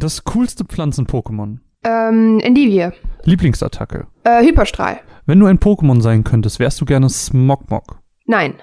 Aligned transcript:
Das 0.00 0.24
coolste 0.24 0.64
Pflanzen-Pokémon. 0.64 1.58
Ähm, 1.84 2.40
Endivie. 2.40 2.88
Lieblingsattacke. 3.24 4.06
Äh, 4.24 4.42
Hyperstrahl. 4.42 5.00
Wenn 5.26 5.38
du 5.38 5.44
ein 5.44 5.58
Pokémon 5.58 6.00
sein 6.00 6.24
könntest, 6.24 6.58
wärst 6.58 6.80
du 6.80 6.86
gerne 6.86 7.10
Smogmog. 7.10 8.00
Nein. 8.24 8.54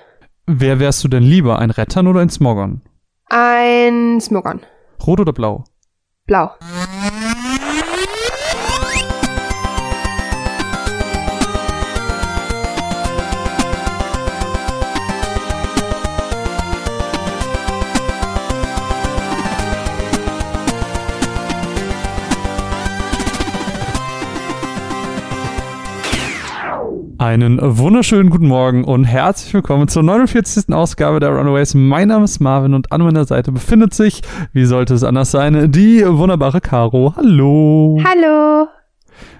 Wer 0.47 0.79
wärst 0.79 1.03
du 1.03 1.07
denn 1.07 1.21
lieber, 1.21 1.59
ein 1.59 1.69
Rettern 1.69 2.07
oder 2.07 2.21
ein 2.21 2.31
Smogon? 2.31 2.81
Ein 3.27 4.19
Smogon. 4.19 4.61
Rot 5.05 5.19
oder 5.19 5.31
blau? 5.31 5.63
Blau. 6.25 6.49
Einen 27.20 27.57
wunderschönen 27.59 28.30
guten 28.30 28.48
Morgen 28.48 28.84
und 28.84 29.03
herzlich 29.03 29.52
willkommen 29.52 29.88
zur 29.88 30.03
49. 30.03 30.71
Ausgabe 30.71 31.20
der 31.20 31.30
Runaways. 31.30 31.73
Mein 31.73 32.09
Name 32.09 32.26
ist 32.26 32.40
Marvin 32.40 32.76
und 32.76 32.91
an 32.91 33.02
meiner 33.02 33.26
Seite 33.26 33.52
befindet 33.52 33.95
sich, 33.95 34.21
wie 34.53 34.66
sollte 34.66 34.93
es 34.93 35.03
anders 35.03 35.31
sein, 35.31 35.71
die 35.71 36.05
wunderbare 36.05 36.62
Caro. 36.62 37.16
Hallo. 37.16 37.99
Hallo. 38.05 38.67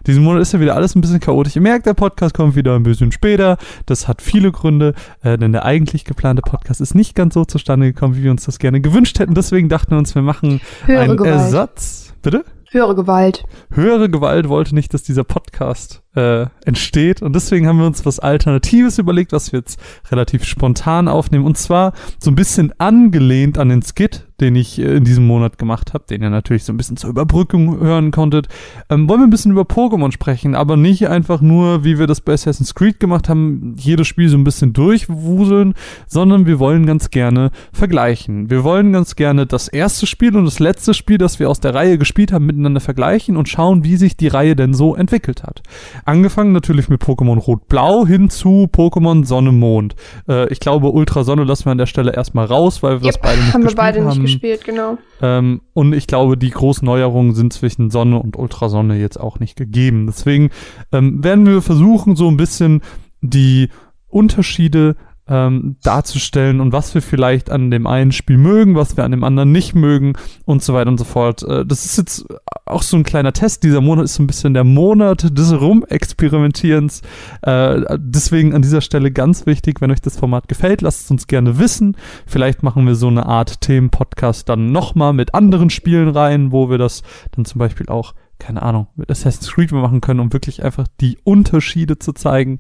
Diesen 0.08 0.24
Monat 0.24 0.42
ist 0.42 0.54
ja 0.54 0.60
wieder 0.60 0.76
alles 0.76 0.96
ein 0.96 1.02
bisschen 1.02 1.20
chaotisch. 1.20 1.56
Ihr 1.56 1.62
merkt, 1.62 1.86
der 1.86 1.94
Podcast 1.94 2.34
kommt 2.34 2.56
wieder 2.56 2.74
ein 2.74 2.82
bisschen 2.82 3.12
später. 3.12 3.58
Das 3.86 4.08
hat 4.08 4.24
viele 4.24 4.52
Gründe, 4.52 4.96
äh, 5.22 5.38
denn 5.38 5.52
der 5.52 5.64
eigentlich 5.64 6.04
geplante 6.04 6.42
Podcast 6.42 6.82
ist 6.82 6.96
nicht 6.96 7.14
ganz 7.14 7.36
so 7.36 7.46
zustande 7.46 7.94
gekommen, 7.94 8.16
wie 8.16 8.24
wir 8.24 8.32
uns 8.32 8.46
das 8.46 8.58
gerne 8.58 8.82
gewünscht 8.82 9.20
hätten. 9.20 9.36
Deswegen 9.36 9.70
dachten 9.70 9.92
wir 9.92 10.00
uns, 10.00 10.16
wir 10.16 10.24
machen 10.24 10.62
Höhere 10.86 11.02
einen 11.02 11.18
Gewalt. 11.18 11.36
Ersatz. 11.36 12.16
Bitte? 12.24 12.44
Höhere 12.72 12.96
Gewalt. 12.96 13.46
höhere 13.72 14.10
Gewalt 14.10 14.50
wollte 14.50 14.76
nicht, 14.76 14.94
dass 14.94 15.04
dieser 15.04 15.24
Podcast 15.24 16.04
äh, 16.18 16.48
entsteht. 16.66 17.22
Und 17.22 17.36
deswegen 17.36 17.68
haben 17.68 17.78
wir 17.78 17.86
uns 17.86 18.06
was 18.06 18.20
Alternatives 18.20 18.98
überlegt, 18.98 19.32
was 19.32 19.52
wir 19.52 19.60
jetzt 19.60 19.80
relativ 20.12 20.44
spontan 20.44 21.08
aufnehmen. 21.08 21.46
Und 21.46 21.58
zwar 21.58 21.94
so 22.20 22.32
ein 22.32 22.36
bisschen 22.36 22.74
angelehnt 22.80 23.60
an 23.60 23.70
den 23.70 23.84
Skit, 23.84 24.26
den 24.42 24.56
ich 24.56 24.80
äh, 24.80 24.98
in 24.98 25.04
diesem 25.04 25.28
Monat 25.28 25.58
gemacht 25.58 25.94
habe, 25.94 26.06
den 26.10 26.24
ihr 26.24 26.30
natürlich 26.32 26.64
so 26.64 26.74
ein 26.74 26.78
bisschen 26.78 26.98
zur 26.98 27.12
Überbrückung 27.12 27.80
hören 27.80 28.12
konntet. 28.12 28.48
Ähm, 28.90 29.08
wollen 29.08 29.22
wir 29.22 29.28
ein 29.28 29.32
bisschen 29.32 29.52
über 29.52 29.62
Pokémon 29.62 30.12
sprechen, 30.12 30.56
aber 30.56 30.76
nicht 30.76 31.08
einfach 31.08 31.42
nur, 31.42 31.84
wie 31.84 32.00
wir 32.00 32.08
das 32.08 32.22
bei 32.22 32.34
Assassin's 32.34 32.74
Creed 32.74 33.00
gemacht 33.00 33.30
haben, 33.30 33.76
jedes 33.78 34.08
Spiel 34.08 34.30
so 34.30 34.38
ein 34.38 34.44
bisschen 34.44 34.74
durchwuseln, 34.74 35.76
sondern 36.08 36.48
wir 36.48 36.58
wollen 36.58 36.88
ganz 36.88 37.12
gerne 37.12 37.52
vergleichen. 37.72 38.50
Wir 38.50 38.64
wollen 38.64 38.92
ganz 38.92 39.16
gerne 39.16 39.46
das 39.46 39.68
erste 39.68 40.08
Spiel 40.08 40.36
und 40.36 40.46
das 40.46 40.60
letzte 40.60 40.94
Spiel, 40.96 41.20
das 41.20 41.40
wir 41.40 41.50
aus 41.50 41.60
der 41.60 41.76
Reihe 41.76 42.00
gespielt 42.00 42.32
haben, 42.32 42.48
miteinander 42.48 42.80
vergleichen 42.80 43.38
und 43.38 43.50
schauen, 43.50 43.84
wie 43.84 43.98
sich 43.98 44.18
die 44.18 44.28
Reihe 44.28 44.56
denn 44.56 44.74
so 44.74 44.96
entwickelt 44.96 45.44
hat. 45.44 45.62
Angefangen 46.08 46.54
natürlich 46.54 46.88
mit 46.88 47.02
Pokémon 47.02 47.38
Rot-Blau 47.38 48.08
hin 48.08 48.30
zu 48.30 48.70
Pokémon 48.72 49.26
Sonne-Mond. 49.26 49.96
Äh, 50.30 50.48
ich 50.54 50.62
glaube, 50.62 50.90
Ultrasonne 50.92 51.44
lassen 51.44 51.66
wir 51.66 51.74
an 51.74 51.78
der 51.78 51.86
Stelle 51.86 52.14
erstmal 52.16 52.46
raus, 52.46 52.82
weil 52.82 53.02
wir 53.02 53.08
das 53.08 53.16
Yep, 53.16 53.24
beide 53.24 53.42
nicht 53.42 53.54
haben 53.54 53.62
wir 53.62 53.66
gespielt 53.66 53.78
beide 53.78 54.00
haben. 54.00 54.08
nicht 54.08 54.22
gespielt, 54.22 54.64
genau. 54.64 54.98
Ähm, 55.22 55.62
und 55.74 55.92
ich 55.92 56.08
glaube, 56.08 56.38
die 56.38 56.50
großen 56.50 56.86
Neuerungen 56.86 57.36
sind 57.36 57.52
zwischen 57.52 57.90
Sonne 57.90 58.20
und 58.22 58.38
Ultrasonne 58.38 58.96
jetzt 58.98 59.20
auch 59.20 59.40
nicht 59.40 59.58
gegeben. 59.58 60.06
Deswegen 60.08 60.50
ähm, 60.94 61.22
werden 61.26 61.46
wir 61.46 61.62
versuchen, 61.62 62.16
so 62.16 62.30
ein 62.30 62.38
bisschen 62.38 62.82
die 63.20 63.68
Unterschiede 64.08 64.96
ähm, 65.28 65.76
darzustellen 65.84 66.62
und 66.62 66.72
was 66.72 66.94
wir 66.94 67.02
vielleicht 67.02 67.50
an 67.50 67.72
dem 67.72 67.88
einen 67.88 68.12
Spiel 68.12 68.38
mögen, 68.38 68.76
was 68.76 68.98
wir 68.98 69.04
an 69.04 69.12
dem 69.12 69.24
anderen 69.24 69.52
nicht 69.52 69.76
mögen 69.76 70.14
und 70.46 70.64
so 70.64 70.74
weiter 70.74 70.90
und 70.90 70.98
so 70.98 71.04
fort. 71.04 71.44
Äh, 71.44 71.66
das 71.66 71.86
ist 71.86 71.98
jetzt 71.98 72.26
auch 72.66 72.82
so 72.82 72.98
ein 72.98 73.04
kleiner 73.04 73.34
Test. 73.34 73.64
Dieser 73.64 73.82
Monat 73.82 74.06
ist 74.06 74.16
so 74.16 74.24
ein 74.24 74.28
bisschen 74.28 74.54
der 74.54 74.64
Monat 74.64 75.38
des 75.38 75.54
Rumexperimentierens. 75.60 77.02
Äh, 77.42 77.98
deswegen 77.98 78.54
an 78.54 78.62
dieser 78.62 78.82
Stelle 78.82 79.12
ganz 79.12 79.46
wichtig, 79.46 79.82
wenn 79.82 79.92
euch 79.92 80.02
das 80.02 80.18
Format 80.18 80.48
gefällt, 80.48 80.82
lasst 80.82 81.06
es 81.06 81.12
uns 81.12 81.28
gerne 81.28 81.60
wissen. 81.60 81.96
Vielleicht 82.26 82.64
machen 82.64 82.86
wir 82.86 82.96
so 82.96 83.08
eine 83.08 83.26
Art 83.26 83.62
Themenpodcast 83.62 84.48
dann 84.48 84.72
nochmal 84.72 85.14
mit 85.14 85.34
anderen 85.34 85.70
Spielen 85.70 86.10
rein, 86.10 86.52
wo 86.52 86.70
wir 86.70 86.78
das 86.78 87.04
dann 87.32 87.46
zum 87.46 87.60
Beispiel 87.60 87.88
auch, 87.88 88.14
keine 88.40 88.62
Ahnung, 88.62 88.88
mit 88.96 89.10
Assassin's 89.10 89.52
Creed 89.52 89.72
machen 89.72 90.02
können, 90.02 90.20
um 90.20 90.34
wirklich 90.34 90.64
einfach 90.64 90.88
die 91.02 91.18
Unterschiede 91.24 92.00
zu 92.00 92.14
zeigen. 92.14 92.60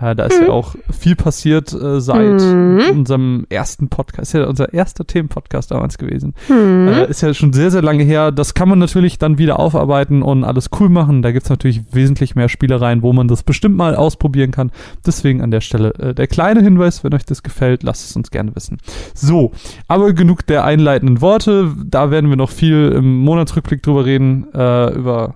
Äh, 0.00 0.16
da 0.16 0.24
ist 0.24 0.40
ja 0.40 0.48
auch 0.48 0.74
viel 0.90 1.14
passiert 1.14 1.72
äh, 1.72 2.00
seit 2.00 2.40
Mhm. 2.40 2.80
unserem 2.90 3.46
ersten 3.48 3.88
Podcast. 3.88 4.22
Ist 4.22 4.32
ja 4.32 4.46
unser 4.48 4.72
erster 4.74 5.06
Themenpodcast 5.06 5.70
damals 5.70 5.98
gewesen. 5.98 6.34
Hm. 6.48 6.88
Äh, 6.88 7.06
ist 7.10 7.20
ja 7.22 7.32
schon 7.32 7.52
sehr, 7.52 7.70
sehr 7.70 7.82
lange 7.82 8.02
her. 8.02 8.32
Das 8.32 8.54
kann 8.54 8.68
man 8.68 8.80
natürlich 8.80 9.18
dann 9.18 9.38
wieder 9.38 9.60
aufarbeiten 9.60 10.22
und 10.22 10.42
alles 10.42 10.70
cool 10.80 10.88
machen. 10.88 11.22
Da 11.22 11.30
gibt's 11.30 11.48
natürlich 11.48 11.82
wesentlich 11.94 12.34
mehr 12.34 12.48
Spielereien, 12.48 13.02
wo 13.02 13.12
man 13.12 13.28
das 13.28 13.44
bestimmt 13.44 13.76
mal 13.76 13.94
ausprobieren 13.94 14.50
kann. 14.50 14.72
Deswegen 15.06 15.40
an 15.42 15.52
der 15.52 15.60
Stelle 15.60 15.94
äh, 16.00 16.12
der 16.12 16.26
kleine 16.26 16.60
Hinweis, 16.62 17.04
wenn 17.04 17.14
euch 17.14 17.24
das 17.24 17.44
gefällt, 17.44 17.84
lasst 17.84 18.08
es 18.10 18.16
uns 18.16 18.32
gerne 18.32 18.54
wissen. 18.56 18.78
So, 19.14 19.52
aber 19.86 20.12
genug 20.12 20.44
der 20.46 20.64
einleitenden 20.64 21.20
Worte. 21.20 21.72
Da 21.86 22.10
werden 22.10 22.30
wir 22.30 22.36
noch 22.36 22.50
viel 22.50 22.92
im 22.96 23.18
Monatsrückblick 23.18 23.82
drüber 23.82 24.04
reden, 24.04 24.46
äh, 24.54 24.92
über 24.92 25.34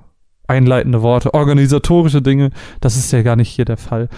einleitende 0.48 1.02
Worte, 1.02 1.34
organisatorische 1.34 2.22
Dinge. 2.22 2.50
Das 2.80 2.96
ist 2.96 3.12
ja 3.12 3.22
gar 3.22 3.36
nicht 3.36 3.50
hier 3.50 3.64
der 3.64 3.76
Fall. 3.76 4.08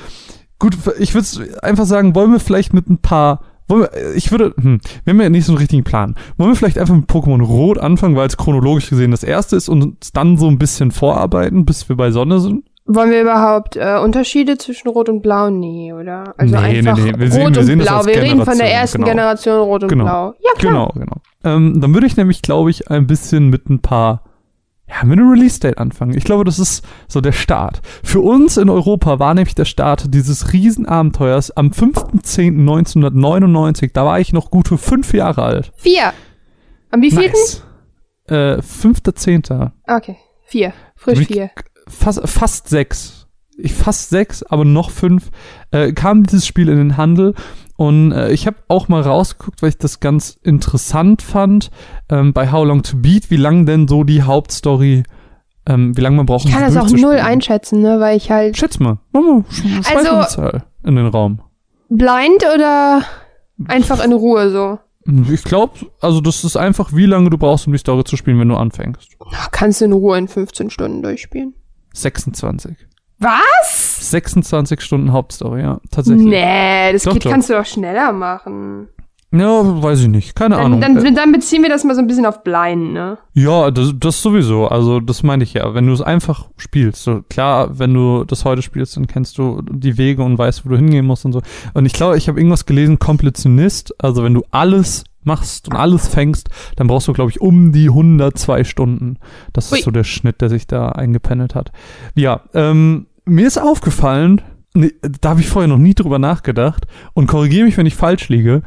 Gut, 0.58 0.76
ich 0.98 1.14
würde 1.14 1.26
einfach 1.62 1.84
sagen, 1.86 2.14
wollen 2.14 2.32
wir 2.32 2.40
vielleicht 2.40 2.72
mit 2.74 2.88
ein 2.88 2.98
paar 2.98 3.40
wollen 3.68 3.82
wir, 3.82 4.14
ich 4.16 4.32
würde, 4.32 4.52
hm, 4.60 4.80
wir 5.04 5.12
haben 5.12 5.20
ja 5.20 5.28
nicht 5.30 5.44
so 5.46 5.52
einen 5.52 5.58
richtigen 5.58 5.84
Plan. 5.84 6.16
Wollen 6.36 6.50
wir 6.50 6.56
vielleicht 6.56 6.78
einfach 6.78 6.94
mit 6.96 7.08
Pokémon 7.08 7.40
Rot 7.40 7.78
anfangen, 7.78 8.16
weil 8.16 8.26
es 8.26 8.36
chronologisch 8.36 8.90
gesehen 8.90 9.12
das 9.12 9.22
erste 9.22 9.54
ist 9.54 9.68
und 9.68 9.82
uns 9.82 10.12
dann 10.12 10.36
so 10.36 10.48
ein 10.48 10.58
bisschen 10.58 10.90
vorarbeiten, 10.90 11.64
bis 11.64 11.88
wir 11.88 11.96
bei 11.96 12.10
Sonne 12.10 12.40
sind? 12.40 12.64
Wollen 12.86 13.10
wir 13.12 13.22
überhaupt 13.22 13.76
äh, 13.76 13.98
Unterschiede 14.02 14.58
zwischen 14.58 14.88
Rot 14.88 15.08
und 15.08 15.22
Blau? 15.22 15.50
Nee, 15.50 15.92
oder? 15.92 16.34
Also 16.36 16.56
Nee, 16.56 16.82
nee, 16.82 16.88
einfach 16.88 16.98
nee. 17.04 17.12
Wir 17.16 17.30
sehen- 17.30 17.42
Rot 17.46 17.54
wir 17.56 17.62
sehen 17.64 17.78
und 17.80 17.86
Blau. 17.86 18.06
Wir 18.06 18.20
reden 18.22 18.44
von 18.44 18.58
der 18.58 18.72
ersten 18.74 18.98
genau. 18.98 19.08
Generation 19.10 19.60
Rot 19.60 19.82
und 19.84 19.88
Genau. 19.88 20.04
Blau. 20.04 20.34
Ja, 20.40 20.50
klar. 20.58 20.72
Genau, 20.72 20.92
genau. 20.94 21.16
Ähm, 21.44 21.80
dann 21.80 21.94
würde 21.94 22.08
ich 22.08 22.16
nämlich, 22.16 22.42
glaube 22.42 22.70
ich, 22.70 22.90
ein 22.90 23.06
bisschen 23.06 23.50
mit 23.50 23.70
ein 23.70 23.80
paar, 23.80 24.24
ja, 24.90 25.04
mit 25.04 25.18
einem 25.18 25.30
Release-Date 25.30 25.78
anfangen. 25.78 26.14
Ich 26.16 26.24
glaube, 26.24 26.44
das 26.44 26.58
ist 26.58 26.84
so 27.06 27.20
der 27.20 27.32
Start. 27.32 27.80
Für 28.02 28.20
uns 28.20 28.56
in 28.56 28.68
Europa 28.68 29.20
war 29.20 29.34
nämlich 29.34 29.54
der 29.54 29.64
Start 29.64 30.12
dieses 30.12 30.52
Riesenabenteuers 30.52 31.52
am 31.52 31.68
5.10.1999. 31.68 33.92
Da 33.92 34.04
war 34.04 34.18
ich 34.18 34.32
noch 34.32 34.50
gute 34.50 34.76
fünf 34.78 35.14
Jahre 35.14 35.44
alt. 35.44 35.70
Vier. 35.76 36.12
Am 36.90 37.02
wievielten? 37.02 37.38
Nice. 37.38 37.62
Äh, 38.26 38.56
5.10. 38.58 39.70
Okay, 39.86 40.16
vier. 40.44 40.72
Frisch 40.96 41.26
vier. 41.26 41.52
fast, 41.88 42.28
fast 42.28 42.68
sechs, 42.68 43.28
ich 43.56 43.72
fast 43.72 44.10
sechs, 44.10 44.42
aber 44.42 44.64
noch 44.64 44.90
fünf, 44.90 45.30
äh, 45.70 45.92
kam 45.92 46.24
dieses 46.24 46.44
Spiel 46.46 46.68
in 46.68 46.78
den 46.78 46.96
Handel 46.96 47.36
und 47.80 48.12
äh, 48.12 48.30
ich 48.30 48.46
habe 48.46 48.58
auch 48.68 48.88
mal 48.88 49.00
rausgeguckt, 49.00 49.62
weil 49.62 49.70
ich 49.70 49.78
das 49.78 50.00
ganz 50.00 50.38
interessant 50.42 51.22
fand, 51.22 51.70
ähm, 52.10 52.34
bei 52.34 52.52
How 52.52 52.66
Long 52.66 52.82
to 52.82 52.98
Beat, 52.98 53.30
wie 53.30 53.38
lang 53.38 53.64
denn 53.64 53.88
so 53.88 54.04
die 54.04 54.22
Hauptstory, 54.22 55.04
ähm, 55.64 55.96
wie 55.96 56.00
lange 56.02 56.16
man 56.16 56.26
braucht, 56.26 56.44
Ich 56.44 56.52
kann 56.52 56.68
um 56.68 56.74
das 56.74 56.76
auch 56.92 56.94
null 56.94 57.16
einschätzen, 57.16 57.80
ne, 57.80 57.98
weil 57.98 58.18
ich 58.18 58.30
halt 58.30 58.58
Schätz 58.58 58.78
mal, 58.80 58.98
mach 59.12 59.22
mal, 59.22 59.44
Also- 59.94 60.22
Zahl 60.24 60.64
in 60.84 60.96
den 60.96 61.06
Raum. 61.06 61.40
blind 61.88 62.44
oder 62.54 63.00
einfach 63.66 64.04
in 64.04 64.12
Ruhe 64.12 64.50
so. 64.50 64.78
Ich 65.32 65.42
glaube, 65.44 65.72
also 66.02 66.20
das 66.20 66.44
ist 66.44 66.56
einfach, 66.58 66.92
wie 66.92 67.06
lange 67.06 67.30
du 67.30 67.38
brauchst, 67.38 67.66
um 67.66 67.72
die 67.72 67.78
Story 67.78 68.04
zu 68.04 68.18
spielen, 68.18 68.38
wenn 68.38 68.48
du 68.50 68.56
anfängst. 68.56 69.08
Kannst 69.52 69.80
du 69.80 69.86
in 69.86 69.92
Ruhe 69.92 70.18
in 70.18 70.28
15 70.28 70.68
Stunden 70.68 71.00
durchspielen. 71.02 71.54
26. 71.94 72.76
Was? 73.20 74.10
26 74.10 74.80
Stunden 74.80 75.12
Hauptstory, 75.12 75.60
ja, 75.60 75.78
tatsächlich. 75.90 76.26
Nee, 76.26 76.92
das 76.92 77.04
Doch, 77.04 77.12
geht, 77.12 77.24
doch. 77.26 77.30
kannst 77.30 77.50
du 77.50 77.54
doch 77.54 77.66
schneller 77.66 78.12
machen. 78.12 78.88
Ja, 79.32 79.82
weiß 79.82 80.00
ich 80.00 80.08
nicht, 80.08 80.34
keine 80.34 80.56
Ahnung. 80.56 80.80
Dann, 80.80 80.96
Äh, 80.96 81.04
dann, 81.04 81.14
dann 81.14 81.32
beziehen 81.32 81.62
wir 81.62 81.68
das 81.68 81.84
mal 81.84 81.94
so 81.94 82.00
ein 82.00 82.08
bisschen 82.08 82.26
auf 82.26 82.42
blind, 82.42 82.92
ne? 82.94 83.16
Ja, 83.32 83.70
das, 83.70 83.92
das 83.96 84.20
sowieso. 84.22 84.66
Also 84.66 84.98
das 84.98 85.22
meine 85.22 85.44
ich 85.44 85.52
ja. 85.54 85.72
Wenn 85.72 85.86
du 85.86 85.92
es 85.92 86.00
einfach 86.02 86.48
spielst, 86.56 87.04
so 87.04 87.22
klar, 87.28 87.78
wenn 87.78 87.94
du 87.94 88.24
das 88.24 88.44
heute 88.44 88.60
spielst, 88.62 88.96
dann 88.96 89.06
kennst 89.06 89.38
du 89.38 89.62
die 89.70 89.98
Wege 89.98 90.24
und 90.24 90.36
weißt, 90.36 90.64
wo 90.66 90.70
du 90.70 90.76
hingehen 90.76 91.06
musst 91.06 91.24
und 91.26 91.32
so. 91.32 91.42
Und 91.74 91.86
ich 91.86 91.92
glaube, 91.92 92.16
ich 92.16 92.26
habe 92.26 92.40
irgendwas 92.40 92.66
gelesen, 92.66 92.98
Kompletionist. 92.98 93.94
Also 94.02 94.24
wenn 94.24 94.34
du 94.34 94.42
alles 94.50 95.04
machst 95.22 95.68
und 95.68 95.76
alles 95.76 96.08
fängst, 96.08 96.48
dann 96.74 96.88
brauchst 96.88 97.06
du, 97.06 97.12
glaube 97.12 97.30
ich, 97.30 97.40
um 97.40 97.70
die 97.70 97.88
102 97.88 98.64
Stunden. 98.64 99.18
Das 99.52 99.70
Ui. 99.70 99.78
ist 99.78 99.84
so 99.84 99.92
der 99.92 100.02
Schnitt, 100.02 100.40
der 100.40 100.48
sich 100.48 100.66
da 100.66 100.88
eingependelt 100.88 101.54
hat. 101.54 101.70
Ja, 102.16 102.40
ähm, 102.52 103.06
mir 103.24 103.46
ist 103.46 103.58
aufgefallen, 103.58 104.40
nee, 104.74 104.92
da 105.20 105.30
habe 105.30 105.40
ich 105.40 105.48
vorher 105.48 105.68
noch 105.68 105.78
nie 105.78 105.94
drüber 105.94 106.18
nachgedacht 106.18 106.86
und 107.14 107.26
korrigiere 107.26 107.64
mich, 107.66 107.76
wenn 107.76 107.86
ich 107.86 107.94
falsch 107.94 108.28
liege, 108.28 108.62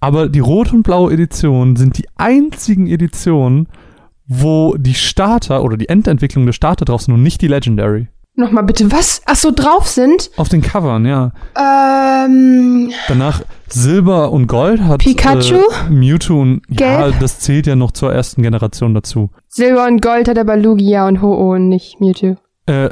aber 0.00 0.28
die 0.28 0.40
rote 0.40 0.74
und 0.74 0.82
blaue 0.82 1.12
Edition 1.12 1.76
sind 1.76 1.98
die 1.98 2.06
einzigen 2.16 2.86
Editionen, 2.86 3.68
wo 4.26 4.74
die 4.76 4.94
Starter 4.94 5.62
oder 5.62 5.76
die 5.76 5.88
Endentwicklung 5.88 6.46
der 6.46 6.52
Starter 6.52 6.84
drauf 6.84 7.02
sind 7.02 7.14
und 7.14 7.22
nicht 7.22 7.40
die 7.40 7.48
Legendary. 7.48 8.08
Nochmal 8.36 8.64
bitte, 8.64 8.90
was? 8.90 9.22
Ach 9.26 9.36
so, 9.36 9.52
drauf 9.52 9.86
sind? 9.86 10.30
Auf 10.36 10.48
den 10.48 10.60
Covern, 10.60 11.06
ja. 11.06 11.30
Ähm, 11.56 12.90
Danach 13.06 13.42
Silber 13.68 14.32
und 14.32 14.48
Gold 14.48 14.80
hat 14.80 15.02
Pikachu? 15.02 15.54
Äh, 15.54 15.90
Mewtwo 15.90 16.40
und 16.40 16.62
ja, 16.68 17.02
Gelb? 17.06 17.20
das 17.20 17.38
zählt 17.38 17.68
ja 17.68 17.76
noch 17.76 17.92
zur 17.92 18.12
ersten 18.12 18.42
Generation 18.42 18.92
dazu. 18.92 19.30
Silber 19.48 19.86
und 19.86 20.02
Gold 20.02 20.26
hat 20.26 20.36
aber 20.36 20.56
Lugia 20.56 21.06
und 21.06 21.22
Ho-Oh 21.22 21.52
und 21.54 21.68
nicht 21.68 22.00
Mewtwo. 22.00 22.36
Äh, 22.66 22.90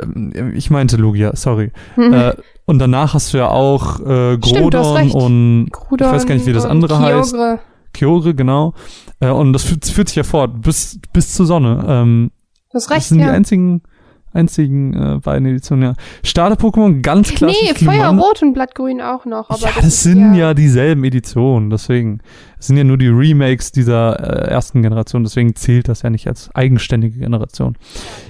ich 0.54 0.70
meinte 0.70 0.96
Lugia, 0.96 1.34
sorry. 1.34 1.72
Mhm. 1.96 2.12
Äh, 2.12 2.34
und 2.66 2.78
danach 2.78 3.14
hast 3.14 3.32
du 3.32 3.38
ja 3.38 3.48
auch 3.48 4.00
äh, 4.00 4.34
Stimmt, 4.34 4.42
Grodon 4.42 4.96
recht. 4.96 5.14
und 5.14 5.68
Grudon 5.72 6.08
ich 6.08 6.14
weiß 6.14 6.26
gar 6.26 6.34
nicht, 6.34 6.46
wie 6.46 6.52
das 6.52 6.64
andere 6.66 6.98
heißt. 6.98 7.32
Kyogre. 7.32 7.58
Kyogre, 7.94 8.34
genau. 8.34 8.74
Äh, 9.20 9.30
und 9.30 9.52
das 9.52 9.64
führt, 9.64 9.84
führt 9.86 10.08
sich 10.08 10.16
ja 10.16 10.24
fort 10.24 10.62
bis, 10.62 10.98
bis 11.12 11.34
zur 11.34 11.46
Sonne. 11.46 11.84
Ähm, 11.88 12.30
Du 12.70 12.76
hast 12.76 12.86
das 12.86 12.96
recht, 12.96 13.06
sind 13.08 13.18
die 13.18 13.24
ja. 13.24 13.32
einzigen, 13.32 13.82
einzigen 14.32 14.94
äh, 14.94 15.18
beiden 15.18 15.46
Editionen, 15.46 15.84
ja. 15.84 15.94
Starter-Pokémon 16.24 17.02
ganz 17.02 17.32
klassisch. 17.34 17.80
Nee. 17.80 17.86
Feuerrot 17.86 18.42
und 18.42 18.52
Blattgrün 18.52 19.00
auch 19.00 19.24
noch. 19.24 19.50
Aber 19.50 19.60
ja, 19.60 19.70
das, 19.74 19.84
das 19.84 20.02
sind 20.02 20.34
ja 20.34 20.54
dieselben 20.54 21.04
Editionen, 21.04 21.70
deswegen. 21.70 22.20
Es 22.58 22.68
sind 22.68 22.76
ja 22.76 22.84
nur 22.84 22.96
die 22.96 23.08
Remakes 23.08 23.72
dieser 23.72 24.20
äh, 24.20 24.50
ersten 24.50 24.82
Generation, 24.82 25.24
deswegen 25.24 25.56
zählt 25.56 25.88
das 25.88 26.02
ja 26.02 26.10
nicht 26.10 26.28
als 26.28 26.48
eigenständige 26.54 27.18
Generation. 27.18 27.76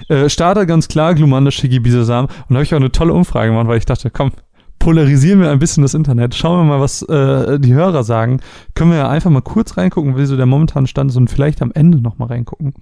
Äh, 0.09 0.27
Starter 0.27 0.65
ganz 0.65 0.87
klar, 0.87 1.13
Glumanda, 1.13 1.51
Shiggy, 1.51 1.79
Bisasam. 1.79 2.25
Und 2.25 2.49
da 2.49 2.55
habe 2.55 2.63
ich 2.63 2.73
auch 2.73 2.79
eine 2.79 2.91
tolle 2.91 3.13
Umfrage 3.13 3.51
gemacht, 3.51 3.67
weil 3.67 3.77
ich 3.77 3.85
dachte, 3.85 4.09
komm, 4.09 4.31
polarisieren 4.79 5.39
wir 5.39 5.51
ein 5.51 5.59
bisschen 5.59 5.83
das 5.83 5.93
Internet. 5.93 6.33
Schauen 6.35 6.59
wir 6.59 6.63
mal, 6.63 6.81
was 6.81 7.03
äh, 7.03 7.59
die 7.59 7.73
Hörer 7.73 8.03
sagen. 8.03 8.41
Können 8.73 8.89
wir 8.89 8.97
ja 8.97 9.09
einfach 9.09 9.29
mal 9.29 9.41
kurz 9.41 9.77
reingucken, 9.77 10.17
wie 10.17 10.25
so 10.25 10.35
der 10.35 10.47
momentane 10.47 10.87
Stand 10.87 11.11
ist 11.11 11.17
und 11.17 11.29
vielleicht 11.29 11.61
am 11.61 11.71
Ende 11.73 12.01
noch 12.01 12.17
mal 12.17 12.25
reingucken. 12.25 12.73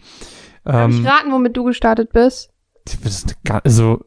Darf 0.64 0.90
ich 0.90 0.98
Ähm, 1.00 1.06
raten, 1.06 1.32
womit 1.32 1.58
du 1.58 1.64
gestartet 1.66 2.14
bist? 2.14 2.50
Also, 3.64 4.00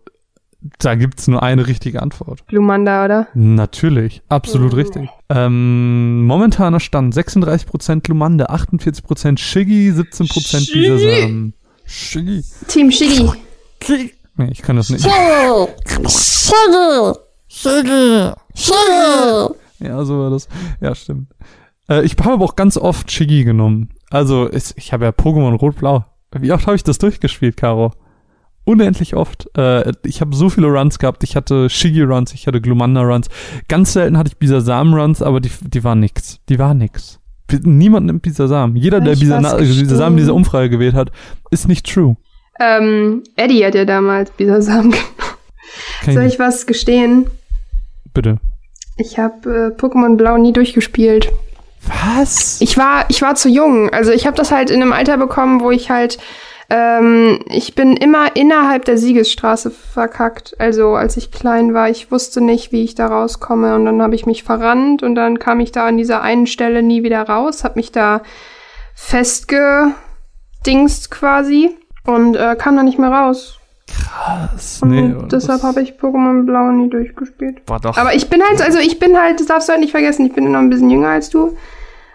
da 0.78 0.94
gibt's 0.94 1.28
nur 1.28 1.42
eine 1.42 1.66
richtige 1.66 2.00
Antwort. 2.02 2.46
Glumanda, 2.46 3.04
oder? 3.04 3.28
Natürlich, 3.34 4.22
absolut 4.28 4.72
Mhm. 4.72 4.78
richtig. 4.78 5.08
Ähm, 5.28 6.24
momentaner 6.26 6.80
Stand 6.80 7.14
36% 7.14 8.08
Lumande, 8.08 8.50
48% 8.50 9.38
Shiggy, 9.40 9.90
17% 9.92 10.66
Shiggy. 10.66 10.88
Bisasam. 10.90 11.52
Shiggy. 11.84 12.44
Team 12.68 12.90
Shiggy. 12.90 13.30
Nee, 14.36 14.48
ich 14.50 14.62
kann 14.62 14.76
das 14.76 14.88
nicht. 14.90 15.04
Ja, 19.80 20.04
so 20.04 20.18
war 20.18 20.30
das. 20.30 20.48
Ja, 20.80 20.94
stimmt. 20.94 21.28
Äh, 21.88 22.02
ich 22.04 22.16
habe 22.18 22.32
aber 22.32 22.44
auch 22.44 22.56
ganz 22.56 22.76
oft 22.76 23.10
Shiggy 23.10 23.44
genommen. 23.44 23.90
Also, 24.10 24.50
ich, 24.52 24.72
ich 24.76 24.92
habe 24.92 25.04
ja 25.04 25.10
Pokémon 25.10 25.54
Rot-Blau. 25.56 26.04
Wie 26.36 26.52
oft 26.52 26.66
habe 26.66 26.76
ich 26.76 26.82
das 26.82 26.98
durchgespielt, 26.98 27.56
Caro? 27.56 27.92
Unendlich 28.64 29.14
oft. 29.14 29.50
Äh, 29.56 29.92
ich 30.04 30.20
habe 30.20 30.34
so 30.34 30.48
viele 30.48 30.68
Runs 30.68 30.98
gehabt. 30.98 31.22
Ich 31.22 31.36
hatte 31.36 31.68
Shiggy-Runs, 31.68 32.32
ich 32.32 32.46
hatte 32.46 32.60
Glumanda-Runs. 32.60 33.28
Ganz 33.68 33.92
selten 33.92 34.16
hatte 34.16 34.28
ich 34.28 34.38
Bisasam-Runs, 34.38 35.22
aber 35.22 35.40
die, 35.40 35.50
die 35.60 35.84
waren 35.84 36.00
nix. 36.00 36.40
Die 36.48 36.58
waren 36.58 36.78
nix. 36.78 37.20
Niemand 37.62 38.06
nimmt 38.06 38.22
Bisasam. 38.22 38.74
Jeder, 38.74 39.00
der. 39.00 39.16
Bisasam 39.16 40.12
in 40.12 40.16
dieser 40.16 40.34
Umfrage 40.34 40.70
gewählt 40.70 40.94
hat, 40.94 41.12
ist 41.50 41.68
nicht 41.68 41.86
true. 41.92 42.16
Ähm, 42.58 43.22
Eddie 43.36 43.64
hat 43.66 43.74
ja 43.74 43.84
damals 43.84 44.30
Bisasam 44.30 44.90
genommen. 44.90 45.04
Soll 46.04 46.24
ich 46.24 46.34
ich 46.34 46.38
was 46.38 46.66
gestehen? 46.66 47.26
Bitte. 48.12 48.38
Ich 48.96 49.18
habe 49.18 49.72
äh, 49.76 49.80
Pokémon 49.80 50.16
Blau 50.16 50.36
nie 50.36 50.52
durchgespielt. 50.52 51.32
Was? 51.86 52.60
Ich 52.60 52.78
war, 52.78 53.04
ich 53.08 53.20
war 53.22 53.34
zu 53.34 53.48
jung. 53.48 53.90
Also 53.90 54.12
ich 54.12 54.26
habe 54.26 54.36
das 54.36 54.50
halt 54.50 54.70
in 54.70 54.80
einem 54.80 54.92
Alter 54.92 55.18
bekommen, 55.18 55.60
wo 55.60 55.70
ich 55.70 55.90
halt, 55.90 56.18
ähm, 56.70 57.40
ich 57.46 57.74
bin 57.74 57.96
immer 57.96 58.36
innerhalb 58.36 58.84
der 58.84 58.98
Siegesstraße 58.98 59.70
verkackt. 59.70 60.54
Also 60.58 60.94
als 60.94 61.16
ich 61.16 61.30
klein 61.30 61.74
war, 61.74 61.90
ich 61.90 62.10
wusste 62.10 62.40
nicht, 62.40 62.72
wie 62.72 62.84
ich 62.84 62.94
da 62.94 63.06
rauskomme 63.06 63.74
und 63.74 63.84
dann 63.84 64.02
habe 64.02 64.14
ich 64.14 64.26
mich 64.26 64.44
verrannt 64.44 65.02
und 65.02 65.14
dann 65.14 65.38
kam 65.38 65.60
ich 65.60 65.72
da 65.72 65.86
an 65.86 65.96
dieser 65.96 66.22
einen 66.22 66.46
Stelle 66.46 66.82
nie 66.82 67.02
wieder 67.02 67.22
raus, 67.22 67.64
habe 67.64 67.74
mich 67.76 67.92
da 67.92 68.22
festgedingst 68.94 71.10
quasi 71.10 71.76
und 72.06 72.36
äh, 72.36 72.56
kam 72.58 72.76
da 72.76 72.82
nicht 72.82 72.98
mehr 72.98 73.10
raus. 73.10 73.58
Krass. 73.86 74.80
Und 74.82 74.90
Nee, 74.90 75.14
deshalb 75.30 75.62
habe 75.62 75.82
ich 75.82 75.92
Pokémon 75.92 76.46
Blau 76.46 76.70
nie 76.70 76.88
durchgespielt. 76.88 77.62
War 77.66 77.80
doch. 77.80 77.96
Aber 77.96 78.14
ich 78.14 78.30
bin 78.30 78.42
halt, 78.42 78.62
also 78.62 78.78
ich 78.78 78.98
bin 78.98 79.18
halt, 79.18 79.40
das 79.40 79.46
darfst 79.46 79.68
du 79.68 79.72
halt 79.72 79.80
nicht 79.80 79.90
vergessen, 79.90 80.26
ich 80.26 80.32
bin 80.32 80.50
noch 80.50 80.58
ein 80.58 80.70
bisschen 80.70 80.90
jünger 80.90 81.08
als 81.08 81.30
du. 81.30 81.56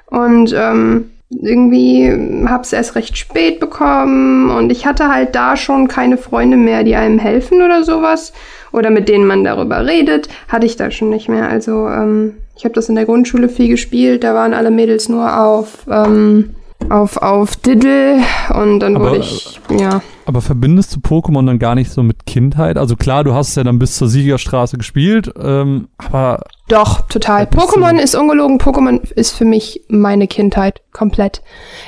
Und 0.07 0.53
ähm, 0.57 1.11
irgendwie 1.29 2.11
hab's 2.47 2.73
erst 2.73 2.95
recht 2.95 3.17
spät 3.17 3.59
bekommen 3.59 4.49
und 4.49 4.71
ich 4.71 4.85
hatte 4.85 5.09
halt 5.09 5.35
da 5.35 5.55
schon 5.55 5.87
keine 5.87 6.17
Freunde 6.17 6.57
mehr, 6.57 6.83
die 6.83 6.95
einem 6.95 7.19
helfen 7.19 7.61
oder 7.61 7.83
sowas. 7.83 8.33
Oder 8.71 8.91
mit 8.91 9.09
denen 9.09 9.25
man 9.25 9.43
darüber 9.43 9.85
redet, 9.85 10.29
hatte 10.47 10.65
ich 10.67 10.75
da 10.75 10.91
schon 10.91 11.09
nicht 11.09 11.27
mehr. 11.27 11.49
Also 11.49 11.87
ähm, 11.87 12.33
ich 12.55 12.65
habe 12.65 12.73
das 12.75 12.87
in 12.89 12.95
der 12.95 13.05
Grundschule 13.05 13.49
viel 13.49 13.67
gespielt, 13.67 14.23
da 14.23 14.35
waren 14.35 14.53
alle 14.53 14.69
Mädels 14.69 15.09
nur 15.09 15.39
auf, 15.43 15.87
ähm, 15.89 16.51
auf, 16.89 17.17
auf 17.17 17.55
Diddle 17.55 18.19
und 18.53 18.79
dann 18.79 18.95
Aber- 18.95 19.09
wurde 19.11 19.19
ich, 19.19 19.59
ja. 19.71 20.01
Aber 20.25 20.41
verbindest 20.41 20.95
du 20.95 20.99
Pokémon 20.99 21.47
dann 21.47 21.57
gar 21.57 21.73
nicht 21.73 21.89
so 21.89 22.03
mit 22.03 22.27
Kindheit? 22.27 22.77
Also 22.77 22.95
klar, 22.95 23.23
du 23.23 23.33
hast 23.33 23.49
es 23.49 23.55
ja 23.55 23.63
dann 23.63 23.79
bis 23.79 23.95
zur 23.95 24.07
Siegerstraße 24.07 24.77
gespielt, 24.77 25.33
ähm, 25.41 25.87
aber 25.97 26.41
Doch, 26.69 27.01
total. 27.07 27.45
Pokémon 27.45 27.97
ist 27.97 28.13
ungelogen. 28.13 28.59
Pokémon 28.59 29.01
ist 29.13 29.35
für 29.35 29.43
mich 29.43 29.81
meine 29.87 30.27
Kindheit 30.27 30.83
komplett. 30.93 31.41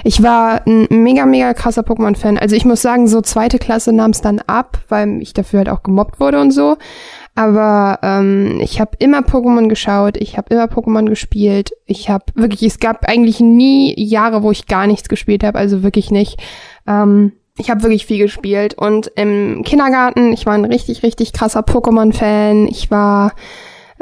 Ich 0.03 0.23
war 0.23 0.65
ein 0.65 0.87
mega, 0.89 1.27
mega 1.27 1.53
krasser 1.53 1.83
Pokémon-Fan. 1.83 2.39
Also 2.39 2.55
ich 2.55 2.65
muss 2.65 2.81
sagen, 2.81 3.07
so 3.07 3.21
zweite 3.21 3.59
Klasse 3.59 3.93
nahm 3.93 4.09
es 4.09 4.21
dann 4.21 4.39
ab, 4.39 4.79
weil 4.89 5.21
ich 5.21 5.33
dafür 5.33 5.59
halt 5.59 5.69
auch 5.69 5.83
gemobbt 5.83 6.19
wurde 6.19 6.41
und 6.41 6.49
so. 6.49 6.77
Aber 7.35 7.99
ähm, 8.01 8.59
ich 8.59 8.81
habe 8.81 8.91
immer 8.97 9.19
Pokémon 9.19 9.67
geschaut, 9.69 10.17
ich 10.17 10.35
habe 10.35 10.51
immer 10.51 10.65
Pokémon 10.65 11.07
gespielt. 11.07 11.69
Ich 11.85 12.09
habe 12.09 12.25
wirklich, 12.33 12.63
es 12.63 12.79
gab 12.79 13.07
eigentlich 13.07 13.39
nie 13.39 13.93
Jahre, 14.03 14.41
wo 14.41 14.49
ich 14.49 14.65
gar 14.65 14.87
nichts 14.87 15.09
gespielt 15.09 15.43
habe, 15.43 15.59
also 15.59 15.83
wirklich 15.83 16.09
nicht. 16.09 16.39
Ähm, 16.87 17.33
ich 17.55 17.69
habe 17.69 17.83
wirklich 17.83 18.07
viel 18.07 18.17
gespielt 18.17 18.73
und 18.73 19.11
im 19.15 19.61
Kindergarten, 19.63 20.33
ich 20.33 20.47
war 20.47 20.53
ein 20.53 20.65
richtig, 20.65 21.03
richtig 21.03 21.33
krasser 21.33 21.61
Pokémon-Fan. 21.61 22.67
Ich 22.67 22.89
war 22.89 23.33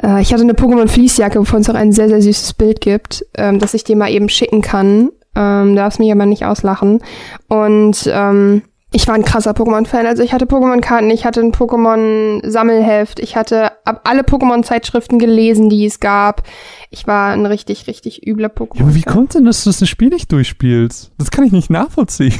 äh, 0.03 0.21
ich 0.21 0.33
hatte 0.33 0.43
eine 0.43 0.53
Pokémon-Fließjacke, 0.53 1.39
wovon 1.39 1.61
es 1.61 1.69
auch 1.69 1.75
ein 1.75 1.91
sehr, 1.91 2.09
sehr 2.09 2.21
süßes 2.21 2.53
Bild 2.53 2.81
gibt, 2.81 3.25
ähm, 3.35 3.59
das 3.59 3.73
ich 3.73 3.83
dir 3.83 3.95
mal 3.95 4.09
eben 4.09 4.29
schicken 4.29 4.61
kann. 4.61 5.09
Ähm, 5.35 5.75
darfst 5.75 5.99
mich 5.99 6.11
aber 6.11 6.25
nicht 6.25 6.45
auslachen. 6.45 7.01
Und 7.47 8.09
ähm, 8.11 8.63
ich 8.91 9.07
war 9.07 9.13
ein 9.13 9.23
krasser 9.23 9.51
Pokémon-Fan. 9.51 10.07
Also 10.07 10.23
ich 10.23 10.33
hatte 10.33 10.45
Pokémon-Karten, 10.45 11.11
ich 11.11 11.25
hatte 11.25 11.41
ein 11.41 11.51
Pokémon-Sammelheft, 11.51 13.19
ich 13.19 13.35
hatte 13.35 13.71
ab 13.85 14.01
alle 14.05 14.23
Pokémon-Zeitschriften 14.23 15.19
gelesen, 15.19 15.69
die 15.69 15.85
es 15.85 15.99
gab. 15.99 16.43
Ich 16.89 17.05
war 17.05 17.31
ein 17.31 17.45
richtig, 17.45 17.87
richtig 17.87 18.25
übler 18.25 18.49
Pokémon. 18.49 18.77
ja, 18.77 18.83
aber 18.83 18.95
wie 18.95 19.03
kommt 19.03 19.35
denn, 19.35 19.45
dass 19.45 19.63
du 19.63 19.69
das 19.69 19.87
Spiel 19.87 20.09
nicht 20.09 20.31
durchspielst? 20.31 21.11
Das 21.19 21.29
kann 21.29 21.45
ich 21.45 21.51
nicht 21.51 21.69
nachvollziehen. 21.69 22.33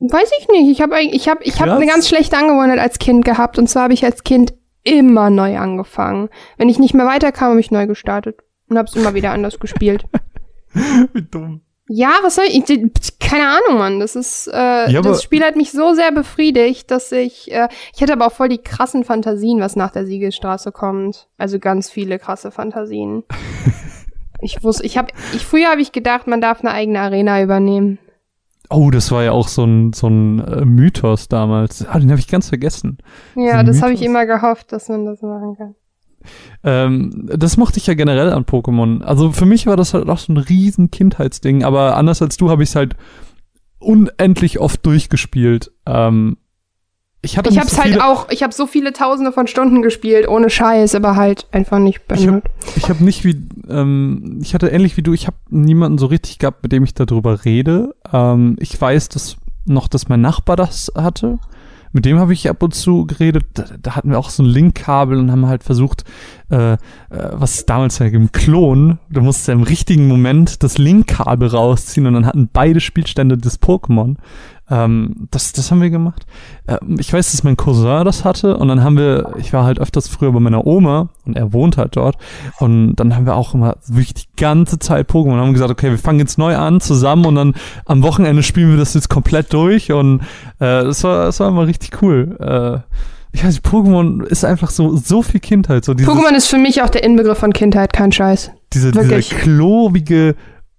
Weiß 0.00 0.30
ich 0.40 0.48
nicht. 0.48 0.70
Ich 0.70 0.82
habe 0.82 1.00
ich 1.00 1.28
hab, 1.28 1.40
ich 1.40 1.60
hab 1.60 1.68
Krass. 1.68 1.76
eine 1.76 1.86
ganz 1.86 2.08
schlechte 2.08 2.36
Angewohnheit 2.36 2.78
als 2.78 2.98
Kind 2.98 3.24
gehabt. 3.24 3.58
Und 3.58 3.68
zwar 3.70 3.84
habe 3.84 3.94
ich 3.94 4.04
als 4.04 4.24
Kind 4.24 4.52
immer 4.84 5.30
neu 5.30 5.58
angefangen. 5.58 6.28
Wenn 6.56 6.68
ich 6.68 6.78
nicht 6.78 6.94
mehr 6.94 7.06
weiterkam, 7.06 7.50
habe 7.50 7.60
ich 7.60 7.70
neu 7.70 7.86
gestartet. 7.86 8.40
Und 8.68 8.78
habe 8.78 8.88
es 8.88 8.96
immer 8.96 9.14
wieder 9.14 9.32
anders 9.32 9.58
gespielt. 9.58 10.04
wie 11.12 11.22
dumm. 11.22 11.62
Ja, 11.86 12.12
was 12.22 12.36
soll 12.36 12.46
ich? 12.48 12.64
Keine 13.20 13.46
Ahnung, 13.46 13.78
Mann. 13.78 14.00
Das 14.00 14.16
ist, 14.16 14.48
äh, 14.48 14.90
Ja, 14.90 15.02
das 15.02 15.22
Spiel 15.22 15.42
hat 15.42 15.56
mich 15.56 15.70
so 15.70 15.92
sehr 15.92 16.12
befriedigt, 16.12 16.90
dass 16.90 17.12
ich, 17.12 17.52
äh, 17.52 17.68
ich 17.94 18.00
hätte 18.00 18.14
aber 18.14 18.26
auch 18.26 18.32
voll 18.32 18.48
die 18.48 18.58
krassen 18.58 19.04
Fantasien, 19.04 19.60
was 19.60 19.76
nach 19.76 19.90
der 19.90 20.06
Siegelstraße 20.06 20.72
kommt. 20.72 21.28
Also 21.36 21.58
ganz 21.58 21.90
viele 21.90 22.18
krasse 22.18 22.50
Fantasien. 22.50 23.24
ich 24.40 24.62
wusste, 24.64 24.86
ich 24.86 24.96
habe, 24.96 25.08
ich 25.34 25.44
früher 25.44 25.70
habe 25.70 25.82
ich 25.82 25.92
gedacht, 25.92 26.26
man 26.26 26.40
darf 26.40 26.60
eine 26.60 26.72
eigene 26.72 27.00
Arena 27.00 27.42
übernehmen. 27.42 27.98
Oh, 28.74 28.90
das 28.90 29.10
war 29.10 29.22
ja 29.22 29.32
auch 29.32 29.48
so 29.48 29.64
ein, 29.64 29.92
so 29.92 30.08
ein 30.08 30.40
äh, 30.40 30.64
Mythos 30.64 31.28
damals. 31.28 31.86
Ah, 31.86 31.98
den 31.98 32.10
habe 32.10 32.20
ich 32.20 32.28
ganz 32.28 32.48
vergessen. 32.48 32.98
Ja, 33.36 33.58
ein 33.58 33.66
das 33.66 33.82
habe 33.82 33.92
ich 33.92 34.02
immer 34.02 34.26
gehofft, 34.26 34.72
dass 34.72 34.88
man 34.88 35.04
das 35.06 35.22
machen 35.22 35.56
kann. 35.56 35.74
Ähm, 36.62 37.28
das 37.36 37.56
mochte 37.56 37.78
ich 37.78 37.86
ja 37.86 37.94
generell 37.94 38.32
an 38.32 38.44
Pokémon. 38.44 39.02
Also 39.02 39.32
für 39.32 39.46
mich 39.46 39.66
war 39.66 39.76
das 39.76 39.94
halt 39.94 40.08
auch 40.08 40.18
so 40.18 40.32
ein 40.32 40.38
riesen 40.38 40.90
Kindheitsding, 40.90 41.64
aber 41.64 41.96
anders 41.96 42.22
als 42.22 42.36
du 42.36 42.50
habe 42.50 42.62
ich 42.62 42.70
es 42.70 42.76
halt 42.76 42.96
unendlich 43.78 44.58
oft 44.58 44.84
durchgespielt. 44.86 45.72
Ähm, 45.86 46.38
ich 47.20 47.38
hatte 47.38 47.50
Ich 47.50 47.58
hab's 47.58 47.76
so 47.76 47.82
halt 47.82 48.00
auch, 48.00 48.28
ich 48.30 48.42
habe 48.42 48.52
so 48.52 48.66
viele 48.66 48.92
Tausende 48.92 49.32
von 49.32 49.46
Stunden 49.46 49.82
gespielt, 49.82 50.28
ohne 50.28 50.50
Scheiß, 50.50 50.94
aber 50.94 51.16
halt 51.16 51.46
einfach 51.52 51.78
nicht 51.78 52.00
Ich 52.00 52.06
beendet. 52.06 52.44
ich 52.76 52.88
hab 52.88 53.00
nicht 53.00 53.24
wie, 53.24 53.46
ähm, 53.68 54.38
ich 54.42 54.54
hatte 54.54 54.68
ähnlich 54.68 54.96
wie 54.96 55.02
du, 55.02 55.12
ich 55.12 55.26
habe 55.26 55.36
niemanden 55.50 55.98
so 55.98 56.06
richtig 56.06 56.38
gehabt, 56.38 56.62
mit 56.62 56.72
dem 56.72 56.84
ich 56.84 56.94
darüber 56.94 57.44
rede. 57.44 57.94
Ähm, 58.12 58.56
ich 58.58 58.80
weiß 58.80 59.08
dass 59.08 59.36
noch, 59.66 59.88
dass 59.88 60.08
mein 60.08 60.20
Nachbar 60.20 60.56
das 60.56 60.92
hatte. 60.94 61.38
Mit 61.92 62.06
dem 62.06 62.18
habe 62.18 62.32
ich 62.32 62.50
ab 62.50 62.60
und 62.60 62.74
zu 62.74 63.06
geredet. 63.06 63.46
Da, 63.54 63.66
da 63.80 63.94
hatten 63.94 64.10
wir 64.10 64.18
auch 64.18 64.28
so 64.28 64.42
ein 64.42 64.46
Linkkabel 64.46 65.16
und 65.16 65.30
haben 65.30 65.46
halt 65.46 65.62
versucht, 65.62 66.04
äh, 66.50 66.72
äh, 66.72 66.76
was 67.08 67.66
damals 67.66 68.00
ja 68.00 68.06
im 68.06 68.32
Klon, 68.32 68.98
da 69.10 69.20
musste 69.20 69.52
im 69.52 69.62
richtigen 69.62 70.08
Moment 70.08 70.64
das 70.64 70.76
Linkkabel 70.76 71.48
rausziehen 71.48 72.06
und 72.08 72.14
dann 72.14 72.26
hatten 72.26 72.50
beide 72.52 72.80
Spielstände 72.80 73.38
des 73.38 73.62
Pokémon. 73.62 74.16
Ähm, 74.70 75.28
das, 75.30 75.52
das 75.52 75.70
haben 75.70 75.82
wir 75.82 75.90
gemacht. 75.90 76.24
Ähm, 76.66 76.96
ich 76.98 77.12
weiß, 77.12 77.32
dass 77.32 77.44
mein 77.44 77.56
Cousin 77.56 78.04
das 78.04 78.24
hatte 78.24 78.56
und 78.56 78.68
dann 78.68 78.82
haben 78.82 78.96
wir, 78.96 79.34
ich 79.36 79.52
war 79.52 79.64
halt 79.64 79.78
öfters 79.78 80.08
früher 80.08 80.32
bei 80.32 80.40
meiner 80.40 80.66
Oma 80.66 81.10
und 81.26 81.36
er 81.36 81.52
wohnt 81.52 81.76
halt 81.76 81.96
dort 81.96 82.16
und 82.60 82.96
dann 82.96 83.14
haben 83.14 83.26
wir 83.26 83.36
auch 83.36 83.52
immer 83.52 83.76
wirklich 83.86 84.14
die 84.14 84.36
ganze 84.36 84.78
Zeit 84.78 85.10
Pokémon 85.10 85.34
und 85.34 85.40
haben 85.40 85.52
gesagt, 85.52 85.70
okay, 85.70 85.90
wir 85.90 85.98
fangen 85.98 86.18
jetzt 86.18 86.38
neu 86.38 86.56
an 86.56 86.80
zusammen 86.80 87.26
und 87.26 87.34
dann 87.34 87.54
am 87.84 88.02
Wochenende 88.02 88.42
spielen 88.42 88.70
wir 88.70 88.78
das 88.78 88.94
jetzt 88.94 89.10
komplett 89.10 89.52
durch 89.52 89.92
und 89.92 90.20
äh, 90.60 90.84
das 90.84 91.04
war, 91.04 91.26
das 91.26 91.40
war 91.40 91.48
immer 91.48 91.66
richtig 91.66 92.00
cool. 92.02 92.36
Äh, 92.40 92.94
ich 93.32 93.44
weiß 93.44 93.54
nicht, 93.54 93.66
Pokémon 93.66 94.24
ist 94.24 94.44
einfach 94.44 94.70
so, 94.70 94.96
so 94.96 95.20
viel 95.20 95.40
Kindheit. 95.40 95.84
So 95.84 95.92
Pokémon 95.92 96.34
ist 96.36 96.46
für 96.46 96.56
mich 96.56 96.82
auch 96.82 96.88
der 96.88 97.02
Inbegriff 97.02 97.38
von 97.38 97.52
Kindheit, 97.52 97.92
kein 97.92 98.12
Scheiß. 98.12 98.52
diese, 98.72 98.92
dieser 98.92 99.08
wirklich. 99.08 99.30
klobige, 99.30 100.36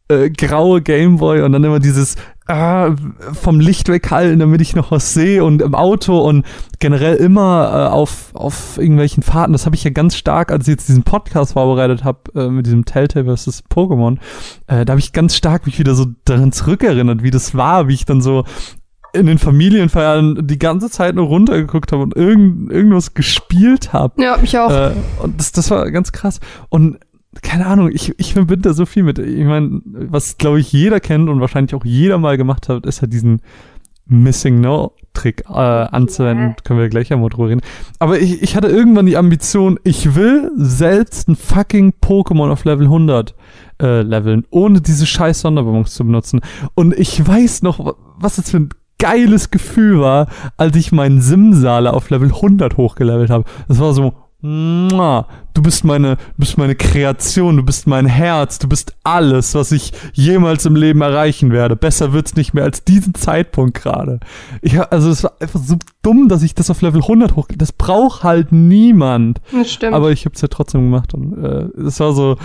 äh, 0.07 0.29
graue 0.29 0.81
Gameboy 0.81 1.41
und 1.41 1.51
dann 1.51 1.63
immer 1.63 1.79
dieses 1.79 2.15
ah, 2.47 2.95
vom 3.33 3.59
Licht 3.59 3.89
weghalten, 3.89 4.39
damit 4.39 4.61
ich 4.61 4.75
noch 4.75 4.91
was 4.91 5.13
sehe 5.13 5.43
und 5.43 5.61
im 5.61 5.75
Auto 5.75 6.19
und 6.19 6.45
generell 6.79 7.15
immer 7.15 7.71
äh, 7.71 7.91
auf, 7.91 8.33
auf 8.33 8.77
irgendwelchen 8.77 9.23
Fahrten. 9.23 9.53
Das 9.53 9.65
habe 9.65 9.75
ich 9.75 9.83
ja 9.83 9.91
ganz 9.91 10.15
stark, 10.15 10.51
als 10.51 10.67
ich 10.67 10.73
jetzt 10.73 10.87
diesen 10.87 11.03
Podcast 11.03 11.53
vorbereitet 11.53 12.03
habe 12.03 12.19
äh, 12.35 12.49
mit 12.49 12.65
diesem 12.65 12.85
Telltale 12.85 13.35
vs. 13.35 13.63
Pokémon, 13.69 14.17
äh, 14.67 14.85
da 14.85 14.91
habe 14.91 14.99
ich 14.99 15.13
ganz 15.13 15.35
stark 15.35 15.65
mich 15.65 15.79
wieder 15.79 15.95
so 15.95 16.05
daran 16.25 16.51
zurückerinnert, 16.51 17.23
wie 17.23 17.31
das 17.31 17.55
war, 17.55 17.87
wie 17.87 17.93
ich 17.93 18.05
dann 18.05 18.21
so 18.21 18.43
in 19.13 19.27
den 19.27 19.39
Familienfeiern 19.39 20.45
die 20.45 20.59
ganze 20.59 20.89
Zeit 20.89 21.15
nur 21.15 21.27
runtergeguckt 21.27 21.93
habe 21.93 22.03
und 22.03 22.15
irgend, 22.15 22.69
irgendwas 22.69 23.13
gespielt 23.13 23.93
habe. 23.93 24.21
Ja, 24.21 24.37
mich 24.37 24.57
auch. 24.59 24.69
Äh, 24.69 24.91
und 25.19 25.39
das, 25.39 25.53
das 25.53 25.71
war 25.71 25.89
ganz 25.89 26.11
krass. 26.11 26.41
Und 26.69 26.99
keine 27.41 27.65
Ahnung, 27.67 27.89
ich, 27.91 28.13
ich 28.17 28.33
verbinde 28.33 28.69
da 28.69 28.73
so 28.73 28.85
viel 28.85 29.03
mit. 29.03 29.19
Ich 29.19 29.45
meine, 29.45 29.81
was 29.85 30.37
glaube 30.37 30.59
ich 30.59 30.71
jeder 30.71 30.99
kennt 30.99 31.29
und 31.29 31.39
wahrscheinlich 31.41 31.75
auch 31.75 31.85
jeder 31.85 32.17
mal 32.17 32.37
gemacht 32.37 32.69
hat, 32.69 32.85
ist 32.85 33.01
halt 33.01 33.13
diesen 33.13 33.41
Missing 34.07 34.61
No 34.61 34.93
Trick 35.13 35.43
äh, 35.49 35.53
anzuwenden. 35.53 36.55
Können 36.63 36.79
wir 36.79 36.89
gleich 36.89 37.11
einmal 37.11 37.29
drüber 37.29 37.49
reden. 37.49 37.61
Aber 37.99 38.19
ich, 38.19 38.41
ich 38.43 38.55
hatte 38.55 38.67
irgendwann 38.67 39.05
die 39.07 39.17
Ambition, 39.17 39.79
ich 39.83 40.13
will 40.15 40.51
selbst 40.55 41.27
ein 41.27 41.35
fucking 41.35 41.93
Pokémon 42.01 42.51
auf 42.51 42.65
Level 42.65 42.85
100 42.85 43.33
äh, 43.81 44.01
leveln, 44.03 44.45
ohne 44.51 44.81
diese 44.81 45.05
scheiß 45.05 45.41
Sonderbonbons 45.41 45.93
zu 45.95 46.05
benutzen. 46.05 46.41
Und 46.75 46.93
ich 46.97 47.25
weiß 47.25 47.63
noch, 47.63 47.79
wa- 47.83 47.95
was 48.17 48.35
das 48.35 48.51
für 48.51 48.57
ein 48.57 48.69
geiles 48.99 49.51
Gefühl 49.51 49.99
war, 49.99 50.27
als 50.57 50.75
ich 50.77 50.91
meinen 50.91 51.19
Simsale 51.21 51.91
auf 51.93 52.09
Level 52.09 52.29
100 52.29 52.77
hochgelevelt 52.77 53.29
habe. 53.29 53.45
Das 53.67 53.79
war 53.79 53.93
so, 53.93 54.13
du 55.53 55.61
bist 55.61 55.83
meine, 55.83 56.15
du 56.17 56.21
bist 56.37 56.57
meine 56.57 56.75
Kreation, 56.75 57.57
du 57.57 57.63
bist 57.63 57.87
mein 57.87 58.05
Herz, 58.05 58.59
du 58.59 58.67
bist 58.67 58.95
alles, 59.03 59.55
was 59.55 59.71
ich 59.71 59.91
jemals 60.13 60.65
im 60.65 60.75
Leben 60.75 61.01
erreichen 61.01 61.51
werde. 61.51 61.75
Besser 61.75 62.13
wird's 62.13 62.35
nicht 62.35 62.53
mehr 62.53 62.63
als 62.63 62.83
diesen 62.83 63.13
Zeitpunkt 63.15 63.81
gerade. 63.81 64.19
Ich, 64.61 64.77
hab- 64.77 64.91
also 64.93 65.09
es 65.09 65.23
war 65.23 65.33
einfach 65.39 65.59
so 65.59 65.75
dumm, 66.01 66.27
dass 66.29 66.43
ich 66.43 66.53
das 66.55 66.69
auf 66.69 66.81
Level 66.81 67.01
100 67.01 67.35
hoch, 67.35 67.47
das 67.57 67.71
braucht 67.71 68.23
halt 68.23 68.51
niemand. 68.51 69.41
Das 69.51 69.71
stimmt. 69.71 69.93
Aber 69.93 70.11
ich 70.11 70.25
habe 70.25 70.35
es 70.35 70.41
ja 70.41 70.47
trotzdem 70.47 70.81
gemacht 70.81 71.13
und 71.13 71.43
äh, 71.43 71.67
es 71.81 71.99
war 71.99 72.13
so, 72.13 72.37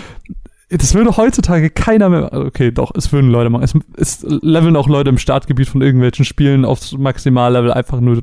das 0.70 0.94
würde 0.94 1.16
heutzutage 1.16 1.68
keiner 1.68 2.08
mehr, 2.08 2.32
okay, 2.32 2.70
doch, 2.70 2.92
es 2.94 3.12
würden 3.12 3.30
Leute 3.30 3.50
machen. 3.50 3.64
Es, 3.64 3.74
es 3.96 4.24
leveln 4.42 4.76
auch 4.76 4.88
Leute 4.88 5.10
im 5.10 5.18
Startgebiet 5.18 5.68
von 5.68 5.82
irgendwelchen 5.82 6.24
Spielen 6.24 6.64
aufs 6.64 6.92
Maximallevel 6.96 7.72
einfach 7.72 8.00
nur. 8.00 8.22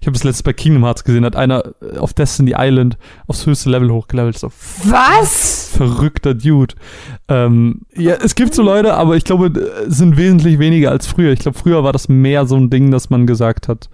Ich 0.00 0.06
habe 0.06 0.14
das 0.14 0.24
letztes 0.24 0.42
bei 0.42 0.52
Kingdom 0.52 0.84
Hearts 0.84 1.04
gesehen, 1.04 1.24
hat 1.24 1.36
einer 1.36 1.62
äh, 1.80 1.98
auf 1.98 2.14
Destiny 2.14 2.54
Island 2.56 2.98
aufs 3.26 3.46
höchste 3.46 3.70
Level 3.70 3.90
hochgelevelt. 3.90 4.38
So 4.38 4.50
Was? 4.84 5.70
verrückter 5.76 6.34
Dude. 6.34 6.74
Ähm, 7.28 7.82
ja, 7.94 8.14
es 8.14 8.34
gibt 8.34 8.54
so 8.54 8.62
Leute, 8.62 8.94
aber 8.94 9.16
ich 9.16 9.24
glaube, 9.24 9.48
es 9.88 9.98
sind 9.98 10.16
wesentlich 10.16 10.58
weniger 10.58 10.90
als 10.90 11.06
früher. 11.06 11.32
Ich 11.32 11.40
glaube, 11.40 11.58
früher 11.58 11.84
war 11.84 11.92
das 11.92 12.08
mehr 12.08 12.46
so 12.46 12.56
ein 12.56 12.70
Ding, 12.70 12.90
dass 12.90 13.10
man 13.10 13.26
gesagt 13.26 13.68
hat, 13.68 13.88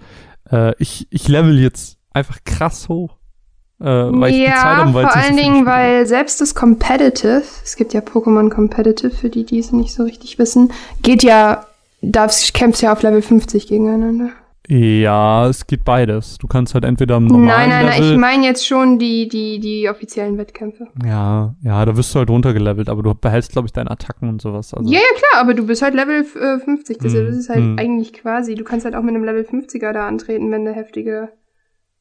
äh, 0.51 0.75
ich, 0.79 1.07
ich 1.11 1.29
level 1.29 1.59
jetzt 1.59 1.99
einfach 2.12 2.39
krass 2.45 2.89
hoch. 2.89 3.17
Äh, 3.81 3.87
weil 3.87 4.31
ich 4.31 4.37
die 4.37 4.45
Zeit 4.45 4.55
ja, 4.55 4.77
habe, 4.77 4.95
weil 4.95 5.03
vor 5.05 5.12
so 5.12 5.19
allen 5.19 5.35
viele 5.35 5.43
Dingen, 5.43 5.57
Spiele 5.57 5.67
weil 5.67 6.07
selbst 6.07 6.41
das 6.41 6.55
Competitive, 6.55 7.43
es 7.65 7.75
gibt 7.75 7.93
ja 7.95 8.01
Pokémon 8.01 8.49
Competitive, 8.49 9.11
für 9.11 9.29
die, 9.29 9.45
die 9.45 9.59
es 9.59 9.73
nicht 9.73 9.93
so 9.93 10.05
richtig 10.05 10.39
wissen, 10.39 10.73
geht 11.03 11.25
ja, 11.25 11.67
da 12.01 12.29
kämpfst 12.53 12.83
ja 12.83 12.93
auf 12.93 13.03
Level 13.03 13.23
50 13.23 13.67
gegeneinander. 13.67 14.31
Ja, 14.69 15.49
es 15.49 15.66
geht 15.66 15.85
beides. 15.85 16.38
Du 16.38 16.47
kannst 16.47 16.75
halt 16.75 16.85
entweder 16.85 17.16
am 17.16 17.26
normalen 17.26 17.47
Nein, 17.47 17.69
nein, 17.69 17.87
nein, 17.87 18.00
Level, 18.00 18.12
ich 18.12 18.19
meine 18.19 18.47
jetzt 18.47 18.66
schon 18.66 18.99
die, 18.99 19.28
die, 19.28 19.59
die 19.59 19.88
offiziellen 19.88 20.38
Wettkämpfe. 20.38 20.87
ja, 21.04 21.54
ja, 21.62 21.85
da 21.85 21.97
wirst 21.97 22.14
du 22.14 22.21
halt 22.21 22.31
runtergelevelt, 22.31 22.88
aber 22.88 23.02
du 23.02 23.12
behältst, 23.14 23.52
glaube 23.52 23.66
ich, 23.66 23.73
deine 23.73 23.90
Attacken 23.90 24.28
und 24.28 24.40
sowas. 24.40 24.73
Also, 24.73 24.90
Ja, 24.90 25.00
ja, 25.00 25.19
klar, 25.19 25.42
aber 25.42 25.54
du 25.54 25.66
bist 25.66 25.83
halt 25.83 25.95
Level 25.95 26.21
äh, 26.21 26.59
50. 26.59 26.99
Das, 26.99 27.12
Hm, 27.12 27.26
das 27.26 27.37
ist 27.37 27.49
halt 27.49 27.59
hm. 27.59 27.78
eigentlich 27.78 28.12
quasi, 28.12 28.54
du 28.54 28.62
kannst 28.62 28.85
halt 28.85 28.95
auch 28.95 29.02
mit 29.02 29.14
einem 29.14 29.25
Level 29.25 29.42
50er 29.42 29.92
da 29.92 30.07
antreten, 30.07 30.50
wenn 30.52 30.64
du 30.64 30.73
heftige 30.73 31.31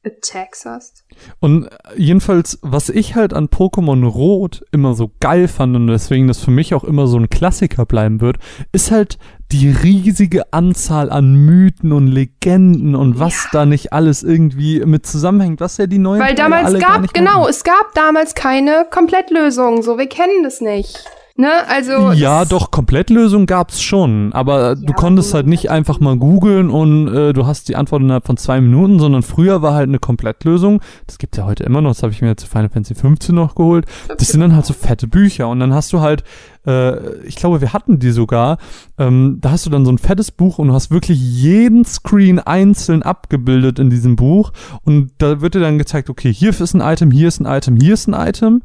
Attacks 0.03 0.65
hast. 0.65 1.06
Und 1.39 1.70
jedenfalls, 1.96 2.58
was 2.62 2.89
ich 2.89 3.15
halt 3.15 3.34
an 3.34 3.48
Pokémon 3.50 4.06
Rot 4.06 4.63
immer 4.72 4.96
so 4.96 5.12
geil 5.20 5.48
fand 5.48 5.75
und 5.75 5.88
deswegen 5.88 6.27
das 6.27 6.44
für 6.44 6.51
mich 6.51 6.74
auch 6.74 6.84
immer 6.84 7.08
so 7.08 7.18
ein 7.18 7.30
Klassiker 7.30 7.86
bleiben 7.86 8.20
wird, 8.20 8.38
ist 8.72 8.91
halt 8.91 9.20
die 9.51 9.70
riesige 9.70 10.53
Anzahl 10.53 11.12
an 11.12 11.34
Mythen 11.36 11.91
und 11.91 12.08
Legenden 12.08 12.96
und 12.96 13.20
was 13.20 13.48
da 13.51 13.65
nicht 13.65 13.91
alles 13.93 14.24
irgendwie 14.24 14.79
mit 14.86 15.05
zusammenhängt, 15.05 15.60
was 15.60 15.77
ja 15.77 15.88
die 15.88 15.98
neuen 15.98 16.22
Weil 16.22 16.36
damals 16.36 16.65
alle 16.67 16.79
gab, 16.79 17.13
genau, 17.13 17.48
es 17.48 17.63
gab 17.63 17.93
damals 17.93 18.34
keine 18.36 18.86
Komplettlösung, 18.89 19.84
so, 19.84 19.98
wir 19.98 20.08
kennen 20.08 20.43
das 20.43 20.62
nicht. 20.62 21.03
Ne, 21.38 21.50
also. 21.70 22.12
Ja, 22.12 22.43
doch, 22.46 22.72
Komplettlösung 22.72 23.46
gab's 23.46 23.81
schon, 23.81 24.31
aber 24.34 24.75
du 24.75 24.88
Ja, 24.88 24.93
konntest 24.93 25.29
gut. 25.29 25.36
halt 25.36 25.48
nicht 25.48 25.72
einfach 25.72 26.00
mal 26.01 26.17
googeln 26.17 26.70
und 26.70 27.08
äh, 27.08 27.31
du 27.34 27.48
hast 27.48 27.70
die 27.70 27.77
Antwort 27.77 28.01
innerhalb 28.01 28.27
von 28.27 28.36
zwei 28.38 28.60
Minuten, 28.60 29.00
sondern 29.00 29.24
früher 29.24 29.62
war 29.62 29.74
halt 29.74 29.88
eine 29.88 29.98
Komplettlösung. 29.98 30.81
Das 31.08 31.17
gibt's 31.17 31.38
ja 31.38 31.46
heute 31.46 31.63
immer 31.63 31.81
noch, 31.81 31.91
das 31.91 32.03
habe 32.03 32.12
ich 32.12 32.22
mir 32.22 32.27
jetzt 32.27 32.41
zu 32.41 32.48
Final 32.48 32.70
Fantasy 32.70 32.96
15 32.96 33.34
noch 33.34 33.55
geholt. 33.55 33.86
Das 34.15 34.27
sind 34.27 34.41
dann 34.41 34.53
halt 34.53 34.65
so 34.65 34.74
fette 34.74 35.08
Bücher 35.08 35.48
und 35.48 35.62
dann 35.62 35.74
hast 35.74 35.93
du 35.93 36.01
halt, 36.01 36.24
äh, 36.65 37.15
ich 37.25 37.36
glaube, 37.36 37.62
wir 37.62 37.74
hatten 37.74 38.00
die 38.00 38.12
sogar, 38.12 38.58
ähm, 38.98 39.38
da 39.41 39.51
hast 39.51 39.65
du 39.65 39.70
dann 39.70 39.86
so 39.86 39.91
ein 39.91 39.98
fettes 39.98 40.32
Buch 40.32 40.60
und 40.60 40.68
du 40.68 40.74
hast 40.74 40.91
wirklich 40.91 41.20
jeden 41.20 41.86
Screen 41.86 42.39
einzeln 42.39 43.03
abgebildet 43.03 43.80
in 43.80 43.89
diesem 43.89 44.15
Buch. 44.15 44.51
Und 44.84 45.12
da 45.18 45.41
wird 45.41 45.56
dir 45.56 45.60
dann 45.60 45.77
gezeigt, 45.77 46.10
okay, 46.10 46.32
hier 46.34 46.50
ist 46.50 46.74
ein 46.74 46.82
Item, 46.82 47.12
hier 47.12 47.27
ist 47.27 47.39
ein 47.39 47.46
Item, 47.46 47.77
hier 47.77 47.94
ist 47.96 48.08
ein 48.08 48.13
Item, 48.13 48.62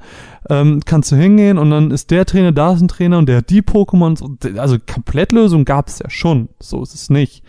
ähm, 0.51 0.81
kannst 0.85 1.11
du 1.13 1.17
hingehen 1.17 1.59
und 1.59 1.71
dann 1.71 1.91
ist 1.91 2.11
der 2.11 2.27
Trainer, 2.27 2.53
da 2.53 2.73
ist 2.75 2.81
ein 2.83 2.89
Trainer 2.89 3.19
und 3.19 3.29
der 3.29 3.39
hat 3.39 3.51
die 3.51 3.63
Pokémons, 3.63 4.23
und- 4.23 4.59
also 4.59 4.77
Komplettlösung 4.79 5.65
gab's 5.65 5.99
ja 5.99 6.11
schon, 6.11 6.49
so 6.61 6.83
ist 6.83 6.95
es 6.95 7.11
nicht. 7.11 7.43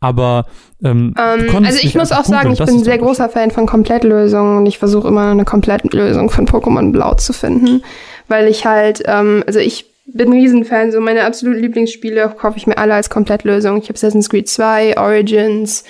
Aber 0.00 0.44
ähm, 0.82 1.14
du 1.16 1.22
Ähm, 1.56 1.64
also 1.64 1.78
ich 1.82 1.94
muss 1.94 2.12
auch 2.12 2.24
sagen, 2.26 2.52
ich 2.52 2.58
bin 2.58 2.68
ein 2.68 2.84
sehr 2.84 2.98
großer 2.98 3.30
Fan 3.30 3.50
von 3.50 3.64
Komplettlösungen 3.64 4.58
und 4.58 4.66
ich 4.66 4.78
versuche 4.78 5.08
immer 5.08 5.30
eine 5.30 5.46
Komplettlösung 5.46 6.28
von 6.28 6.46
Pokémon 6.46 6.92
Blau 6.92 7.14
zu 7.14 7.32
finden, 7.32 7.82
weil 8.28 8.48
ich 8.48 8.66
halt, 8.66 9.02
ähm, 9.06 9.44
also 9.46 9.58
ich 9.58 9.86
bin 10.06 10.28
ein 10.28 10.34
Riesenfan, 10.34 10.92
so 10.92 11.00
meine 11.00 11.24
absoluten 11.24 11.60
Lieblingsspiele 11.60 12.34
kaufe 12.38 12.58
ich 12.58 12.66
mir 12.66 12.78
alle 12.78 12.94
als 12.94 13.08
Komplettlösung. 13.08 13.78
Ich 13.78 13.84
habe 13.84 13.94
Assassin's 13.94 14.28
Creed 14.28 14.48
2, 14.48 14.98
Origins, 14.98 15.84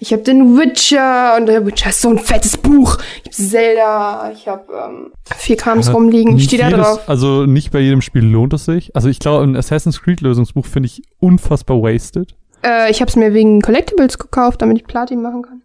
ich 0.00 0.12
habe 0.12 0.22
den 0.22 0.56
Witcher 0.56 1.36
und 1.36 1.46
der 1.46 1.66
Witcher 1.66 1.90
ist 1.90 2.00
so 2.00 2.08
ein 2.08 2.18
fettes 2.18 2.56
Buch. 2.56 2.98
Ich 3.24 3.26
habe 3.26 3.48
Zelda, 3.48 4.32
ich 4.32 4.46
habe 4.46 4.64
ähm, 4.72 5.12
vier 5.36 5.56
Krams 5.56 5.92
rumliegen, 5.92 6.36
ich 6.36 6.44
stehe 6.44 6.62
da 6.62 6.70
drauf. 6.70 7.08
Also 7.08 7.46
nicht 7.46 7.72
bei 7.72 7.80
jedem 7.80 8.00
Spiel 8.00 8.24
lohnt 8.24 8.52
es 8.52 8.64
sich. 8.64 8.94
Also 8.94 9.08
ich 9.08 9.18
glaube, 9.18 9.44
ein 9.44 9.56
Assassin's 9.56 10.00
Creed 10.00 10.20
Lösungsbuch 10.20 10.66
finde 10.66 10.86
ich 10.86 11.02
unfassbar 11.18 11.82
wasted. 11.82 12.34
Äh, 12.64 12.90
ich 12.90 13.00
habe 13.00 13.08
es 13.08 13.16
mir 13.16 13.34
wegen 13.34 13.60
Collectibles 13.60 14.18
gekauft, 14.18 14.62
damit 14.62 14.78
ich 14.78 14.84
Platin 14.84 15.20
machen 15.20 15.42
kann. 15.42 15.62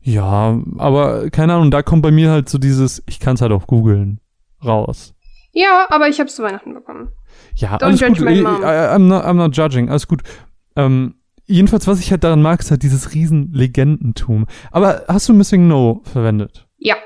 Ja, 0.00 0.58
aber 0.78 1.30
keine 1.30 1.54
Ahnung, 1.54 1.70
da 1.70 1.82
kommt 1.82 2.02
bei 2.02 2.12
mir 2.12 2.30
halt 2.30 2.48
so 2.48 2.58
dieses, 2.58 3.02
ich 3.06 3.20
kann 3.20 3.34
es 3.34 3.42
halt 3.42 3.52
auch 3.52 3.66
googeln, 3.66 4.20
raus. 4.64 5.12
Ja, 5.58 5.86
aber 5.88 6.08
ich 6.08 6.18
habe 6.20 6.28
es 6.28 6.36
zu 6.36 6.42
Weihnachten 6.42 6.74
bekommen. 6.74 7.12
Ja, 7.54 7.76
Don't 7.76 7.84
alles 7.84 8.00
judge 8.00 8.18
gut. 8.18 8.26
my 8.26 8.32
Ich, 8.34 8.42
mom. 8.42 8.60
I, 8.60 8.66
I'm, 8.66 9.08
not, 9.08 9.24
I'm 9.24 9.34
not 9.34 9.56
judging, 9.56 9.88
alles 9.88 10.06
gut. 10.06 10.20
Ähm, 10.76 11.14
jedenfalls, 11.46 11.86
was 11.86 11.98
ich 11.98 12.10
halt 12.10 12.24
daran 12.24 12.42
mag, 12.42 12.60
ist 12.60 12.70
halt 12.70 12.82
dieses 12.82 13.14
riesen 13.14 13.52
Legendentum. 13.54 14.46
Aber 14.70 15.04
hast 15.08 15.30
du 15.30 15.32
Missing 15.32 15.66
No 15.66 16.02
verwendet? 16.04 16.66
Ja. 16.76 16.96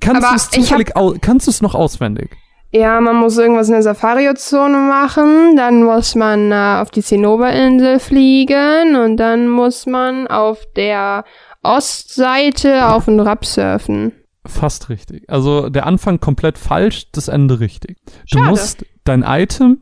Kannst 0.00 0.50
du 0.50 0.60
es 0.60 1.20
kannst 1.20 1.46
du 1.46 1.50
es 1.50 1.60
noch 1.60 1.74
auswendig? 1.74 2.34
Ja, 2.70 2.98
man 3.00 3.16
muss 3.16 3.36
irgendwas 3.36 3.68
in 3.68 3.74
der 3.74 3.82
Safari-Zone 3.82 4.78
machen, 4.78 5.54
dann 5.56 5.82
muss 5.82 6.14
man 6.14 6.50
äh, 6.52 6.80
auf 6.80 6.90
die 6.90 7.02
Zinnoberinsel 7.02 7.98
fliegen 7.98 8.96
und 8.96 9.16
dann 9.18 9.48
muss 9.48 9.84
man 9.86 10.26
auf 10.26 10.60
der 10.76 11.24
Ostseite 11.62 12.88
auf 12.88 13.06
den 13.06 13.20
Rap 13.20 13.44
surfen. 13.44 14.12
Fast 14.48 14.88
richtig. 14.88 15.28
Also 15.30 15.68
der 15.68 15.86
Anfang 15.86 16.20
komplett 16.20 16.58
falsch, 16.58 17.10
das 17.12 17.28
Ende 17.28 17.60
richtig. 17.60 17.96
Du 18.30 18.38
Schade. 18.38 18.50
musst 18.50 18.84
dein 19.04 19.22
Item, 19.22 19.78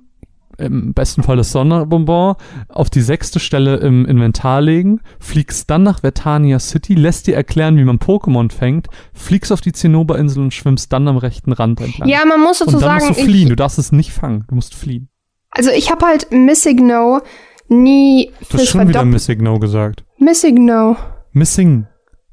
im 0.58 0.92
besten 0.94 1.22
Fall 1.22 1.36
das 1.36 1.52
Sonderbonbon, 1.52 2.34
auf 2.68 2.90
die 2.90 3.00
sechste 3.02 3.40
Stelle 3.40 3.76
im 3.76 4.06
Inventar 4.06 4.60
legen, 4.60 5.00
fliegst 5.20 5.70
dann 5.70 5.82
nach 5.82 6.00
Vertania 6.00 6.58
City, 6.58 6.94
lässt 6.94 7.26
dir 7.26 7.36
erklären, 7.36 7.76
wie 7.76 7.84
man 7.84 7.98
Pokémon 7.98 8.50
fängt, 8.50 8.88
fliegst 9.14 9.52
auf 9.52 9.60
die 9.60 9.72
Zinnoberinsel 9.72 10.42
und 10.42 10.54
schwimmst 10.54 10.92
dann 10.92 11.06
am 11.08 11.16
rechten 11.18 11.52
Rand 11.52 11.80
entlang. 11.80 12.08
Ja, 12.08 12.24
man 12.24 12.40
muss 12.40 12.60
und 12.60 12.68
dann 12.68 12.80
sozusagen. 12.80 13.06
musst 13.06 13.20
du 13.20 13.24
fliehen, 13.24 13.48
du 13.50 13.56
darfst 13.56 13.78
es 13.78 13.92
nicht 13.92 14.12
fangen, 14.12 14.44
du 14.48 14.54
musst 14.54 14.74
fliehen. 14.74 15.08
also 15.50 15.70
ich 15.70 15.90
habe 15.90 16.04
halt 16.06 16.32
Missing 16.32 16.86
No 16.86 17.20
nie 17.68 18.30
Du 18.50 18.58
hast 18.58 18.68
schon 18.68 18.88
wieder. 18.88 19.04
Missing 19.04 19.42
No 19.42 19.58
gesagt. 19.58 20.04
Missing 20.18 20.64
No. 20.64 20.96
Missing. 21.32 21.86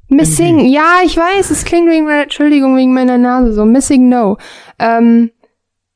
Missing, 0.08 0.60
ja, 0.66 0.98
ich 1.04 1.16
weiß, 1.16 1.50
es 1.50 1.64
klingt 1.64 1.90
wegen 1.90 2.04
meiner, 2.04 2.24
Entschuldigung, 2.24 2.76
wegen 2.76 2.92
meiner 2.92 3.18
Nase 3.18 3.52
so. 3.52 3.64
Missing 3.64 4.08
No. 4.08 4.36
Ähm, 4.78 5.30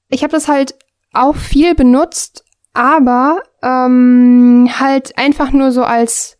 ich 0.08 0.22
habe 0.22 0.32
das 0.32 0.48
halt 0.48 0.74
auch 1.12 1.36
viel 1.36 1.74
benutzt, 1.74 2.44
aber 2.72 3.42
ähm, 3.62 4.68
halt 4.78 5.16
einfach 5.18 5.52
nur 5.52 5.72
so 5.72 5.84
als 5.84 6.38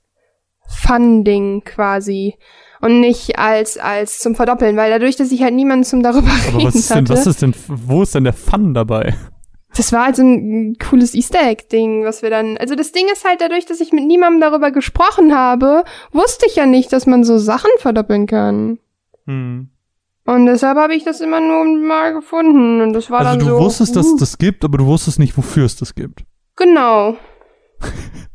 Fun-Ding 0.67 1.63
quasi. 1.65 2.37
Und 2.81 3.01
nicht 3.01 3.39
als, 3.39 3.77
als 3.77 4.21
zum 4.21 4.37
Verdoppeln, 4.37 4.77
weil 4.77 4.91
dadurch, 4.91 5.17
dass 5.17 5.33
ich 5.33 5.43
halt 5.43 5.55
niemanden 5.55 5.85
zum 5.85 6.03
darüber 6.03 6.29
Aber 6.49 6.59
reden 6.59 6.69
was 6.69 6.75
ist 6.77 6.91
denn, 6.91 6.97
hatte. 6.99 7.13
was 7.13 7.27
ist 7.27 7.43
denn, 7.43 7.55
wo 7.67 8.03
ist 8.03 8.15
denn 8.15 8.25
der 8.25 8.33
Fun 8.33 8.73
dabei? 8.73 9.17
Das 9.77 9.93
war 9.93 10.07
halt 10.07 10.17
so 10.17 10.23
ein 10.23 10.77
cooles 10.79 11.15
Easter 11.15 11.43
Egg-Ding, 11.43 12.05
was 12.05 12.23
wir 12.23 12.31
dann. 12.31 12.57
Also 12.57 12.75
das 12.75 12.93
Ding 12.93 13.07
ist 13.13 13.25
halt 13.25 13.41
dadurch, 13.41 13.67
dass 13.67 13.81
ich 13.81 13.93
mit 13.93 14.07
niemandem 14.07 14.41
darüber 14.41 14.71
gesprochen 14.71 15.37
habe, 15.37 15.85
wusste 16.13 16.47
ich 16.47 16.57
ja 16.57 16.67
nicht, 16.67 16.93
dass 16.93 17.07
man 17.07 17.23
so 17.23 17.39
Sachen 17.39 17.71
verdoppeln 17.79 18.27
kann. 18.27 18.79
Hm. 19.27 19.69
Und 20.25 20.47
deshalb 20.47 20.77
habe 20.77 20.95
ich 20.95 21.05
das 21.05 21.21
immer 21.21 21.41
nur 21.41 21.65
mal 21.65 22.13
gefunden. 22.13 22.83
Und 22.83 22.93
das 22.93 23.11
war 23.11 23.21
Also 23.21 23.39
dann 23.39 23.39
du 23.39 23.55
so. 23.55 23.61
wusstest, 23.61 23.97
dass 23.97 24.07
uh, 24.07 24.15
es 24.15 24.21
das 24.21 24.39
gibt, 24.39 24.65
aber 24.65 24.79
du 24.79 24.87
wusstest 24.87 25.19
nicht, 25.19 25.37
wofür 25.37 25.65
es 25.65 25.77
das 25.77 25.95
gibt. 25.95 26.25
Genau. 26.57 27.17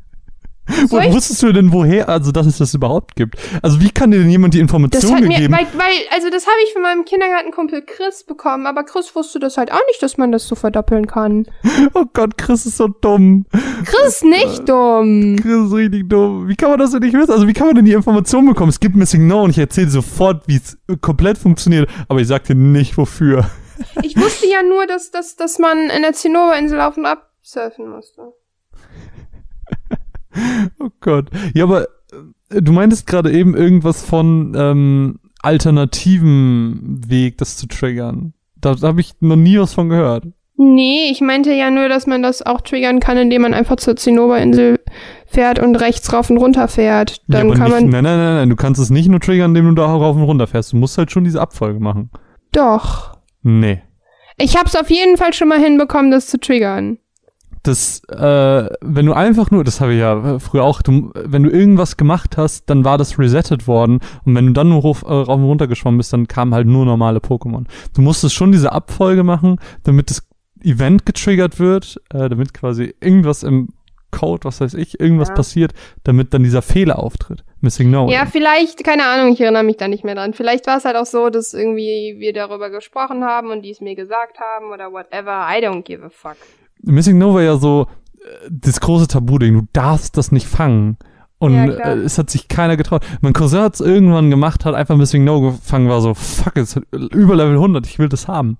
Wo, 0.65 0.87
Soll 0.87 1.03
ich- 1.05 1.13
wusstest 1.13 1.43
du 1.43 1.51
denn 1.51 1.73
woher, 1.73 2.07
also 2.07 2.31
dass 2.31 2.45
es 2.45 2.57
das 2.57 2.73
überhaupt 2.73 3.15
gibt? 3.15 3.35
Also 3.61 3.81
wie 3.81 3.89
kann 3.89 4.11
dir 4.11 4.19
denn 4.19 4.29
jemand 4.29 4.53
die 4.53 4.59
Information 4.59 5.15
mir, 5.19 5.27
gegeben? 5.35 5.53
weil, 5.53 5.67
weil, 5.73 5.95
also 6.13 6.29
das 6.29 6.45
habe 6.47 6.55
ich 6.65 6.71
von 6.73 6.81
meinem 6.81 7.03
Kindergartenkumpel 7.05 7.81
Chris 7.81 8.23
bekommen, 8.23 8.65
aber 8.65 8.83
Chris 8.83 9.13
wusste 9.15 9.39
das 9.39 9.57
halt 9.57 9.71
auch 9.73 9.81
nicht, 9.89 10.01
dass 10.01 10.17
man 10.17 10.31
das 10.31 10.47
so 10.47 10.55
verdoppeln 10.55 11.07
kann. 11.07 11.45
Oh 11.95 12.05
Gott, 12.13 12.37
Chris 12.37 12.65
ist 12.65 12.77
so 12.77 12.87
dumm. 12.87 13.45
Chris 13.85 14.07
ist 14.15 14.23
nicht 14.23 14.67
dumm. 14.69 15.35
Chris 15.41 15.67
ist 15.67 15.73
richtig 15.73 16.09
dumm. 16.09 16.47
Wie 16.47 16.55
kann 16.55 16.69
man 16.71 16.79
das 16.79 16.91
denn 16.91 17.01
nicht 17.01 17.13
wissen? 17.13 17.31
Also 17.31 17.47
wie 17.47 17.53
kann 17.53 17.67
man 17.67 17.75
denn 17.75 17.85
die 17.85 17.91
Information 17.93 18.45
bekommen? 18.45 18.69
Es 18.69 18.79
gibt 18.79 18.95
Missing 18.95 19.27
No 19.27 19.43
und 19.43 19.49
ich 19.51 19.57
erzähle 19.57 19.89
sofort, 19.89 20.47
wie 20.47 20.55
es 20.57 20.77
komplett 21.01 21.37
funktioniert, 21.37 21.89
aber 22.07 22.19
ich 22.21 22.27
sag 22.27 22.45
dir 22.45 22.55
nicht 22.55 22.97
wofür. 22.97 23.45
Ich 24.01 24.15
wusste 24.17 24.47
ja 24.47 24.63
nur, 24.63 24.87
dass, 24.87 25.11
dass, 25.11 25.35
dass 25.35 25.59
man 25.59 25.89
in 25.89 26.01
der 26.03 26.13
Zinnoberinsel 26.13 26.79
auf 26.79 26.95
und 26.97 27.05
ab 27.05 27.29
surfen 27.41 27.89
musste. 27.89 28.21
Oh 30.79 30.89
Gott. 30.99 31.29
Ja, 31.53 31.63
aber 31.65 31.83
äh, 32.51 32.61
du 32.61 32.71
meintest 32.71 33.07
gerade 33.07 33.31
eben 33.31 33.55
irgendwas 33.55 34.03
von 34.03 34.53
ähm, 34.55 35.19
alternativen 35.41 37.01
Weg, 37.07 37.37
das 37.37 37.57
zu 37.57 37.67
triggern. 37.67 38.33
Da, 38.55 38.75
da 38.75 38.87
habe 38.87 39.01
ich 39.01 39.13
noch 39.19 39.35
nie 39.35 39.59
was 39.59 39.73
von 39.73 39.89
gehört. 39.89 40.25
Nee, 40.55 41.09
ich 41.11 41.19
meinte 41.19 41.51
ja 41.51 41.71
nur, 41.71 41.89
dass 41.89 42.05
man 42.05 42.21
das 42.21 42.43
auch 42.43 42.61
triggern 42.61 42.99
kann, 42.99 43.17
indem 43.17 43.41
man 43.41 43.53
einfach 43.53 43.77
zur 43.77 43.95
Zinnoberinsel 43.95 44.79
fährt 45.25 45.59
und 45.59 45.75
rechts 45.75 46.13
rauf 46.13 46.29
und 46.29 46.37
runter 46.37 46.67
fährt. 46.67 47.21
Dann 47.27 47.49
ja, 47.49 47.55
kann 47.55 47.63
nicht, 47.63 47.73
man. 47.73 47.89
nein, 47.89 48.03
nein, 48.03 48.17
nein, 48.17 48.35
nein, 48.35 48.49
du 48.49 48.55
kannst 48.55 48.79
es 48.79 48.91
nicht 48.91 49.09
nur 49.09 49.19
triggern, 49.19 49.51
indem 49.51 49.69
du 49.69 49.81
da 49.81 49.85
rauf 49.85 50.15
und 50.15 50.23
runter 50.23 50.47
fährst. 50.47 50.73
Du 50.73 50.77
musst 50.77 50.97
halt 50.97 51.11
schon 51.11 51.23
diese 51.23 51.41
Abfolge 51.41 51.79
machen. 51.79 52.11
Doch. 52.51 53.17
Nee. 53.41 53.81
Ich 54.37 54.55
hab's 54.57 54.75
auf 54.75 54.89
jeden 54.89 55.17
Fall 55.17 55.33
schon 55.33 55.47
mal 55.47 55.59
hinbekommen, 55.59 56.11
das 56.11 56.27
zu 56.27 56.39
triggern. 56.39 56.99
Das, 57.63 58.01
äh, 58.09 58.69
wenn 58.81 59.05
du 59.05 59.13
einfach 59.13 59.49
nur, 59.49 59.63
das 59.63 59.79
habe 59.79 59.93
ich 59.93 59.99
ja 59.99 60.37
früher 60.39 60.63
auch, 60.65 60.81
du, 60.81 61.11
wenn 61.15 61.43
du 61.43 61.49
irgendwas 61.49 61.95
gemacht 61.95 62.35
hast, 62.35 62.69
dann 62.69 62.83
war 62.83 62.97
das 62.97 63.17
resettet 63.17 63.67
worden 63.67 64.01
und 64.25 64.35
wenn 64.35 64.47
du 64.47 64.51
dann 64.53 64.67
nur 64.69 64.81
rauf, 64.81 65.03
äh, 65.03 65.07
rauf 65.07 65.37
und 65.37 65.45
runter 65.45 65.67
geschwommen 65.67 65.97
bist, 65.97 66.11
dann 66.11 66.27
kamen 66.27 66.53
halt 66.53 66.67
nur 66.67 66.85
normale 66.85 67.19
Pokémon. 67.19 67.63
Du 67.95 68.01
musstest 68.01 68.35
schon 68.35 68.51
diese 68.51 68.73
Abfolge 68.73 69.23
machen, 69.23 69.59
damit 69.83 70.09
das 70.09 70.27
Event 70.61 71.05
getriggert 71.05 71.57
wird, 71.59 72.01
äh, 72.13 72.27
damit 72.27 72.53
quasi 72.53 72.93
irgendwas 72.99 73.43
im 73.43 73.69
Code, 74.11 74.43
was 74.43 74.61
weiß 74.61 74.73
ich, 74.75 74.99
irgendwas 74.99 75.29
Ja. 75.29 75.35
passiert, 75.35 75.71
damit 76.03 76.33
dann 76.33 76.43
dieser 76.43 76.61
Fehler 76.61 76.99
auftritt. 76.99 77.43
Missing 77.61 77.89
No. 77.89 78.09
Ja, 78.09 78.25
vielleicht, 78.25 78.83
keine 78.83 79.05
Ahnung, 79.05 79.31
ich 79.33 79.39
erinnere 79.41 79.63
mich 79.63 79.77
da 79.77 79.87
nicht 79.87 80.03
mehr 80.03 80.15
dran. 80.15 80.33
Vielleicht 80.33 80.67
war 80.67 80.77
es 80.77 80.85
halt 80.85 80.97
auch 80.97 81.05
so, 81.05 81.29
dass 81.29 81.53
irgendwie 81.53 82.17
wir 82.19 82.33
darüber 82.33 82.69
gesprochen 82.69 83.23
haben 83.23 83.51
und 83.51 83.61
die 83.63 83.71
es 83.71 83.79
mir 83.81 83.95
gesagt 83.95 84.37
haben 84.39 84.71
oder 84.71 84.91
whatever. 84.91 85.47
I 85.49 85.65
don't 85.65 85.83
give 85.83 86.03
a 86.05 86.09
fuck. 86.09 86.35
Missing 86.83 87.17
No 87.17 87.33
war 87.33 87.41
ja 87.41 87.57
so 87.57 87.87
äh, 88.19 88.49
das 88.49 88.79
große 88.79 89.07
Tabu-Ding. 89.07 89.53
Du 89.53 89.67
darfst 89.73 90.17
das 90.17 90.31
nicht 90.31 90.47
fangen. 90.47 90.97
Und 91.39 91.53
Ja, 91.55 91.73
äh, 91.73 91.97
es 91.97 92.17
hat 92.17 92.29
sich 92.29 92.47
keiner 92.47 92.77
getraut. 92.77 93.03
Mein 93.21 93.33
Cousin 93.33 93.61
hat 93.61 93.73
es 93.75 93.81
irgendwann 93.81 94.29
gemacht, 94.29 94.63
hat 94.65 94.75
einfach 94.75 94.95
Missing 94.95 95.23
No 95.23 95.41
gefangen, 95.41 95.89
war 95.89 95.99
so, 96.01 96.13
fuck, 96.13 96.55
es 96.57 96.75
hat 96.75 96.83
über 96.91 97.35
Level 97.35 97.55
100, 97.55 97.85
ich 97.85 97.99
will 97.99 98.07
das 98.07 98.27
haben. 98.27 98.57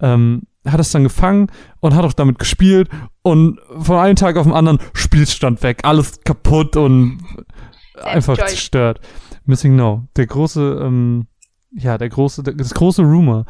Ähm, 0.00 0.42
hat 0.66 0.80
es 0.80 0.92
dann 0.92 1.02
gefangen 1.02 1.48
und 1.80 1.94
hat 1.94 2.04
auch 2.04 2.12
damit 2.12 2.38
gespielt 2.38 2.88
und 3.22 3.58
von 3.80 3.96
einem 3.96 4.16
Tag 4.16 4.36
auf 4.36 4.46
den 4.46 4.54
anderen 4.54 4.78
Spielstand 4.94 5.62
weg, 5.62 5.80
alles 5.82 6.20
kaputt 6.22 6.76
und 6.76 7.18
einfach 8.02 8.38
Joy. 8.38 8.46
zerstört. 8.46 9.00
Missing 9.44 9.74
No, 9.76 10.04
der 10.16 10.26
große, 10.26 10.80
ähm, 10.82 11.26
ja, 11.72 11.98
der 11.98 12.08
große, 12.08 12.42
das 12.44 12.74
große 12.74 13.02
Rumor. 13.02 13.44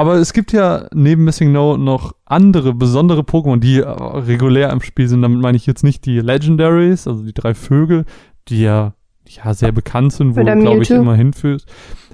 Aber 0.00 0.14
es 0.14 0.32
gibt 0.32 0.52
ja 0.52 0.86
neben 0.94 1.24
Missing 1.24 1.52
No 1.52 1.76
noch 1.76 2.14
andere 2.24 2.72
besondere 2.72 3.20
Pokémon, 3.20 3.58
die 3.58 3.80
äh, 3.80 3.86
regulär 3.86 4.70
im 4.70 4.80
Spiel 4.80 5.06
sind. 5.06 5.20
Damit 5.20 5.42
meine 5.42 5.58
ich 5.58 5.66
jetzt 5.66 5.84
nicht 5.84 6.06
die 6.06 6.20
Legendaries, 6.20 7.06
also 7.06 7.22
die 7.22 7.34
drei 7.34 7.52
Vögel, 7.52 8.06
die 8.48 8.62
ja, 8.62 8.94
ja 9.28 9.52
sehr 9.52 9.72
bekannt 9.72 10.14
sind, 10.14 10.36
wo 10.36 10.42
du, 10.42 10.56
glaube 10.56 10.82
ich, 10.82 10.90
immer 10.90 11.16
hinführst. 11.16 11.70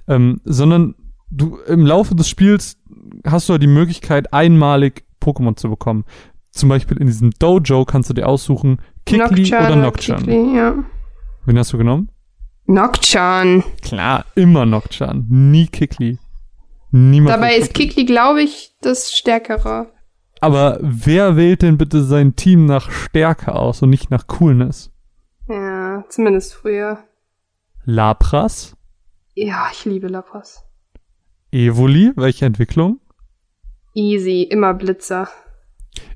Ähm, 0.08 0.40
sondern 0.42 0.96
du 1.30 1.58
im 1.68 1.86
Laufe 1.86 2.16
des 2.16 2.28
Spiels 2.28 2.76
hast 3.24 3.48
du 3.48 3.52
ja 3.52 3.58
die 3.60 3.68
Möglichkeit, 3.68 4.32
einmalig 4.32 5.04
Pokémon 5.22 5.54
zu 5.54 5.70
bekommen. 5.70 6.06
Zum 6.50 6.68
Beispiel 6.68 6.96
in 6.96 7.06
diesem 7.06 7.30
Dojo 7.38 7.84
kannst 7.84 8.10
du 8.10 8.14
dir 8.14 8.26
aussuchen, 8.26 8.78
Kikli 9.04 9.46
oder 9.46 9.76
Nocturne. 9.76 10.22
Kikli, 10.22 10.56
ja. 10.56 10.74
Wen 11.44 11.56
hast 11.56 11.72
du 11.72 11.78
genommen? 11.78 12.08
Nocturne. 12.66 13.62
Klar, 13.80 14.24
immer 14.34 14.66
Nocturne, 14.66 15.24
nie 15.28 15.68
Kikli. 15.68 16.18
Niemand 16.90 17.34
Dabei 17.34 17.56
ist 17.56 17.74
Kikli, 17.74 18.04
glaube 18.04 18.42
ich, 18.42 18.74
das 18.80 19.12
Stärkere. 19.12 19.92
Aber 20.40 20.78
wer 20.80 21.36
wählt 21.36 21.62
denn 21.62 21.78
bitte 21.78 22.02
sein 22.04 22.36
Team 22.36 22.66
nach 22.66 22.90
Stärke 22.90 23.54
aus 23.54 23.82
und 23.82 23.90
nicht 23.90 24.10
nach 24.10 24.26
Coolness? 24.26 24.92
Ja, 25.48 26.04
zumindest 26.08 26.54
früher. 26.54 26.98
Lapras? 27.84 28.76
Ja, 29.34 29.68
ich 29.72 29.84
liebe 29.84 30.08
Lapras. 30.08 30.64
Evoli? 31.52 32.12
Welche 32.16 32.46
Entwicklung? 32.46 33.00
Easy, 33.94 34.42
immer 34.42 34.74
Blitzer. 34.74 35.28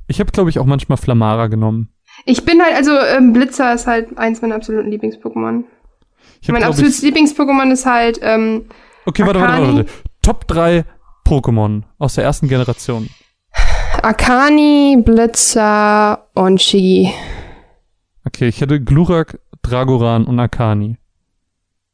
Ich 0.06 0.20
habe, 0.20 0.32
glaube 0.32 0.50
ich, 0.50 0.58
auch 0.58 0.66
manchmal 0.66 0.98
Flamara 0.98 1.46
genommen. 1.46 1.92
Ich 2.24 2.44
bin 2.44 2.60
halt, 2.62 2.74
also 2.74 2.92
ähm, 2.98 3.32
Blitzer 3.32 3.72
ist 3.72 3.86
halt 3.86 4.18
eins 4.18 4.42
meiner 4.42 4.56
absoluten 4.56 4.90
Lieblings-Pokémon. 4.90 5.64
Mein 6.48 6.62
absolutes 6.64 7.02
Lieblings-Pokémon 7.02 7.70
ist 7.70 7.86
halt, 7.86 8.18
ähm, 8.22 8.66
Okay, 9.06 9.24
warte, 9.24 9.40
warte, 9.40 9.54
Akani. 9.54 9.76
warte. 9.78 9.90
Top 10.30 10.46
3 10.46 10.84
Pokémon 11.26 11.82
aus 11.98 12.14
der 12.14 12.22
ersten 12.22 12.46
Generation. 12.46 13.10
Akani, 14.00 14.96
Blitzer 15.04 16.28
und 16.34 16.62
Shigi. 16.62 17.12
Okay, 18.24 18.46
ich 18.46 18.62
hatte 18.62 18.80
Glurak, 18.80 19.40
Dragoran 19.62 20.26
und 20.26 20.38
Akani. 20.38 20.98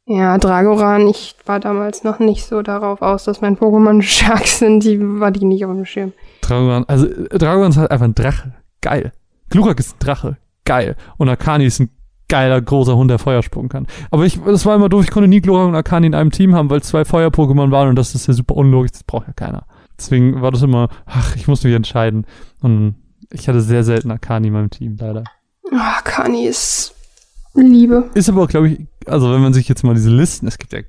Ja, 0.05 0.37
Dragoran, 0.37 1.07
ich 1.07 1.35
war 1.47 1.59
damals 1.59 2.03
noch 2.03 2.19
nicht 2.19 2.45
so 2.45 2.61
darauf 2.61 3.01
aus, 3.01 3.23
dass 3.23 3.41
mein 3.41 3.57
Pokémon 3.57 4.01
stark 4.03 4.45
sind. 4.45 4.83
Die 4.83 4.99
war 5.01 5.31
die 5.31 5.43
nicht 5.43 5.65
auf 5.65 5.71
dem 5.71 5.85
Schirm. 5.85 6.13
Dragoran, 6.41 6.85
also 6.87 7.07
äh, 7.07 7.39
Dragoran 7.39 7.71
ist 7.71 7.77
halt 7.77 7.89
einfach 7.89 8.05
ein 8.05 8.13
Drache. 8.13 8.53
Geil. 8.81 9.13
Glurak 9.49 9.79
ist 9.79 9.95
ein 9.95 9.99
Drache. 9.99 10.37
Geil. 10.63 10.95
Und 11.17 11.27
Akani 11.27 11.65
ist 11.65 11.79
ein 11.79 11.89
geiler, 12.27 12.61
großer 12.61 12.95
Hund, 12.95 13.09
der 13.09 13.19
Feuer 13.19 13.41
spucken 13.43 13.69
kann. 13.69 13.87
Aber 14.11 14.25
ich, 14.25 14.39
das 14.41 14.65
war 14.65 14.75
immer 14.75 14.89
doof, 14.89 15.03
ich 15.03 15.11
konnte 15.11 15.27
nie 15.27 15.41
Glurak 15.41 15.67
und 15.67 15.75
Akani 15.75 16.07
in 16.07 16.15
einem 16.15 16.31
Team 16.31 16.55
haben, 16.55 16.69
weil 16.69 16.83
zwei 16.83 17.05
Feuer-Pokémon 17.05 17.71
waren 17.71 17.89
und 17.89 17.95
das 17.95 18.15
ist 18.15 18.27
ja 18.27 18.33
super 18.33 18.55
unlogisch, 18.55 18.91
das 18.91 19.03
braucht 19.03 19.27
ja 19.27 19.33
keiner. 19.33 19.65
Deswegen 19.97 20.41
war 20.41 20.51
das 20.51 20.61
immer, 20.61 20.89
ach, 21.05 21.35
ich 21.35 21.47
musste 21.47 21.67
mich 21.67 21.75
entscheiden. 21.75 22.25
Und 22.61 22.95
ich 23.31 23.47
hatte 23.47 23.61
sehr 23.61 23.83
selten 23.83 24.11
Akani 24.11 24.47
in 24.47 24.53
meinem 24.53 24.69
Team, 24.69 24.95
leider. 24.99 25.23
Oh, 25.63 25.75
Akani 25.75 26.45
ist 26.45 26.93
Liebe. 27.55 28.09
Ist 28.13 28.29
aber 28.29 28.43
auch, 28.43 28.47
glaube 28.47 28.69
ich, 28.69 28.79
also 29.07 29.33
wenn 29.33 29.41
man 29.41 29.53
sich 29.53 29.67
jetzt 29.67 29.83
mal 29.83 29.95
diese 29.95 30.11
Listen, 30.11 30.47
es 30.47 30.57
gibt 30.57 30.73
ja, 30.73 30.81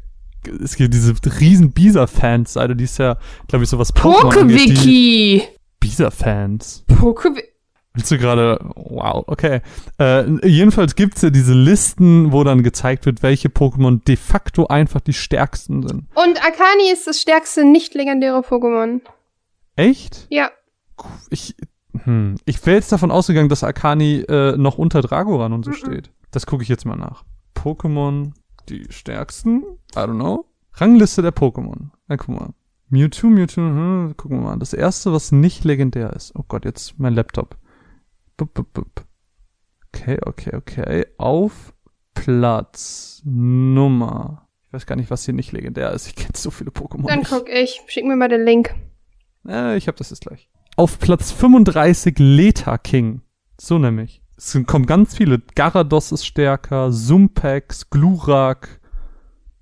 es 0.62 0.77
gibt 0.77 0.92
diese 0.92 1.14
riesen 1.40 1.72
Bisa-Fans-Seite, 1.72 2.77
die 2.77 2.85
ist 2.85 2.98
ja, 2.98 3.16
glaube 3.48 3.64
ich, 3.64 3.70
sowas 3.70 3.92
Pokewiki. 3.92 5.42
Bisa-Fans. 5.81 6.85
Pokewiki. 6.87 7.48
Willst 7.94 8.11
du 8.11 8.18
gerade, 8.18 8.59
wow, 8.77 9.24
okay. 9.27 9.61
Äh, 9.98 10.46
jedenfalls 10.46 10.94
gibt's 10.94 11.22
ja 11.22 11.31
diese 11.31 11.55
Listen, 11.55 12.33
wo 12.33 12.44
dann 12.44 12.62
gezeigt 12.62 13.07
wird, 13.07 13.22
welche 13.22 13.48
Pokémon 13.48 14.05
de 14.05 14.16
facto 14.16 14.66
einfach 14.66 15.01
die 15.01 15.12
stärksten 15.14 15.83
sind. 15.87 16.07
Und 16.14 16.38
Akani 16.44 16.92
ist 16.92 17.07
das 17.07 17.20
stärkste 17.20 17.64
nicht 17.64 17.94
legendäre 17.94 18.40
Pokémon. 18.40 19.01
Echt? 19.74 20.27
Ja. 20.31 20.51
Ich, 21.31 21.57
hm, 22.05 22.37
ich 22.44 22.64
wäre 22.66 22.77
jetzt 22.77 22.92
davon 22.92 23.11
ausgegangen, 23.11 23.48
dass 23.48 23.64
Akani 23.64 24.20
äh, 24.29 24.57
noch 24.57 24.79
unter 24.79 25.01
Dragoran 25.01 25.53
und 25.53 25.64
so 25.64 25.70
Mhm. 25.70 25.74
steht. 25.77 26.11
Das 26.31 26.46
gucke 26.46 26.62
ich 26.62 26.68
jetzt 26.68 26.85
mal 26.85 26.96
nach. 26.96 27.24
Pokémon, 27.57 28.33
die 28.68 28.87
stärksten? 28.90 29.62
I 29.94 29.98
don't 30.01 30.14
know. 30.16 30.44
Rangliste 30.74 31.22
der 31.22 31.33
Pokémon. 31.35 31.90
Na, 32.07 32.16
guck 32.16 32.29
mal. 32.29 32.51
Mewtwo, 32.90 33.27
Mewtwo, 33.29 33.61
hm, 33.61 34.14
gucken 34.16 34.38
wir 34.38 34.44
mal. 34.51 34.59
Das 34.59 34.72
erste, 34.72 35.12
was 35.12 35.33
nicht 35.33 35.64
legendär 35.64 36.12
ist. 36.12 36.33
Oh 36.37 36.44
Gott, 36.46 36.64
jetzt 36.64 36.98
mein 36.98 37.14
Laptop. 37.14 37.57
Okay, 39.94 40.18
okay, 40.24 40.55
okay. 40.55 41.07
Auf 41.18 41.74
Platz 42.14 43.22
Nummer. 43.24 44.48
Ich 44.66 44.72
weiß 44.72 44.87
gar 44.87 44.96
nicht, 44.96 45.11
was 45.11 45.24
hier 45.24 45.35
nicht 45.35 45.53
legendär 45.53 45.92
ist. 45.92 46.07
Ich 46.07 46.14
kenne 46.14 46.33
so 46.37 46.51
viele 46.51 46.70
Pokémon. 46.70 47.09
Dann 47.09 47.20
nicht. 47.20 47.31
guck 47.31 47.48
ich. 47.48 47.83
Schick 47.87 48.05
mir 48.05 48.16
mal 48.16 48.29
den 48.29 48.44
Link. 48.44 48.74
Äh, 49.46 49.77
ich 49.77 49.88
hab 49.88 49.96
das 49.96 50.11
jetzt 50.11 50.22
gleich. 50.22 50.48
Auf 50.77 50.98
Platz 50.98 51.33
35 51.33 52.18
Leta 52.18 52.79
King. 52.79 53.22
So 53.59 53.79
nämlich. 53.79 54.22
Es 54.37 54.57
kommen 54.66 54.87
ganz 54.87 55.16
viele. 55.16 55.40
Garados 55.55 56.12
ist 56.12 56.24
stärker, 56.24 56.92
Sumpex, 56.92 57.90
Glurak, 57.90 58.81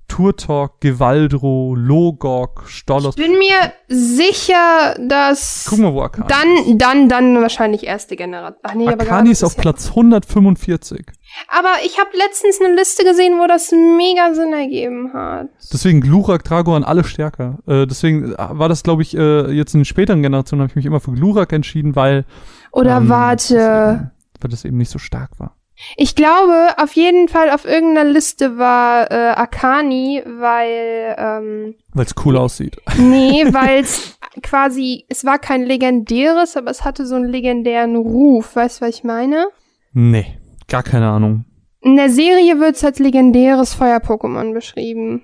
Turtok, 0.08 0.80
Gewaldro, 0.80 1.74
Logok, 1.76 2.64
Stolos. 2.68 3.16
Ich 3.16 3.22
bin 3.22 3.38
mir 3.38 3.72
sicher, 3.88 4.94
dass 5.00 5.66
Guck 5.68 5.78
mal, 5.80 5.92
wo 5.92 6.02
Akani 6.02 6.26
dann, 6.28 6.78
dann, 6.78 7.08
dann 7.08 7.42
wahrscheinlich 7.42 7.84
erste 7.86 8.16
Generation. 8.16 8.56
Nee, 8.76 8.86
gerade 8.86 9.28
ist 9.30 9.42
auf 9.44 9.56
Platz 9.56 9.88
145. 9.88 11.06
Aber 11.48 11.70
ich 11.84 11.98
habe 11.98 12.10
letztens 12.16 12.60
eine 12.60 12.74
Liste 12.74 13.04
gesehen, 13.04 13.38
wo 13.40 13.46
das 13.46 13.72
mega 13.72 14.32
Sinn 14.34 14.52
ergeben 14.52 15.12
hat. 15.12 15.48
Deswegen 15.72 16.00
Glurak, 16.00 16.44
Dragoan, 16.44 16.84
alle 16.84 17.04
stärker. 17.04 17.58
Äh, 17.66 17.86
deswegen 17.86 18.32
äh, 18.32 18.36
war 18.38 18.68
das, 18.68 18.82
glaube 18.82 19.02
ich, 19.02 19.16
äh, 19.16 19.50
jetzt 19.50 19.74
in 19.74 19.80
den 19.80 19.84
späteren 19.84 20.22
Generationen 20.22 20.62
habe 20.62 20.70
ich 20.70 20.76
mich 20.76 20.86
immer 20.86 21.00
für 21.00 21.12
Glurak 21.12 21.52
entschieden, 21.52 21.96
weil, 21.96 22.24
Oder 22.70 22.98
ähm, 22.98 23.08
warte. 23.08 23.54
deswegen- 23.54 24.10
weil 24.40 24.50
das 24.50 24.64
eben 24.64 24.76
nicht 24.76 24.90
so 24.90 24.98
stark 24.98 25.30
war. 25.38 25.56
Ich 25.96 26.14
glaube, 26.14 26.68
auf 26.78 26.92
jeden 26.94 27.28
Fall 27.28 27.50
auf 27.50 27.64
irgendeiner 27.64 28.08
Liste 28.10 28.58
war 28.58 29.10
äh, 29.10 29.32
Akani, 29.34 30.22
weil 30.26 31.14
ähm, 31.18 31.74
Weil 31.92 32.06
es 32.06 32.14
cool 32.24 32.36
aussieht. 32.36 32.76
nee, 32.98 33.44
weil 33.52 33.80
es 33.82 34.18
quasi 34.42 35.04
es 35.08 35.24
war 35.24 35.38
kein 35.38 35.64
legendäres, 35.64 36.56
aber 36.56 36.70
es 36.70 36.84
hatte 36.84 37.06
so 37.06 37.14
einen 37.16 37.28
legendären 37.28 37.96
Ruf. 37.96 38.56
Weißt 38.56 38.80
du, 38.80 38.86
was 38.86 38.96
ich 38.96 39.04
meine? 39.04 39.48
Nee, 39.92 40.38
gar 40.68 40.82
keine 40.82 41.08
Ahnung. 41.08 41.44
In 41.80 41.96
der 41.96 42.10
Serie 42.10 42.58
wird 42.58 42.76
es 42.76 42.84
als 42.84 42.98
legendäres 42.98 43.74
Feuer-Pokémon 43.74 44.52
beschrieben. 44.54 45.22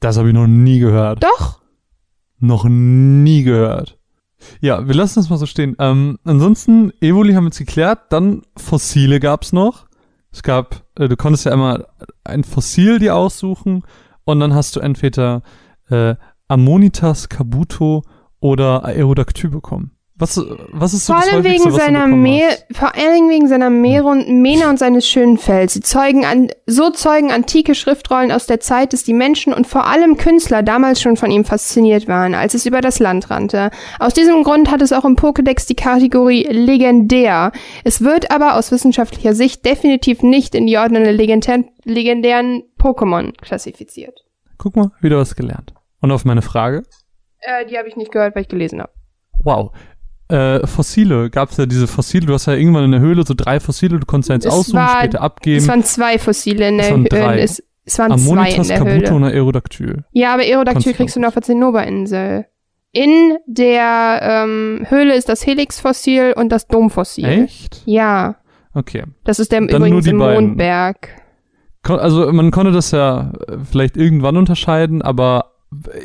Das 0.00 0.18
habe 0.18 0.28
ich 0.28 0.34
noch 0.34 0.46
nie 0.46 0.78
gehört. 0.78 1.22
Doch. 1.22 1.60
Noch 2.38 2.64
nie 2.68 3.42
gehört. 3.42 3.98
Ja, 4.60 4.86
wir 4.86 4.94
lassen 4.94 5.20
das 5.20 5.30
mal 5.30 5.36
so 5.36 5.46
stehen. 5.46 5.76
Ähm, 5.78 6.18
ansonsten, 6.24 6.92
Evoli 7.00 7.34
haben 7.34 7.44
wir 7.44 7.48
jetzt 7.48 7.58
geklärt. 7.58 8.12
Dann 8.12 8.42
Fossile 8.56 9.20
gab's 9.20 9.52
noch. 9.52 9.86
Es 10.32 10.42
gab, 10.42 10.84
äh, 10.96 11.08
du 11.08 11.16
konntest 11.16 11.44
ja 11.44 11.52
immer 11.52 11.86
ein 12.24 12.44
Fossil 12.44 12.98
dir 12.98 13.16
aussuchen 13.16 13.82
und 14.24 14.40
dann 14.40 14.54
hast 14.54 14.76
du 14.76 14.80
entweder 14.80 15.42
äh, 15.88 16.14
Ammonitas, 16.48 17.28
Kabuto 17.28 18.02
oder 18.40 18.84
Aerodactyl 18.84 19.50
bekommen. 19.50 19.92
Was, 20.20 20.36
was 20.72 20.92
ist 20.94 21.06
so 21.06 21.14
Vor 21.14 21.22
allem 21.22 21.42
wegen 21.44 21.70
seiner 21.72 22.06
Meer, 22.06 22.50
vor 22.72 22.94
allem 22.94 23.30
wegen 23.30 23.48
seiner 23.48 23.70
Meere 23.70 24.04
und 24.06 24.28
Mähne 24.28 24.68
und 24.68 24.78
seines 24.78 25.08
schönen 25.08 25.38
Fells. 25.38 25.72
Sie 25.72 25.80
zeugen 25.80 26.26
an, 26.26 26.50
so 26.66 26.90
zeugen 26.90 27.32
antike 27.32 27.74
Schriftrollen 27.74 28.30
aus 28.30 28.44
der 28.46 28.60
Zeit, 28.60 28.92
dass 28.92 29.02
die 29.02 29.14
Menschen 29.14 29.54
und 29.54 29.66
vor 29.66 29.86
allem 29.86 30.18
Künstler 30.18 30.62
damals 30.62 31.00
schon 31.00 31.16
von 31.16 31.30
ihm 31.30 31.46
fasziniert 31.46 32.06
waren, 32.06 32.34
als 32.34 32.52
es 32.52 32.66
über 32.66 32.82
das 32.82 32.98
Land 32.98 33.30
rannte. 33.30 33.70
Aus 33.98 34.12
diesem 34.12 34.44
Grund 34.44 34.70
hat 34.70 34.82
es 34.82 34.92
auch 34.92 35.06
im 35.06 35.16
Pokédex 35.16 35.66
die 35.66 35.74
Kategorie 35.74 36.44
legendär. 36.50 37.50
Es 37.84 38.02
wird 38.02 38.30
aber 38.30 38.56
aus 38.56 38.70
wissenschaftlicher 38.70 39.34
Sicht 39.34 39.64
definitiv 39.64 40.22
nicht 40.22 40.54
in 40.54 40.66
die 40.66 40.76
Ordnung 40.76 41.04
der 41.04 41.14
legendären, 41.14 41.70
legendären 41.84 42.62
Pokémon 42.78 43.32
klassifiziert. 43.40 44.24
Guck 44.58 44.76
mal, 44.76 44.90
wieder 45.00 45.16
was 45.16 45.34
gelernt. 45.34 45.72
Und 46.02 46.12
auf 46.12 46.26
meine 46.26 46.42
Frage, 46.42 46.82
Äh, 47.40 47.64
die 47.64 47.78
habe 47.78 47.88
ich 47.88 47.96
nicht 47.96 48.12
gehört, 48.12 48.34
weil 48.34 48.42
ich 48.42 48.48
gelesen 48.48 48.80
habe. 48.82 48.92
wow. 49.42 49.70
Äh, 50.30 50.66
Fossile, 50.66 51.30
gab's 51.30 51.56
ja 51.56 51.66
diese 51.66 51.86
Fossile, 51.86 52.26
du 52.26 52.34
hast 52.34 52.46
ja 52.46 52.54
irgendwann 52.54 52.84
in 52.84 52.92
der 52.92 53.00
Höhle 53.00 53.24
so 53.26 53.34
drei 53.36 53.60
Fossile, 53.60 53.98
du 53.98 54.06
konntest 54.06 54.28
ja 54.28 54.34
jetzt 54.36 54.46
Es 54.46 54.52
aussuchen, 54.52 54.76
war- 54.78 54.98
später 54.98 55.20
abgeben. 55.20 55.56
Es 55.58 55.68
waren 55.68 55.82
zwei 55.84 56.18
Fossile 56.18 56.68
in 56.68 56.78
Es 56.80 56.88
der. 56.88 56.96
Höhle. 57.30 57.40
Es, 57.40 57.62
es 57.84 57.98
waren 57.98 58.16
zwei 58.18 58.30
in 58.32 58.38
Ammonitas, 58.38 58.68
der 58.68 58.78
Kabuto 58.78 58.94
Höhle. 59.06 59.14
und 59.14 59.24
Aerodactyl. 59.24 60.04
Ja, 60.12 60.34
aber 60.34 60.42
Aerodactyl 60.42 60.92
kriegst 60.94 61.16
du 61.16 61.20
nur 61.20 61.28
auf 61.28 61.34
der 61.34 61.42
Zinnober-Insel. 61.42 62.46
In 62.92 63.36
der 63.46 64.20
ähm, 64.22 64.84
Höhle 64.88 65.14
ist 65.14 65.28
das 65.28 65.46
Helix-Fossil 65.46 66.32
und 66.36 66.50
das 66.50 66.66
Domfossil. 66.66 67.24
Echt? 67.24 67.82
Ja, 67.86 68.36
Okay. 68.74 69.04
das 69.24 69.38
ist 69.40 69.52
der 69.52 69.60
Dann 69.60 69.68
übrigens 69.80 70.06
im. 70.06 70.16
Mondberg. 70.18 71.08
Also 71.84 72.30
man 72.32 72.50
konnte 72.50 72.72
das 72.72 72.90
ja 72.90 73.32
äh, 73.48 73.58
vielleicht 73.68 73.96
irgendwann 73.96 74.36
unterscheiden, 74.36 75.02
aber 75.02 75.52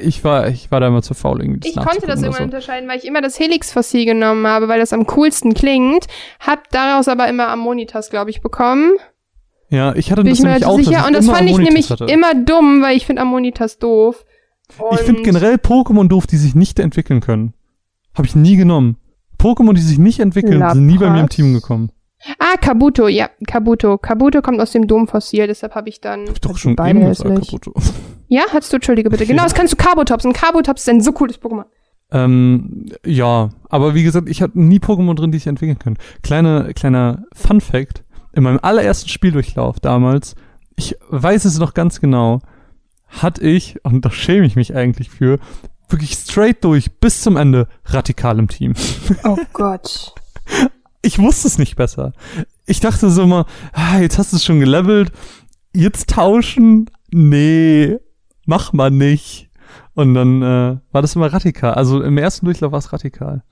ich 0.01 0.23
war, 0.23 0.47
ich 0.47 0.69
war 0.71 0.79
da 0.79 0.87
immer 0.87 1.01
zu 1.01 1.13
faul, 1.15 1.41
irgendwie 1.41 1.59
das 1.61 1.69
Ich 1.71 1.75
konnte 1.75 2.05
das 2.07 2.21
irgendwann 2.21 2.33
so. 2.33 2.43
unterscheiden, 2.43 2.87
weil 2.87 2.99
ich 2.99 3.05
immer 3.05 3.21
das 3.21 3.39
Helix-Fossil 3.39 4.05
genommen 4.05 4.45
habe, 4.45 4.67
weil 4.67 4.79
das 4.79 4.93
am 4.93 5.07
coolsten 5.07 5.53
klingt. 5.55 6.05
Hab 6.39 6.69
daraus 6.69 7.07
aber 7.07 7.27
immer 7.27 7.47
Ammonitas, 7.47 8.09
glaube 8.11 8.29
ich, 8.29 8.41
bekommen. 8.41 8.91
Ja, 9.69 9.95
ich 9.95 10.11
hatte 10.11 10.21
Bin 10.21 10.29
das 10.31 10.37
ich 10.39 10.43
nämlich 10.45 10.63
halt 10.63 10.71
auch, 10.71 10.77
sicher. 10.77 11.07
Und 11.07 11.13
das 11.13 11.25
fand 11.25 11.41
ich 11.49 11.55
Ammonitas 11.55 11.65
nämlich 11.73 11.89
hatte. 11.89 12.05
immer 12.05 12.35
dumm, 12.35 12.83
weil 12.83 12.95
ich 12.95 13.05
finde 13.07 13.23
Ammonitas 13.23 13.79
doof. 13.79 14.23
Ich 14.91 14.99
finde 15.01 15.19
Und- 15.21 15.23
generell 15.25 15.55
Pokémon 15.55 16.07
doof, 16.07 16.27
die 16.27 16.37
sich 16.37 16.53
nicht 16.55 16.79
entwickeln 16.79 17.19
können. 17.21 17.53
Habe 18.15 18.27
ich 18.27 18.35
nie 18.35 18.55
genommen. 18.57 18.97
Pokémon, 19.39 19.73
die 19.73 19.81
sich 19.81 19.97
nicht 19.97 20.19
entwickeln, 20.19 20.63
sind 20.71 20.85
nie 20.85 20.97
bei 20.97 21.05
mir 21.05 21.07
im 21.07 21.15
Lapras. 21.23 21.35
Team 21.35 21.53
gekommen. 21.53 21.91
Ah, 22.39 22.57
Kabuto, 22.59 23.07
ja, 23.07 23.29
Kabuto. 23.47 23.97
Kabuto 23.97 24.41
kommt 24.41 24.59
aus 24.59 24.71
dem 24.71 24.87
Domfossil, 24.87 25.47
deshalb 25.47 25.75
habe 25.75 25.89
ich 25.89 26.01
dann 26.01 26.21
Hab 26.21 26.33
ich 26.33 26.41
doch 26.41 26.57
schon 26.57 26.75
beide 26.75 26.99
eben 26.99 27.09
gesagt. 27.09 27.45
Kabuto. 27.45 27.73
Ja, 28.27 28.43
hast 28.51 28.71
du, 28.71 28.77
entschuldige 28.77 29.09
bitte. 29.09 29.25
Genau, 29.25 29.43
das 29.43 29.53
kannst 29.53 29.73
du 29.73 29.77
Carbotops. 29.77 30.25
Und 30.25 30.33
Carbotops 30.33 30.81
ist 30.81 30.89
ein 30.89 31.01
so 31.01 31.11
cooles 31.11 31.39
Pokémon. 31.39 31.65
Ähm, 32.11 32.85
ja, 33.05 33.49
aber 33.69 33.93
wie 33.93 34.03
gesagt, 34.03 34.29
ich 34.29 34.41
hatte 34.41 34.59
nie 34.59 34.79
Pokémon 34.79 35.15
drin, 35.15 35.31
die 35.31 35.37
sich 35.37 35.47
entwickeln 35.47 35.79
können. 35.79 35.97
Kleine, 36.23 36.71
kleiner 36.73 37.23
Fun 37.33 37.61
Fact. 37.61 38.03
In 38.33 38.43
meinem 38.43 38.59
allerersten 38.61 39.09
Spieldurchlauf 39.09 39.79
damals, 39.79 40.35
ich 40.75 40.95
weiß 41.09 41.45
es 41.45 41.57
noch 41.57 41.73
ganz 41.73 42.01
genau, 42.01 42.41
hatte 43.07 43.41
ich, 43.47 43.83
und 43.83 44.03
da 44.03 44.11
schäme 44.11 44.45
ich 44.45 44.55
mich 44.55 44.75
eigentlich 44.75 45.09
für, 45.09 45.39
wirklich 45.89 46.13
straight 46.13 46.63
durch 46.63 46.99
bis 46.99 47.21
zum 47.21 47.37
Ende 47.37 47.67
radikal 47.85 48.39
im 48.39 48.47
Team. 48.47 48.73
Oh 49.23 49.37
Gott. 49.53 50.13
Ich 51.05 51.19
wusste 51.19 51.47
es 51.47 51.59
nicht 51.59 51.75
besser. 51.75 52.13
Ich 52.65 52.79
dachte 52.79 53.11
so 53.11 53.21
immer, 53.21 53.45
ah, 53.73 53.99
jetzt 53.99 54.17
hast 54.17 54.31
du 54.31 54.37
es 54.37 54.43
schon 54.43 54.59
gelevelt, 54.59 55.11
jetzt 55.71 56.09
tauschen? 56.09 56.89
Nee, 57.11 57.97
mach 58.47 58.73
mal 58.73 58.89
nicht. 58.89 59.51
Und 59.93 60.15
dann 60.15 60.41
äh, 60.41 60.77
war 60.91 61.01
das 61.03 61.15
immer 61.15 61.31
radikal. 61.31 61.75
Also 61.75 62.01
im 62.01 62.17
ersten 62.17 62.47
Durchlauf 62.47 62.71
war 62.71 62.79
es 62.79 62.91
radikal. 62.91 63.43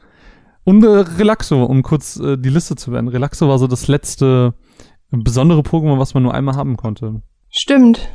Und 0.63 0.83
äh, 0.83 0.87
Relaxo, 0.87 1.63
um 1.63 1.83
kurz 1.83 2.19
äh, 2.19 2.39
die 2.39 2.49
Liste 2.49 2.75
zu 2.75 2.89
beenden. 2.89 3.09
Relaxo 3.09 3.47
war 3.47 3.59
so 3.59 3.67
das 3.67 3.87
letzte 3.87 4.55
besondere 5.11 5.61
Pokémon, 5.61 5.99
was 5.99 6.15
man 6.15 6.23
nur 6.23 6.33
einmal 6.33 6.55
haben 6.55 6.75
konnte. 6.75 7.21
Stimmt. 7.51 8.09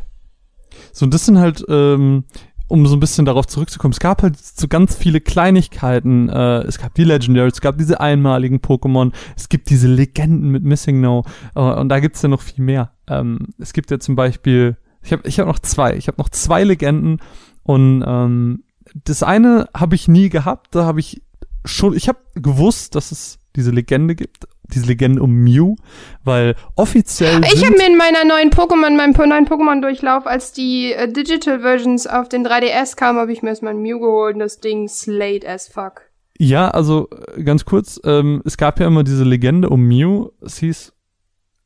So, 0.93 1.05
und 1.05 1.15
das 1.15 1.27
sind 1.27 1.39
halt, 1.39 1.65
ähm, 1.69 2.25
um 2.69 2.87
so 2.87 2.95
ein 2.95 3.01
bisschen 3.01 3.25
darauf 3.25 3.47
zurückzukommen, 3.47 3.93
es 3.93 4.01
gab 4.01 4.23
halt 4.23 4.37
so 4.39 4.69
ganz 4.69 4.95
viele 4.95 5.21
Kleinigkeiten. 5.21 6.29
Äh, 6.29 6.61
es 6.61 6.79
gab 6.79 6.95
die 6.95 7.05
Legendary, 7.05 7.49
es 7.49 7.61
gab 7.61 7.79
diese 7.79 8.01
einmaligen 8.01 8.59
Pokémon, 8.59 9.13
es 9.37 9.49
gibt 9.49 9.71
diese 9.71 9.89
Legenden 9.89 10.51
mit 10.51 10.63
Missing 10.63 11.01
No 11.01 11.25
äh, 11.55 11.61
und 11.61 11.89
da 11.89 11.99
gibt's 12.01 12.23
ja 12.23 12.29
noch 12.29 12.43
viel 12.43 12.63
mehr. 12.63 12.93
Ähm, 13.09 13.49
es 13.59 13.73
gibt 13.73 13.91
ja 13.91 13.99
zum 13.99 14.17
Beispiel, 14.17 14.77
ich 15.03 15.13
habe 15.13 15.27
ich 15.27 15.41
hab 15.41 15.47
noch 15.47 15.59
zwei, 15.59 15.97
ich 15.97 16.09
habe 16.09 16.19
noch 16.19 16.29
zwei 16.29 16.63
Legenden 16.63 17.21
und 17.63 18.05
ähm, 18.07 18.65
das 19.05 19.23
eine 19.23 19.69
habe 19.75 19.95
ich 19.95 20.09
nie 20.09 20.29
gehabt, 20.29 20.75
da 20.75 20.85
habe 20.85 21.01
ich 21.01 21.23
schon, 21.65 21.95
ich 21.97 22.09
habe 22.09 22.19
gewusst, 22.35 22.95
dass 22.95 23.13
es 23.13 23.39
diese 23.57 23.71
Legende 23.71 24.15
gibt, 24.15 24.47
diese 24.75 24.87
Legende 24.87 25.23
um 25.23 25.33
Mew, 25.33 25.77
weil 26.25 26.55
offiziell 26.77 27.41
Ich 27.53 27.65
habe 27.65 27.77
mir 27.77 27.87
in 27.87 27.97
meiner 27.97 28.25
neuen 28.25 28.51
Pokémon, 28.51 28.97
meinem 28.97 29.13
neuen 29.13 29.47
Pokémon-Durchlauf, 29.47 30.27
als 30.27 30.53
die 30.53 30.93
äh, 30.93 31.11
Digital 31.11 31.61
Versions 31.61 32.07
auf 32.07 32.29
den 32.29 32.47
3DS 32.47 32.97
kamen, 32.97 33.19
habe 33.19 33.33
ich 33.33 33.43
mir 33.43 33.51
erstmal 33.51 33.75
ein 33.75 33.83
Mew 33.83 33.99
geholt 33.99 34.35
und 34.35 34.41
das 34.41 34.61
Ding 34.61 34.89
slayed 34.89 35.47
as 35.47 35.69
fuck. 35.69 36.03
Ja, 36.39 36.69
also 36.69 37.09
äh, 37.37 37.43
ganz 37.43 37.65
kurz, 37.65 38.01
ähm, 38.05 38.43
es 38.45 38.57
gab 38.57 38.79
ja 38.81 38.87
immer 38.87 39.05
diese 39.05 39.25
Legende 39.25 39.69
um 39.69 39.83
Mew, 39.83 40.29
es 40.41 40.59
hieß, 40.59 40.93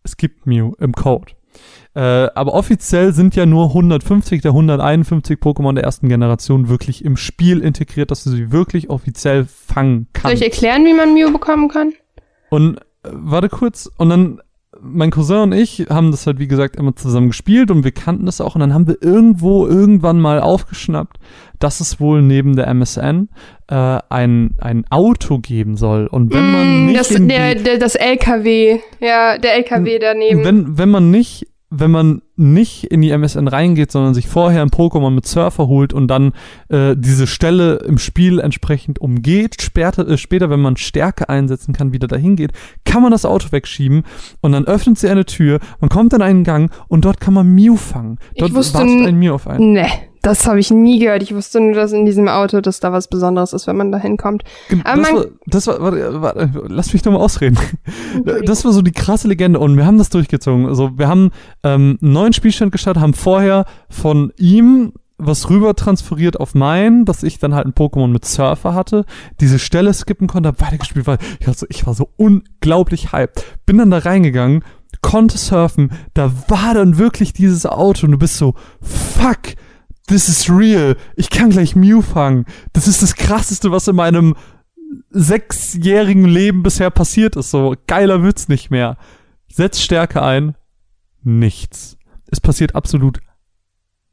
es 0.04 0.16
gibt 0.16 0.46
Mew 0.46 0.72
im 0.78 0.92
Code. 0.92 1.32
Äh, 1.94 2.00
aber 2.00 2.54
offiziell 2.54 3.12
sind 3.12 3.36
ja 3.36 3.44
nur 3.44 3.66
150 3.66 4.40
der 4.40 4.52
151 4.52 5.38
Pokémon 5.38 5.74
der 5.74 5.84
ersten 5.84 6.08
Generation 6.08 6.70
wirklich 6.70 7.04
im 7.04 7.18
Spiel 7.18 7.60
integriert, 7.60 8.10
dass 8.10 8.24
du 8.24 8.30
sie 8.30 8.50
wirklich 8.50 8.88
offiziell 8.88 9.44
fangen 9.44 10.08
Soll 10.16 10.22
kannst. 10.22 10.36
ich 10.36 10.42
erklären, 10.42 10.86
wie 10.86 10.94
man 10.94 11.12
Mew 11.12 11.30
bekommen 11.30 11.68
kann? 11.68 11.92
Und 12.48 12.80
warte 13.04 13.48
kurz, 13.48 13.90
und 13.96 14.10
dann 14.10 14.40
mein 14.80 15.10
Cousin 15.10 15.40
und 15.42 15.52
ich 15.52 15.86
haben 15.90 16.10
das 16.10 16.26
halt 16.26 16.38
wie 16.38 16.48
gesagt 16.48 16.76
immer 16.76 16.96
zusammen 16.96 17.28
gespielt 17.28 17.70
und 17.70 17.84
wir 17.84 17.92
kannten 17.92 18.26
das 18.26 18.40
auch 18.40 18.54
und 18.54 18.60
dann 18.60 18.72
haben 18.72 18.86
wir 18.86 18.96
irgendwo 19.02 19.66
irgendwann 19.66 20.18
mal 20.18 20.40
aufgeschnappt, 20.40 21.18
dass 21.58 21.80
es 21.80 22.00
wohl 22.00 22.22
neben 22.22 22.56
der 22.56 22.68
MSN 22.68 23.28
äh, 23.68 23.98
ein 24.08 24.54
ein 24.58 24.84
Auto 24.90 25.38
geben 25.38 25.76
soll 25.76 26.06
und 26.06 26.32
wenn 26.32 26.50
man 26.50 26.62
Mm, 26.84 26.86
nicht 26.86 27.00
das, 27.00 27.08
der, 27.08 27.54
der, 27.54 27.78
das 27.78 27.94
LKW. 27.96 28.80
Ja, 29.00 29.36
der 29.38 29.54
LKW 29.56 29.98
daneben. 29.98 30.44
wenn 30.44 30.78
wenn 30.78 30.88
man 30.88 31.10
nicht 31.10 31.46
wenn 31.74 31.90
man 31.90 32.22
nicht 32.36 32.84
in 32.84 33.00
die 33.00 33.10
MSN 33.10 33.48
reingeht, 33.48 33.90
sondern 33.90 34.12
sich 34.12 34.28
vorher 34.28 34.62
ein 34.62 34.68
Pokémon 34.68 35.10
mit 35.10 35.26
Surfer 35.26 35.68
holt 35.68 35.92
und 35.94 36.08
dann 36.08 36.32
äh, 36.68 36.94
diese 36.96 37.26
Stelle 37.26 37.76
im 37.76 37.98
Spiel 37.98 38.40
entsprechend 38.40 39.00
umgeht, 39.00 39.62
später, 39.62 40.06
äh, 40.06 40.18
später, 40.18 40.50
wenn 40.50 40.60
man 40.60 40.76
Stärke 40.76 41.28
einsetzen 41.28 41.72
kann, 41.72 41.92
wieder 41.92 42.08
dahin 42.08 42.36
geht, 42.36 42.52
kann 42.84 43.02
man 43.02 43.10
das 43.10 43.24
Auto 43.24 43.52
wegschieben 43.52 44.02
und 44.40 44.52
dann 44.52 44.66
öffnet 44.66 44.98
sie 44.98 45.08
eine 45.08 45.24
Tür, 45.24 45.60
man 45.80 45.88
kommt 45.88 46.12
in 46.12 46.20
einen 46.20 46.44
Gang 46.44 46.70
und 46.88 47.04
dort 47.06 47.20
kann 47.20 47.34
man 47.34 47.54
Mew 47.54 47.76
fangen. 47.76 48.18
Dort 48.36 48.52
wartet 48.54 49.06
ein 49.06 49.18
Mew 49.18 49.32
auf 49.34 49.48
einen. 49.48 49.72
Nee, 49.72 49.88
das 50.22 50.46
habe 50.46 50.60
ich 50.60 50.70
nie 50.70 51.00
gehört. 51.00 51.22
Ich 51.22 51.34
wusste 51.34 51.60
nur, 51.60 51.74
dass 51.74 51.92
in 51.92 52.06
diesem 52.06 52.28
Auto, 52.28 52.60
dass 52.60 52.80
da 52.80 52.92
was 52.92 53.08
Besonderes 53.08 53.52
ist, 53.52 53.66
wenn 53.66 53.76
man 53.76 53.90
da 53.90 53.98
hinkommt. 53.98 54.44
Aber 54.84 55.02
Das 55.02 55.12
war, 55.12 55.24
das 55.46 55.66
war, 55.66 55.80
warte, 55.80 56.22
warte, 56.22 56.50
lass 56.68 56.92
mich 56.92 57.02
doch 57.02 57.12
mal 57.12 57.18
ausreden. 57.18 57.58
Das 58.44 58.64
war 58.64 58.72
so 58.72 58.82
die 58.82 58.92
krasse 58.92 59.26
Legende 59.26 59.58
und 59.58 59.76
wir 59.76 59.84
haben 59.84 59.98
das 59.98 60.10
durchgezogen. 60.10 60.66
Also 60.66 60.96
wir 60.96 61.08
haben 61.08 61.30
ähm, 61.64 61.98
einen 62.00 62.12
neuen 62.12 62.32
Spielstand 62.32 62.70
gestartet, 62.70 63.02
haben 63.02 63.14
vorher 63.14 63.64
von 63.88 64.32
ihm 64.36 64.92
was 65.18 65.50
rüber 65.50 65.74
transferiert 65.74 66.38
auf 66.38 66.54
meinen, 66.54 67.04
dass 67.04 67.22
ich 67.22 67.38
dann 67.38 67.54
halt 67.54 67.66
ein 67.66 67.74
Pokémon 67.74 68.08
mit 68.08 68.24
Surfer 68.24 68.74
hatte, 68.74 69.04
diese 69.40 69.58
Stelle 69.58 69.92
skippen 69.94 70.26
konnte, 70.26 70.48
hab 70.48 70.60
weitergespielt, 70.60 71.06
weil 71.06 71.18
ich 71.40 71.46
war 71.46 71.54
so, 71.54 71.66
ich 71.68 71.86
war 71.86 71.94
so 71.94 72.10
unglaublich 72.16 73.12
hyped. 73.12 73.44
Bin 73.66 73.78
dann 73.78 73.90
da 73.90 73.98
reingegangen, 73.98 74.64
konnte 75.00 75.38
surfen, 75.38 75.92
da 76.14 76.32
war 76.48 76.74
dann 76.74 76.98
wirklich 76.98 77.32
dieses 77.32 77.66
Auto 77.66 78.06
und 78.06 78.12
du 78.12 78.18
bist 78.18 78.36
so, 78.36 78.54
fuck, 78.80 79.54
this 80.06 80.28
is 80.28 80.50
real, 80.50 80.96
ich 81.16 81.30
kann 81.30 81.50
gleich 81.50 81.76
Mew 81.76 82.02
fangen. 82.02 82.46
Das 82.72 82.88
ist 82.88 83.02
das 83.02 83.14
krasseste, 83.14 83.70
was 83.70 83.88
in 83.88 83.96
meinem 83.96 84.34
sechsjährigen 85.10 86.24
Leben 86.24 86.62
bisher 86.62 86.90
passiert 86.90 87.36
ist. 87.36 87.50
So 87.50 87.74
geiler 87.86 88.22
wird's 88.22 88.48
nicht 88.48 88.70
mehr. 88.70 88.96
Setz 89.48 89.80
Stärke 89.80 90.22
ein. 90.22 90.54
Nichts. 91.22 91.96
Es 92.30 92.40
passiert 92.40 92.74
absolut 92.74 93.20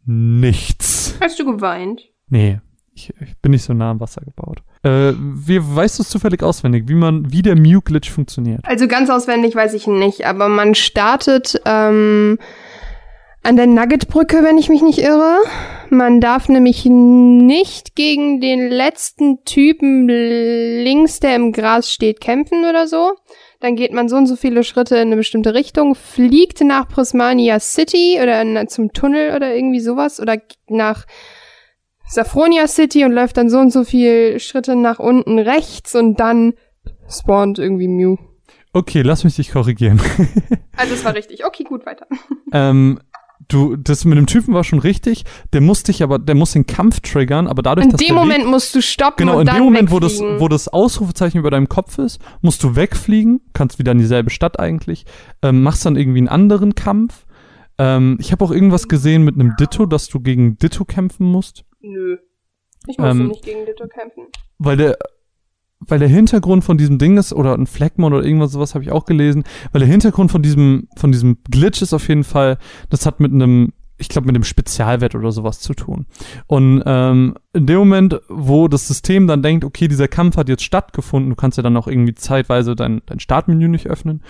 nichts. 0.05 1.15
Hast 1.21 1.39
du 1.39 1.45
geweint? 1.45 2.01
Nee, 2.29 2.59
ich, 2.93 3.13
ich 3.21 3.37
bin 3.41 3.51
nicht 3.51 3.63
so 3.63 3.73
nah 3.73 3.91
am 3.91 3.99
Wasser 3.99 4.21
gebaut. 4.21 4.61
Äh, 4.83 5.13
wie 5.17 5.59
weißt 5.61 5.99
du 5.99 6.03
es 6.03 6.09
zufällig 6.09 6.43
auswendig, 6.43 6.87
wie 6.87 6.95
man, 6.95 7.31
wie 7.31 7.41
der 7.41 7.55
Mew-Glitch 7.55 8.09
funktioniert? 8.09 8.61
Also 8.63 8.87
ganz 8.87 9.09
auswendig 9.09 9.55
weiß 9.55 9.73
ich 9.73 9.87
nicht, 9.87 10.25
aber 10.25 10.49
man 10.49 10.75
startet 10.75 11.61
ähm, 11.65 12.39
an 13.43 13.55
der 13.55 13.67
Nuggetbrücke, 13.67 14.43
wenn 14.43 14.57
ich 14.57 14.69
mich 14.69 14.81
nicht 14.81 14.99
irre. 14.99 15.37
Man 15.91 16.21
darf 16.21 16.49
nämlich 16.49 16.85
nicht 16.85 17.95
gegen 17.95 18.39
den 18.41 18.69
letzten 18.69 19.43
Typen 19.43 20.07
links, 20.07 21.19
der 21.19 21.35
im 21.35 21.51
Gras 21.51 21.91
steht, 21.91 22.21
kämpfen 22.21 22.63
oder 22.65 22.87
so. 22.87 23.13
Dann 23.59 23.75
geht 23.75 23.91
man 23.91 24.07
so 24.07 24.15
und 24.15 24.27
so 24.27 24.35
viele 24.35 24.63
Schritte 24.63 24.95
in 24.95 25.07
eine 25.07 25.15
bestimmte 25.15 25.53
Richtung, 25.53 25.95
fliegt 25.95 26.61
nach 26.61 26.87
Prismania 26.87 27.59
City 27.59 28.19
oder 28.21 28.43
na, 28.43 28.67
zum 28.67 28.93
Tunnel 28.93 29.35
oder 29.35 29.53
irgendwie 29.55 29.79
sowas 29.79 30.19
oder 30.19 30.37
nach 30.67 31.05
Saffronia 32.07 32.67
City 32.67 33.03
und 33.03 33.11
läuft 33.11 33.37
dann 33.37 33.49
so 33.49 33.57
und 33.57 33.71
so 33.71 33.83
viele 33.83 34.39
Schritte 34.39 34.75
nach 34.75 34.99
unten 34.99 35.39
rechts 35.39 35.95
und 35.95 36.19
dann 36.19 36.53
spawnt 37.07 37.59
irgendwie 37.59 37.87
Mew. 37.87 38.17
Okay, 38.71 39.01
lass 39.01 39.23
mich 39.23 39.35
dich 39.35 39.51
korrigieren. 39.51 39.99
Also 40.77 40.93
es 40.93 41.03
war 41.03 41.13
richtig. 41.13 41.45
Okay, 41.45 41.65
gut, 41.65 41.85
weiter. 41.85 42.07
ähm, 42.53 42.99
du, 43.49 43.75
das 43.75 44.05
mit 44.05 44.17
dem 44.17 44.25
Typen 44.27 44.53
war 44.53 44.63
schon 44.63 44.79
richtig. 44.79 45.25
Der 45.53 45.59
muss 45.59 45.83
dich 45.83 46.01
aber, 46.01 46.17
der 46.17 46.35
muss 46.35 46.53
den 46.53 46.65
Kampf 46.65 47.01
triggern, 47.01 47.47
aber 47.47 47.61
dadurch, 47.61 47.85
In 47.85 47.91
dass 47.91 47.99
dem 47.99 48.07
der 48.07 48.15
Moment 48.15 48.45
musst 48.47 48.73
du 48.73 48.81
stoppen 48.81 49.17
Genau, 49.17 49.33
und 49.35 49.41
in 49.41 49.45
dann 49.47 49.55
dem 49.57 49.63
Moment, 49.65 49.91
wo 49.91 49.99
das, 49.99 50.19
wo 50.19 50.47
das 50.47 50.67
Ausrufezeichen 50.69 51.37
über 51.39 51.51
deinem 51.51 51.67
Kopf 51.67 51.97
ist, 51.97 52.21
musst 52.41 52.63
du 52.63 52.75
wegfliegen, 52.77 53.41
kannst 53.53 53.77
wieder 53.79 53.91
in 53.91 53.97
dieselbe 53.97 54.29
Stadt 54.29 54.59
eigentlich, 54.59 55.05
ähm, 55.41 55.61
machst 55.63 55.85
dann 55.85 55.97
irgendwie 55.97 56.19
einen 56.19 56.29
anderen 56.29 56.75
Kampf. 56.75 57.25
Ähm, 57.77 58.17
ich 58.21 58.31
habe 58.31 58.43
auch 58.45 58.51
irgendwas 58.51 58.87
gesehen 58.87 59.23
mit 59.23 59.35
einem 59.35 59.55
Ditto, 59.57 59.85
dass 59.85 60.07
du 60.07 60.19
gegen 60.21 60.57
Ditto 60.57 60.85
kämpfen 60.85 61.25
musst, 61.25 61.65
Nö. 61.81 62.17
Ich 62.87 62.97
musste 62.97 63.11
Ähm, 63.11 63.27
nicht 63.27 63.43
gegen 63.43 63.65
Ditto 63.65 63.87
kämpfen. 63.87 64.23
weil 64.57 64.77
der 64.77 64.97
weil 65.79 65.99
der 65.99 66.07
Hintergrund 66.07 66.63
von 66.63 66.77
diesem 66.77 66.97
Ding 66.97 67.17
ist, 67.17 67.33
oder 67.33 67.53
ein 67.53 67.67
Fleckmon 67.67 68.13
oder 68.13 68.25
irgendwas 68.25 68.51
sowas 68.51 68.75
habe 68.75 68.83
ich 68.83 68.91
auch 68.91 69.05
gelesen, 69.05 69.43
weil 69.71 69.79
der 69.79 69.87
Hintergrund 69.87 70.31
von 70.31 70.41
diesem, 70.41 70.87
von 70.95 71.11
diesem 71.11 71.37
Glitch 71.49 71.81
ist 71.81 71.93
auf 71.93 72.07
jeden 72.09 72.23
Fall, 72.23 72.57
das 72.89 73.05
hat 73.05 73.19
mit 73.19 73.31
einem, 73.31 73.73
ich 73.97 74.09
glaube, 74.09 74.27
mit 74.27 74.35
einem 74.35 74.43
Spezialwert 74.43 75.15
oder 75.15 75.31
sowas 75.31 75.59
zu 75.59 75.73
tun. 75.73 76.05
Und 76.47 76.83
ähm, 76.85 77.35
in 77.53 77.65
dem 77.65 77.79
Moment, 77.79 78.19
wo 78.29 78.67
das 78.67 78.87
System 78.87 79.27
dann 79.27 79.41
denkt, 79.41 79.63
okay, 79.63 79.87
dieser 79.87 80.07
Kampf 80.07 80.37
hat 80.37 80.49
jetzt 80.49 80.63
stattgefunden, 80.63 81.29
du 81.29 81.35
kannst 81.35 81.57
ja 81.57 81.63
dann 81.63 81.77
auch 81.77 81.87
irgendwie 81.87 82.15
zeitweise 82.15 82.75
dein, 82.75 83.01
dein 83.05 83.19
Startmenü 83.19 83.67
nicht 83.69 83.87
öffnen. 83.87 84.21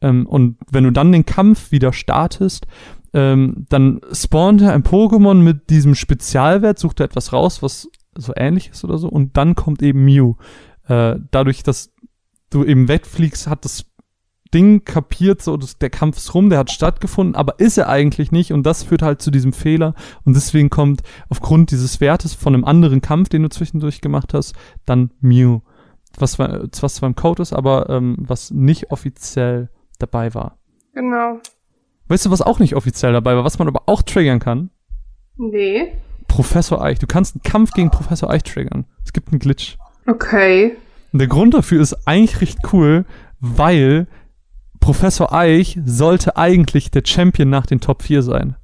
Ähm, 0.00 0.26
und 0.26 0.58
wenn 0.70 0.84
du 0.84 0.90
dann 0.90 1.12
den 1.12 1.26
Kampf 1.26 1.70
wieder 1.70 1.92
startest, 1.92 2.66
ähm, 3.12 3.66
dann 3.68 4.00
spawnt 4.12 4.60
er 4.60 4.72
ein 4.72 4.82
Pokémon 4.82 5.34
mit 5.34 5.70
diesem 5.70 5.94
Spezialwert, 5.94 6.78
sucht 6.78 7.00
er 7.00 7.06
etwas 7.06 7.32
raus, 7.32 7.62
was 7.62 7.88
so 8.14 8.32
ähnlich 8.36 8.70
ist 8.70 8.84
oder 8.84 8.98
so, 8.98 9.08
und 9.08 9.36
dann 9.36 9.54
kommt 9.54 9.82
eben 9.82 10.04
Mew. 10.04 10.34
Äh, 10.88 11.16
dadurch, 11.30 11.62
dass 11.62 11.92
du 12.50 12.64
eben 12.64 12.88
wegfliegst, 12.88 13.48
hat 13.48 13.64
das 13.64 13.86
Ding 14.54 14.84
kapiert, 14.84 15.42
so 15.42 15.56
dass 15.56 15.78
der 15.78 15.90
Kampf 15.90 16.18
ist 16.18 16.34
rum, 16.34 16.50
der 16.50 16.58
hat 16.60 16.70
stattgefunden, 16.70 17.34
aber 17.34 17.58
ist 17.58 17.76
er 17.78 17.88
eigentlich 17.88 18.30
nicht 18.32 18.52
und 18.52 18.64
das 18.64 18.84
führt 18.84 19.02
halt 19.02 19.20
zu 19.20 19.30
diesem 19.30 19.52
Fehler 19.52 19.94
und 20.24 20.36
deswegen 20.36 20.70
kommt 20.70 21.02
aufgrund 21.28 21.72
dieses 21.72 22.00
Wertes 22.00 22.34
von 22.34 22.54
einem 22.54 22.64
anderen 22.64 23.00
Kampf, 23.00 23.28
den 23.28 23.42
du 23.42 23.50
zwischendurch 23.50 24.00
gemacht 24.00 24.34
hast, 24.34 24.54
dann 24.84 25.10
Mew. 25.20 25.60
Was 26.18 26.32
zwar, 26.32 26.62
was 26.80 26.94
zwar 26.94 27.08
im 27.08 27.16
Code 27.16 27.42
ist, 27.42 27.52
aber 27.52 27.90
ähm, 27.90 28.16
was 28.18 28.50
nicht 28.50 28.90
offiziell 28.90 29.68
dabei 29.98 30.32
war. 30.32 30.58
Genau. 30.94 31.40
Weißt 32.08 32.24
du, 32.24 32.30
was 32.30 32.40
auch 32.40 32.58
nicht 32.58 32.76
offiziell 32.76 33.12
dabei 33.12 33.36
war, 33.36 33.44
was 33.44 33.58
man 33.58 33.68
aber 33.68 33.82
auch 33.86 34.00
triggern 34.02 34.38
kann? 34.38 34.70
Nee. 35.36 35.92
Professor 36.28 36.82
Eich. 36.82 36.98
Du 36.98 37.06
kannst 37.06 37.34
einen 37.34 37.42
Kampf 37.42 37.72
gegen 37.72 37.90
Professor 37.90 38.30
Eich 38.30 38.44
triggern. 38.44 38.86
Es 39.04 39.12
gibt 39.12 39.30
einen 39.30 39.40
Glitch. 39.40 39.76
Okay. 40.06 40.76
Und 41.12 41.18
der 41.18 41.28
Grund 41.28 41.54
dafür 41.54 41.80
ist 41.80 42.06
eigentlich 42.06 42.40
recht 42.40 42.58
cool, 42.72 43.04
weil 43.40 44.06
Professor 44.80 45.32
Eich 45.32 45.78
sollte 45.84 46.36
eigentlich 46.36 46.90
der 46.90 47.02
Champion 47.04 47.50
nach 47.50 47.66
den 47.66 47.80
Top 47.80 48.02
4 48.02 48.22
sein. 48.22 48.56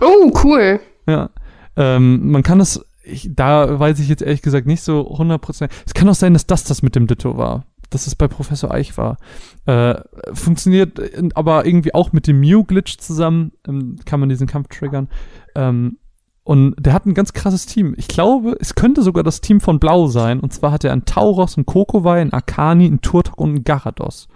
Oh, 0.00 0.32
cool. 0.42 0.80
Ja. 1.06 1.30
Ähm, 1.76 2.30
man 2.30 2.42
kann 2.42 2.58
das, 2.58 2.84
ich, 3.04 3.30
da 3.34 3.78
weiß 3.78 4.00
ich 4.00 4.08
jetzt 4.08 4.22
ehrlich 4.22 4.42
gesagt 4.42 4.66
nicht 4.66 4.82
so 4.82 5.12
100%. 5.12 5.68
Es 5.86 5.94
kann 5.94 6.08
auch 6.08 6.14
sein, 6.14 6.32
dass 6.32 6.46
das 6.46 6.64
das 6.64 6.82
mit 6.82 6.96
dem 6.96 7.06
Ditto 7.06 7.36
war. 7.36 7.64
Dass 7.90 8.06
es 8.06 8.14
bei 8.14 8.26
Professor 8.26 8.72
Eich 8.72 8.96
war. 8.96 9.18
Äh, 9.66 9.94
funktioniert 10.32 10.98
äh, 10.98 11.28
aber 11.34 11.66
irgendwie 11.66 11.94
auch 11.94 12.12
mit 12.12 12.26
dem 12.26 12.40
Mew-Glitch 12.40 12.98
zusammen. 12.98 13.52
Ähm, 13.68 13.96
kann 14.04 14.20
man 14.20 14.28
diesen 14.28 14.46
Kampf 14.46 14.68
triggern. 14.68 15.08
Ähm, 15.54 15.98
und 16.44 16.74
der 16.78 16.92
hat 16.92 17.06
ein 17.06 17.14
ganz 17.14 17.32
krasses 17.32 17.66
Team. 17.66 17.94
Ich 17.96 18.06
glaube, 18.06 18.56
es 18.60 18.74
könnte 18.74 19.02
sogar 19.02 19.24
das 19.24 19.40
Team 19.40 19.60
von 19.60 19.80
Blau 19.80 20.06
sein. 20.08 20.40
Und 20.40 20.52
zwar 20.52 20.72
hat 20.72 20.84
er 20.84 20.92
einen 20.92 21.06
Tauros, 21.06 21.56
einen 21.56 21.64
Kokowai, 21.66 22.20
einen 22.20 22.32
Akani, 22.34 22.84
einen 22.84 23.00
Turtok 23.00 23.40
und 23.40 23.48
einen 23.50 23.64
Garados. 23.64 24.28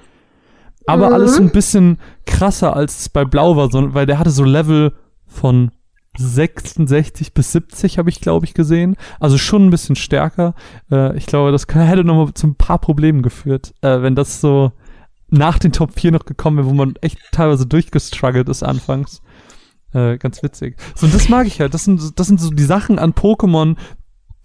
Aber 0.86 1.08
Mhm. 1.08 1.12
alles 1.14 1.38
ein 1.38 1.50
bisschen 1.50 1.98
krasser, 2.24 2.74
als 2.74 3.00
es 3.00 3.08
bei 3.10 3.26
Blau 3.26 3.56
war, 3.56 3.68
weil 3.94 4.06
der 4.06 4.18
hatte 4.18 4.30
so 4.30 4.42
Level 4.44 4.94
von 5.26 5.70
66 6.16 7.32
bis 7.34 7.52
70 7.52 7.98
habe 7.98 8.10
ich, 8.10 8.20
glaube 8.20 8.46
ich, 8.46 8.54
gesehen. 8.54 8.96
Also 9.20 9.38
schon 9.38 9.66
ein 9.66 9.70
bisschen 9.70 9.96
stärker. 9.96 10.54
Äh, 10.90 11.16
ich 11.16 11.26
glaube, 11.26 11.52
das 11.52 11.66
kann, 11.66 11.82
hätte 11.86 12.04
noch 12.04 12.14
mal 12.26 12.34
zu 12.34 12.46
ein 12.46 12.54
paar 12.54 12.78
Problemen 12.78 13.22
geführt, 13.22 13.74
äh, 13.82 14.02
wenn 14.02 14.14
das 14.14 14.40
so 14.40 14.72
nach 15.30 15.58
den 15.58 15.72
Top 15.72 15.92
4 15.92 16.12
noch 16.12 16.24
gekommen 16.24 16.56
wäre, 16.56 16.66
wo 16.68 16.72
man 16.74 16.94
echt 17.02 17.18
teilweise 17.32 17.66
durchgestruggelt 17.66 18.48
ist 18.48 18.62
anfangs. 18.62 19.20
Äh, 19.94 20.18
ganz 20.18 20.42
witzig. 20.42 20.77
So, 20.94 21.07
das 21.07 21.29
mag 21.29 21.46
ich 21.46 21.61
halt. 21.61 21.72
Das 21.74 21.85
sind, 21.85 22.01
so- 22.01 22.11
das 22.14 22.27
sind 22.27 22.40
so 22.40 22.51
die 22.51 22.62
Sachen 22.64 22.98
an 22.98 23.12
Pokémon, 23.14 23.77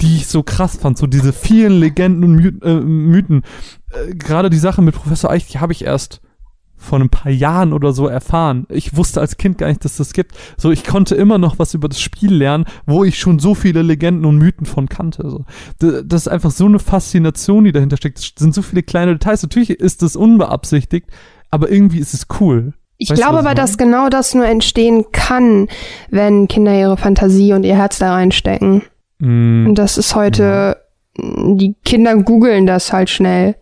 die 0.01 0.15
ich 0.17 0.27
so 0.27 0.41
krass 0.43 0.77
fand. 0.77 0.97
So 0.97 1.07
diese 1.07 1.33
vielen 1.33 1.73
Legenden 1.79 2.23
und 2.23 2.35
My 2.35 2.47
äh, 2.63 2.79
Mythen. 2.81 3.43
Äh, 3.91 4.15
Gerade 4.15 4.49
die 4.49 4.57
Sache 4.57 4.81
mit 4.81 4.95
Professor 4.95 5.29
Eich, 5.31 5.47
die 5.47 5.59
habe 5.59 5.73
ich 5.73 5.83
erst 5.85 6.21
vor 6.75 6.99
ein 6.99 7.09
paar 7.09 7.31
Jahren 7.31 7.71
oder 7.71 7.93
so 7.93 8.07
erfahren. 8.07 8.65
Ich 8.69 8.97
wusste 8.97 9.21
als 9.21 9.37
Kind 9.37 9.57
gar 9.57 9.67
nicht, 9.67 9.85
dass 9.85 9.95
das 9.97 10.11
gibt. 10.11 10.33
So, 10.57 10.69
ich 10.71 10.83
konnte 10.83 11.15
immer 11.15 11.37
noch 11.37 11.57
was 11.57 11.73
über 11.73 11.87
das 11.87 12.01
Spiel 12.01 12.33
lernen, 12.33 12.65
wo 12.85 13.05
ich 13.05 13.17
schon 13.19 13.39
so 13.39 13.55
viele 13.55 13.81
Legenden 13.83 14.25
und 14.25 14.37
Mythen 14.37 14.65
von 14.65 14.89
kannte. 14.89 15.29
So. 15.29 15.45
Das 15.79 16.23
ist 16.23 16.27
einfach 16.27 16.51
so 16.51 16.65
eine 16.65 16.79
Faszination, 16.79 17.63
die 17.63 17.71
dahinter 17.71 17.95
steckt. 17.95 18.19
Es 18.19 18.33
sind 18.37 18.53
so 18.53 18.61
viele 18.61 18.83
kleine 18.83 19.13
Details. 19.13 19.43
Natürlich 19.43 19.69
ist 19.69 20.01
das 20.01 20.17
unbeabsichtigt, 20.17 21.07
aber 21.51 21.71
irgendwie 21.71 21.99
ist 21.99 22.13
es 22.13 22.27
cool. 22.41 22.73
Ich 23.03 23.09
Weißt 23.09 23.21
glaube 23.21 23.35
ich 23.35 23.39
aber, 23.45 23.55
dass 23.55 23.77
genau 23.77 24.09
das 24.09 24.33
nur 24.33 24.45
entstehen 24.45 25.05
kann, 25.11 25.67
wenn 26.09 26.47
Kinder 26.47 26.73
ihre 26.77 26.97
Fantasie 26.97 27.53
und 27.53 27.63
ihr 27.65 27.75
Herz 27.75 27.99
da 27.99 28.13
reinstecken. 28.13 28.83
Mm, 29.19 29.67
Und 29.67 29.75
das 29.75 29.97
ist 29.97 30.15
heute, 30.15 30.77
die 31.17 31.75
Kinder 31.85 32.15
googeln 32.15 32.65
das 32.65 32.91
halt 32.93 33.09
schnell. 33.09 33.55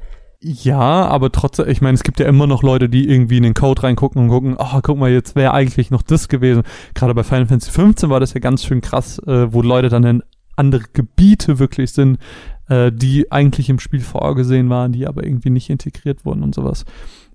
Ja, 0.43 0.79
aber 0.79 1.31
trotzdem, 1.31 1.69
ich 1.69 1.81
meine, 1.81 1.93
es 1.93 2.03
gibt 2.03 2.19
ja 2.19 2.25
immer 2.25 2.47
noch 2.47 2.63
Leute, 2.63 2.89
die 2.89 3.07
irgendwie 3.07 3.37
in 3.37 3.43
den 3.43 3.53
Code 3.53 3.83
reingucken 3.83 4.23
und 4.23 4.29
gucken, 4.29 4.55
oh, 4.57 4.79
guck 4.81 4.97
mal, 4.97 5.11
jetzt 5.11 5.35
wäre 5.35 5.53
eigentlich 5.53 5.91
noch 5.91 6.01
das 6.01 6.29
gewesen. 6.29 6.63
Gerade 6.95 7.13
bei 7.13 7.23
Final 7.23 7.45
Fantasy 7.45 7.71
15 7.71 8.09
war 8.09 8.19
das 8.19 8.33
ja 8.33 8.39
ganz 8.39 8.63
schön 8.65 8.81
krass, 8.81 9.19
äh, 9.27 9.53
wo 9.53 9.61
Leute 9.61 9.89
dann 9.89 10.03
in 10.03 10.23
andere 10.55 10.83
Gebiete 10.93 11.59
wirklich 11.59 11.91
sind, 11.93 12.17
äh, 12.69 12.91
die 12.91 13.31
eigentlich 13.31 13.69
im 13.69 13.79
Spiel 13.79 13.99
vorgesehen 14.01 14.69
waren, 14.69 14.91
die 14.91 15.05
aber 15.05 15.23
irgendwie 15.23 15.51
nicht 15.51 15.69
integriert 15.69 16.25
wurden 16.25 16.41
und 16.41 16.55
sowas. 16.55 16.85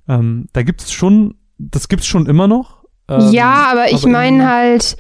Ähm, 0.09 0.47
da 0.53 0.63
gibt's 0.63 0.91
schon, 0.93 1.35
das 1.59 1.89
gibt's 1.89 2.07
schon 2.07 2.27
immer 2.27 2.49
noch, 2.49 2.85
Ähm, 3.09 3.31
ja, 3.33 3.69
aber 3.71 3.91
ich 3.91 4.05
meine 4.05 4.49
halt, 4.51 4.97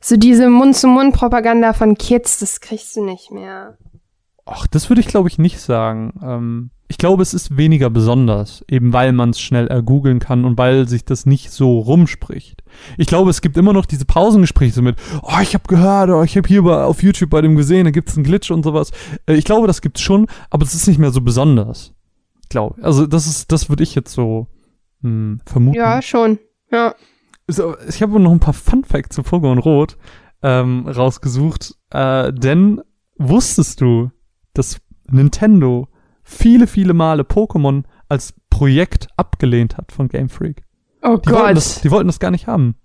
so 0.00 0.16
diese 0.16 0.48
Mund-zu-Mund-Propaganda 0.50 1.72
von 1.72 1.96
Kids, 1.96 2.38
das 2.38 2.60
kriegst 2.60 2.96
du 2.96 3.04
nicht 3.04 3.30
mehr. 3.30 3.78
Ach, 4.44 4.66
das 4.66 4.90
würde 4.90 5.00
ich 5.00 5.06
glaube 5.06 5.28
ich 5.28 5.38
nicht 5.38 5.60
sagen. 5.60 6.12
Ähm, 6.22 6.70
ich 6.86 6.98
glaube, 6.98 7.22
es 7.22 7.32
ist 7.32 7.56
weniger 7.56 7.88
besonders, 7.88 8.62
eben 8.68 8.92
weil 8.92 9.12
man 9.12 9.30
es 9.30 9.40
schnell 9.40 9.68
ergoogeln 9.68 10.18
kann 10.18 10.44
und 10.44 10.58
weil 10.58 10.86
sich 10.86 11.04
das 11.06 11.24
nicht 11.24 11.50
so 11.50 11.78
rumspricht. 11.78 12.62
Ich 12.98 13.06
glaube, 13.06 13.30
es 13.30 13.40
gibt 13.40 13.56
immer 13.56 13.72
noch 13.72 13.86
diese 13.86 14.04
Pausengespräche 14.04 14.82
mit, 14.82 14.96
oh, 15.22 15.40
ich 15.40 15.54
habe 15.54 15.64
gehört, 15.66 16.10
oh, 16.10 16.22
ich 16.22 16.36
habe 16.36 16.46
hier 16.46 16.62
bei, 16.62 16.84
auf 16.84 17.02
YouTube 17.02 17.30
bei 17.30 17.40
dem 17.40 17.56
gesehen, 17.56 17.84
da 17.84 17.90
gibt 17.90 18.10
es 18.10 18.16
einen 18.16 18.24
Glitch 18.24 18.50
und 18.50 18.64
sowas. 18.64 18.90
Äh, 19.26 19.34
ich 19.34 19.44
glaube, 19.44 19.66
das 19.66 19.80
gibt's 19.80 20.02
schon, 20.02 20.26
aber 20.50 20.64
es 20.64 20.74
ist 20.74 20.86
nicht 20.86 20.98
mehr 20.98 21.10
so 21.10 21.22
besonders. 21.22 21.94
Glaube. 22.50 22.82
Also 22.82 23.06
das 23.06 23.26
ist, 23.26 23.50
das 23.50 23.70
würde 23.70 23.82
ich 23.82 23.94
jetzt 23.94 24.12
so 24.12 24.48
hm, 25.04 25.40
vermuten. 25.46 25.76
Ja, 25.76 26.02
schon. 26.02 26.38
Ja. 26.70 26.94
So, 27.46 27.76
ich 27.86 28.02
habe 28.02 28.18
noch 28.18 28.32
ein 28.32 28.40
paar 28.40 28.54
Fun 28.54 28.84
Facts 28.84 29.16
zu 29.16 29.22
Pokémon 29.22 29.60
Rot 29.60 29.96
ähm, 30.42 30.88
rausgesucht. 30.88 31.74
Äh, 31.90 32.32
denn 32.32 32.80
wusstest 33.18 33.80
du, 33.80 34.10
dass 34.54 34.80
Nintendo 35.10 35.88
viele, 36.22 36.66
viele 36.66 36.94
Male 36.94 37.22
Pokémon 37.22 37.84
als 38.08 38.34
Projekt 38.48 39.08
abgelehnt 39.16 39.76
hat 39.76 39.92
von 39.92 40.08
Game 40.08 40.28
Freak? 40.28 40.64
Oh 41.02 41.18
Die 41.18 41.30
wollten, 41.30 41.54
das, 41.54 41.74
Gott. 41.74 41.84
die 41.84 41.90
wollten 41.90 42.06
das 42.06 42.18
gar 42.18 42.30
nicht 42.30 42.46
haben. 42.46 42.76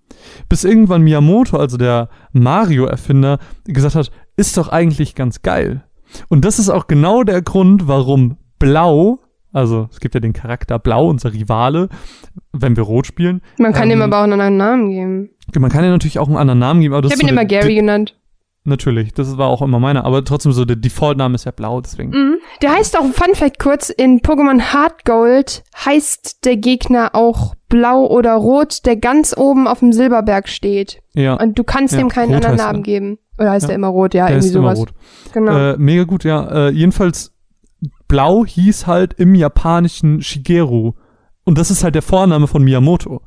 Bis 0.50 0.66
irgendwann 0.66 1.04
Miyamoto, 1.04 1.58
also 1.58 1.78
der 1.78 2.10
Mario-Erfinder, 2.34 3.40
gesagt 3.64 3.96
hat, 3.96 4.12
ist 4.36 4.58
doch 4.58 4.68
eigentlich 4.68 5.16
ganz 5.16 5.42
geil. 5.42 5.86
Und 6.28 6.44
das 6.44 6.60
ist 6.60 6.70
auch 6.70 6.88
genau 6.88 7.24
der 7.24 7.42
Grund, 7.42 7.88
warum 7.88 8.38
Blau, 8.58 9.20
also 9.54 9.88
es 9.92 10.00
gibt 10.00 10.16
ja 10.16 10.20
den 10.22 10.34
Charakter 10.34 10.80
Blau, 10.80 11.08
unser 11.10 11.34
Rivale, 11.34 11.90
wenn 12.54 12.76
wir 12.76 12.84
Rot 12.84 13.08
spielen. 13.08 13.42
Man 13.58 13.74
kann 13.74 13.90
ähm, 13.90 13.98
ihm 13.98 14.02
aber 14.04 14.20
auch 14.20 14.24
einen 14.24 14.34
anderen 14.34 14.58
Namen 14.58 14.90
geben. 14.92 15.30
Man 15.58 15.72
kann 15.72 15.84
ja 15.84 15.90
natürlich 15.90 16.20
auch 16.20 16.28
einen 16.28 16.38
anderen 16.38 16.60
Namen 16.60 16.82
geben, 16.82 16.94
aber 16.94 17.02
das 17.02 17.12
Ich 17.12 17.18
habe 17.18 17.24
ihn 17.24 17.30
so 17.30 17.34
immer 17.34 17.46
der- 17.46 17.60
Gary 17.62 17.76
genannt. 17.76 18.16
Natürlich, 18.66 19.14
das 19.14 19.38
war 19.38 19.48
auch 19.48 19.62
immer 19.62 19.80
meiner, 19.80 20.04
aber 20.06 20.24
trotzdem 20.24 20.52
so, 20.52 20.66
der 20.66 20.76
Default-Name 20.76 21.34
ist 21.36 21.46
ja 21.46 21.52
blau, 21.52 21.80
deswegen. 21.82 22.12
Mhm. 22.12 22.36
Der 22.62 22.74
heißt 22.74 23.00
auch, 23.00 23.06
Fun 23.06 23.34
Fact 23.34 23.58
kurz, 23.58 23.90
in 23.90 24.20
Pokémon 24.20 24.62
Hard 24.74 25.06
Gold 25.06 25.64
heißt 25.86 26.46
der 26.46 26.58
Gegner 26.58 27.12
auch 27.16 27.56
blau 27.70 28.06
oder 28.06 28.34
rot, 28.34 28.86
der 28.86 28.98
ganz 28.98 29.34
oben 29.36 29.66
auf 29.66 29.80
dem 29.80 29.94
Silberberg 29.94 30.50
steht. 30.50 31.02
Ja, 31.14 31.36
Und 31.36 31.58
du 31.58 31.64
kannst 31.64 31.94
Ja, 31.94 32.00
dem 32.00 32.10
keinen 32.10 32.34
anderen 32.36 32.54
heißt 32.56 32.62
er. 32.62 32.66
Namen 32.74 32.84
geben. 32.84 33.18
Oder 33.40 33.52
heißt 33.52 33.64
Ja. 33.64 33.68
der 33.68 33.76
immer 33.76 33.88
rot? 33.88 34.14
Ja, 34.14 34.26
der 34.28 34.36
irgendwie 34.36 34.50
ist 34.50 34.56
immer 34.56 34.76
sowas. 34.76 34.90
rot. 34.90 35.34
Genau. 35.34 35.58
Äh, 35.58 35.78
mega 35.78 36.04
gut, 36.04 36.24
ja. 36.26 36.68
Äh, 36.68 36.72
jedenfalls, 36.72 37.32
blau 38.10 38.46
hieß 38.46 38.88
halt 38.88 39.14
im 39.14 39.34
japanischen 39.36 40.22
Shigeru. 40.22 40.94
Und 41.46 41.58
das 41.58 41.72
ist 41.72 41.86
halt 41.86 41.96
der 41.96 42.02
Vorname 42.02 42.48
von 42.48 42.64
Miyamoto. 42.64 43.22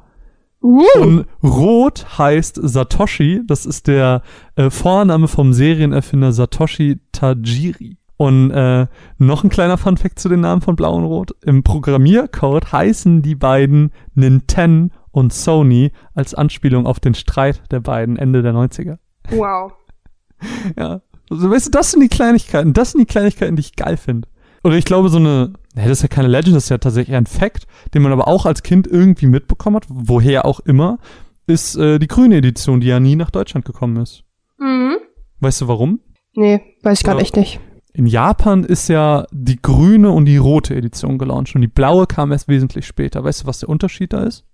uh, 0.63 0.83
Und 1.01 1.25
rot 1.43 2.19
heißt 2.19 2.61
Satoshi, 2.63 3.41
das 3.47 3.65
ist 3.65 3.87
der 3.87 4.21
äh, 4.57 4.69
Vorname 4.69 5.29
vom 5.29 5.55
Serienerfinder 5.55 6.33
Satoshi 6.33 7.01
Tajiri. 7.13 7.97
Und 8.19 8.51
äh, 8.51 8.87
noch 9.19 9.43
ein 9.43 9.51
kleiner 9.51 9.79
Funfact 9.79 10.19
zu 10.19 10.29
den 10.29 10.41
Namen 10.41 10.61
von 10.61 10.77
Blau 10.77 10.95
und 10.95 11.05
Rot. 11.05 11.33
Im 11.45 11.65
Programmiercode 11.65 12.71
heißen 12.71 13.23
die 13.23 13.35
beiden 13.35 13.91
Nintendo 14.15 14.95
und 15.11 15.33
Sony 15.33 15.91
als 16.15 16.35
Anspielung 16.35 16.87
auf 16.87 17.01
den 17.01 17.15
Streit 17.15 17.63
der 17.71 17.81
beiden 17.81 18.17
Ende 18.17 18.43
der 18.43 18.53
90er. 18.53 18.99
wow. 19.31 19.73
Ja. 20.79 21.01
Also, 21.31 21.51
weißt 21.51 21.67
du, 21.67 21.71
das 21.71 21.93
sind 21.93 22.01
die 22.01 22.09
Kleinigkeiten. 22.09 22.73
Das 22.73 22.93
sind 22.93 23.01
die 23.01 23.07
Kleinigkeiten, 23.07 23.57
die 23.57 23.61
ich 23.61 23.77
geil 23.77 23.97
finde. 23.97 24.29
Oder 24.65 24.77
ich 24.77 24.85
glaube, 24.85 25.09
so 25.09 25.19
eine, 25.19 25.53
das 25.75 25.87
ist 25.87 26.03
ja 26.03 26.09
keine 26.09 26.29
Legend, 26.29 26.57
das 26.57 26.65
ist 26.65 26.71
ja 26.71 26.79
tatsächlich 26.79 27.17
ein 27.17 27.27
Fact, 27.27 27.67
den 27.95 28.03
man 28.03 28.13
aber 28.13 28.29
auch 28.29 28.47
als 28.47 28.63
Kind 28.63 28.87
irgendwie 28.87 29.27
mitbekommen 29.27 29.77
hat, 29.77 29.87
woher 29.89 30.45
auch 30.45 30.61
immer, 30.61 30.99
ist 31.47 31.77
äh, 31.77 31.99
die 31.99 32.07
grüne 32.07 32.37
Edition, 32.37 32.81
die 32.81 32.87
ja 32.87 33.01
nie 33.01 33.17
nach 33.17 33.31
Deutschland 33.31 33.65
gekommen 33.65 33.97
ist. 33.97 34.25
Mhm. 34.59 34.97
Weißt 35.41 35.61
du 35.61 35.69
warum? 35.69 36.01
Nee, 36.35 36.61
weiß 36.83 37.01
ich 37.01 37.05
gerade 37.05 37.21
echt 37.21 37.37
nicht. 37.37 37.61
In 37.95 38.07
Japan 38.07 38.65
ist 38.65 38.89
ja 38.89 39.27
die 39.33 39.61
grüne 39.61 40.11
und 40.11 40.25
die 40.25 40.39
rote 40.39 40.75
Edition 40.75 41.19
gelauncht 41.19 41.55
und 41.55 41.61
die 41.61 41.69
blaue 41.69 42.07
kam 42.07 42.33
erst 42.33 42.49
wesentlich 42.49 42.87
später. 42.87 43.23
Weißt 43.23 43.43
du, 43.43 43.47
was 43.47 43.59
der 43.59 43.69
Unterschied 43.69 44.15
da 44.15 44.25
ist? 44.25 44.47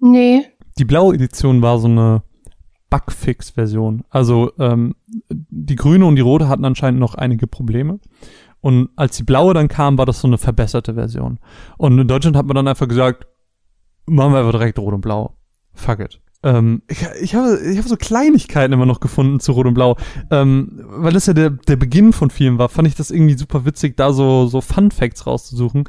Nee. 0.00 0.46
Die 0.78 0.84
blaue 0.84 1.14
Edition 1.14 1.62
war 1.62 1.78
so 1.78 1.86
eine 1.86 2.22
Bugfix-Version. 2.90 4.04
Also 4.10 4.52
ähm, 4.58 4.96
die 5.30 5.76
grüne 5.76 6.06
und 6.06 6.16
die 6.16 6.22
rote 6.22 6.48
hatten 6.48 6.64
anscheinend 6.64 6.98
noch 6.98 7.14
einige 7.14 7.46
Probleme. 7.46 8.00
Und 8.62 8.88
als 8.96 9.16
die 9.16 9.24
blaue 9.24 9.52
dann 9.52 9.68
kam, 9.68 9.98
war 9.98 10.06
das 10.06 10.20
so 10.20 10.26
eine 10.26 10.38
verbesserte 10.38 10.94
Version. 10.94 11.38
Und 11.76 11.98
in 11.98 12.08
Deutschland 12.08 12.36
hat 12.36 12.46
man 12.46 12.54
dann 12.54 12.68
einfach 12.68 12.88
gesagt, 12.88 13.26
machen 14.06 14.32
wir 14.32 14.38
einfach 14.38 14.52
direkt 14.52 14.78
rot 14.78 14.94
und 14.94 15.02
blau. 15.02 15.36
Fuck 15.74 16.00
it. 16.00 16.20
Ähm, 16.44 16.82
ich, 16.88 17.02
ich 17.20 17.34
habe 17.34 17.58
ich 17.60 17.78
habe 17.78 17.88
so 17.88 17.96
Kleinigkeiten 17.96 18.72
immer 18.72 18.86
noch 18.86 19.00
gefunden 19.00 19.40
zu 19.40 19.52
Rot 19.52 19.66
und 19.66 19.74
Blau. 19.74 19.96
Ähm, 20.30 20.80
weil 20.86 21.12
das 21.12 21.26
ja 21.26 21.34
der, 21.34 21.50
der 21.50 21.76
Beginn 21.76 22.12
von 22.12 22.30
vielen 22.30 22.58
war, 22.58 22.68
fand 22.68 22.88
ich 22.88 22.94
das 22.94 23.10
irgendwie 23.10 23.34
super 23.34 23.64
witzig, 23.64 23.96
da 23.96 24.12
so, 24.12 24.46
so 24.46 24.60
Fun 24.60 24.90
Facts 24.90 25.26
rauszusuchen. 25.26 25.84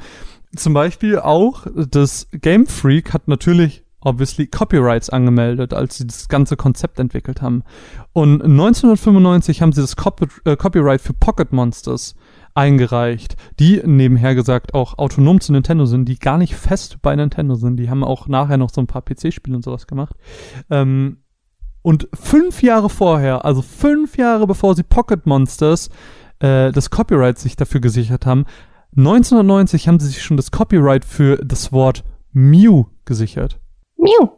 Zum 0.54 0.72
Beispiel 0.72 1.18
auch, 1.18 1.66
das 1.74 2.28
Game 2.32 2.66
Freak 2.66 3.12
hat 3.12 3.26
natürlich 3.26 3.84
obviously 4.00 4.46
Copyrights 4.46 5.10
angemeldet, 5.10 5.72
als 5.74 5.96
sie 5.96 6.06
das 6.06 6.28
ganze 6.28 6.56
Konzept 6.56 7.00
entwickelt 7.00 7.42
haben. 7.42 7.64
Und 8.12 8.42
1995 8.42 9.62
haben 9.62 9.72
sie 9.72 9.80
das 9.80 9.96
Copy 9.96 10.26
äh, 10.44 10.56
Copyright 10.56 11.00
für 11.00 11.14
Pocket 11.14 11.52
Monsters 11.52 12.14
eingereicht, 12.54 13.36
die 13.58 13.82
nebenher 13.84 14.34
gesagt 14.34 14.74
auch 14.74 14.96
autonom 14.98 15.40
zu 15.40 15.52
Nintendo 15.52 15.86
sind, 15.86 16.08
die 16.08 16.18
gar 16.18 16.38
nicht 16.38 16.54
fest 16.54 16.98
bei 17.02 17.14
Nintendo 17.14 17.56
sind. 17.56 17.76
Die 17.76 17.90
haben 17.90 18.04
auch 18.04 18.28
nachher 18.28 18.56
noch 18.56 18.70
so 18.70 18.80
ein 18.80 18.86
paar 18.86 19.02
PC-Spiele 19.02 19.56
und 19.56 19.64
sowas 19.64 19.86
gemacht. 19.86 20.16
Ähm, 20.70 21.18
und 21.82 22.08
fünf 22.14 22.62
Jahre 22.62 22.88
vorher, 22.88 23.44
also 23.44 23.60
fünf 23.60 24.16
Jahre 24.16 24.46
bevor 24.46 24.74
sie 24.74 24.84
Pocket 24.84 25.26
Monsters 25.26 25.90
äh, 26.38 26.72
das 26.72 26.90
Copyright 26.90 27.38
sich 27.38 27.56
dafür 27.56 27.80
gesichert 27.80 28.24
haben, 28.24 28.46
1990 28.96 29.88
haben 29.88 29.98
sie 29.98 30.06
sich 30.06 30.22
schon 30.22 30.36
das 30.36 30.52
Copyright 30.52 31.04
für 31.04 31.36
das 31.44 31.72
Wort 31.72 32.04
Mew 32.32 32.84
gesichert. 33.04 33.58
Miu. 33.96 34.28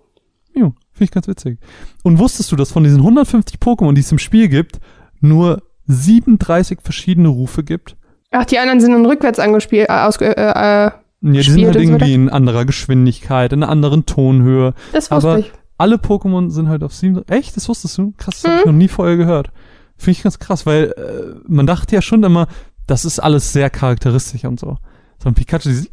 Mew, 0.55 0.73
finde 0.93 1.05
ich 1.05 1.11
ganz 1.11 1.29
witzig. 1.29 1.59
Und 2.03 2.19
wusstest 2.19 2.51
du, 2.51 2.57
dass 2.57 2.73
von 2.73 2.83
diesen 2.83 3.01
150 3.01 3.59
Pokémon, 3.59 3.93
die 3.93 4.01
es 4.01 4.13
im 4.13 4.19
Spiel 4.19 4.49
gibt, 4.49 4.81
nur 5.21 5.63
37 5.87 6.81
verschiedene 6.83 7.29
Rufe 7.29 7.63
gibt? 7.63 7.97
Ach, 8.39 8.45
die 8.45 8.59
anderen 8.59 8.81
sind 8.81 8.93
dann 8.93 9.07
rückwärts 9.07 9.39
angespielt, 9.39 9.89
äh, 9.89 9.93
aus, 9.93 10.17
äh, 10.19 10.27
äh, 10.33 10.35
Ja, 10.35 10.93
die 11.23 11.43
sind 11.43 11.65
halt 11.65 11.77
und 11.77 11.83
so 11.87 11.89
irgendwie 11.93 12.15
in 12.15 12.29
anderer 12.29 12.65
Geschwindigkeit, 12.65 13.53
in 13.53 13.63
einer 13.63 13.71
anderen 13.73 14.05
Tonhöhe. 14.07 14.75
das 14.93 15.11
wusste 15.11 15.29
Aber 15.29 15.39
ich. 15.39 15.53
alle 15.79 15.97
Pokémon 15.97 16.51
sind 16.51 16.69
halt 16.69 16.83
auf 16.83 16.95
sieben. 16.95 17.23
Echt? 17.29 17.57
Das 17.57 17.69
wusstest 17.69 17.97
du? 17.99 18.13
Krass, 18.19 18.43
das 18.43 18.53
Mhm. 18.53 18.59
ich 18.61 18.67
noch 18.67 18.73
nie 18.73 18.89
vorher 18.89 19.17
gehört. 19.17 19.51
Finde 19.97 20.11
ich 20.19 20.23
ganz 20.23 20.39
krass, 20.39 20.67
weil 20.67 20.93
äh, 20.97 21.35
man 21.49 21.67
dachte 21.67 21.95
ja 21.95 22.03
schon 22.03 22.23
immer, 22.23 22.47
das 22.87 23.05
ist 23.05 23.19
alles 23.19 23.53
sehr 23.53 23.71
charakteristisch 23.71 24.45
und 24.45 24.61
so. 24.61 24.77
So 25.23 25.29
ein 25.31 25.35
Pikachu, 25.35 25.69
dieses 25.71 25.89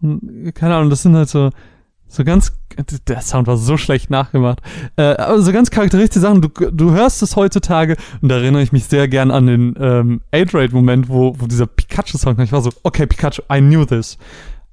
und, 0.00 0.52
keine 0.54 0.74
Ahnung, 0.76 0.88
das 0.90 1.02
sind 1.02 1.14
halt 1.14 1.28
so 1.28 1.50
so 2.08 2.24
ganz 2.24 2.58
der 3.06 3.20
Sound 3.20 3.46
war 3.46 3.56
so 3.56 3.76
schlecht 3.76 4.10
nachgemacht. 4.10 4.60
Äh, 4.96 5.16
aber 5.16 5.40
so 5.42 5.52
ganz 5.52 5.70
charakteristische 5.70 6.20
Sachen, 6.20 6.40
du, 6.40 6.48
du 6.48 6.92
hörst 6.92 7.22
es 7.22 7.36
heutzutage 7.36 7.96
und 8.22 8.30
da 8.30 8.36
erinnere 8.36 8.62
ich 8.62 8.72
mich 8.72 8.84
sehr 8.84 9.08
gern 9.08 9.30
an 9.30 9.46
den 9.46 9.74
ähm, 9.78 10.20
Age-Rate-Moment, 10.32 11.08
wo, 11.08 11.34
wo 11.38 11.46
dieser 11.46 11.66
Pikachu-Song 11.66 12.36
kam. 12.36 12.44
Ich 12.44 12.52
war 12.52 12.62
so, 12.62 12.70
okay, 12.82 13.06
Pikachu, 13.06 13.42
I 13.52 13.60
knew 13.60 13.84
this. 13.84 14.16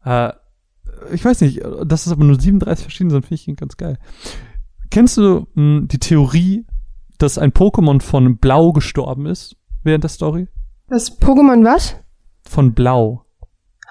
Äh, 0.06 0.32
ich 1.12 1.26
weiß 1.26 1.42
nicht, 1.42 1.62
dass 1.86 2.06
es 2.06 2.12
aber 2.12 2.24
nur 2.24 2.40
37 2.40 2.86
verschiedene 2.86 3.12
sind, 3.12 3.26
finde 3.26 3.42
ich 3.52 3.58
ganz 3.58 3.78
geil. 3.78 3.98
Kennst 4.90 5.18
du 5.18 5.48
mh, 5.56 5.88
die 5.88 6.00
Theorie, 6.00 6.66
dass 7.18 7.38
ein 7.38 7.52
Pokémon 7.52 8.02
von 8.02 8.38
Blau 8.38 8.72
gestorben 8.72 9.26
ist 9.26 9.56
während 9.84 10.04
der 10.04 10.10
Story? 10.10 10.48
Das 10.90 11.20
Pokémon 11.20 11.66
was? 11.66 11.96
Von 12.48 12.74
Blau. 12.74 13.26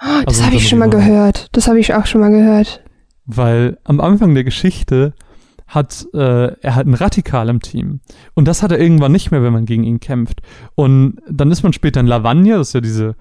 Oh, 0.00 0.06
das 0.24 0.36
Also 0.38 0.46
habe 0.46 0.56
ich 0.56 0.68
schon 0.68 0.78
mal 0.78 0.90
gehört. 0.90 1.48
Das 1.52 1.68
habe 1.68 1.78
ich 1.78 1.94
auch 1.94 2.06
schon 2.06 2.20
mal 2.20 2.30
gehört. 2.30 2.83
Weil 3.26 3.78
am 3.84 4.00
Anfang 4.00 4.34
der 4.34 4.44
Geschichte 4.44 5.14
hat 5.66 6.06
äh, 6.12 6.52
er 6.60 6.74
hat 6.74 6.86
ein 6.86 6.94
Radikal 6.94 7.48
im 7.48 7.60
Team. 7.60 8.00
Und 8.34 8.46
das 8.46 8.62
hat 8.62 8.70
er 8.70 8.78
irgendwann 8.78 9.12
nicht 9.12 9.30
mehr, 9.30 9.42
wenn 9.42 9.52
man 9.52 9.66
gegen 9.66 9.84
ihn 9.84 10.00
kämpft. 10.00 10.42
Und 10.74 11.16
dann 11.28 11.50
ist 11.50 11.62
man 11.62 11.72
später 11.72 12.00
in 12.00 12.06
Lavagna, 12.06 12.58
das 12.58 12.68
ist 12.68 12.74
ja 12.74 12.80
diese, 12.80 13.16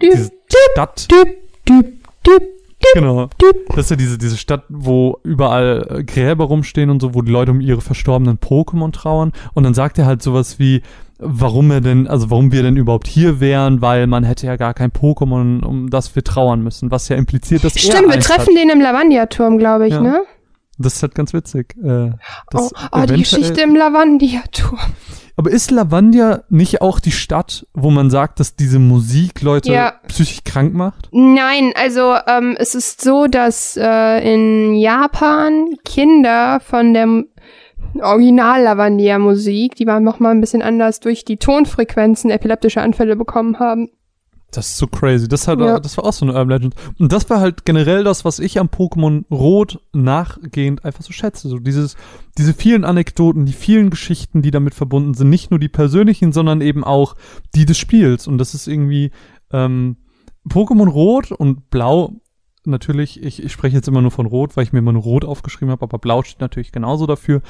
diese 0.00 0.30
Stadt. 0.72 1.10
Düb, 1.10 1.28
düb, 1.66 1.86
düb, 2.26 2.42
Genau. 2.94 3.28
Das 3.68 3.78
ist 3.78 3.90
ja 3.90 3.96
diese, 3.96 4.18
diese 4.18 4.36
Stadt, 4.36 4.64
wo 4.68 5.18
überall 5.22 5.86
äh, 5.88 6.04
Gräber 6.04 6.44
rumstehen 6.46 6.90
und 6.90 7.00
so, 7.00 7.14
wo 7.14 7.22
die 7.22 7.30
Leute 7.30 7.52
um 7.52 7.60
ihre 7.60 7.80
verstorbenen 7.80 8.38
Pokémon 8.38 8.92
trauern. 8.92 9.32
Und 9.54 9.62
dann 9.62 9.74
sagt 9.74 9.98
er 9.98 10.06
halt 10.06 10.22
sowas 10.22 10.58
wie, 10.58 10.82
warum 11.24 11.70
er 11.70 11.80
denn, 11.80 12.06
also 12.08 12.30
warum 12.30 12.52
wir 12.52 12.62
denn 12.62 12.76
überhaupt 12.76 13.06
hier 13.06 13.40
wären, 13.40 13.80
weil 13.80 14.06
man 14.06 14.24
hätte 14.24 14.46
ja 14.46 14.56
gar 14.56 14.74
kein 14.74 14.90
Pokémon, 14.90 15.64
um 15.64 15.90
das 15.90 16.14
wir 16.14 16.24
trauern 16.24 16.62
müssen. 16.62 16.90
Was 16.90 17.08
ja 17.08 17.16
impliziert, 17.16 17.64
dass 17.64 17.74
er 17.74 17.80
Stimmt, 17.80 18.08
wir 18.08 18.14
eins 18.14 18.26
treffen 18.26 18.54
den 18.54 18.68
im 18.70 18.80
Lavandia-Turm, 18.80 19.58
glaube 19.58 19.86
ich, 19.88 19.94
Ja. 19.94 20.00
ne? 20.00 20.12
hat. 20.14 20.26
Das 20.78 20.94
ist 20.96 21.02
halt 21.02 21.14
ganz 21.14 21.32
witzig. 21.32 21.74
Äh, 21.84 22.10
Oh, 22.54 22.70
oh 22.92 23.02
die 23.06 23.14
Geschichte 23.18 23.60
im 23.60 23.76
Lavandia-Turm. 23.76 24.78
aber 25.36 25.50
ist 25.50 25.70
Lavandia 25.70 26.42
nicht 26.48 26.80
auch 26.82 26.98
die 26.98 27.12
Stadt, 27.12 27.66
wo 27.74 27.90
man 27.90 28.10
sagt, 28.10 28.40
dass 28.40 28.56
diese 28.56 28.78
Musik 28.78 29.42
Leute 29.42 29.72
Ja. 29.72 29.92
psychisch 30.08 30.44
krank 30.44 30.74
macht? 30.74 31.08
Nein, 31.12 31.72
also 31.76 32.14
ähm, 32.26 32.56
es 32.58 32.74
ist 32.74 33.00
so, 33.02 33.26
dass 33.26 33.76
äh, 33.80 34.32
in 34.34 34.74
Japan 34.74 35.66
Kinder 35.84 36.60
von 36.60 36.94
der 36.94 37.06
Original-Lavandia-Musik, 38.00 39.74
die 39.76 39.86
war 39.86 40.00
noch 40.00 40.20
mal 40.20 40.30
ein 40.30 40.40
bisschen 40.40 40.62
anders, 40.62 41.00
durch 41.00 41.24
die 41.24 41.36
Tonfrequenzen 41.36 42.30
epileptische 42.30 42.80
Anfälle 42.80 43.16
bekommen 43.16 43.58
haben. 43.58 43.88
Das 44.50 44.66
ist 44.68 44.76
so 44.76 44.86
crazy. 44.86 45.28
Das, 45.28 45.48
hat, 45.48 45.60
Ja. 45.60 45.80
das 45.80 45.96
war 45.96 46.04
auch 46.04 46.12
so 46.12 46.26
eine 46.26 46.34
Urban 46.34 46.50
Legend. 46.50 46.74
Und 46.98 47.10
das 47.10 47.30
war 47.30 47.40
halt 47.40 47.64
generell 47.64 48.04
das, 48.04 48.26
was 48.26 48.38
ich 48.38 48.60
am 48.60 48.68
Pokémon 48.68 49.24
Rot 49.30 49.80
nachgehend 49.94 50.84
einfach 50.84 51.02
so 51.02 51.12
schätze. 51.12 51.48
So 51.48 51.58
dieses, 51.58 51.96
diese 52.36 52.52
vielen 52.52 52.84
Anekdoten, 52.84 53.46
die 53.46 53.54
vielen 53.54 53.88
Geschichten, 53.88 54.42
die 54.42 54.50
damit 54.50 54.74
verbunden 54.74 55.14
sind. 55.14 55.30
Nicht 55.30 55.50
nur 55.50 55.58
die 55.58 55.70
persönlichen, 55.70 56.32
sondern 56.32 56.60
eben 56.60 56.84
auch 56.84 57.16
die 57.54 57.64
des 57.64 57.78
Spiels. 57.78 58.26
Und 58.26 58.36
das 58.36 58.52
ist 58.52 58.68
irgendwie 58.68 59.10
ähm, 59.52 59.96
Pokémon 60.46 60.88
Rot 60.88 61.32
und 61.32 61.70
Blau. 61.70 62.12
Natürlich, 62.64 63.22
ich, 63.22 63.42
ich 63.42 63.52
spreche 63.52 63.76
jetzt 63.76 63.88
immer 63.88 64.02
nur 64.02 64.12
von 64.12 64.26
Rot, 64.26 64.56
weil 64.56 64.64
ich 64.64 64.72
mir 64.72 64.78
immer 64.78 64.92
nur 64.92 65.02
Rot 65.02 65.24
aufgeschrieben 65.24 65.72
habe, 65.72 65.82
aber 65.82 65.98
Blau 65.98 66.22
steht 66.22 66.40
natürlich 66.40 66.70
genauso 66.70 67.06
dafür. 67.06 67.42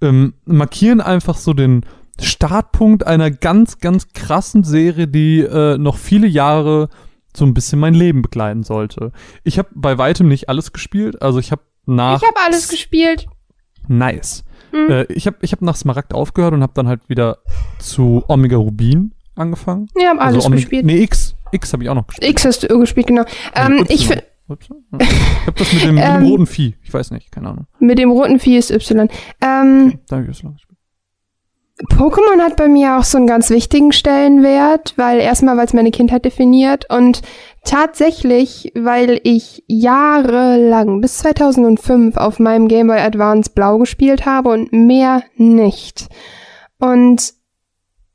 Ähm, 0.00 0.34
markieren 0.44 1.00
einfach 1.00 1.36
so 1.36 1.54
den, 1.54 1.84
Startpunkt 2.22 3.06
einer 3.06 3.30
ganz, 3.30 3.78
ganz 3.78 4.12
krassen 4.12 4.64
Serie, 4.64 5.08
die 5.08 5.40
äh, 5.40 5.78
noch 5.78 5.96
viele 5.96 6.26
Jahre 6.26 6.88
so 7.34 7.44
ein 7.44 7.54
bisschen 7.54 7.78
mein 7.78 7.94
Leben 7.94 8.22
begleiten 8.22 8.62
sollte. 8.62 9.12
Ich 9.44 9.58
habe 9.58 9.68
bei 9.74 9.98
weitem 9.98 10.28
nicht 10.28 10.48
alles 10.48 10.72
gespielt, 10.72 11.22
also 11.22 11.38
ich 11.38 11.52
habe 11.52 11.62
nach 11.86 12.20
Ich 12.20 12.28
habe 12.28 12.38
alles 12.44 12.68
gespielt. 12.68 13.26
nice. 13.88 14.44
Hm. 14.72 14.90
Äh, 14.90 15.04
ich 15.12 15.26
habe 15.26 15.38
ich 15.40 15.52
hab 15.52 15.62
nach 15.62 15.76
Smaragd 15.76 16.14
aufgehört 16.14 16.54
und 16.54 16.62
habe 16.62 16.72
dann 16.74 16.88
halt 16.88 17.08
wieder 17.08 17.38
zu 17.78 18.24
Omega 18.28 18.56
Rubin 18.56 19.12
angefangen. 19.34 19.88
Ich 19.96 20.06
habe 20.06 20.20
alles 20.20 20.36
also 20.36 20.46
Omega, 20.46 20.60
gespielt. 20.60 20.84
Nee, 20.84 21.02
X. 21.02 21.34
X 21.52 21.72
habe 21.72 21.82
ich 21.82 21.88
auch 21.88 21.94
noch 21.94 22.06
gespielt. 22.06 22.30
X 22.30 22.44
hast 22.44 22.62
du 22.62 22.78
gespielt, 22.78 23.08
genau. 23.08 23.24
Ähm, 23.54 23.84
ich 23.88 24.08
Y. 24.08 24.22
Y? 24.50 24.84
Ja. 24.92 24.98
Ich 25.00 25.46
habe 25.46 25.58
das 25.58 25.72
mit 25.72 25.82
dem, 25.84 25.94
mit 25.94 26.04
dem 26.04 26.10
Ähm, 26.16 26.24
roten 26.26 26.46
Vieh. 26.46 26.76
Ich 26.82 26.92
weiß 26.92 27.10
nicht, 27.12 27.30
keine 27.32 27.48
Ahnung. 27.48 27.66
mit 27.78 27.98
dem 27.98 28.10
roten 28.10 28.38
Vieh 28.38 28.56
ist 28.56 28.70
Y. 28.70 29.08
Ähm, 29.40 29.98
Da 30.08 30.16
habe 30.16 30.26
ich 30.26 30.28
das 30.36 30.42
lange 30.42 30.54
gespielt. 30.56 30.76
Pokémon 31.94 32.42
hat 32.42 32.56
bei 32.56 32.68
mir 32.68 32.98
auch 32.98 33.04
so 33.04 33.16
einen 33.16 33.26
ganz 33.26 33.48
wichtigen 33.48 33.92
Stellenwert, 33.92 34.92
weil 34.98 35.18
erstmal, 35.18 35.56
weil 35.56 35.64
es 35.64 35.72
meine 35.72 35.90
Kindheit 35.90 36.26
definiert 36.26 36.84
und 36.90 37.22
tatsächlich, 37.64 38.70
weil 38.74 39.18
ich 39.24 39.64
jahrelang 39.66 41.00
bis 41.00 41.18
2005 41.18 42.18
auf 42.18 42.38
meinem 42.38 42.68
Game 42.68 42.88
Boy 42.88 42.98
Advance 42.98 43.50
Blau 43.54 43.78
gespielt 43.78 44.26
habe 44.26 44.50
und 44.50 44.70
mehr 44.74 45.22
nicht. 45.36 46.08
Und 46.78 47.32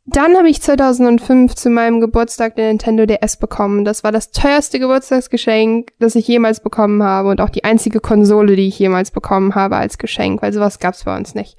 dann 0.06 0.38
habe 0.38 0.50
ich 0.50 0.62
2005 0.62 1.56
zu 1.56 1.72
meinem 1.72 2.00
Geburtstag 2.00 2.56
den 2.56 2.68
Nintendo 2.68 3.08
DS 3.08 3.38
bekommen. 3.38 3.86
Das 3.86 4.04
war 4.04 4.12
das 4.12 4.30
teuerste 4.30 4.80
Geburtstagsgeschenk, 4.80 5.94
das 5.98 6.14
ich 6.14 6.28
jemals 6.28 6.60
bekommen 6.60 7.02
habe 7.02 7.30
und 7.30 7.42
auch 7.42 7.50
die 7.50 7.64
einzige 7.64 8.00
Konsole, 8.00 8.56
die 8.56 8.68
ich 8.68 8.78
jemals 8.78 9.10
bekommen 9.10 9.56
habe 9.56 9.78
als 9.78 9.98
Geschenk, 9.98 10.44
weil 10.44 10.54
sowas 10.54 10.78
gab's 10.78 11.06
bei 11.06 11.18
uns 11.18 11.34
nicht. 11.34 11.58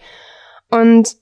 Und 0.70 1.16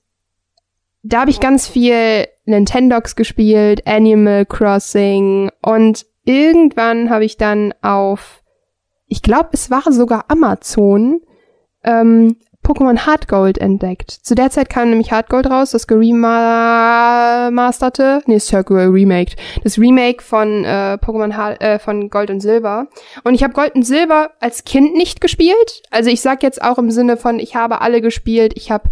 da 1.03 1.21
habe 1.21 1.31
ich 1.31 1.41
ganz 1.41 1.67
viel 1.67 2.27
Nintendox 2.45 3.17
gespielt, 3.17 3.87
Animal 3.87 4.45
Crossing 4.45 5.51
und 5.63 6.05
irgendwann 6.25 7.09
habe 7.09 7.25
ich 7.25 7.39
dann 7.39 7.73
auf, 7.81 8.43
ich 9.07 9.23
glaube, 9.23 9.51
es 9.53 9.71
war 9.71 9.91
sogar 9.93 10.27
Amazon, 10.29 11.21
ähm, 11.85 12.37
Pokémon 12.65 13.07
Hard 13.07 13.29
Gold 13.29 13.59
entdeckt. 13.59 14.11
Zu 14.11 14.35
der 14.35 14.51
Zeit 14.51 14.71
kam 14.71 14.91
nämlich 14.91 15.13
Hard 15.13 15.29
Gold 15.29 15.49
raus, 15.49 15.71
das 15.71 15.87
geremasterte, 15.87 18.23
nee, 18.27 18.41
Circle 18.41 18.89
Remake, 18.89 19.37
das 19.63 19.79
Remake 19.79 20.21
von 20.23 20.65
äh, 20.65 20.99
Pokémon 21.01 21.37
Hard, 21.37 21.63
äh, 21.63 21.79
von 21.79 22.11
Gold 22.11 22.31
und 22.31 22.41
Silber. 22.41 22.89
Und 23.23 23.35
ich 23.35 23.45
habe 23.45 23.53
Gold 23.53 23.75
und 23.75 23.85
Silber 23.85 24.31
als 24.41 24.65
Kind 24.65 24.95
nicht 24.95 25.21
gespielt. 25.21 25.83
Also 25.91 26.09
ich 26.11 26.23
sag 26.23 26.43
jetzt 26.43 26.63
auch 26.63 26.79
im 26.79 26.91
Sinne 26.91 27.17
von, 27.17 27.39
ich 27.39 27.55
habe 27.55 27.83
alle 27.83 28.01
gespielt, 28.01 28.55
ich 28.57 28.71
habe 28.71 28.89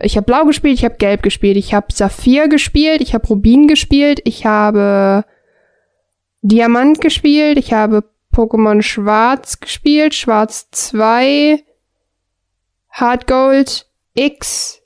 ich 0.00 0.16
habe 0.16 0.24
blau 0.24 0.44
gespielt, 0.44 0.74
ich 0.74 0.84
habe 0.84 0.96
gelb 0.96 1.22
gespielt, 1.22 1.56
ich 1.56 1.74
habe 1.74 1.86
Saphir 1.92 2.48
gespielt, 2.48 3.02
ich 3.02 3.14
habe 3.14 3.26
Rubin 3.26 3.68
gespielt, 3.68 4.20
ich 4.24 4.46
habe 4.46 5.24
Diamant 6.40 7.00
gespielt, 7.00 7.58
ich 7.58 7.72
habe 7.72 8.04
Pokémon 8.34 8.82
Schwarz 8.82 9.60
gespielt, 9.60 10.14
Schwarz 10.14 10.68
2, 10.70 11.62
Hard 12.92 13.26
Gold, 13.26 13.86
X, 14.14 14.82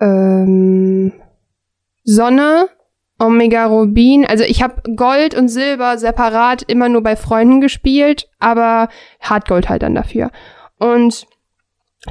ähm, 0.00 1.12
Sonne, 2.04 2.68
Omega 3.18 3.66
Rubin. 3.66 4.24
Also 4.24 4.44
ich 4.44 4.62
habe 4.62 4.94
Gold 4.96 5.34
und 5.34 5.48
Silber 5.48 5.98
separat 5.98 6.62
immer 6.62 6.88
nur 6.88 7.02
bei 7.02 7.16
Freunden 7.16 7.60
gespielt, 7.60 8.30
aber 8.38 8.88
Hard 9.20 9.46
Gold 9.46 9.68
halt 9.68 9.82
dann 9.82 9.94
dafür. 9.94 10.30
Und 10.78 11.26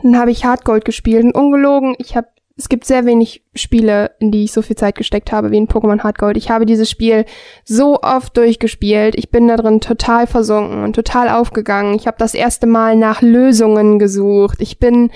dann 0.03 0.17
habe 0.17 0.31
ich 0.31 0.45
Hardgold 0.45 0.85
gespielt 0.85 1.23
und 1.23 1.35
ungelogen, 1.35 1.95
ich 1.97 2.15
habe 2.15 2.27
es 2.59 2.67
gibt 2.67 2.83
sehr 2.83 3.05
wenig 3.05 3.41
Spiele, 3.55 4.11
in 4.19 4.31
die 4.31 4.43
ich 4.43 4.51
so 4.51 4.61
viel 4.61 4.75
Zeit 4.75 4.95
gesteckt 4.95 5.31
habe 5.31 5.49
wie 5.49 5.57
in 5.57 5.69
Pokémon 5.69 6.03
Hardgold. 6.03 6.35
Ich 6.35 6.51
habe 6.51 6.65
dieses 6.65 6.89
Spiel 6.89 7.23
so 7.63 8.01
oft 8.01 8.35
durchgespielt. 8.35 9.15
Ich 9.15 9.31
bin 9.31 9.47
da 9.47 9.55
drin 9.55 9.79
total 9.79 10.27
versunken 10.27 10.83
und 10.83 10.93
total 10.93 11.29
aufgegangen. 11.29 11.95
Ich 11.95 12.05
habe 12.05 12.17
das 12.19 12.33
erste 12.33 12.67
Mal 12.67 12.97
nach 12.97 13.21
Lösungen 13.21 13.97
gesucht. 13.97 14.57
Ich 14.59 14.77
bin 14.77 15.09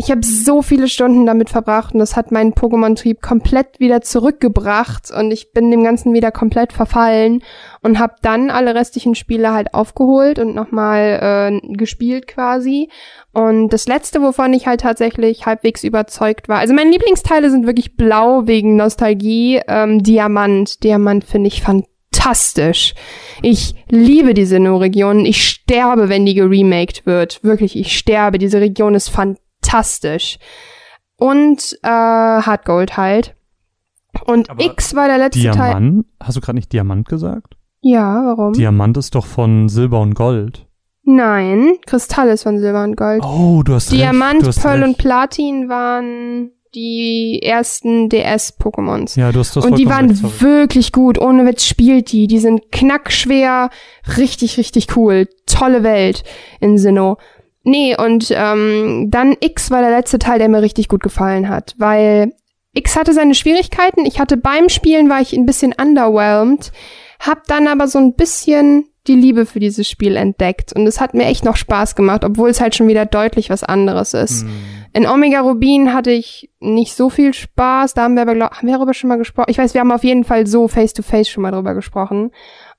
ich 0.00 0.12
habe 0.12 0.24
so 0.24 0.62
viele 0.62 0.86
Stunden 0.86 1.26
damit 1.26 1.50
verbracht 1.50 1.92
und 1.92 1.98
das 1.98 2.14
hat 2.14 2.30
meinen 2.30 2.52
Pokémon-Trieb 2.52 3.20
komplett 3.20 3.80
wieder 3.80 4.00
zurückgebracht 4.00 5.10
und 5.10 5.32
ich 5.32 5.52
bin 5.52 5.72
dem 5.72 5.82
Ganzen 5.82 6.14
wieder 6.14 6.30
komplett 6.30 6.72
verfallen 6.72 7.42
und 7.82 7.98
habe 7.98 8.14
dann 8.22 8.50
alle 8.50 8.76
restlichen 8.76 9.16
Spiele 9.16 9.52
halt 9.52 9.74
aufgeholt 9.74 10.38
und 10.38 10.54
nochmal 10.54 11.50
äh, 11.52 11.74
gespielt 11.74 12.28
quasi. 12.28 12.90
Und 13.32 13.70
das 13.70 13.88
letzte, 13.88 14.22
wovon 14.22 14.52
ich 14.52 14.68
halt 14.68 14.82
tatsächlich 14.82 15.46
halbwegs 15.46 15.82
überzeugt 15.82 16.48
war, 16.48 16.60
also 16.60 16.74
meine 16.74 16.92
Lieblingsteile 16.92 17.50
sind 17.50 17.66
wirklich 17.66 17.96
blau 17.96 18.46
wegen 18.46 18.76
Nostalgie, 18.76 19.60
ähm, 19.66 20.04
Diamant. 20.04 20.84
Diamant 20.84 21.24
finde 21.24 21.48
ich 21.48 21.60
fantastisch. 21.60 22.94
Ich 23.42 23.74
liebe 23.88 24.32
diese 24.32 24.50
Sinnoh-Region. 24.50 25.26
Ich 25.26 25.44
sterbe, 25.44 26.08
wenn 26.08 26.24
die 26.24 26.34
geremaked 26.34 27.04
wird. 27.04 27.42
Wirklich, 27.42 27.76
ich 27.76 27.98
sterbe. 27.98 28.38
Diese 28.38 28.60
Region 28.60 28.94
ist 28.94 29.08
fantastisch. 29.08 29.42
Und 31.16 31.78
äh, 31.82 31.88
Hard 31.88 32.64
Gold 32.64 32.96
halt. 32.96 33.34
Und 34.24 34.50
Aber 34.50 34.64
X 34.64 34.94
war 34.94 35.08
der 35.08 35.18
letzte 35.18 35.42
Teil. 35.50 35.70
Diamant? 35.72 36.06
Hast 36.20 36.36
du 36.36 36.40
gerade 36.40 36.56
nicht 36.56 36.72
Diamant 36.72 37.08
gesagt? 37.08 37.56
Ja, 37.80 38.22
warum? 38.24 38.52
Diamant 38.52 38.96
ist 38.96 39.14
doch 39.14 39.26
von 39.26 39.68
Silber 39.68 40.00
und 40.00 40.14
Gold. 40.14 40.66
Nein, 41.04 41.72
Kristall 41.86 42.28
ist 42.28 42.42
von 42.42 42.58
Silber 42.58 42.84
und 42.84 42.96
Gold. 42.96 43.22
Oh, 43.24 43.62
du 43.62 43.74
hast 43.74 43.90
Diamant, 43.90 44.34
recht. 44.34 44.42
du 44.42 44.48
hast 44.48 44.60
Pearl 44.62 44.82
recht. 44.82 44.88
und 44.88 44.98
Platin 44.98 45.68
waren 45.68 46.50
die 46.74 47.40
ersten 47.42 48.10
DS-Pokémons. 48.10 49.18
Ja, 49.18 49.32
du 49.32 49.40
hast 49.40 49.56
das 49.56 49.64
und 49.64 49.78
die 49.78 49.88
waren 49.88 50.10
recht, 50.10 50.42
wirklich 50.42 50.92
gut. 50.92 51.18
Ohne 51.18 51.46
Witz 51.46 51.64
spielt 51.64 52.12
die. 52.12 52.26
Die 52.26 52.38
sind 52.38 52.70
knackschwer. 52.72 53.70
Richtig, 54.18 54.58
richtig 54.58 54.96
cool. 54.96 55.28
Tolle 55.46 55.82
Welt 55.82 56.24
in 56.60 56.76
Sinnoh. 56.76 57.16
Nee, 57.68 57.94
und 57.96 58.32
ähm, 58.34 59.08
dann 59.10 59.36
X 59.40 59.70
war 59.70 59.82
der 59.82 59.90
letzte 59.90 60.18
Teil, 60.18 60.38
der 60.38 60.48
mir 60.48 60.62
richtig 60.62 60.88
gut 60.88 61.02
gefallen 61.02 61.50
hat. 61.50 61.74
Weil 61.76 62.32
X 62.72 62.96
hatte 62.96 63.12
seine 63.12 63.34
Schwierigkeiten. 63.34 64.06
Ich 64.06 64.18
hatte 64.18 64.38
beim 64.38 64.70
Spielen, 64.70 65.10
war 65.10 65.20
ich 65.20 65.34
ein 65.34 65.44
bisschen 65.44 65.74
underwhelmed. 65.78 66.72
Hab 67.20 67.44
dann 67.46 67.68
aber 67.68 67.86
so 67.86 67.98
ein 67.98 68.14
bisschen 68.14 68.86
die 69.06 69.16
Liebe 69.16 69.44
für 69.44 69.60
dieses 69.60 69.88
Spiel 69.88 70.16
entdeckt. 70.16 70.72
Und 70.72 70.86
es 70.86 70.98
hat 70.98 71.12
mir 71.12 71.26
echt 71.26 71.44
noch 71.44 71.56
Spaß 71.56 71.94
gemacht, 71.94 72.24
obwohl 72.24 72.48
es 72.48 72.60
halt 72.60 72.74
schon 72.74 72.88
wieder 72.88 73.04
deutlich 73.04 73.50
was 73.50 73.64
anderes 73.64 74.14
ist. 74.14 74.42
Hm. 74.42 74.50
In 74.94 75.06
Omega 75.06 75.40
Rubin 75.40 75.92
hatte 75.92 76.10
ich 76.10 76.50
nicht 76.60 76.94
so 76.94 77.10
viel 77.10 77.34
Spaß. 77.34 77.92
Da 77.92 78.04
haben 78.04 78.14
wir 78.14 78.22
aber, 78.22 78.34
glaub, 78.34 78.52
haben 78.52 78.66
wir 78.66 78.76
darüber 78.76 78.94
schon 78.94 79.08
mal 79.08 79.18
gesprochen. 79.18 79.50
Ich 79.50 79.58
weiß, 79.58 79.74
wir 79.74 79.82
haben 79.82 79.92
auf 79.92 80.04
jeden 80.04 80.24
Fall 80.24 80.46
so 80.46 80.68
face-to-face 80.68 81.28
schon 81.28 81.42
mal 81.42 81.50
drüber 81.50 81.74
gesprochen. 81.74 82.30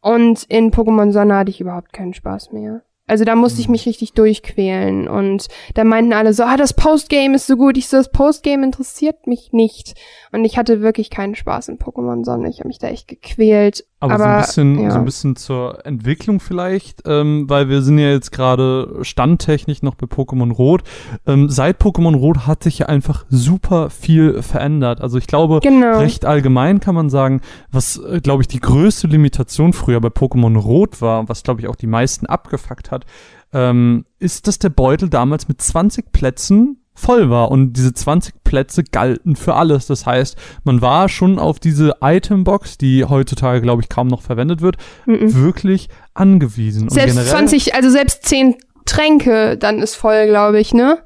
Und 0.02 0.46
in 0.46 0.72
Pokémon 0.72 1.12
Sonne 1.12 1.36
hatte 1.36 1.52
ich 1.52 1.62
überhaupt 1.62 1.94
keinen 1.94 2.16
Spaß 2.16 2.54
mehr. 2.54 2.82
Also 3.10 3.26
da 3.26 3.36
musste 3.36 3.60
ich 3.60 3.70
mich 3.70 3.86
richtig 3.86 4.14
durchquälen. 4.14 5.08
Und 5.08 5.48
da 5.74 5.84
meinten 5.84 6.14
alle 6.14 6.34
so, 6.34 6.44
ah, 6.44 6.58
das 6.58 6.74
Postgame 6.74 7.36
ist 7.36 7.48
so 7.48 7.58
gut. 7.58 7.78
Ich 7.78 7.88
so, 7.88 7.98
das 7.98 8.12
Postgame 8.12 8.64
interessiert 8.64 9.26
mich 9.26 9.52
nicht. 9.52 9.96
Und 10.32 10.46
ich 10.46 10.58
hatte 10.58 10.82
wirklich 10.82 11.10
keinen 11.10 11.36
Spaß 11.36 11.70
in 11.70 11.80
Pokémon 11.80 12.24
Sonne. 12.24 12.50
Ich 12.50 12.60
habe 12.60 12.68
mich 12.68 12.80
da 12.80 12.88
echt 12.88 13.08
gequält. 13.08 13.86
Aber, 14.02 14.14
Aber, 14.14 14.24
so, 14.24 14.30
ein 14.30 14.42
bisschen, 14.42 14.80
ja. 14.80 14.92
so 14.92 14.98
ein 15.00 15.06
bisschen 15.06 15.36
zur 15.36 15.86
Entwicklung 15.86 16.40
vielleicht, 16.40 17.02
ähm, 17.06 17.50
weil 17.50 17.68
wir 17.68 17.82
sind 17.82 17.98
ja 17.98 18.10
jetzt 18.10 18.32
gerade 18.32 19.00
standtechnisch 19.02 19.82
noch 19.82 19.96
bei 19.96 20.08
Pokémon 20.08 20.54
Rot. 20.54 20.84
Ähm, 21.28 21.50
seit 21.50 21.82
Pokémon 21.82 22.16
Rot 22.16 22.48
hat 22.48 22.64
sich 22.64 22.80
ja 22.80 22.86
einfach 22.86 23.26
super 23.30 23.90
viel 23.90 24.42
verändert. 24.42 25.02
Also 25.02 25.18
ich 25.18 25.28
glaube, 25.28 25.60
Genau. 25.62 26.00
recht 26.00 26.24
allgemein 26.26 26.80
kann 26.80 26.96
man 26.96 27.10
sagen, 27.10 27.42
was, 27.72 27.98
äh, 27.98 28.22
glaube 28.22 28.44
ich, 28.44 28.48
die 28.48 28.62
größte 28.62 29.08
Limitation 29.08 29.74
früher 29.74 30.00
bei 30.00 30.10
Pokémon 30.10 30.58
Rot 30.58 31.02
war, 31.02 31.28
was, 31.28 31.44
glaube 31.44 31.60
ich, 31.60 31.68
auch 31.68 31.76
die 31.76 31.88
meisten 31.88 32.26
abgefuckt 32.26 32.92
hat, 32.92 33.06
ähm, 33.52 34.06
ist, 34.20 34.48
dass 34.48 34.60
der 34.60 34.70
Beutel 34.70 35.10
damals 35.10 35.48
mit 35.50 35.62
20 35.62 36.12
Plätzen 36.14 36.78
voll 37.00 37.30
war 37.30 37.50
und 37.52 37.74
diese 37.74 37.94
20 37.94 38.44
Plätze 38.44 38.84
galten 38.84 39.36
für 39.36 39.56
alles. 39.56 39.88
Das 39.88 40.06
heißt, 40.06 40.38
man 40.64 40.82
war 40.82 41.10
schon 41.10 41.40
auf 41.40 41.60
diese 41.60 41.96
Itembox, 42.02 42.78
die 42.78 43.06
heutzutage, 43.06 43.62
glaube 43.62 43.82
ich, 43.82 43.90
kaum 43.90 44.08
noch 44.08 44.22
verwendet 44.22 44.62
wird, 44.62 44.78
Mhm. 45.06 45.34
wirklich 45.36 45.90
angewiesen. 46.14 46.90
Selbst 46.90 47.14
generell, 47.16 47.32
20, 47.32 47.74
also 47.76 47.90
selbst 47.90 48.26
10 48.26 48.56
Tränke, 48.86 49.58
dann 49.58 49.80
ist 49.80 49.96
voll, 49.96 50.28
glaube 50.28 50.60
ich, 50.60 50.74
ne? 50.74 51.00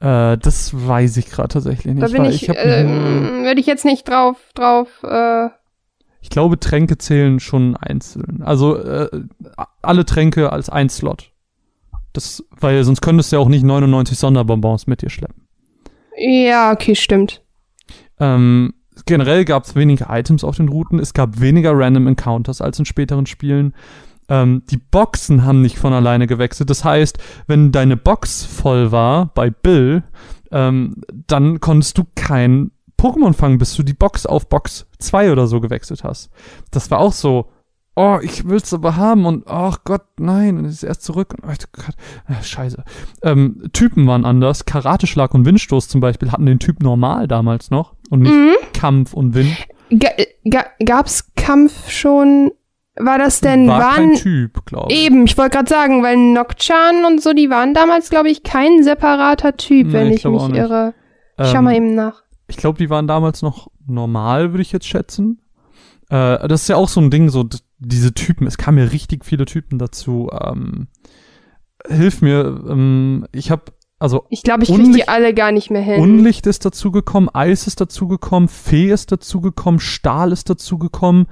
Äh, 0.00 0.38
das 0.38 0.70
weiß 0.74 1.16
ich 1.16 1.28
gerade 1.30 1.48
tatsächlich 1.48 1.94
nicht. 1.94 2.02
Da 2.06 2.08
bin 2.12 2.24
ich, 2.24 2.48
hab 2.48 2.56
äh, 2.56 2.84
würde 3.42 3.60
ich 3.60 3.66
jetzt 3.66 3.84
nicht 3.84 4.08
drauf, 4.08 4.36
drauf, 4.54 4.88
äh, 5.02 5.48
ich 6.20 6.30
glaube, 6.30 6.58
Tränke 6.58 6.98
zählen 6.98 7.40
schon 7.40 7.76
einzeln. 7.76 8.42
Also 8.44 8.76
äh, 8.76 9.08
alle 9.82 10.04
Tränke 10.04 10.52
als 10.52 10.68
ein 10.68 10.88
Slot. 10.88 11.30
Das, 12.18 12.44
weil 12.50 12.82
sonst 12.82 13.00
könntest 13.00 13.30
du 13.30 13.36
ja 13.36 13.40
auch 13.40 13.48
nicht 13.48 13.62
99 13.62 14.18
Sonderbonbons 14.18 14.88
mit 14.88 15.02
dir 15.02 15.08
schleppen. 15.08 15.46
ja, 16.16 16.72
okay, 16.72 16.96
stimmt. 16.96 17.42
Ähm, 18.18 18.74
generell 19.06 19.44
gab 19.44 19.62
es 19.62 19.76
weniger 19.76 20.08
Items 20.10 20.42
auf 20.42 20.56
den 20.56 20.68
Routen. 20.68 20.98
Es 20.98 21.14
gab 21.14 21.38
weniger 21.38 21.78
Random 21.78 22.08
Encounters 22.08 22.60
als 22.60 22.80
in 22.80 22.86
späteren 22.86 23.26
Spielen. 23.26 23.72
Ähm, 24.28 24.64
die 24.68 24.78
Boxen 24.78 25.44
haben 25.44 25.62
nicht 25.62 25.78
von 25.78 25.92
alleine 25.92 26.26
gewechselt. 26.26 26.70
Das 26.70 26.84
heißt, 26.84 27.18
wenn 27.46 27.70
deine 27.70 27.96
Box 27.96 28.44
voll 28.44 28.90
war 28.90 29.26
bei 29.26 29.50
Bill, 29.50 30.02
ähm, 30.50 30.96
dann 31.28 31.60
konntest 31.60 31.98
du 31.98 32.04
kein 32.16 32.72
Pokémon 33.00 33.32
fangen, 33.32 33.58
bis 33.58 33.76
du 33.76 33.84
die 33.84 33.94
Box 33.94 34.26
auf 34.26 34.48
Box 34.48 34.88
2 34.98 35.30
oder 35.30 35.46
so 35.46 35.60
gewechselt 35.60 36.02
hast. 36.02 36.30
Das 36.72 36.90
war 36.90 36.98
auch 36.98 37.12
so, 37.12 37.48
oh, 37.98 38.18
ich 38.22 38.46
will's 38.48 38.72
aber 38.72 38.94
haben 38.96 39.26
und 39.26 39.48
ach 39.48 39.78
Gott, 39.84 40.02
nein, 40.18 40.58
und 40.58 40.64
es 40.66 40.74
ist 40.74 40.82
erst 40.84 41.02
zurück 41.02 41.34
und 41.34 41.44
oh 41.44 41.52
Gott, 41.72 41.94
ah, 42.28 42.40
scheiße. 42.42 42.84
Ähm, 43.22 43.64
Typen 43.72 44.06
waren 44.06 44.24
anders. 44.24 44.64
Karateschlag 44.64 45.34
und 45.34 45.44
Windstoß 45.44 45.88
zum 45.88 46.00
Beispiel 46.00 46.30
hatten 46.30 46.46
den 46.46 46.60
Typ 46.60 46.80
normal 46.82 47.26
damals 47.26 47.70
noch 47.70 47.94
und 48.10 48.20
nicht 48.20 48.32
Mhm. 48.32 48.54
Kampf 48.72 49.14
und 49.14 49.34
Wind. 49.34 49.54
Ga, 49.90 50.10
ga, 50.48 50.64
gab's 50.84 51.30
Kampf 51.34 51.90
schon? 51.90 52.52
War 53.00 53.18
das 53.18 53.40
denn, 53.40 53.68
war 53.68 53.80
waren, 53.80 54.12
kein 54.12 54.14
Typ, 54.14 54.66
glaube 54.66 54.92
ich. 54.92 55.04
eben, 55.04 55.24
ich 55.24 55.36
wollte 55.38 55.56
gerade 55.56 55.68
sagen, 55.68 56.02
weil 56.02 56.16
Nocturne 56.16 57.06
und 57.06 57.22
so, 57.22 57.32
die 57.32 57.48
waren 57.50 57.72
damals, 57.74 58.10
glaube 58.10 58.28
ich, 58.28 58.42
kein 58.42 58.82
separater 58.82 59.56
Typ, 59.56 59.88
Nee, 59.88 59.92
wenn 59.92 60.12
ich 60.12 60.24
ich, 60.24 60.30
mich 60.30 60.48
irre. 60.50 60.94
Ich 61.40 61.48
schau 61.48 61.58
Ähm, 61.58 61.64
mal 61.64 61.74
eben 61.76 61.94
nach. 61.94 62.22
Ich 62.48 62.56
glaube, 62.56 62.78
die 62.78 62.90
waren 62.90 63.06
damals 63.06 63.42
noch 63.42 63.68
normal, 63.86 64.52
würde 64.52 64.62
ich 64.62 64.72
jetzt 64.72 64.86
schätzen. 64.86 65.40
Äh, 66.10 66.48
das 66.48 66.62
ist 66.62 66.68
ja 66.68 66.76
auch 66.76 66.88
so 66.88 67.00
ein 67.00 67.10
Ding, 67.10 67.28
so 67.28 67.44
diese 67.78 68.14
Typen. 68.14 68.46
Es 68.46 68.58
kamen 68.58 68.78
ja 68.78 68.84
richtig 68.84 69.24
viele 69.24 69.44
Typen 69.44 69.78
dazu. 69.78 70.30
Ähm, 70.32 70.88
hilf 71.86 72.22
mir, 72.22 72.64
ähm, 72.68 73.26
ich 73.32 73.50
habe 73.50 73.72
also 74.00 74.26
Ich 74.28 74.42
glaube, 74.42 74.62
ich 74.62 74.72
krieg 74.72 74.92
die 74.92 75.08
alle 75.08 75.34
gar 75.34 75.50
nicht 75.50 75.70
mehr 75.70 75.82
hin. 75.82 76.00
Unlicht 76.00 76.46
ist 76.46 76.64
dazugekommen, 76.64 77.28
Eis 77.34 77.66
ist 77.66 77.80
dazugekommen, 77.80 78.48
Fee 78.48 78.90
ist 78.90 79.10
dazugekommen, 79.10 79.80
Stahl 79.80 80.30
ist 80.30 80.48
dazugekommen. 80.48 81.26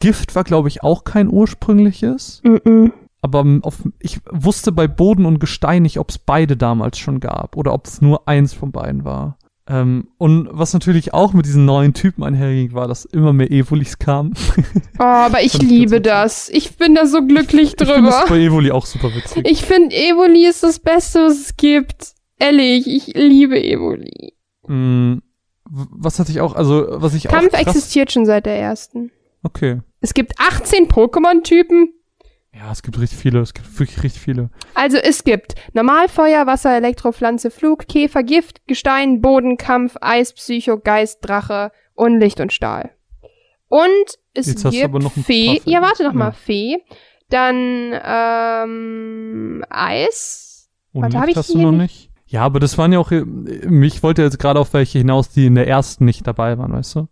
Gift 0.00 0.34
war, 0.34 0.44
glaube 0.44 0.68
ich, 0.68 0.82
auch 0.82 1.04
kein 1.04 1.28
ursprüngliches. 1.28 2.42
Mhm. 2.44 2.92
Aber 3.20 3.40
ähm, 3.40 3.62
auf, 3.64 3.82
ich 3.98 4.20
wusste 4.30 4.72
bei 4.72 4.86
Boden 4.88 5.26
und 5.26 5.40
Gestein 5.40 5.82
nicht, 5.82 5.98
ob 5.98 6.10
es 6.10 6.18
beide 6.18 6.56
damals 6.56 6.98
schon 6.98 7.20
gab 7.20 7.56
oder 7.56 7.72
ob 7.72 7.86
es 7.86 8.00
nur 8.00 8.28
eins 8.28 8.52
von 8.52 8.72
beiden 8.72 9.04
war. 9.04 9.37
Ähm, 9.70 10.08
und 10.16 10.48
was 10.50 10.72
natürlich 10.72 11.12
auch 11.12 11.34
mit 11.34 11.44
diesen 11.44 11.66
neuen 11.66 11.92
Typen 11.92 12.24
einherging, 12.24 12.72
war, 12.72 12.88
dass 12.88 13.04
immer 13.04 13.34
mehr 13.34 13.50
Evolis 13.50 13.98
kamen. 13.98 14.32
Oh, 14.98 15.02
aber 15.02 15.42
ich 15.42 15.54
ich 15.62 15.62
liebe 15.62 16.00
das. 16.00 16.48
Ich 16.48 16.76
bin 16.78 16.94
da 16.94 17.06
so 17.06 17.20
glücklich 17.24 17.74
Ich 17.74 17.76
finde 17.78 17.94
drüber. 17.94 18.08
das 18.08 18.28
bei 18.28 18.38
Evoli 18.38 18.70
auch 18.70 18.86
super 18.86 19.14
witzig. 19.14 19.46
Ich 19.46 19.64
finde, 19.64 19.94
Evoli 19.94 20.46
ist 20.46 20.62
das 20.62 20.78
Beste, 20.78 21.20
was 21.20 21.38
es 21.38 21.56
gibt. 21.56 22.14
Ehrlich, 22.38 22.86
ich 22.86 23.08
liebe 23.14 23.62
Evoli. 23.62 24.32
Mm, 24.66 25.18
was 25.68 26.18
hatte 26.18 26.30
ich 26.30 26.40
auch, 26.40 26.54
also 26.54 26.86
was 26.88 27.12
ich 27.12 27.24
Kampf 27.24 27.52
auch 27.52 27.58
krass, 27.58 27.76
existiert 27.76 28.10
schon 28.10 28.24
seit 28.24 28.46
der 28.46 28.58
ersten. 28.58 29.10
Okay. 29.42 29.80
Es 30.00 30.14
gibt 30.14 30.32
18 30.38 30.88
Pokémon-Typen. 30.88 31.90
Ja, 32.54 32.72
es 32.72 32.82
gibt 32.82 32.98
richtig 32.98 33.18
viele, 33.18 33.40
es 33.40 33.54
gibt 33.54 33.78
wirklich 33.78 34.02
richtig 34.02 34.22
viele. 34.22 34.50
Also 34.74 34.96
es 34.96 35.22
gibt 35.22 35.54
Normalfeuer, 35.74 36.46
Wasser, 36.46 36.76
Elektropflanze, 36.76 37.50
Flug, 37.50 37.86
Käfer, 37.88 38.22
Gift, 38.22 38.66
Gestein, 38.66 39.20
Boden, 39.20 39.56
Kampf, 39.58 39.96
Eis, 40.00 40.32
Psycho, 40.32 40.78
Geist, 40.78 41.18
Drache, 41.22 41.70
Unlicht 41.94 42.40
und 42.40 42.52
Stahl. 42.52 42.90
Und 43.68 43.88
es 44.34 44.46
Jetzt 44.46 44.70
gibt 44.70 45.12
Fee. 45.24 45.60
Ja, 45.64 45.82
warte 45.82 46.04
noch 46.04 46.12
ja. 46.12 46.18
mal, 46.18 46.32
Fee. 46.32 46.78
Dann 47.28 47.92
ähm, 48.02 49.64
Eis. 49.68 50.70
Und 50.92 51.02
Warte, 51.02 51.18
hab 51.18 51.26
Licht 51.26 51.32
ich 51.32 51.36
hast 51.36 51.54
du 51.54 51.58
noch 51.58 51.72
nicht? 51.72 52.10
Ja, 52.26 52.42
aber 52.42 52.60
das 52.60 52.78
waren 52.78 52.92
ja 52.92 52.98
auch, 52.98 53.10
äh, 53.10 53.24
ich 53.84 54.02
wollte 54.02 54.22
jetzt 54.22 54.38
gerade 54.38 54.60
auf 54.60 54.72
welche 54.72 54.98
hinaus, 54.98 55.28
die 55.30 55.46
in 55.46 55.54
der 55.54 55.66
ersten 55.66 56.04
nicht 56.04 56.26
dabei 56.26 56.56
waren, 56.58 56.72
weißt 56.72 56.96
du? 56.96 57.08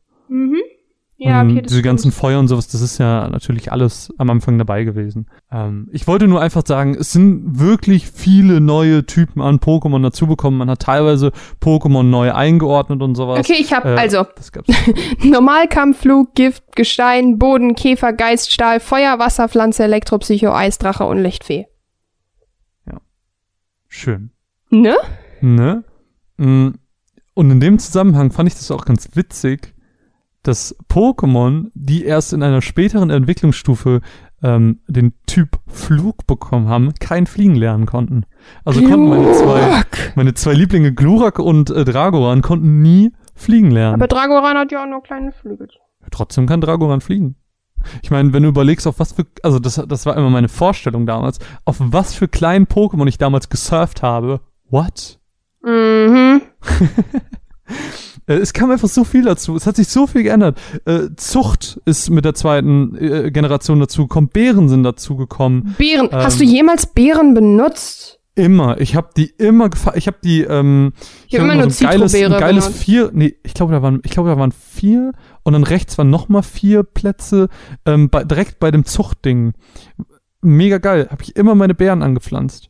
Ja, 1.19 1.41
und 1.41 1.53
okay, 1.53 1.63
diese 1.63 1.81
ganzen 1.81 2.11
stimmt. 2.11 2.21
Feuer 2.21 2.39
und 2.39 2.49
sowas, 2.49 2.69
das 2.69 2.83
ist 2.83 2.99
ja 2.99 3.29
natürlich 3.29 3.73
alles 3.73 4.13
am 4.19 4.29
Anfang 4.29 4.59
dabei 4.59 4.85
gewesen. 4.85 5.27
Ähm, 5.51 5.89
ich 5.91 6.07
wollte 6.07 6.29
nur 6.29 6.43
einfach 6.43 6.63
sagen, 6.67 6.95
es 6.95 7.11
sind 7.13 7.59
wirklich 7.59 8.07
viele 8.11 8.61
neue 8.61 9.07
Typen 9.07 9.41
an 9.41 9.59
Pokémon 9.59 10.03
dazubekommen. 10.03 10.59
Man 10.59 10.69
hat 10.69 10.81
teilweise 10.83 11.33
Pokémon 11.63 12.03
neu 12.03 12.35
eingeordnet 12.35 13.01
und 13.01 13.15
sowas. 13.15 13.39
Okay, 13.39 13.57
ich 13.59 13.73
hab 13.73 13.87
Äh, 13.87 13.97
also 13.97 14.27
Das 14.37 14.53
gab's. 14.53 14.69
Normalkampf, 15.25 16.01
Flug, 16.01 16.35
Gift, 16.35 16.77
Gestein, 16.77 17.39
Boden, 17.39 17.75
Käfer, 17.75 18.13
Geist, 18.13 18.53
Stahl, 18.53 18.79
Feuer, 18.79 19.19
Wasser, 19.19 19.49
Pflanze, 19.49 19.85
Elektropsycho, 19.85 20.53
Eis, 20.53 20.77
Drache 20.77 21.05
und 21.05 21.19
Lichtfee. 21.19 21.67
Schön. 23.89 24.31
Ne? 24.71 24.97
Ne? 25.41 25.85
Mm, 26.37 26.71
Und 27.35 27.51
in 27.51 27.61
dem 27.61 27.79
Zusammenhang 27.79 28.31
fand 28.33 28.49
ich 28.49 28.55
das 28.55 28.71
auch 28.71 28.85
ganz 28.85 29.09
witzig, 29.15 29.75
dass 30.47 30.77
Pokémon, 30.89 31.71
die 31.75 32.05
erst 32.05 32.33
in 32.33 32.43
einer 32.43 32.63
späteren 32.63 33.11
Entwicklungsstufe 33.11 34.01
ähm, 34.43 34.81
den 34.87 35.15
Typ 35.27 35.59
Flug 35.67 36.27
bekommen 36.27 36.69
haben, 36.69 36.93
kein 37.01 37.27
Fliegen 37.27 37.55
lernen 37.55 37.87
konnten. 37.87 38.25
Also 38.65 38.81
konnten 38.81 39.09
meine 39.09 39.33
zwei, 39.33 39.61
Glurak. 39.61 40.13
meine 40.15 40.35
zwei 40.35 40.53
Lieblinge 40.53 40.93
Glurak 40.93 41.39
und 41.39 41.71
äh, 41.71 41.85
Dragoran 41.85 42.43
konnten 42.43 42.83
nie 42.83 43.13
fliegen 43.35 43.71
lernen. 43.71 43.95
Aber 43.95 44.09
Dragoran 44.09 44.57
hat 44.57 44.73
ja 44.73 44.83
auch 44.83 44.89
nur 44.89 45.03
kleine 45.03 45.33
Flügel. 45.33 45.69
Trotzdem 46.11 46.47
kann 46.47 46.61
Dragoran 46.61 47.01
fliegen. 47.01 47.37
Ich 48.03 48.11
meine, 48.11 48.33
wenn 48.33 48.43
du 48.43 48.49
überlegst, 48.49 48.87
auf 48.87 48.99
was 48.99 49.13
für, 49.13 49.27
also 49.43 49.59
das, 49.59 49.83
das 49.89 50.07
war 50.07 50.17
immer 50.17 50.31
meine 50.31 50.49
Vorstellung 50.49 51.07
damals, 51.07 51.39
auf 51.65 51.77
was 51.79 52.15
für 52.15 52.29
kleinen 52.29 52.67
Pokémon 52.67 53.07
ich 53.07 53.19
damals 53.19 53.49
gesurft 53.49 54.03
habe. 54.03 54.41
What? 54.71 55.19
Mhm. 55.63 56.43
Äh, 58.27 58.35
Es 58.35 58.53
kam 58.53 58.71
einfach 58.71 58.89
so 58.89 59.05
viel 59.05 59.23
dazu. 59.25 59.57
Es 59.57 59.67
hat 59.67 59.77
sich 59.77 59.89
so 59.89 60.07
viel 60.07 60.23
geändert. 60.23 60.59
Äh, 60.85 61.09
Zucht 61.17 61.81
ist 61.85 62.11
mit 62.11 62.25
der 62.25 62.35
zweiten 62.35 62.97
äh, 62.97 63.31
Generation 63.31 63.81
dazugekommen. 63.81 64.31
Beeren 64.31 64.69
sind 64.69 64.83
dazugekommen. 64.83 65.75
Beeren. 65.79 66.09
Ähm. 66.13 66.19
Hast 66.19 66.41
du 66.41 66.45
jemals 66.45 66.87
Beeren 66.87 67.35
benutzt? 67.35 68.21
Immer. 68.35 68.79
Ich 68.83 68.95
habe 68.97 69.09
die 69.17 69.33
immer 69.39 69.71
gefa 69.71 69.95
Ich 69.95 70.07
habe 70.07 70.19
die. 70.23 70.43
Ähm, 70.43 70.93
Ich 71.27 71.35
hab 71.35 71.41
hab 71.41 71.45
immer 71.53 71.63
nur 71.63 71.71
so 71.71 71.85
ein 71.87 71.91
geiles, 71.91 72.15
ein 72.15 72.31
geiles 72.33 72.65
benutzt. 72.67 72.83
vier. 72.85 73.11
Nee, 73.15 73.37
ich 73.43 73.55
glaube 73.55 73.73
da 73.73 73.81
waren. 73.81 74.01
Ich 74.05 74.11
glaube 74.11 74.29
da 74.29 74.37
waren 74.39 74.53
vier. 74.53 75.13
Und 75.43 75.53
dann 75.55 75.65
rechts 75.65 75.97
waren 75.97 76.11
noch 76.11 76.29
mal 76.29 76.43
vier 76.43 76.83
Plätze. 76.83 77.49
Ähm, 77.87 78.11
bei, 78.11 78.25
direkt 78.25 78.59
bei 78.59 78.71
dem 78.71 78.85
Zuchtding. 78.85 79.55
Mega 80.43 80.79
geil. 80.79 81.09
Habe 81.11 81.23
ich 81.23 81.35
immer 81.37 81.55
meine 81.55 81.75
Beeren 81.75 82.03
angepflanzt. 82.03 82.69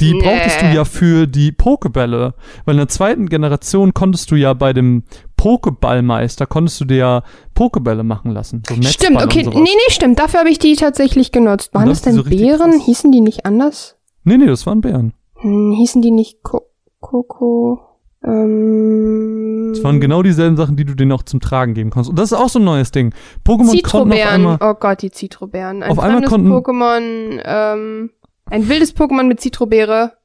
Die 0.00 0.12
Nee. 0.12 0.20
brauchtest 0.22 0.60
du 0.62 0.66
ja 0.74 0.84
für 0.84 1.26
die 1.26 1.52
Pokebälle. 1.52 2.34
Weil 2.66 2.74
in 2.74 2.78
der 2.78 2.88
zweiten 2.88 3.28
Generation 3.28 3.94
konntest 3.94 4.30
du 4.30 4.34
ja 4.36 4.52
bei 4.52 4.72
dem 4.74 5.04
Pokeballmeister, 5.38 6.46
konntest 6.46 6.80
du 6.80 6.84
dir 6.84 6.96
ja 6.96 7.22
Pokebälle 7.54 8.02
machen 8.02 8.30
lassen. 8.32 8.62
So 8.68 8.74
Stimmt, 8.82 9.22
okay. 9.24 9.42
Nee, 9.44 9.60
nee, 9.62 9.70
stimmt. 9.88 10.18
Dafür 10.18 10.40
habe 10.40 10.50
ich 10.50 10.58
die 10.58 10.76
tatsächlich 10.76 11.32
genutzt. 11.32 11.72
Waren 11.72 11.88
das 11.88 12.02
das 12.02 12.14
denn 12.14 12.22
so 12.22 12.24
Beeren? 12.28 12.72
krass. 12.72 12.84
Hießen 12.84 13.10
die 13.10 13.20
nicht 13.22 13.46
anders? 13.46 13.96
nee, 14.24 14.36
nee, 14.36 14.46
das 14.46 14.66
waren 14.66 14.80
Bären. 14.80 15.14
Hm, 15.36 15.72
hießen 15.72 16.02
die 16.02 16.10
nicht 16.10 16.42
Ko 16.42 16.62
Koko? 17.00 17.80
Ähm, 18.24 19.72
Das 19.74 19.84
waren 19.84 20.00
genau 20.00 20.22
dieselben 20.22 20.56
Sachen, 20.56 20.76
die 20.76 20.84
du 20.84 20.94
denen 20.94 21.12
auch 21.12 21.22
zum 21.22 21.40
Tragen 21.40 21.74
geben 21.74 21.90
konntest. 21.90 22.10
Und 22.10 22.18
das 22.18 22.32
ist 22.32 22.38
auch 22.38 22.48
so 22.48 22.58
ein 22.58 22.64
neues 22.64 22.90
Ding. 22.90 23.14
Pokémon 23.46 23.82
konnten 23.88 24.12
auf 24.12 24.26
einmal. 24.26 24.58
Oh 24.60 24.74
Gott, 24.74 25.02
die 25.02 25.10
Zitrobeeren. 25.10 25.82
Ein 25.82 25.90
Auf 25.92 25.98
einmal 26.00 26.22
konnten- 26.24 26.50
Pokémon, 26.52 27.40
ähm, 27.44 28.10
ein 28.46 28.68
wildes 28.68 28.96
Pokémon 28.96 29.24
mit 29.24 29.40
Zitrobeere. 29.40 30.16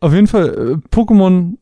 Auf 0.00 0.12
jeden 0.12 0.26
Fall, 0.26 0.48
äh, 0.82 0.88
Pokémon 0.94 1.56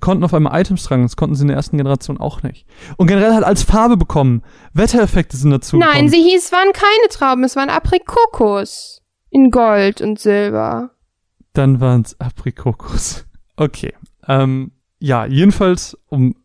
konnten 0.00 0.24
auf 0.24 0.34
einmal 0.34 0.60
Items 0.60 0.84
tragen. 0.84 1.02
Das 1.04 1.16
konnten 1.16 1.34
sie 1.34 1.42
in 1.42 1.48
der 1.48 1.56
ersten 1.56 1.76
Generation 1.78 2.18
auch 2.18 2.42
nicht. 2.42 2.66
Und 2.96 3.06
generell 3.06 3.34
hat 3.34 3.44
als 3.44 3.62
Farbe 3.62 3.96
bekommen. 3.96 4.42
Wettereffekte 4.74 5.36
sind 5.36 5.50
dazu 5.50 5.76
Nein, 5.78 5.88
gekommen. 5.90 6.08
sie 6.10 6.22
hieß, 6.22 6.52
waren 6.52 6.72
keine 6.72 7.08
Trauben, 7.10 7.44
es 7.44 7.56
waren 7.56 7.70
Aprikokos. 7.70 9.02
In 9.30 9.50
Gold 9.50 10.00
und 10.00 10.18
Silber. 10.18 10.90
Dann 11.52 11.80
waren 11.80 12.02
es 12.02 12.18
Aprikokos. 12.20 13.24
Okay. 13.60 13.92
Ähm, 14.28 14.70
ja, 15.00 15.26
jedenfalls, 15.26 15.98
um. 16.06 16.36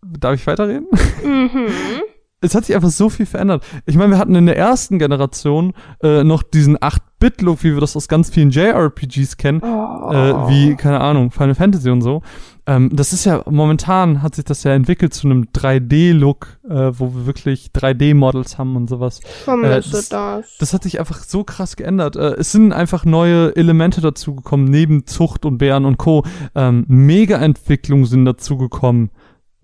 Darf 0.00 0.36
ich 0.36 0.46
weiterreden? 0.46 0.86
Mhm. 1.22 1.66
es 2.44 2.54
hat 2.54 2.64
sich 2.66 2.76
einfach 2.76 2.90
so 2.90 3.08
viel 3.10 3.26
verändert. 3.26 3.64
Ich 3.86 3.96
meine, 3.96 4.12
wir 4.12 4.18
hatten 4.18 4.34
in 4.34 4.46
der 4.46 4.56
ersten 4.56 4.98
Generation 4.98 5.72
äh, 6.02 6.22
noch 6.24 6.42
diesen 6.42 6.76
8-Bit-Look, 6.78 7.64
wie 7.64 7.72
wir 7.74 7.80
das 7.80 7.96
aus 7.96 8.08
ganz 8.08 8.30
vielen 8.30 8.50
JRPGs 8.50 9.36
kennen, 9.36 9.60
Oh. 9.64 10.12
äh, 10.12 10.48
wie, 10.48 10.74
keine 10.76 11.00
Ahnung, 11.00 11.30
Final 11.30 11.54
Fantasy 11.54 11.90
und 11.90 12.02
so. 12.02 12.22
Ähm, 12.66 12.88
das 12.94 13.12
ist 13.12 13.26
ja, 13.26 13.42
momentan 13.50 14.22
hat 14.22 14.34
sich 14.36 14.44
das 14.46 14.64
ja 14.64 14.72
entwickelt 14.72 15.12
zu 15.12 15.26
einem 15.28 15.48
3D-Look, 15.54 16.58
äh, 16.68 16.92
wo 16.98 17.14
wir 17.14 17.26
wirklich 17.26 17.70
3D-Models 17.74 18.56
haben 18.58 18.74
und 18.76 18.88
sowas. 18.88 19.20
Vermisse 19.44 19.90
das- 19.90 20.08
das. 20.08 20.56
Das 20.58 20.72
hat 20.72 20.82
sich 20.84 20.98
einfach 20.98 21.22
so 21.24 21.44
krass 21.44 21.76
geändert. 21.76 22.16
Äh, 22.16 22.34
es 22.38 22.52
sind 22.52 22.72
einfach 22.72 23.04
neue 23.04 23.54
Elemente 23.56 24.00
dazugekommen, 24.00 24.66
neben 24.66 25.06
Zucht 25.06 25.44
und 25.44 25.58
Bären 25.58 25.84
und 25.84 25.98
Co. 25.98 26.24
Ähm, 26.54 26.84
Mega-Entwicklungen 26.88 28.06
sind 28.06 28.24
dazugekommen. 28.24 29.10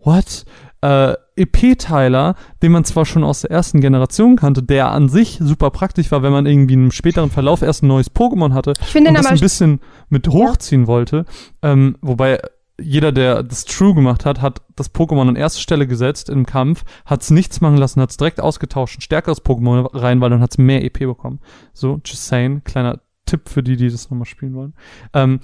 What? 0.03 0.45
Äh, 0.83 1.15
EP-Teiler, 1.41 2.35
den 2.63 2.73
man 2.73 2.85
zwar 2.85 3.05
schon 3.07 3.25
aus 3.25 3.43
der 3.43 3.51
ersten 3.51 3.81
Generation 3.81 4.37
kannte, 4.37 4.63
der 4.63 4.91
an 4.91 5.09
sich 5.09 5.39
super 5.41 5.71
praktisch 5.71 6.11
war, 6.11 6.23
wenn 6.23 6.33
man 6.33 6.47
irgendwie 6.47 6.75
im 6.75 6.91
späteren 6.91 7.31
Verlauf 7.31 7.63
erst 7.63 7.83
ein 7.83 7.89
neues 7.89 8.15
Pokémon 8.15 8.53
hatte 8.53 8.75
Ich 8.81 8.95
und 8.95 9.15
das 9.15 9.27
ein 9.27 9.41
bisschen 9.41 9.81
mit 10.09 10.29
hochziehen 10.29 10.87
wollte. 10.87 11.25
Ähm, 11.63 11.97
wobei 12.01 12.41
jeder, 12.81 13.13
der 13.13 13.43
das 13.43 13.65
True 13.65 13.95
gemacht 13.95 14.25
hat, 14.25 14.41
hat 14.41 14.63
das 14.77 14.95
Pokémon 14.95 15.29
an 15.29 15.37
erste 15.37 15.61
Stelle 15.61 15.87
gesetzt 15.87 16.29
im 16.29 16.47
Kampf, 16.47 16.85
hat 17.05 17.23
es 17.23 17.31
nichts 17.31 17.61
machen 17.61 17.77
lassen, 17.77 18.01
hat 18.01 18.11
es 18.11 18.17
direkt 18.17 18.41
ausgetauscht, 18.41 18.99
ein 18.99 19.03
stärkeres 19.03 19.45
Pokémon 19.45 19.89
rein, 19.93 20.21
weil 20.21 20.31
dann 20.31 20.41
hat 20.41 20.53
es 20.53 20.59
mehr 20.59 20.85
EP 20.85 20.99
bekommen. 21.01 21.41
So, 21.73 22.01
just 22.05 22.27
saying, 22.27 22.63
kleiner 22.65 23.01
Tipp 23.27 23.49
für 23.49 23.63
die, 23.63 23.77
die 23.77 23.91
das 23.91 24.11
nochmal 24.11 24.27
spielen 24.27 24.55
wollen. 24.55 24.75
Ähm, 25.15 25.41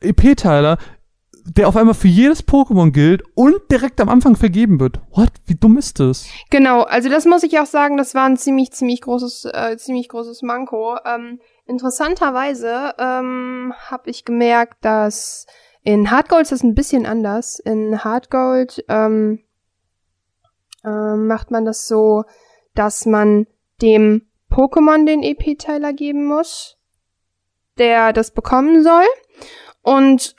EP-Teiler, 0.00 0.78
der 1.56 1.68
auf 1.68 1.76
einmal 1.76 1.94
für 1.94 2.08
jedes 2.08 2.46
Pokémon 2.46 2.90
gilt 2.90 3.22
und 3.34 3.56
direkt 3.70 4.00
am 4.00 4.08
Anfang 4.08 4.36
vergeben 4.36 4.80
wird. 4.80 5.00
What? 5.10 5.32
Wie 5.46 5.54
dumm 5.54 5.78
ist 5.78 6.00
das? 6.00 6.26
Genau, 6.50 6.82
also 6.82 7.08
das 7.08 7.24
muss 7.24 7.42
ich 7.42 7.58
auch 7.58 7.66
sagen, 7.66 7.96
das 7.96 8.14
war 8.14 8.24
ein 8.24 8.36
ziemlich, 8.36 8.72
ziemlich 8.72 9.00
großes, 9.00 9.46
äh, 9.46 9.76
ziemlich 9.76 10.08
großes 10.08 10.42
Manko. 10.42 10.96
Ähm, 11.04 11.40
interessanterweise 11.66 12.94
ähm, 12.98 13.72
habe 13.90 14.10
ich 14.10 14.24
gemerkt, 14.24 14.84
dass 14.84 15.46
in 15.82 16.10
Hardgold 16.10 16.42
ist 16.42 16.52
das 16.52 16.62
ein 16.62 16.74
bisschen 16.74 17.06
anders. 17.06 17.58
In 17.58 18.04
Hardgold 18.04 18.84
ähm, 18.88 19.40
ähm, 20.84 21.26
macht 21.26 21.50
man 21.50 21.64
das 21.64 21.86
so, 21.88 22.24
dass 22.74 23.06
man 23.06 23.46
dem 23.80 24.28
Pokémon 24.50 25.06
den 25.06 25.22
EP-Teiler 25.22 25.92
geben 25.92 26.26
muss, 26.26 26.76
der 27.78 28.12
das 28.12 28.32
bekommen 28.32 28.82
soll. 28.82 29.06
Und 29.82 30.36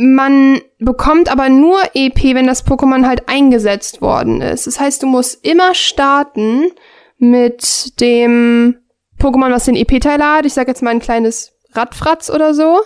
man 0.00 0.60
bekommt 0.78 1.28
aber 1.28 1.48
nur 1.48 1.76
EP, 1.92 2.22
wenn 2.34 2.46
das 2.46 2.64
Pokémon 2.64 3.04
halt 3.04 3.28
eingesetzt 3.28 4.00
worden 4.00 4.40
ist. 4.40 4.68
Das 4.68 4.78
heißt, 4.78 5.02
du 5.02 5.08
musst 5.08 5.44
immer 5.44 5.74
starten 5.74 6.70
mit 7.18 8.00
dem 8.00 8.76
Pokémon, 9.18 9.50
was 9.50 9.64
den 9.64 9.74
EP-Teiler 9.74 10.36
hat. 10.36 10.46
Ich 10.46 10.54
sag 10.54 10.68
jetzt 10.68 10.84
mal 10.84 10.90
ein 10.90 11.00
kleines 11.00 11.52
Radfratz 11.72 12.30
oder 12.30 12.54
so. 12.54 12.78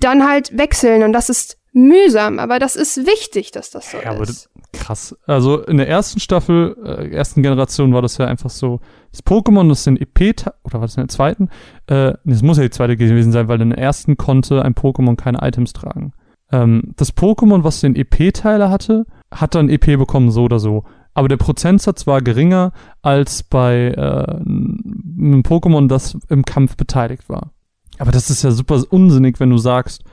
Dann 0.00 0.26
halt 0.26 0.56
wechseln 0.56 1.02
und 1.02 1.12
das 1.12 1.28
ist 1.28 1.58
mühsam, 1.74 2.38
aber 2.38 2.58
das 2.58 2.74
ist 2.74 3.06
wichtig, 3.06 3.50
dass 3.50 3.70
das 3.70 3.90
so 3.90 3.98
Ja, 3.98 4.12
aber 4.12 4.22
ist. 4.22 4.48
Krass. 4.72 5.14
Also 5.26 5.62
in 5.62 5.76
der 5.76 5.88
ersten 5.88 6.20
Staffel, 6.20 6.74
äh, 6.82 7.10
ersten 7.10 7.42
Generation 7.42 7.92
war 7.92 8.00
das 8.00 8.16
ja 8.16 8.26
einfach 8.26 8.50
so, 8.50 8.80
das 9.10 9.22
Pokémon, 9.24 9.68
das 9.68 9.84
den 9.84 9.98
EP, 9.98 10.46
oder 10.64 10.74
war 10.74 10.80
das 10.82 10.96
in 10.96 11.02
der 11.02 11.08
zweiten? 11.08 11.50
Äh, 11.86 12.14
das 12.24 12.40
muss 12.40 12.56
ja 12.56 12.62
die 12.62 12.70
zweite 12.70 12.96
gewesen 12.96 13.32
sein, 13.32 13.48
weil 13.48 13.60
in 13.60 13.70
der 13.70 13.78
ersten 13.78 14.16
konnte 14.16 14.62
ein 14.62 14.74
Pokémon 14.74 15.16
keine 15.16 15.38
Items 15.42 15.74
tragen. 15.74 16.14
Ähm, 16.52 16.92
das 16.96 17.16
Pokémon, 17.16 17.64
was 17.64 17.80
den 17.80 17.96
EP-Teiler 17.96 18.70
hatte, 18.70 19.06
hat 19.30 19.54
dann 19.54 19.68
EP 19.68 19.98
bekommen, 19.98 20.30
so 20.30 20.44
oder 20.44 20.58
so. 20.58 20.84
Aber 21.14 21.28
der 21.28 21.38
Prozentsatz 21.38 22.06
war 22.06 22.20
geringer 22.20 22.72
als 23.02 23.42
bei 23.42 23.88
äh, 23.88 24.34
einem 24.36 25.42
Pokémon, 25.42 25.88
das 25.88 26.18
im 26.28 26.44
Kampf 26.44 26.76
beteiligt 26.76 27.28
war. 27.28 27.52
Aber 27.98 28.12
das 28.12 28.28
ist 28.30 28.42
ja 28.42 28.50
super 28.50 28.82
unsinnig, 28.90 29.40
wenn 29.40 29.50
du 29.50 29.58
sagst, 29.58 30.04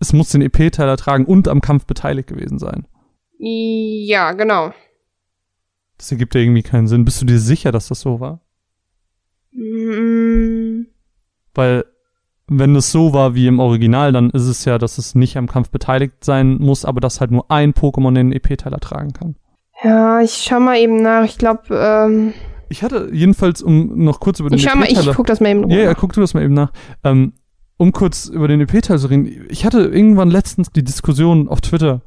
es 0.00 0.12
muss 0.12 0.30
den 0.30 0.42
EP-Teiler 0.42 0.96
tragen 0.96 1.24
und 1.26 1.48
am 1.48 1.60
Kampf 1.60 1.86
beteiligt 1.86 2.28
gewesen 2.28 2.58
sein. 2.58 2.86
Ja, 3.38 4.32
genau. 4.32 4.72
Das 5.96 6.10
ergibt 6.10 6.34
ja 6.34 6.40
irgendwie 6.40 6.62
keinen 6.62 6.88
Sinn. 6.88 7.04
Bist 7.04 7.20
du 7.20 7.26
dir 7.26 7.38
sicher, 7.38 7.72
dass 7.72 7.88
das 7.88 8.00
so 8.00 8.20
war? 8.20 8.40
Mm, 9.52 10.86
Weil, 11.54 11.84
wenn 12.48 12.74
es 12.76 12.90
so 12.92 13.12
war 13.12 13.34
wie 13.34 13.46
im 13.46 13.58
Original, 13.60 14.12
dann 14.12 14.30
ist 14.30 14.46
es 14.46 14.64
ja, 14.64 14.78
dass 14.78 14.98
es 14.98 15.14
nicht 15.14 15.36
am 15.36 15.46
Kampf 15.48 15.70
beteiligt 15.70 16.24
sein 16.24 16.58
muss, 16.58 16.84
aber 16.84 17.00
dass 17.00 17.20
halt 17.20 17.30
nur 17.30 17.50
ein 17.50 17.72
Pokémon 17.74 18.14
den 18.14 18.32
EP-Teiler 18.32 18.78
tragen 18.80 19.12
kann. 19.12 19.36
Ja, 19.82 20.20
ich 20.20 20.32
schau 20.48 20.58
mal 20.60 20.76
eben 20.78 21.02
nach. 21.02 21.24
Ich 21.24 21.38
glaube, 21.38 21.62
ähm, 21.70 22.32
Ich 22.68 22.82
hatte 22.82 23.10
jedenfalls, 23.12 23.62
um 23.62 24.02
noch 24.04 24.18
kurz 24.20 24.40
über 24.40 24.50
den 24.50 24.58
ich 24.58 24.64
schau 24.64 24.76
mal, 24.76 24.88
ich 24.90 24.98
guck 25.14 25.26
das 25.26 25.40
mal 25.40 25.50
eben 25.50 25.70
Ja, 25.70 25.78
ja, 25.78 25.90
nach. 25.90 25.96
guck 25.98 26.12
du 26.12 26.20
das 26.20 26.34
mal 26.34 26.42
eben 26.42 26.54
nach. 26.54 26.72
Ähm, 27.04 27.32
um 27.76 27.92
kurz 27.92 28.26
über 28.26 28.48
den 28.48 28.60
EP-Teil 28.60 28.98
zu 28.98 29.08
reden. 29.08 29.46
Ich 29.50 29.64
hatte 29.64 29.80
irgendwann 29.80 30.30
letztens 30.30 30.70
die 30.72 30.82
Diskussion 30.82 31.48
auf 31.48 31.60
Twitter 31.60 32.02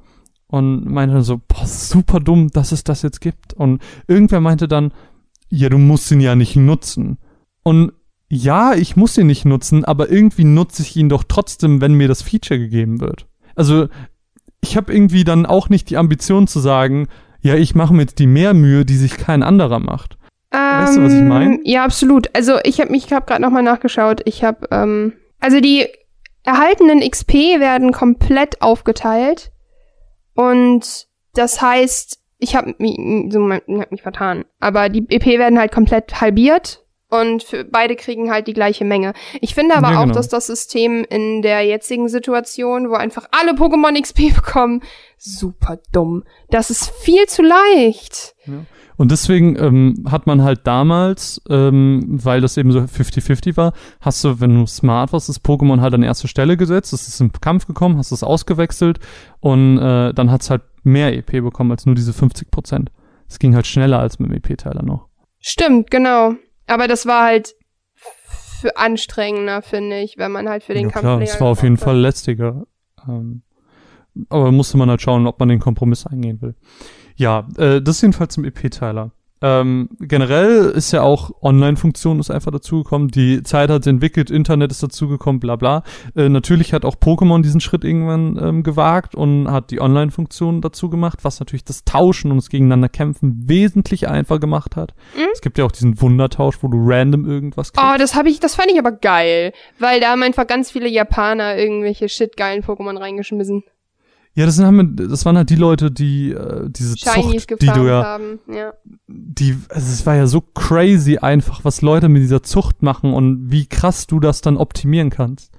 und 0.48 0.86
meinte 0.86 1.16
dann 1.16 1.24
so, 1.24 1.38
boah, 1.48 1.66
super 1.66 2.20
dumm, 2.20 2.50
dass 2.52 2.74
es 2.74 2.84
das 2.84 3.04
jetzt 3.04 3.22
gibt. 3.22 3.54
Und 3.54 3.82
irgendwer 4.08 4.42
meinte 4.42 4.68
dann, 4.68 4.92
ja, 5.50 5.70
du 5.70 5.78
musst 5.78 6.12
ihn 6.12 6.20
ja 6.20 6.36
nicht 6.36 6.58
nutzen. 6.58 7.20
Und 7.64 7.94
ja, 8.34 8.74
ich 8.74 8.96
muss 8.96 9.18
ihn 9.18 9.28
nicht 9.28 9.44
nutzen, 9.44 9.84
aber 9.84 10.10
irgendwie 10.10 10.46
nutze 10.46 10.84
ich 10.84 10.96
ihn 10.96 11.10
doch 11.10 11.26
trotzdem, 11.28 11.82
wenn 11.82 11.96
mir 11.96 12.08
das 12.08 12.22
Feature 12.22 12.60
gegeben 12.60 13.02
wird. 13.02 13.28
Also, 13.56 13.90
ich 14.62 14.78
habe 14.78 14.94
irgendwie 14.94 15.26
dann 15.26 15.46
auch 15.46 15.68
nicht 15.68 15.90
die 15.90 15.98
Ambition 15.98 16.48
zu 16.48 16.62
sagen, 16.62 17.10
ja, 17.42 17.56
ich 17.56 17.76
mache 17.76 17.94
mir 17.94 18.04
jetzt 18.04 18.20
die 18.20 18.28
mehr 18.28 18.54
Mühe, 18.54 18.86
die 18.86 18.96
sich 18.96 19.18
kein 19.18 19.44
anderer 19.44 19.80
macht. 19.80 20.18
Weißt 20.52 20.96
du, 20.96 21.04
was 21.04 21.14
ich? 21.14 21.20
Ähm, 21.20 21.60
Ja, 21.66 21.84
absolut. 21.84 22.34
Also 22.34 22.60
ich 22.64 22.80
habe 22.80 22.92
mich, 22.92 23.06
ich 23.08 23.14
habe 23.14 23.26
gerade 23.26 23.42
noch 23.42 23.50
mal 23.50 23.64
nachgeschaut. 23.64 24.22
Ich 24.26 24.44
habe, 24.44 24.68
ähm, 24.72 25.14
also 25.40 25.60
die 25.60 25.88
erhaltenen 26.44 27.02
XP 27.02 27.34
werden 27.60 27.92
komplett 27.92 28.62
aufgeteilt 28.62 29.52
und 30.36 31.08
das 31.34 31.62
heißt, 31.62 32.20
ich 32.40 32.56
habe 32.56 32.76
mich, 32.80 32.98
so, 33.32 33.50
ich 33.50 33.80
hab 33.80 33.92
mich 33.92 34.02
vertan, 34.02 34.46
aber 34.60 34.90
die 34.90 35.06
EP 35.10 35.26
werden 35.26 35.60
halt 35.60 35.72
komplett 35.72 36.20
halbiert 36.20 36.81
und 37.12 37.44
für 37.44 37.64
beide 37.64 37.96
kriegen 37.96 38.32
halt 38.32 38.48
die 38.48 38.54
gleiche 38.54 38.86
Menge. 38.86 39.14
Ich 39.42 39.54
finde 39.54 39.76
aber 39.76 39.92
Ja, 39.92 39.98
auch, 40.00 40.04
genau. 40.04 40.16
dass 40.16 40.30
das 40.30 40.48
System 40.48 41.06
in 41.10 41.42
der 41.42 41.62
jetzigen 41.62 42.10
Situation, 42.10 42.90
wo 42.90 42.94
einfach 42.96 43.26
alle 43.32 43.52
Pokémon 43.54 44.00
XP 44.02 44.34
bekommen, 44.36 44.82
super 45.18 45.78
dumm. 45.92 46.24
Das 46.50 46.70
ist 46.70 46.90
viel 47.02 47.28
zu 47.28 47.44
leicht. 47.44 48.34
Und 48.98 49.12
deswegen 49.12 49.56
ähm, 49.58 50.06
hat 50.10 50.26
man 50.28 50.44
halt 50.44 50.62
damals, 50.66 51.42
ähm, 51.50 52.04
weil 52.08 52.40
das 52.42 52.58
eben 52.58 52.72
so 52.72 52.80
50-50 52.80 53.58
war, 53.58 53.74
hast 54.00 54.24
du, 54.24 54.40
wenn 54.40 54.54
du 54.56 54.66
smart 54.66 55.12
warst, 55.12 55.28
das 55.28 55.44
Pokémon 55.44 55.82
halt 55.82 55.94
an 55.94 56.04
erste 56.04 56.28
Stelle 56.28 56.56
gesetzt, 56.56 56.94
es 56.94 57.08
ist 57.08 57.20
im 57.20 57.32
Kampf 57.32 57.68
gekommen, 57.68 57.98
hast 57.98 58.12
es 58.12 58.24
ausgewechselt 58.24 59.00
und 59.40 59.78
äh, 59.80 60.14
dann 60.14 60.32
hat's 60.32 60.50
halt 60.50 60.62
mehr 60.84 61.14
EP 61.16 61.32
bekommen 61.44 61.72
als 61.72 61.86
nur 61.86 61.96
diese 61.96 62.14
50 62.14 62.52
Prozent. 62.52 62.92
Es 63.28 63.40
ging 63.40 63.56
halt 63.56 63.66
schneller 63.68 64.00
als 64.00 64.20
mit 64.20 64.30
dem 64.30 64.38
EP-Teiler 64.38 64.84
noch. 64.84 65.08
Stimmt, 65.40 65.90
genau. 65.90 66.36
Aber 66.68 66.88
das 66.88 67.06
war 67.06 67.26
halt 67.26 67.56
für 68.62 68.78
anstrengender, 68.78 69.62
finde 69.62 70.00
ich, 70.02 70.18
wenn 70.18 70.32
man 70.32 70.48
halt 70.48 70.64
für 70.64 70.74
den 70.74 70.88
ja, 70.88 70.92
Kampf 70.92 71.04
länger 71.06 71.24
es 71.24 71.42
war 71.42 71.48
auf 71.48 71.64
jeden 71.64 71.78
hat. 71.78 71.84
Fall 71.84 71.98
lästiger. 71.98 72.66
Ähm, 73.08 73.42
aber 74.30 74.52
musste 74.52 74.78
man 74.78 74.90
halt 74.90 75.02
schauen, 75.02 75.26
ob 75.26 75.40
man 75.40 75.50
den 75.50 75.60
Kompromiss 75.60 76.06
eingehen 76.06 76.42
will. 76.42 76.56
Ja, 77.16 77.48
äh, 77.58 77.82
das 77.82 78.02
jedenfalls 78.02 78.34
zum 78.34 78.46
EP-Teiler. 78.46 79.12
Ähm, 79.42 79.90
generell 80.00 80.66
ist 80.70 80.92
ja 80.92 81.02
auch 81.02 81.32
Online-Funktion 81.42 82.20
ist 82.20 82.30
einfach 82.30 82.52
dazugekommen. 82.52 83.08
Die 83.10 83.42
Zeit 83.44 83.70
hat 83.70 83.84
sich 83.84 83.92
entwickelt, 83.92 84.30
Internet 84.30 84.72
ist 84.72 84.84
dazugekommen, 84.84 85.40
bla 85.40 85.56
bla. 85.56 85.84
Äh, 86.16 86.30
natürlich 86.30 86.74
hat 86.74 86.86
auch 86.86 86.96
Pokémon 86.96 87.42
diesen 87.42 87.60
Schritt 87.60 87.84
irgendwann 87.84 88.38
ähm, 88.42 88.64
gewagt 88.64 89.16
und 89.16 89.50
hat 89.50 89.72
die 89.72 89.82
Online-Funktion 89.82 90.62
dazu 90.62 90.90
gemacht, 90.90 91.20
was 91.24 91.40
natürlich 91.40 91.66
das 91.66 91.84
Tauschen 91.86 92.32
und 92.32 92.38
das 92.38 92.50
Gegeneinander 92.50 92.90
kämpfen 92.90 93.44
wesentlich 93.48 94.08
einfacher 94.08 94.40
gemacht 94.40 94.76
hat. 94.76 94.94
Mhm. 95.16 95.30
Es 95.34 95.42
gibt 95.42 95.58
ja 95.58 95.66
auch 95.66 95.72
diesen 95.72 96.00
Wundertausch, 96.02 96.58
wo 96.62 96.68
du 96.68 96.78
random 96.80 97.26
irgendwas 97.26 97.74
kriegst. 97.74 97.88
Oh, 97.94 97.98
das 97.98 98.16
habe 98.16 98.30
ich, 98.30 98.40
das 98.40 98.56
fand 98.56 98.72
ich 98.72 98.78
aber 98.78 98.92
geil, 98.92 99.54
weil 99.80 100.00
da 100.00 100.12
haben 100.12 100.24
einfach 100.24 100.46
ganz 100.46 100.72
viele 100.72 100.88
Japaner 100.88 101.58
irgendwelche 101.58 102.10
shitgeilen 102.10 102.64
Pokémon 102.64 103.00
reingeschmissen. 103.00 103.64
Ja, 104.34 104.46
das, 104.46 104.56
sind, 104.56 104.66
haben, 104.66 104.96
das 104.96 105.26
waren 105.26 105.36
halt 105.36 105.50
die 105.50 105.58
Leute, 105.58 105.92
die 105.92 106.32
äh, 106.32 106.70
diese 106.70 106.98
Shinies 106.98 107.46
Zucht, 107.48 107.62
die 107.62 107.68
du 107.68 107.88
ja, 107.88 108.04
haben. 108.04 108.40
Ja. 108.48 108.74
die, 109.08 109.58
also 109.70 109.92
es 109.92 110.06
war 110.06 110.16
ja 110.16 110.26
so 110.26 110.40
crazy 110.40 111.18
einfach, 111.18 111.66
was 111.66 111.82
Leute 111.82 112.08
mit 112.08 112.22
dieser 112.22 112.42
Zucht 112.42 112.82
machen 112.82 113.14
und 113.14 113.52
wie 113.52 113.66
krass 113.66 114.08
du 114.08 114.22
das 114.22 114.40
dann 114.42 114.56
optimieren 114.58 115.10
kannst. 115.10 115.52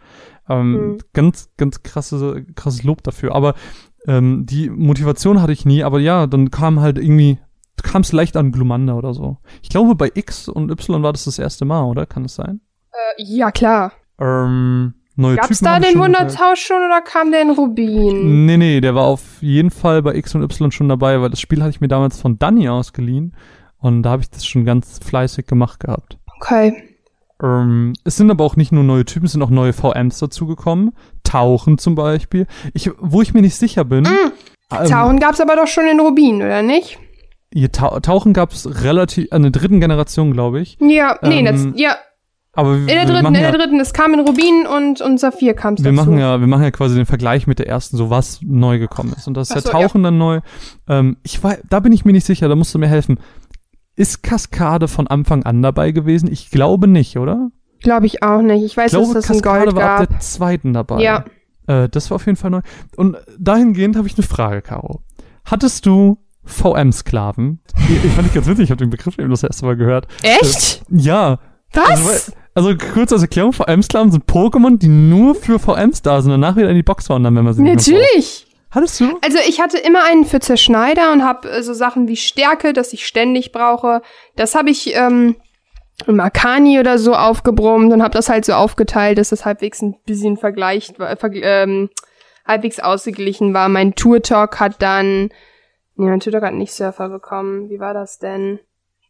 Ähm, 0.48 0.72
Mhm. 0.72 0.98
Ganz, 1.12 1.50
ganz 1.56 1.82
krasse, 1.82 2.44
krasses 2.54 2.82
Lob 2.82 3.02
dafür. 3.02 3.34
Aber 3.34 3.54
ähm, 4.06 4.46
die 4.46 4.70
Motivation 4.70 5.40
hatte 5.42 5.52
ich 5.52 5.64
nie, 5.64 5.84
aber 5.84 6.00
ja, 6.00 6.26
dann 6.26 6.50
kam 6.50 6.80
halt 6.80 6.98
irgendwie, 6.98 7.38
du 7.76 7.88
kamst 7.88 8.12
leicht 8.12 8.36
an 8.36 8.52
Glumanda 8.52 8.94
oder 8.94 9.12
so. 9.14 9.36
Ich 9.62 9.68
glaube, 9.68 9.94
bei 9.94 10.10
X 10.14 10.48
und 10.48 10.70
Y 10.70 11.02
war 11.02 11.12
das 11.12 11.24
das 11.24 11.38
erste 11.38 11.64
Mal, 11.64 11.84
oder? 11.84 12.06
Kann 12.06 12.24
es 12.24 12.34
sein? 12.34 12.60
Äh, 12.90 13.22
ja, 13.22 13.50
klar. 13.52 13.92
Ähm, 14.18 14.94
neue 15.16 15.36
Gab's 15.36 15.48
Typen 15.48 15.64
da 15.64 15.74
haben 15.74 15.82
den 15.82 15.98
Wundertausch 15.98 16.60
schon 16.60 16.78
oder 16.84 17.00
kam 17.00 17.30
der 17.30 17.42
in 17.42 17.50
Rubin? 17.50 18.46
Nee, 18.46 18.56
nee, 18.56 18.80
der 18.80 18.94
war 18.94 19.04
auf 19.04 19.22
jeden 19.40 19.70
Fall 19.70 20.02
bei 20.02 20.14
X 20.14 20.34
und 20.34 20.42
Y 20.42 20.70
schon 20.70 20.88
dabei, 20.88 21.20
weil 21.20 21.30
das 21.30 21.40
Spiel 21.40 21.60
hatte 21.60 21.70
ich 21.70 21.80
mir 21.80 21.88
damals 21.88 22.20
von 22.20 22.38
Danny 22.38 22.68
ausgeliehen. 22.68 23.34
Und 23.78 24.04
da 24.04 24.10
habe 24.10 24.22
ich 24.22 24.30
das 24.30 24.46
schon 24.46 24.64
ganz 24.64 25.00
fleißig 25.04 25.46
gemacht 25.46 25.80
gehabt. 25.80 26.18
Okay. 26.36 26.84
Ähm, 27.42 27.94
es 28.04 28.16
sind 28.16 28.30
aber 28.30 28.44
auch 28.44 28.56
nicht 28.56 28.72
nur 28.72 28.84
neue 28.84 29.04
Typen, 29.04 29.26
es 29.26 29.32
sind 29.32 29.42
auch 29.42 29.50
neue 29.50 29.72
VMs 29.72 30.18
dazugekommen. 30.18 30.92
Tauchen 31.24 31.78
zum 31.78 31.94
Beispiel. 31.94 32.46
Ich, 32.74 32.90
wo 32.98 33.22
ich 33.22 33.34
mir 33.34 33.42
nicht 33.42 33.56
sicher 33.56 33.84
bin. 33.84 34.06
ähm, 34.06 34.88
Tauchen 34.88 35.18
gab's 35.18 35.40
aber 35.40 35.56
doch 35.56 35.66
schon 35.66 35.86
in 35.86 36.00
Rubin, 36.00 36.36
oder 36.36 36.62
nicht? 36.62 36.98
Tauchen 37.72 38.32
gab 38.32 38.52
es 38.52 38.82
relativ, 38.82 39.32
an 39.32 39.42
der 39.42 39.50
dritten 39.50 39.80
Generation, 39.80 40.32
glaube 40.32 40.60
ich. 40.60 40.78
Ja, 40.80 41.18
nee, 41.22 41.40
Ähm, 41.40 41.72
das, 41.72 41.80
ja, 41.80 41.96
Aber 42.54 42.74
in 42.74 42.86
wir, 42.86 42.94
der 42.94 43.08
wir 43.08 43.14
dritten, 43.14 43.26
in 43.34 43.34
ja, 43.34 43.50
der 43.50 43.58
dritten. 43.60 43.80
Es 43.80 43.92
kam 43.94 44.12
in 44.14 44.20
Rubin 44.20 44.66
und, 44.66 45.00
und 45.00 45.18
Saphir 45.18 45.54
kam's 45.54 45.82
wir 45.82 45.90
dazu. 45.90 46.04
machen 46.10 46.18
ja, 46.18 46.38
wir 46.38 46.46
machen 46.46 46.62
ja 46.64 46.70
quasi 46.70 46.94
den 46.96 47.06
Vergleich 47.06 47.46
mit 47.46 47.58
der 47.58 47.66
ersten, 47.68 47.96
so 47.96 48.10
was 48.10 48.40
neu 48.42 48.78
gekommen 48.78 49.14
ist. 49.16 49.26
Und 49.26 49.34
das 49.38 49.48
ist 49.48 49.52
Ach 49.52 49.56
ja 49.56 49.62
so, 49.62 49.68
ja. 49.78 49.86
Tauchen 49.86 50.02
dann 50.02 50.18
neu. 50.18 50.40
Ähm, 50.88 51.16
ich 51.22 51.42
war, 51.42 51.56
da 51.70 51.80
bin 51.80 51.92
ich 51.92 52.04
mir 52.04 52.12
nicht 52.12 52.26
sicher, 52.26 52.48
da 52.48 52.54
musst 52.54 52.74
du 52.74 52.78
mir 52.78 52.88
helfen. 52.88 53.18
Ist 53.96 54.22
Kaskade 54.22 54.86
von 54.88 55.06
Anfang 55.06 55.44
an 55.44 55.62
dabei 55.62 55.92
gewesen? 55.92 56.30
Ich 56.30 56.50
glaube 56.50 56.88
nicht, 56.88 57.16
oder? 57.18 57.50
Glaube 57.80 58.06
ich 58.06 58.22
auch 58.22 58.42
nicht. 58.42 58.64
Ich 58.64 58.76
weiß, 58.76 58.92
Ich 58.92 58.98
glaube, 58.98 59.14
dass 59.14 59.24
es 59.24 59.30
ein 59.30 59.34
Kaskade 59.36 59.64
Gold 59.64 59.76
war 59.76 59.82
ab 59.90 59.98
gab. 60.00 60.08
der 60.10 60.20
zweiten 60.20 60.72
dabei. 60.72 61.02
Ja. 61.02 61.24
Äh, 61.66 61.88
das 61.88 62.10
war 62.10 62.16
auf 62.16 62.26
jeden 62.26 62.36
Fall 62.36 62.50
neu. 62.50 62.60
Und 62.96 63.16
dahingehend 63.38 63.96
habe 63.96 64.06
ich 64.06 64.14
eine 64.16 64.26
Frage, 64.26 64.60
Caro. 64.62 65.02
Hattest 65.44 65.86
du 65.86 66.18
VM-Sklaven? 66.44 67.60
ich, 67.88 68.12
fand 68.12 68.28
ich 68.28 68.34
ganz 68.34 68.46
witzig, 68.46 68.64
ich 68.64 68.70
habe 68.70 68.78
den 68.78 68.90
Begriff 68.90 69.18
eben 69.18 69.30
das 69.30 69.42
erste 69.42 69.64
Mal 69.66 69.76
gehört. 69.76 70.06
Echt? 70.22 70.82
Ja. 70.90 71.38
Also, 71.74 72.04
Was? 72.04 72.28
weil- 72.30 72.41
also 72.54 72.74
kurz 72.76 73.12
als 73.12 73.22
Erklärung, 73.22 73.52
VM-Sklaven 73.52 74.10
sind 74.10 74.24
Pokémon, 74.26 74.78
die 74.78 74.88
nur 74.88 75.34
für 75.34 75.58
VMs 75.58 76.02
da 76.02 76.20
sind 76.20 76.32
und 76.32 76.40
danach 76.40 76.56
wieder 76.56 76.68
in 76.70 76.76
die 76.76 76.82
Box 76.82 77.08
wandern, 77.08 77.34
wenn 77.36 77.44
man 77.44 77.54
sie. 77.54 77.62
Natürlich. 77.62 78.46
Hattest 78.70 79.00
du? 79.00 79.18
Also 79.22 79.38
ich 79.46 79.60
hatte 79.60 79.76
immer 79.76 80.02
einen 80.04 80.24
für 80.24 80.40
Zerschneider 80.40 81.12
und 81.12 81.22
habe 81.22 81.50
äh, 81.50 81.62
so 81.62 81.74
Sachen 81.74 82.08
wie 82.08 82.16
Stärke, 82.16 82.72
das 82.72 82.92
ich 82.94 83.06
ständig 83.06 83.52
brauche. 83.52 84.00
Das 84.34 84.54
habe 84.54 84.70
ich 84.70 84.94
ähm, 84.96 85.36
im 86.06 86.18
Arcani 86.20 86.80
oder 86.80 86.98
so 86.98 87.12
aufgebrummt 87.14 87.92
und 87.92 88.02
habe 88.02 88.14
das 88.14 88.30
halt 88.30 88.46
so 88.46 88.54
aufgeteilt, 88.54 89.18
dass 89.18 89.28
das 89.28 89.44
halbwegs 89.44 89.82
ein 89.82 89.96
bisschen 90.06 90.38
vergleicht, 90.38 90.98
war- 90.98 91.14
verg 91.18 91.34
ähm, 91.36 91.90
halbwegs 92.46 92.80
ausgeglichen 92.80 93.52
war. 93.52 93.68
Mein 93.68 93.94
Tour-Talk 93.94 94.58
hat 94.58 94.80
dann, 94.80 95.24
nee, 95.96 96.06
mein 96.08 96.20
Tour-Talk 96.20 96.42
hat 96.42 96.54
nicht 96.54 96.72
Surfer 96.72 97.10
bekommen. 97.10 97.68
Wie 97.68 97.78
war 97.78 97.92
das 97.92 98.18
denn? 98.18 98.58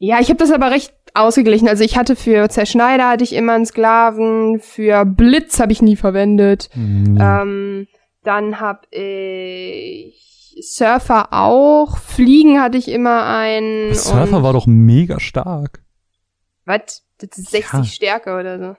Ja, 0.05 0.19
ich 0.19 0.31
habe 0.31 0.39
das 0.39 0.51
aber 0.51 0.73
recht 0.73 0.93
ausgeglichen. 1.15 1.69
Also 1.69 1.85
ich 1.85 1.97
hatte 1.97 2.17
für 2.17 2.49
Zerschneider 2.49 3.09
hatte 3.09 3.23
ich 3.23 3.33
immer 3.35 3.53
einen 3.53 3.67
Sklaven, 3.67 4.59
für 4.59 5.05
Blitz 5.05 5.61
habe 5.61 5.71
ich 5.71 5.81
nie 5.81 5.95
verwendet. 5.95 6.71
Hm, 6.73 7.19
Ähm, 7.21 7.87
dann 8.25 8.59
hab 8.59 8.89
ich 8.91 10.57
Surfer 10.61 11.29
auch. 11.33 11.99
Fliegen 11.99 12.61
hatte 12.61 12.79
ich 12.79 12.89
immer 12.89 13.27
einen. 13.27 13.95
Surfer 13.95 14.43
war 14.43 14.53
doch 14.53 14.67
mega 14.67 15.21
stark. 15.21 15.85
Was? 16.65 17.05
Das 17.19 17.39
ist 17.39 17.53
60 17.53 17.73
Ja. 17.73 17.85
Stärke 17.85 18.35
oder 18.37 18.59
so. 18.59 18.77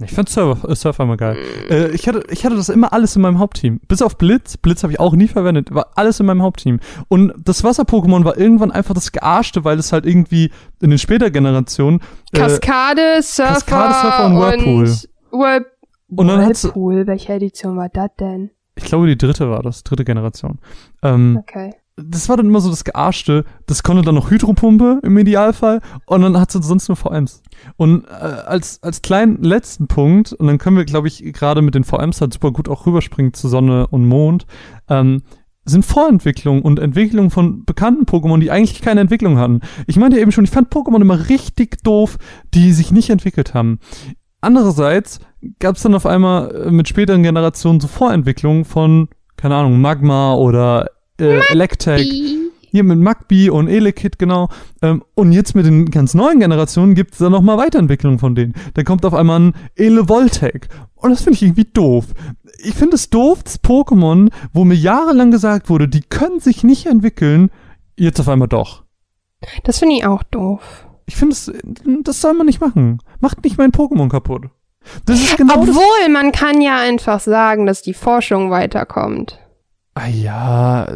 Ich 0.00 0.12
fand 0.12 0.28
Surfer, 0.28 0.68
äh, 0.68 0.76
Surfer 0.76 1.02
immer 1.04 1.16
geil. 1.16 1.36
Mm. 1.36 1.72
Äh, 1.72 1.88
ich, 1.88 2.06
hatte, 2.06 2.22
ich 2.30 2.44
hatte 2.44 2.56
das 2.56 2.68
immer 2.68 2.92
alles 2.92 3.16
in 3.16 3.22
meinem 3.22 3.38
Hauptteam. 3.38 3.80
Bis 3.88 4.00
auf 4.00 4.16
Blitz. 4.16 4.56
Blitz 4.56 4.82
habe 4.82 4.92
ich 4.92 5.00
auch 5.00 5.14
nie 5.14 5.26
verwendet. 5.28 5.74
War 5.74 5.88
alles 5.96 6.20
in 6.20 6.26
meinem 6.26 6.42
Hauptteam. 6.42 6.78
Und 7.08 7.32
das 7.38 7.64
Wasser-Pokémon 7.64 8.24
war 8.24 8.38
irgendwann 8.38 8.70
einfach 8.70 8.94
das 8.94 9.10
Gearschte, 9.12 9.64
weil 9.64 9.78
es 9.78 9.92
halt 9.92 10.06
irgendwie 10.06 10.52
in 10.80 10.90
den 10.90 10.98
später 10.98 11.30
Generationen 11.30 12.00
äh, 12.32 12.38
Kaskade, 12.38 13.20
Surfer, 13.22 13.54
Kaskade, 13.54 13.94
Surfer 13.94 14.26
und 14.26 14.36
Whirlpool. 14.38 14.88
Whirl 15.32 15.66
Und 16.08 16.28
dann 16.28 16.48
Whirlpool, 16.48 17.06
welche 17.06 17.32
Edition 17.32 17.76
war 17.76 17.88
das 17.88 18.10
denn? 18.20 18.50
ich 18.76 18.84
glaube, 18.84 19.08
die 19.08 19.18
dritte 19.18 19.50
war 19.50 19.62
das, 19.62 19.82
dritte 19.82 20.04
Generation. 20.04 20.58
Ähm, 21.02 21.38
Okay. 21.40 21.74
Das 22.02 22.28
war 22.28 22.36
dann 22.36 22.46
immer 22.46 22.60
so 22.60 22.70
das 22.70 22.84
Gearschte. 22.84 23.44
Das 23.66 23.82
konnte 23.82 24.02
dann 24.02 24.14
noch 24.14 24.30
Hydropumpe 24.30 25.00
im 25.02 25.18
Idealfall 25.18 25.80
und 26.06 26.22
dann 26.22 26.38
hat 26.38 26.54
es 26.54 26.66
sonst 26.66 26.88
nur 26.88 26.96
VMs. 26.96 27.42
Und 27.76 28.04
äh, 28.04 28.10
als, 28.10 28.82
als 28.82 29.02
kleinen 29.02 29.42
letzten 29.42 29.88
Punkt, 29.88 30.32
und 30.32 30.46
dann 30.46 30.58
können 30.58 30.76
wir, 30.76 30.84
glaube 30.84 31.08
ich, 31.08 31.22
gerade 31.32 31.62
mit 31.62 31.74
den 31.74 31.84
VMs 31.84 32.20
halt 32.20 32.32
super 32.32 32.52
gut 32.52 32.68
auch 32.68 32.86
rüberspringen 32.86 33.34
zu 33.34 33.48
Sonne 33.48 33.86
und 33.88 34.06
Mond, 34.06 34.46
ähm, 34.88 35.22
sind 35.64 35.84
Vorentwicklung 35.84 36.62
und 36.62 36.78
Entwicklung 36.78 37.30
von 37.30 37.64
bekannten 37.64 38.04
Pokémon, 38.04 38.38
die 38.38 38.50
eigentlich 38.50 38.80
keine 38.80 39.00
Entwicklung 39.00 39.38
hatten. 39.38 39.60
Ich 39.86 39.96
meinte 39.96 40.16
ja 40.16 40.22
eben 40.22 40.32
schon, 40.32 40.44
ich 40.44 40.50
fand 40.50 40.72
Pokémon 40.72 41.00
immer 41.00 41.28
richtig 41.28 41.82
doof, 41.82 42.16
die 42.54 42.72
sich 42.72 42.90
nicht 42.90 43.10
entwickelt 43.10 43.52
haben. 43.54 43.78
Andererseits 44.40 45.20
gab 45.58 45.76
es 45.76 45.82
dann 45.82 45.94
auf 45.94 46.06
einmal 46.06 46.54
äh, 46.54 46.70
mit 46.70 46.88
späteren 46.88 47.22
Generationen 47.22 47.80
so 47.80 47.88
Vorentwicklungen 47.88 48.64
von, 48.64 49.08
keine 49.36 49.56
Ahnung, 49.56 49.80
Magma 49.80 50.34
oder 50.34 50.86
äh, 51.20 51.40
Electek. 51.50 52.06
Hier 52.70 52.84
mit 52.84 52.98
Magby 52.98 53.48
und 53.48 53.68
Elekid, 53.68 54.18
genau. 54.18 54.50
Ähm, 54.82 55.02
und 55.14 55.32
jetzt 55.32 55.54
mit 55.54 55.64
den 55.64 55.90
ganz 55.90 56.12
neuen 56.12 56.38
Generationen 56.40 56.94
gibt 56.94 57.12
es 57.12 57.18
dann 57.18 57.32
nochmal 57.32 57.56
Weiterentwicklungen 57.56 58.18
von 58.18 58.34
denen. 58.34 58.54
Dann 58.74 58.84
kommt 58.84 59.06
auf 59.06 59.14
einmal 59.14 59.40
ein 59.40 59.54
Elevoltec. 59.74 60.68
Und 60.94 61.10
das 61.10 61.22
finde 61.22 61.36
ich 61.36 61.42
irgendwie 61.42 61.64
doof. 61.64 62.06
Ich 62.58 62.74
finde 62.74 62.96
es 62.96 63.08
doof, 63.08 63.42
dass 63.42 63.62
Pokémon, 63.62 64.30
wo 64.52 64.64
mir 64.64 64.74
jahrelang 64.74 65.30
gesagt 65.30 65.70
wurde, 65.70 65.88
die 65.88 66.02
können 66.02 66.40
sich 66.40 66.62
nicht 66.62 66.86
entwickeln, 66.86 67.50
jetzt 67.96 68.20
auf 68.20 68.28
einmal 68.28 68.48
doch. 68.48 68.84
Das 69.64 69.78
finde 69.78 69.96
ich 69.96 70.06
auch 70.06 70.22
doof. 70.24 70.86
Ich 71.06 71.16
finde, 71.16 71.34
das, 71.34 71.52
das 72.02 72.20
soll 72.20 72.34
man 72.34 72.46
nicht 72.46 72.60
machen. 72.60 73.00
Macht 73.20 73.44
nicht 73.44 73.56
mein 73.56 73.72
Pokémon 73.72 74.10
kaputt. 74.10 74.50
Das 75.06 75.20
ist 75.20 75.36
genau 75.38 75.64
das. 75.64 75.70
Obwohl, 75.70 76.08
man 76.10 76.32
kann 76.32 76.60
ja 76.60 76.78
einfach 76.78 77.20
sagen, 77.20 77.64
dass 77.64 77.80
die 77.82 77.94
Forschung 77.94 78.50
weiterkommt. 78.50 79.38
Ah 79.98 80.06
ja, 80.06 80.86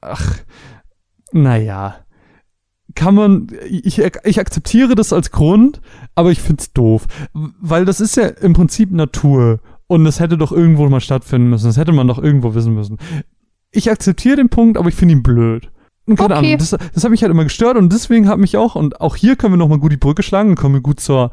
ach, 0.00 0.36
naja. 1.32 1.96
Kann 2.94 3.16
man, 3.16 3.48
ich, 3.68 3.98
ich 3.98 4.38
akzeptiere 4.38 4.94
das 4.94 5.12
als 5.12 5.32
Grund, 5.32 5.80
aber 6.14 6.30
ich 6.30 6.40
find's 6.40 6.72
doof. 6.72 7.06
Weil 7.32 7.84
das 7.84 8.00
ist 8.00 8.16
ja 8.16 8.28
im 8.28 8.52
Prinzip 8.52 8.92
Natur. 8.92 9.58
Und 9.88 10.04
das 10.04 10.20
hätte 10.20 10.38
doch 10.38 10.52
irgendwo 10.52 10.88
mal 10.88 11.00
stattfinden 11.00 11.50
müssen. 11.50 11.66
Das 11.66 11.76
hätte 11.76 11.90
man 11.90 12.06
doch 12.06 12.22
irgendwo 12.22 12.54
wissen 12.54 12.72
müssen. 12.72 12.98
Ich 13.72 13.90
akzeptiere 13.90 14.36
den 14.36 14.48
Punkt, 14.48 14.78
aber 14.78 14.88
ich 14.90 14.94
finde 14.94 15.14
ihn 15.14 15.24
blöd. 15.24 15.68
Und 16.06 16.16
keine 16.16 16.36
Okay. 16.36 16.46
Ahnung, 16.54 16.58
das, 16.58 16.70
das 16.70 17.02
hat 17.02 17.10
mich 17.10 17.22
halt 17.22 17.32
immer 17.32 17.44
gestört 17.44 17.76
und 17.76 17.92
deswegen 17.92 18.28
hat 18.28 18.38
mich 18.38 18.56
auch, 18.56 18.76
und 18.76 19.00
auch 19.00 19.16
hier 19.16 19.34
können 19.34 19.54
wir 19.54 19.58
nochmal 19.58 19.78
gut 19.80 19.90
die 19.90 19.96
Brücke 19.96 20.22
schlagen 20.22 20.50
und 20.50 20.54
kommen 20.56 20.76
wir 20.76 20.82
gut 20.82 21.00
zur 21.00 21.32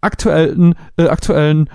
aktuellen, 0.00 0.76
äh, 0.96 1.08
aktuellen 1.08 1.68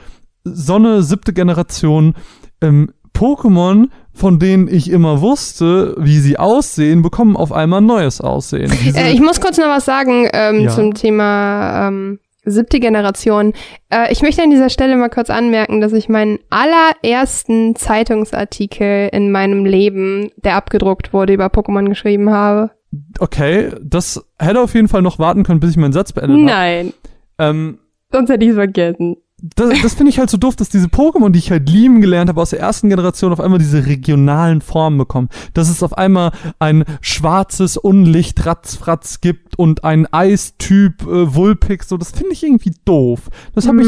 Sonne, 0.43 1.03
siebte 1.03 1.31
Generation, 1.31 2.15
ähm, 2.61 2.91
Pokémon, 3.13 3.89
von 4.13 4.39
denen 4.39 4.67
ich 4.67 4.89
immer 4.91 5.21
wusste, 5.21 5.95
wie 5.97 6.17
sie 6.19 6.37
aussehen, 6.37 7.01
bekommen 7.01 7.35
auf 7.37 7.51
einmal 7.51 7.81
ein 7.81 7.85
neues 7.85 8.21
Aussehen. 8.21 8.71
Äh, 8.95 9.11
ich 9.13 9.21
muss 9.21 9.39
kurz 9.41 9.57
noch 9.57 9.67
was 9.67 9.85
sagen 9.85 10.27
ähm, 10.33 10.61
Ja. 10.61 10.69
zum 10.69 10.93
Thema 10.93 11.87
ähm, 11.87 12.19
siebte 12.43 12.79
Generation. 12.79 13.53
Äh, 13.89 14.11
ich 14.11 14.21
möchte 14.21 14.41
an 14.41 14.49
dieser 14.49 14.69
Stelle 14.69 14.97
mal 14.97 15.09
kurz 15.09 15.29
anmerken, 15.29 15.79
dass 15.81 15.93
ich 15.93 16.09
meinen 16.09 16.39
allerersten 16.49 17.75
Zeitungsartikel 17.75 19.09
in 19.11 19.31
meinem 19.31 19.65
Leben, 19.65 20.29
der 20.37 20.55
abgedruckt 20.55 21.13
wurde, 21.13 21.33
über 21.33 21.47
Pokémon 21.47 21.87
geschrieben 21.87 22.31
habe. 22.31 22.71
okay, 23.19 23.69
das 23.81 24.23
hätte 24.39 24.59
auf 24.59 24.73
jeden 24.73 24.87
Fall 24.87 25.01
noch 25.01 25.19
warten 25.19 25.43
können, 25.43 25.59
bis 25.59 25.71
ich 25.71 25.77
meinen 25.77 25.93
Satz 25.93 26.11
beendet 26.13 26.37
habe. 26.37 26.45
Nein, 26.45 26.93
Ähm, 27.39 27.79
sonst 28.11 28.29
hätte 28.29 28.43
ich 28.43 28.51
es 28.51 28.55
vergessen. 28.57 29.17
Das, 29.41 29.81
das 29.81 29.93
finde 29.95 30.11
ich 30.11 30.19
halt 30.19 30.29
so 30.29 30.37
doof, 30.37 30.55
dass 30.55 30.69
diese 30.69 30.87
Pokémon, 30.87 31.31
die 31.31 31.39
ich 31.39 31.49
halt 31.49 31.67
lieben 31.67 31.99
gelernt 31.99 32.29
habe 32.29 32.39
aus 32.39 32.51
der 32.51 32.59
ersten 32.59 32.89
Generation, 32.89 33.33
auf 33.33 33.39
einmal 33.39 33.57
diese 33.57 33.87
regionalen 33.87 34.61
Formen 34.61 34.99
bekommen. 34.99 35.29
Dass 35.53 35.69
es 35.69 35.81
auf 35.81 35.97
einmal 35.97 36.31
ein 36.59 36.85
schwarzes 37.01 37.75
Unlicht 37.77 38.45
Ratzfratz 38.45 39.19
gibt 39.19 39.57
und 39.57 39.83
ein 39.83 40.05
Eistyp 40.11 41.01
äh, 41.01 41.33
Vulpix, 41.33 41.89
so 41.89 41.97
das 41.97 42.11
finde 42.11 42.33
ich 42.33 42.43
irgendwie 42.43 42.73
doof. 42.85 43.21
Das 43.55 43.67
habe 43.67 43.81
ich, 43.81 43.87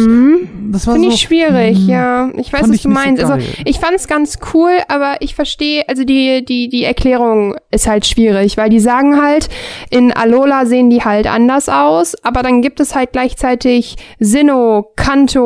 das 0.71 0.87
war 0.87 0.95
Finde 0.95 1.09
so, 1.09 1.15
ich 1.15 1.21
schwierig, 1.21 1.79
mm, 1.79 1.89
ja. 1.89 2.31
Ich 2.35 2.51
weiß, 2.51 2.63
was 2.63 2.69
ich 2.71 2.81
du 2.81 2.89
nicht 2.89 2.99
so 2.99 3.05
meinst. 3.05 3.23
also 3.23 3.45
ich 3.63 3.79
fand 3.79 3.93
es 3.93 4.07
ganz 4.07 4.39
cool, 4.53 4.71
aber 4.87 5.17
ich 5.19 5.35
verstehe, 5.35 5.87
also 5.87 6.03
die, 6.03 6.43
die, 6.43 6.67
die 6.69 6.83
Erklärung 6.83 7.55
ist 7.69 7.87
halt 7.87 8.07
schwierig, 8.07 8.57
weil 8.57 8.69
die 8.69 8.79
sagen 8.79 9.21
halt, 9.21 9.49
in 9.91 10.11
Alola 10.11 10.65
sehen 10.65 10.89
die 10.89 11.03
halt 11.03 11.27
anders 11.27 11.69
aus, 11.69 12.15
aber 12.23 12.41
dann 12.41 12.61
gibt 12.61 12.79
es 12.79 12.95
halt 12.95 13.11
gleichzeitig 13.11 13.97
Sinnoh, 14.19 14.91
Kanto, 14.95 15.42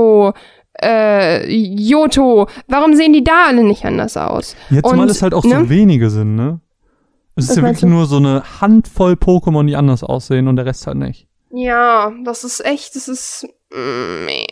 äh, 0.81 1.49
Yoto. 1.49 2.47
Warum 2.67 2.95
sehen 2.95 3.13
die 3.13 3.23
da 3.23 3.47
alle 3.47 3.63
nicht 3.63 3.85
anders 3.85 4.17
aus? 4.17 4.55
Jetzt 4.69 4.85
mal 4.85 4.99
Und, 4.99 5.09
es 5.09 5.21
halt 5.21 5.33
auch 5.33 5.43
ne? 5.43 5.61
so 5.61 5.69
wenige 5.69 6.09
sind, 6.09 6.35
ne? 6.35 6.59
Es 7.35 7.45
ist 7.45 7.49
Was 7.51 7.57
ja 7.57 7.63
wirklich 7.63 7.79
du? 7.81 7.87
nur 7.87 8.05
so 8.07 8.17
eine 8.17 8.43
Handvoll 8.61 9.13
Pokémon, 9.13 9.65
die 9.65 9.75
anders 9.75 10.03
aussehen 10.03 10.47
und 10.47 10.55
der 10.55 10.65
Rest 10.65 10.87
halt 10.87 10.97
nicht. 10.97 11.27
Ja, 11.51 12.11
das 12.25 12.43
ist 12.43 12.65
echt, 12.65 12.95
das 12.95 13.07
ist, 13.07 13.47
mm, 13.71 14.25
nee. 14.25 14.47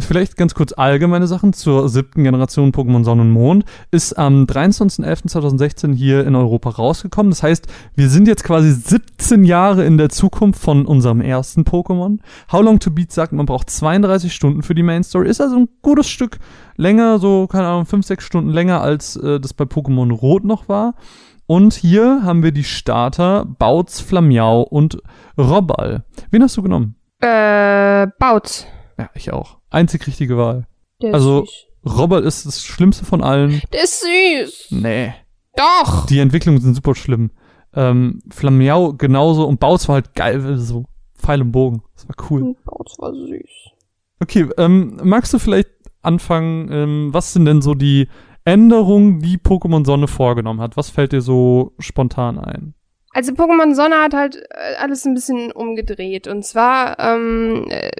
Vielleicht 0.00 0.36
ganz 0.36 0.54
kurz 0.54 0.72
allgemeine 0.72 1.26
Sachen 1.26 1.52
zur 1.52 1.88
siebten 1.88 2.24
Generation 2.24 2.72
Pokémon 2.72 3.04
Sonne 3.04 3.22
und 3.22 3.30
Mond. 3.30 3.64
Ist 3.90 4.18
am 4.18 4.44
23.11.2016 4.44 5.94
hier 5.94 6.26
in 6.26 6.34
Europa 6.34 6.70
rausgekommen. 6.70 7.30
Das 7.30 7.42
heißt, 7.42 7.66
wir 7.94 8.08
sind 8.08 8.28
jetzt 8.28 8.44
quasi 8.44 8.70
17 8.72 9.44
Jahre 9.44 9.84
in 9.84 9.98
der 9.98 10.08
Zukunft 10.08 10.60
von 10.60 10.86
unserem 10.86 11.20
ersten 11.20 11.62
Pokémon. 11.62 12.18
How 12.52 12.62
Long 12.62 12.78
to 12.78 12.90
Beat 12.90 13.12
sagt, 13.12 13.32
man 13.32 13.46
braucht 13.46 13.70
32 13.70 14.34
Stunden 14.34 14.62
für 14.62 14.74
die 14.74 14.82
Main 14.82 15.04
Story. 15.04 15.28
Ist 15.28 15.40
also 15.40 15.56
ein 15.56 15.68
gutes 15.82 16.08
Stück 16.08 16.38
länger, 16.76 17.18
so, 17.18 17.46
keine 17.46 17.66
Ahnung, 17.66 17.86
5, 17.86 18.06
6 18.06 18.24
Stunden 18.24 18.50
länger, 18.50 18.80
als 18.80 19.16
äh, 19.16 19.40
das 19.40 19.54
bei 19.54 19.64
Pokémon 19.64 20.12
Rot 20.12 20.44
noch 20.44 20.68
war. 20.68 20.94
Und 21.46 21.74
hier 21.74 22.22
haben 22.24 22.42
wir 22.42 22.50
die 22.50 22.64
Starter 22.64 23.44
Bautz, 23.44 24.00
Flamiau 24.00 24.62
und 24.62 24.98
Robbal. 25.38 26.04
Wen 26.30 26.42
hast 26.42 26.56
du 26.56 26.62
genommen? 26.62 26.96
Äh, 27.20 28.08
Bautz. 28.18 28.66
Ja, 28.98 29.10
ich 29.14 29.32
auch. 29.32 29.58
Einzig 29.70 30.06
richtige 30.06 30.36
Wahl. 30.36 30.66
Der 31.02 31.14
Also- 31.14 31.42
ist 31.44 31.50
süß. 31.84 31.98
Robbal 31.98 32.24
ist 32.24 32.46
das 32.46 32.64
Schlimmste 32.64 33.04
von 33.04 33.22
allen. 33.22 33.62
Der 33.72 33.84
ist 33.84 34.02
süß. 34.02 34.66
Nee. 34.70 35.14
Doch. 35.56 36.06
Die 36.06 36.18
Entwicklungen 36.18 36.60
sind 36.60 36.74
super 36.74 36.94
schlimm. 36.96 37.30
Ähm, 37.74 38.20
Flamiau 38.30 38.94
genauso 38.94 39.46
und 39.46 39.60
Bautz 39.60 39.86
war 39.88 39.96
halt 39.96 40.14
geil, 40.14 40.56
so 40.56 40.84
Pfeil 41.16 41.42
und 41.42 41.52
Bogen. 41.52 41.82
Das 41.94 42.08
war 42.08 42.16
cool. 42.30 42.56
Bautz 42.64 42.98
war 42.98 43.12
süß. 43.12 43.70
Okay, 44.20 44.48
ähm, 44.58 44.98
magst 45.04 45.32
du 45.32 45.38
vielleicht 45.38 45.68
anfangen, 46.02 46.70
ähm, 46.72 47.08
was 47.12 47.32
sind 47.32 47.44
denn 47.44 47.62
so 47.62 47.74
die 47.74 48.08
Änderungen, 48.44 49.20
die 49.20 49.38
Pokémon 49.38 49.84
Sonne 49.84 50.08
vorgenommen 50.08 50.60
hat? 50.60 50.76
Was 50.76 50.90
fällt 50.90 51.12
dir 51.12 51.20
so 51.20 51.72
spontan 51.78 52.38
ein? 52.38 52.74
Also 53.12 53.32
Pokémon 53.32 53.74
Sonne 53.74 53.96
hat 54.02 54.14
halt 54.14 54.36
äh, 54.36 54.76
alles 54.80 55.04
ein 55.04 55.14
bisschen 55.14 55.52
umgedreht. 55.52 56.26
Und 56.28 56.44
zwar, 56.44 56.98
ähm, 56.98 57.66
äh, 57.68 57.90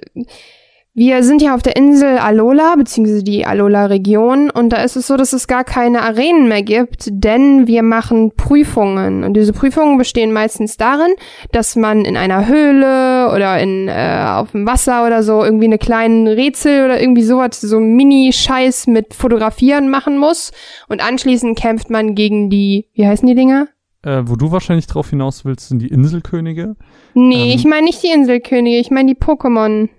wir 0.97 1.21
sind 1.21 1.43
ja 1.43 1.53
auf 1.53 1.61
der 1.61 1.75
Insel 1.75 2.17
Alola, 2.17 2.73
beziehungsweise 2.75 3.21
die 3.21 3.45
Alola-Region. 3.45 4.49
Und 4.49 4.69
da 4.73 4.77
ist 4.77 4.95
es 4.95 5.05
so, 5.05 5.15
dass 5.15 5.31
es 5.31 5.45
gar 5.45 5.63
keine 5.63 6.01
Arenen 6.01 6.47
mehr 6.47 6.63
gibt, 6.63 7.09
denn 7.11 7.67
wir 7.67 7.83
machen 7.83 8.31
Prüfungen. 8.35 9.23
Und 9.23 9.35
diese 9.35 9.53
Prüfungen 9.53 9.99
bestehen 9.99 10.33
meistens 10.33 10.75
darin, 10.75 11.13
dass 11.51 11.75
man 11.75 12.03
in 12.03 12.17
einer 12.17 12.47
Höhle 12.47 13.31
oder 13.31 13.59
in 13.59 13.87
äh, 13.87 14.25
auf 14.27 14.53
dem 14.53 14.65
Wasser 14.65 15.05
oder 15.05 15.21
so 15.21 15.43
irgendwie 15.43 15.65
eine 15.65 15.77
kleinen 15.77 16.27
Rätsel 16.27 16.85
oder 16.85 16.99
irgendwie 16.99 17.21
sowas, 17.21 17.61
so 17.61 17.79
Mini-Scheiß 17.79 18.87
mit 18.87 19.13
Fotografieren 19.13 19.91
machen 19.91 20.17
muss. 20.17 20.51
Und 20.89 21.07
anschließend 21.07 21.59
kämpft 21.59 21.91
man 21.91 22.15
gegen 22.15 22.49
die, 22.49 22.87
wie 22.95 23.05
heißen 23.05 23.27
die 23.27 23.35
Dinger? 23.35 23.67
Äh, 24.01 24.23
wo 24.25 24.35
du 24.35 24.51
wahrscheinlich 24.51 24.87
drauf 24.87 25.11
hinaus 25.11 25.45
willst, 25.45 25.69
sind 25.69 25.79
die 25.79 25.89
Inselkönige. 25.89 26.75
Nee, 27.13 27.51
Ähm. 27.51 27.55
ich 27.55 27.65
meine 27.65 27.83
nicht 27.83 28.01
die 28.01 28.11
Inselkönige, 28.11 28.79
ich 28.79 28.89
meine 28.89 29.13
die 29.13 29.19
Pokémon. 29.19 29.89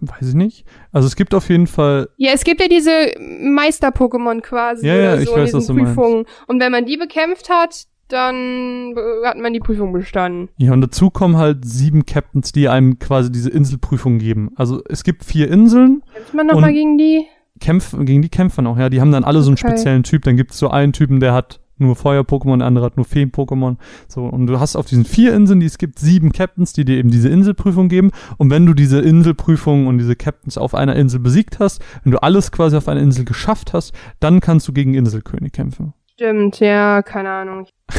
Weiß 0.00 0.28
ich 0.28 0.34
nicht. 0.34 0.64
Also 0.92 1.06
es 1.06 1.16
gibt 1.16 1.34
auf 1.34 1.48
jeden 1.48 1.66
Fall, 1.66 2.08
Ja, 2.16 2.30
es 2.32 2.44
gibt 2.44 2.60
ja 2.60 2.68
diese 2.68 2.90
Meister-Pokémon 3.20 4.40
quasi 4.40 4.86
Ja, 4.86 4.94
ja, 4.94 5.12
oder 5.14 5.22
ich 5.22 5.28
so 5.28 5.34
in 5.34 5.42
weiß, 5.42 5.54
was 5.54 5.66
du 5.66 5.74
meinst. 5.74 5.94
Prüfungen. 5.94 6.24
Und 6.46 6.60
wenn 6.60 6.72
man 6.72 6.86
die 6.86 6.96
bekämpft 6.96 7.48
hat, 7.50 7.84
dann 8.08 8.94
hat 9.24 9.36
man 9.38 9.52
die 9.52 9.58
Prüfung 9.60 9.92
bestanden. 9.92 10.48
ja, 10.58 10.72
und 10.72 10.80
dazu 10.80 11.10
kommen 11.10 11.36
halt 11.36 11.64
sieben 11.64 12.06
Captains, 12.06 12.52
die 12.52 12.68
einem 12.68 12.98
quasi 13.00 13.32
diese 13.32 13.50
Inselprüfung 13.50 14.18
geben. 14.18 14.50
Also 14.56 14.80
es 14.88 15.02
gibt 15.02 15.24
vier 15.24 15.50
Inseln, 15.50 16.02
Kämpft 16.14 16.34
man 16.34 16.46
nochmal 16.46 16.72
gegen 16.72 16.98
die? 16.98 17.24
kämpfen, 17.58 18.04
gegen 18.06 18.22
die 18.22 18.28
kämpfen 18.28 18.66
auch, 18.66 18.78
ja. 18.78 18.90
Die 18.90 19.00
haben 19.00 19.10
dann 19.12 19.24
alle 19.24 19.40
so 19.42 19.50
einen 19.50 19.58
Okay. 19.58 19.68
speziellen 19.70 20.02
Typ. 20.02 20.22
Dann 20.24 20.36
gibt's 20.36 20.58
so 20.58 20.68
einen 20.70 20.92
Typen, 20.92 21.20
der 21.20 21.32
hat 21.32 21.58
nur 21.78 21.96
Feuer-Pokémon, 21.96 22.58
der 22.58 22.66
andere 22.66 22.86
hat 22.86 22.96
nur 22.96 23.06
Feen-Pokémon. 23.06 23.76
So, 24.08 24.24
und 24.24 24.46
du 24.46 24.60
hast 24.60 24.76
auf 24.76 24.86
diesen 24.86 25.04
vier 25.04 25.34
Inseln, 25.34 25.60
die 25.60 25.66
es 25.66 25.78
gibt, 25.78 25.98
sieben 25.98 26.32
Captains, 26.32 26.72
die 26.72 26.84
dir 26.84 26.96
eben 26.96 27.10
diese 27.10 27.28
Inselprüfung 27.28 27.88
geben. 27.88 28.10
Und 28.38 28.50
wenn 28.50 28.66
du 28.66 28.74
diese 28.74 29.00
Inselprüfung 29.00 29.86
und 29.86 29.98
diese 29.98 30.16
Captains 30.16 30.58
auf 30.58 30.74
einer 30.74 30.96
Insel 30.96 31.20
besiegt 31.20 31.58
hast, 31.58 31.82
wenn 32.02 32.12
du 32.12 32.22
alles 32.22 32.52
quasi 32.52 32.76
auf 32.76 32.88
einer 32.88 33.00
Insel 33.00 33.24
geschafft 33.24 33.72
hast, 33.72 33.92
dann 34.20 34.40
kannst 34.40 34.66
du 34.68 34.72
gegen 34.72 34.94
Inselkönig 34.94 35.52
kämpfen. 35.52 35.94
Stimmt, 36.14 36.60
ja, 36.60 37.02
keine 37.02 37.30
Ahnung. 37.30 37.66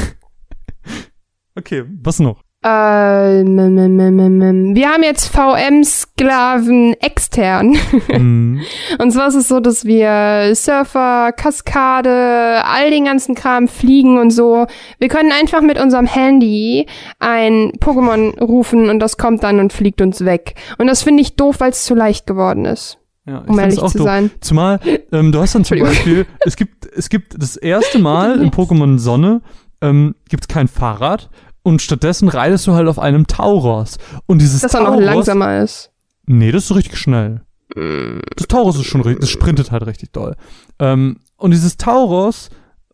Okay, 1.57 1.85
was 2.03 2.19
noch? 2.19 2.43
Äh, 2.67 3.45
wir 3.45 4.89
haben 4.89 5.03
jetzt 5.03 5.27
VM-Sklaven 5.27 6.93
extern. 7.01 7.77
Hm, 8.07 8.61
Und 8.99 9.11
zwar 9.11 9.27
ist 9.27 9.35
es 9.35 9.47
so, 9.47 9.59
dass 9.59 9.85
wir 9.85 10.53
Surfer, 10.55 11.31
Kaskade, 11.33 12.61
all 12.63 12.89
den 12.89 13.05
ganzen 13.05 13.35
Kram 13.35 13.67
fliegen 13.67 14.17
und 14.17 14.31
so. 14.31 14.65
Wir 14.99 15.07
können 15.07 15.31
einfach 15.31 15.61
mit 15.61 15.79
unserem 15.79 16.05
Handy 16.05 16.87
ein 17.19 17.71
Pokémon 17.79 18.39
rufen 18.39 18.89
und 18.89 18.99
das 18.99 19.17
kommt 19.17 19.43
dann 19.43 19.59
und 19.59 19.73
fliegt 19.73 20.01
uns 20.01 20.25
weg. 20.25 20.55
Und 20.77 20.87
das 20.87 21.03
finde 21.03 21.21
ich 21.21 21.35
doof, 21.35 21.59
weil 21.59 21.71
es 21.71 21.85
zu 21.85 21.95
leicht 21.95 22.27
geworden 22.27 22.65
ist, 22.65 22.97
ja, 23.25 23.43
um 23.47 23.59
ehrlich 23.59 23.79
auch 23.79 23.91
zu 23.91 23.99
doof. 23.99 24.07
sein. 24.07 24.31
Zumal, 24.41 24.79
ähm, 25.11 25.31
du 25.31 25.39
hast 25.39 25.53
dann 25.55 25.65
zum. 25.65 25.79
Beispiel, 25.79 26.25
es 26.45 26.55
gibt, 26.55 26.85
es 26.85 27.09
gibt 27.09 27.41
das 27.41 27.57
erste 27.57 27.99
Mal 27.99 28.39
in 28.41 28.51
Pokémon 28.51 28.97
Sonne, 28.99 29.41
ähm, 29.81 30.15
gibt's 30.29 30.47
kein 30.47 30.67
Fahrrad 30.67 31.29
und 31.67 31.81
stattdessen 31.81 32.29
reitest 32.29 32.65
du 32.65 32.75
halt 32.75 32.87
auf 32.87 32.97
einem 32.97 33.27
Tauros. 33.27 33.97
Und 34.25 34.41
dieses 34.41 34.61
Dass 34.61 34.73
er 34.73 34.83
noch 34.83 34.91
Tauros, 34.91 35.03
langsamer 35.03 35.61
ist. 35.61 35.91
Nee, 36.25 36.53
das 36.53 36.63
ist 36.63 36.75
richtig 36.77 36.97
schnell. 36.97 37.41
Das 37.75 38.47
Tauros 38.47 38.77
ist 38.77 38.85
schon 38.85 39.01
richtig, 39.01 39.19
das 39.19 39.29
sprintet 39.29 39.69
halt 39.73 39.85
richtig 39.85 40.13
doll. 40.13 40.37
Ähm, 40.79 41.17
und 41.35 41.51
dieses 41.51 41.75
Tauros, 41.75 42.51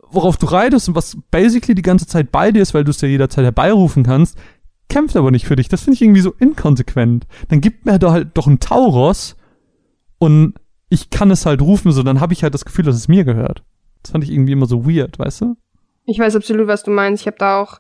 worauf 0.10 0.38
du 0.38 0.48
reitest 0.48 0.90
und 0.90 0.96
was 0.96 1.16
basically 1.30 1.76
die 1.76 1.84
ganze 1.84 2.08
Zeit 2.08 2.32
bei 2.32 2.52
dir 2.52 2.64
ist, 2.64 2.74
weil 2.74 2.84
du 2.84 2.90
es 2.90 3.00
ja 3.00 3.08
jederzeit 3.08 3.44
herbeirufen 3.44 4.02
kannst, 4.02 4.40
kämpft 4.90 5.16
aber 5.16 5.30
nicht 5.30 5.46
für 5.46 5.56
dich. 5.56 5.70
Das 5.70 5.84
finde 5.84 5.94
ich 5.94 6.02
irgendwie 6.02 6.22
so 6.22 6.34
inkonsequent. 6.40 7.28
Dann 7.50 7.62
gibt 7.62 7.86
mir 7.86 8.00
doch 8.00 8.14
halt 8.14 8.30
doch 8.34 8.48
ein 8.48 8.60
Tauros 8.60 9.36
und 10.18 10.56
ich 10.90 11.12
kann 11.12 11.30
es 11.30 11.46
halt 11.46 11.62
rufen, 11.62 11.92
so 11.92 12.02
dann 12.02 12.20
habe 12.20 12.34
ich 12.34 12.42
halt 12.42 12.56
das 12.56 12.66
Gefühl, 12.66 12.86
dass 12.86 12.96
es 12.96 13.08
mir 13.08 13.24
gehört. 13.24 13.62
Das 14.02 14.14
fand 14.14 14.24
ich 14.24 14.32
irgendwie 14.32 14.54
immer 14.54 14.66
so 14.66 14.88
weird, 14.88 15.20
weißt 15.20 15.42
du? 15.42 15.58
Ich 16.06 16.18
weiß 16.18 16.36
absolut, 16.36 16.66
was 16.66 16.82
du 16.82 16.90
meinst. 16.90 17.22
Ich 17.22 17.28
habe 17.28 17.38
da 17.38 17.62
auch 17.62 17.80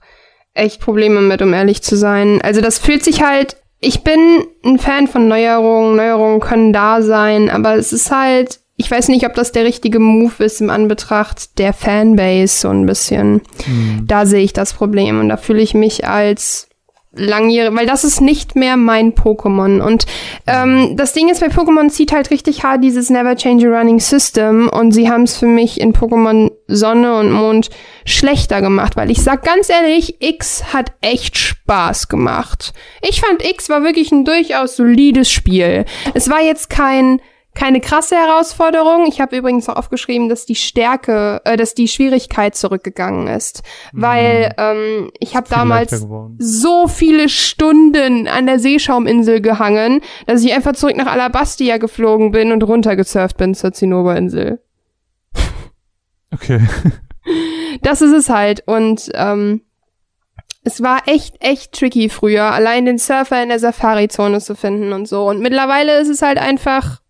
echt 0.53 0.81
Probleme 0.81 1.21
mit, 1.21 1.41
um 1.41 1.53
ehrlich 1.53 1.81
zu 1.81 1.95
sein. 1.95 2.41
Also 2.41 2.61
das 2.61 2.79
fühlt 2.79 3.03
sich 3.03 3.23
halt. 3.23 3.57
Ich 3.79 4.03
bin 4.03 4.19
ein 4.63 4.79
Fan 4.79 5.07
von 5.07 5.27
Neuerungen. 5.27 5.95
Neuerungen 5.95 6.39
können 6.39 6.73
da 6.73 7.01
sein, 7.01 7.49
aber 7.49 7.75
es 7.75 7.93
ist 7.93 8.11
halt. 8.11 8.59
Ich 8.75 8.89
weiß 8.89 9.09
nicht, 9.09 9.25
ob 9.27 9.35
das 9.35 9.51
der 9.51 9.65
richtige 9.65 9.99
Move 9.99 10.43
ist 10.43 10.59
im 10.59 10.71
Anbetracht 10.71 11.59
der 11.59 11.73
Fanbase 11.73 12.61
so 12.61 12.69
ein 12.69 12.87
bisschen. 12.87 13.41
Hm. 13.65 14.05
Da 14.07 14.25
sehe 14.25 14.43
ich 14.43 14.53
das 14.53 14.73
Problem 14.73 15.19
und 15.19 15.29
da 15.29 15.37
fühle 15.37 15.61
ich 15.61 15.75
mich 15.75 16.07
als 16.07 16.69
langjährige, 17.15 17.75
weil 17.75 17.85
das 17.85 18.03
ist 18.03 18.21
nicht 18.21 18.55
mehr 18.55 18.75
mein 18.77 19.13
Pokémon. 19.13 19.81
Und 19.81 20.05
ähm, 20.47 20.95
das 20.97 21.13
Ding 21.13 21.29
ist, 21.29 21.41
bei 21.41 21.47
Pokémon 21.47 21.89
zieht 21.89 22.11
halt 22.11 22.31
richtig 22.31 22.63
hart 22.63 22.83
dieses 22.83 23.09
Never 23.09 23.35
Change 23.35 23.67
a 23.67 23.77
Running 23.77 23.99
System 23.99 24.69
und 24.69 24.91
sie 24.91 25.09
haben 25.09 25.23
es 25.23 25.37
für 25.37 25.45
mich 25.45 25.79
in 25.79 25.93
Pokémon 25.93 26.51
Sonne 26.67 27.19
und 27.19 27.31
Mond 27.31 27.69
schlechter 28.05 28.61
gemacht, 28.61 28.95
weil 28.95 29.11
ich 29.11 29.21
sag 29.21 29.43
ganz 29.43 29.69
ehrlich, 29.69 30.21
X 30.21 30.73
hat 30.73 30.91
echt 31.01 31.37
Spaß 31.37 32.07
gemacht. 32.07 32.73
Ich 33.01 33.21
fand 33.21 33.47
X 33.47 33.69
war 33.69 33.83
wirklich 33.83 34.11
ein 34.11 34.25
durchaus 34.25 34.75
solides 34.75 35.31
Spiel. 35.31 35.85
Es 36.13 36.29
war 36.29 36.41
jetzt 36.41 36.69
kein 36.69 37.21
keine 37.55 37.81
krasse 37.81 38.15
Herausforderung. 38.15 39.05
Ich 39.07 39.21
habe 39.21 39.37
übrigens 39.37 39.69
auch 39.69 39.75
aufgeschrieben, 39.75 40.29
dass 40.29 40.45
die 40.45 40.55
Stärke, 40.55 41.41
äh, 41.45 41.57
dass 41.57 41.75
die 41.75 41.87
Schwierigkeit 41.87 42.55
zurückgegangen 42.55 43.27
ist, 43.27 43.63
weil 43.91 44.53
ähm, 44.57 45.11
ich 45.19 45.35
habe 45.35 45.47
damals 45.49 46.05
so 46.37 46.87
viele 46.87 47.29
Stunden 47.29 48.27
an 48.27 48.45
der 48.47 48.59
Seeschauminsel 48.59 49.41
gehangen, 49.41 50.01
dass 50.25 50.43
ich 50.43 50.53
einfach 50.53 50.73
zurück 50.73 50.97
nach 50.97 51.07
Alabastia 51.07 51.77
geflogen 51.77 52.31
bin 52.31 52.51
und 52.51 52.63
runtergesurft 52.63 53.37
bin 53.37 53.53
zur 53.55 53.73
Zinnoberinsel. 53.73 54.61
Okay. 56.33 56.61
Das 57.83 58.01
ist 58.01 58.11
es 58.11 58.27
halt. 58.27 58.63
Und 58.65 59.11
ähm, 59.13 59.61
es 60.63 60.81
war 60.81 61.03
echt, 61.07 61.35
echt 61.41 61.73
tricky 61.73 62.09
früher, 62.09 62.45
allein 62.45 62.85
den 62.85 62.97
Surfer 62.97 63.43
in 63.43 63.49
der 63.49 63.59
Safari-Zone 63.59 64.39
zu 64.39 64.55
finden 64.55 64.93
und 64.93 65.07
so. 65.07 65.27
Und 65.27 65.41
mittlerweile 65.41 65.99
ist 65.99 66.07
es 66.07 66.23
halt 66.23 66.39
einfach 66.39 67.02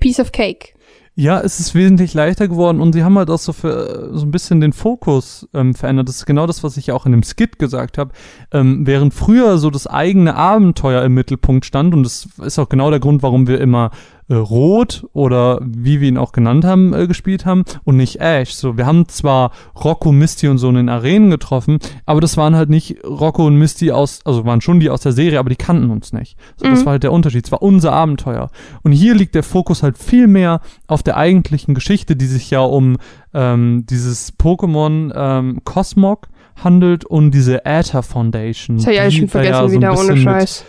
piece 0.00 0.18
of 0.18 0.32
cake. 0.32 0.74
Ja, 1.16 1.40
es 1.40 1.60
ist 1.60 1.74
wesentlich 1.74 2.14
leichter 2.14 2.48
geworden 2.48 2.80
und 2.80 2.94
sie 2.94 3.02
haben 3.02 3.18
halt 3.18 3.28
auch 3.30 3.38
so 3.38 3.52
für 3.52 4.10
so 4.12 4.24
ein 4.24 4.30
bisschen 4.30 4.60
den 4.60 4.72
Fokus 4.72 5.46
ähm, 5.52 5.74
verändert. 5.74 6.08
Das 6.08 6.16
ist 6.16 6.24
genau 6.24 6.46
das, 6.46 6.62
was 6.64 6.76
ich 6.76 6.86
ja 6.86 6.94
auch 6.94 7.04
in 7.04 7.12
dem 7.12 7.22
Skit 7.22 7.58
gesagt 7.58 7.98
habe. 7.98 8.12
Ähm, 8.52 8.86
während 8.86 9.12
früher 9.12 9.58
so 9.58 9.70
das 9.70 9.86
eigene 9.86 10.36
Abenteuer 10.36 11.02
im 11.02 11.12
Mittelpunkt 11.12 11.66
stand 11.66 11.94
und 11.94 12.04
das 12.04 12.28
ist 12.42 12.58
auch 12.58 12.68
genau 12.68 12.90
der 12.90 13.00
Grund, 13.00 13.22
warum 13.22 13.48
wir 13.48 13.60
immer 13.60 13.90
äh, 14.30 14.34
Rot 14.34 15.04
oder 15.12 15.60
wie 15.62 16.00
wir 16.00 16.08
ihn 16.08 16.16
auch 16.16 16.32
genannt 16.32 16.64
haben, 16.64 16.94
äh, 16.94 17.06
gespielt 17.06 17.44
haben 17.44 17.64
und 17.84 17.96
nicht 17.96 18.20
Ash. 18.20 18.52
So, 18.54 18.76
wir 18.78 18.86
haben 18.86 19.08
zwar 19.08 19.50
Rocco, 19.74 20.12
Misty 20.12 20.48
und 20.48 20.58
so 20.58 20.68
in 20.70 20.76
den 20.76 20.88
Arenen 20.88 21.30
getroffen, 21.30 21.78
aber 22.06 22.20
das 22.20 22.36
waren 22.36 22.54
halt 22.56 22.70
nicht 22.70 23.04
Rocco 23.04 23.44
und 23.46 23.56
Misty 23.56 23.90
aus, 23.90 24.20
also 24.24 24.44
waren 24.46 24.60
schon 24.60 24.80
die 24.80 24.88
aus 24.88 25.00
der 25.00 25.12
Serie, 25.12 25.38
aber 25.38 25.50
die 25.50 25.56
kannten 25.56 25.90
uns 25.90 26.12
nicht. 26.12 26.38
So, 26.56 26.66
Das 26.66 26.80
Mhm. 26.80 26.84
war 26.86 26.92
halt 26.92 27.02
der 27.02 27.12
Unterschied. 27.12 27.44
Es 27.44 27.52
war 27.52 27.60
unser 27.60 27.92
Abenteuer. 27.92 28.50
Und 28.82 28.92
hier 28.92 29.14
liegt 29.14 29.34
der 29.34 29.42
Fokus 29.42 29.82
halt 29.82 29.98
viel 29.98 30.28
mehr 30.28 30.60
auf 30.86 31.02
der 31.02 31.16
eigentlichen 31.16 31.74
Geschichte, 31.74 32.14
die 32.16 32.26
sich 32.26 32.50
ja 32.50 32.60
um 32.60 32.96
ähm, 33.34 33.84
dieses 33.90 34.38
Pokémon 34.38 35.12
ähm, 35.14 35.60
Cosmog 35.64 36.28
handelt 36.62 37.04
und 37.04 37.30
diese 37.32 37.64
Aether 37.66 38.02
Foundation. 38.02 38.76
Das 38.76 38.86
hab 38.86 38.92
ich 38.92 39.14
die 39.14 39.28
schon 39.28 39.28
da 39.28 39.42
ja 39.42 39.54
vergessen 39.54 39.68
so 39.68 39.76
wieder, 39.76 39.98
ohne 39.98 40.16
Scheiß. 40.16 40.64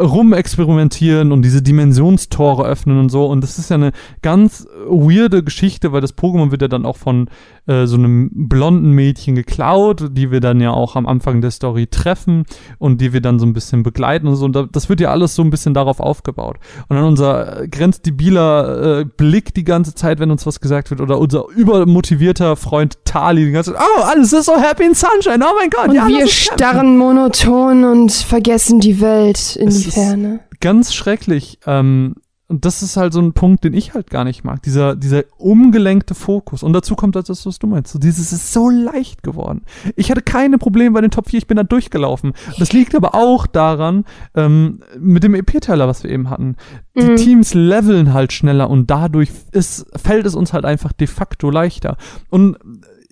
Rumexperimentieren 0.00 1.32
und 1.32 1.42
diese 1.42 1.62
Dimensionstore 1.62 2.64
öffnen 2.64 2.98
und 2.98 3.10
so. 3.10 3.26
Und 3.26 3.42
das 3.42 3.58
ist 3.58 3.70
ja 3.70 3.76
eine 3.76 3.92
ganz 4.22 4.66
weirde 4.86 5.44
Geschichte, 5.44 5.92
weil 5.92 6.00
das 6.00 6.16
Pokémon 6.16 6.50
wird 6.50 6.62
ja 6.62 6.68
dann 6.68 6.86
auch 6.86 6.96
von 6.96 7.28
äh, 7.70 7.86
so 7.86 7.96
einem 7.96 8.30
blonden 8.48 8.90
Mädchen 8.92 9.34
geklaut, 9.34 10.08
die 10.12 10.30
wir 10.30 10.40
dann 10.40 10.60
ja 10.60 10.72
auch 10.72 10.96
am 10.96 11.06
Anfang 11.06 11.40
der 11.40 11.50
Story 11.52 11.86
treffen 11.86 12.44
und 12.78 13.00
die 13.00 13.12
wir 13.12 13.20
dann 13.20 13.38
so 13.38 13.46
ein 13.46 13.52
bisschen 13.52 13.82
begleiten 13.82 14.26
und 14.26 14.36
so. 14.36 14.44
Und 14.46 14.56
das 14.72 14.88
wird 14.88 15.00
ja 15.00 15.10
alles 15.10 15.34
so 15.34 15.42
ein 15.42 15.50
bisschen 15.50 15.72
darauf 15.74 16.00
aufgebaut. 16.00 16.56
Und 16.88 16.96
dann 16.96 17.04
unser 17.06 17.66
grenzdebiler 17.68 19.00
äh, 19.00 19.04
Blick 19.04 19.54
die 19.54 19.64
ganze 19.64 19.94
Zeit, 19.94 20.18
wenn 20.20 20.30
uns 20.30 20.46
was 20.46 20.60
gesagt 20.60 20.90
wird, 20.90 21.00
oder 21.00 21.18
unser 21.18 21.46
übermotivierter 21.48 22.56
Freund 22.56 22.98
Tali 23.04 23.44
die 23.46 23.52
ganze 23.52 23.72
Zeit, 23.74 23.82
oh, 23.98 24.02
alles 24.02 24.32
ist 24.32 24.46
so 24.46 24.56
happy 24.60 24.84
in 24.84 24.94
sunshine, 24.94 25.44
oh 25.44 25.54
mein 25.58 25.70
Gott. 25.70 25.88
Und 25.88 25.94
ja, 25.94 26.06
wir 26.08 26.26
starren 26.28 26.96
monoton 26.98 27.84
und 27.84 28.12
vergessen 28.12 28.80
die 28.80 29.00
Welt 29.00 29.56
in 29.56 29.68
Es 29.68 29.82
die 29.82 29.88
ist- 29.88 29.94
Ferne. 29.94 30.40
ganz 30.60 30.92
schrecklich. 30.94 31.58
Ähm, 31.66 32.14
und 32.50 32.64
das 32.64 32.82
ist 32.82 32.96
halt 32.96 33.12
so 33.12 33.20
ein 33.20 33.32
Punkt, 33.32 33.62
den 33.62 33.74
ich 33.74 33.94
halt 33.94 34.10
gar 34.10 34.24
nicht 34.24 34.42
mag. 34.42 34.60
Dieser, 34.64 34.96
dieser 34.96 35.22
umgelenkte 35.38 36.16
Fokus. 36.16 36.64
Und 36.64 36.72
dazu 36.72 36.96
kommt 36.96 37.14
halt 37.14 37.28
das, 37.28 37.46
was 37.46 37.60
du 37.60 37.68
meinst. 37.68 37.92
So, 37.92 37.98
dieses 38.00 38.32
ist 38.32 38.52
so 38.52 38.68
leicht 38.68 39.22
geworden. 39.22 39.62
Ich 39.94 40.10
hatte 40.10 40.20
keine 40.20 40.58
Probleme 40.58 40.90
bei 40.90 41.00
den 41.00 41.12
Top 41.12 41.28
4, 41.30 41.38
ich 41.38 41.46
bin 41.46 41.56
da 41.56 41.62
durchgelaufen. 41.62 42.32
Das 42.58 42.72
liegt 42.72 42.94
aber 42.96 43.14
auch 43.14 43.46
daran, 43.46 44.04
ähm, 44.34 44.80
mit 44.98 45.22
dem 45.22 45.34
EP-Teiler, 45.34 45.86
was 45.86 46.02
wir 46.02 46.10
eben 46.10 46.28
hatten. 46.28 46.56
Die 46.98 47.04
Mhm. 47.04 47.16
Teams 47.16 47.54
leveln 47.54 48.12
halt 48.12 48.32
schneller 48.32 48.68
und 48.68 48.90
dadurch 48.90 49.30
ist, 49.52 49.86
fällt 49.96 50.26
es 50.26 50.34
uns 50.34 50.52
halt 50.52 50.64
einfach 50.64 50.92
de 50.92 51.06
facto 51.06 51.50
leichter. 51.50 51.96
Und 52.30 52.56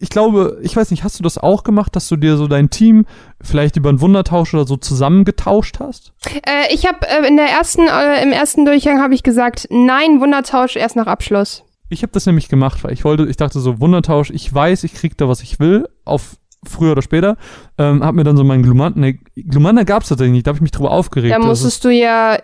ich 0.00 0.10
glaube, 0.10 0.58
ich 0.62 0.76
weiß 0.76 0.90
nicht, 0.90 1.04
hast 1.04 1.18
du 1.18 1.22
das 1.22 1.38
auch 1.38 1.64
gemacht, 1.64 1.96
dass 1.96 2.08
du 2.08 2.16
dir 2.16 2.36
so 2.36 2.46
dein 2.46 2.70
Team 2.70 3.04
vielleicht 3.40 3.76
über 3.76 3.88
einen 3.88 4.00
Wundertausch 4.00 4.54
oder 4.54 4.66
so 4.66 4.76
zusammengetauscht 4.76 5.80
hast? 5.80 6.12
Äh, 6.46 6.72
ich 6.72 6.86
habe 6.86 7.06
äh, 7.06 7.26
in 7.26 7.36
der 7.36 7.46
ersten, 7.46 7.82
äh, 7.82 8.22
im 8.22 8.32
ersten 8.32 8.64
Durchgang 8.64 9.00
habe 9.00 9.14
ich 9.14 9.22
gesagt, 9.22 9.66
nein, 9.70 10.20
Wundertausch 10.20 10.76
erst 10.76 10.96
nach 10.96 11.06
Abschluss. 11.06 11.64
Ich 11.88 12.02
habe 12.02 12.12
das 12.12 12.26
nämlich 12.26 12.48
gemacht, 12.48 12.84
weil 12.84 12.92
ich 12.92 13.04
wollte, 13.04 13.26
ich 13.26 13.36
dachte 13.36 13.60
so, 13.60 13.80
Wundertausch, 13.80 14.30
ich 14.30 14.52
weiß, 14.52 14.84
ich 14.84 14.94
krieg 14.94 15.16
da, 15.16 15.28
was 15.28 15.42
ich 15.42 15.58
will, 15.58 15.88
auf 16.04 16.36
früher 16.64 16.92
oder 16.92 17.02
später. 17.02 17.36
Ähm, 17.78 18.04
hab 18.04 18.14
mir 18.14 18.24
dann 18.24 18.36
so 18.36 18.44
meinen 18.44 18.62
Glumanda, 18.62 19.00
ne, 19.00 19.18
Glumanda 19.36 19.82
gab's 19.84 20.08
tatsächlich 20.08 20.32
nicht, 20.32 20.46
da 20.46 20.50
habe 20.50 20.58
ich 20.58 20.62
mich 20.62 20.70
drüber 20.70 20.90
aufgeregt. 20.90 21.34
Da 21.34 21.38
musstest 21.38 21.84
du 21.84 21.90
ja, 21.90 22.38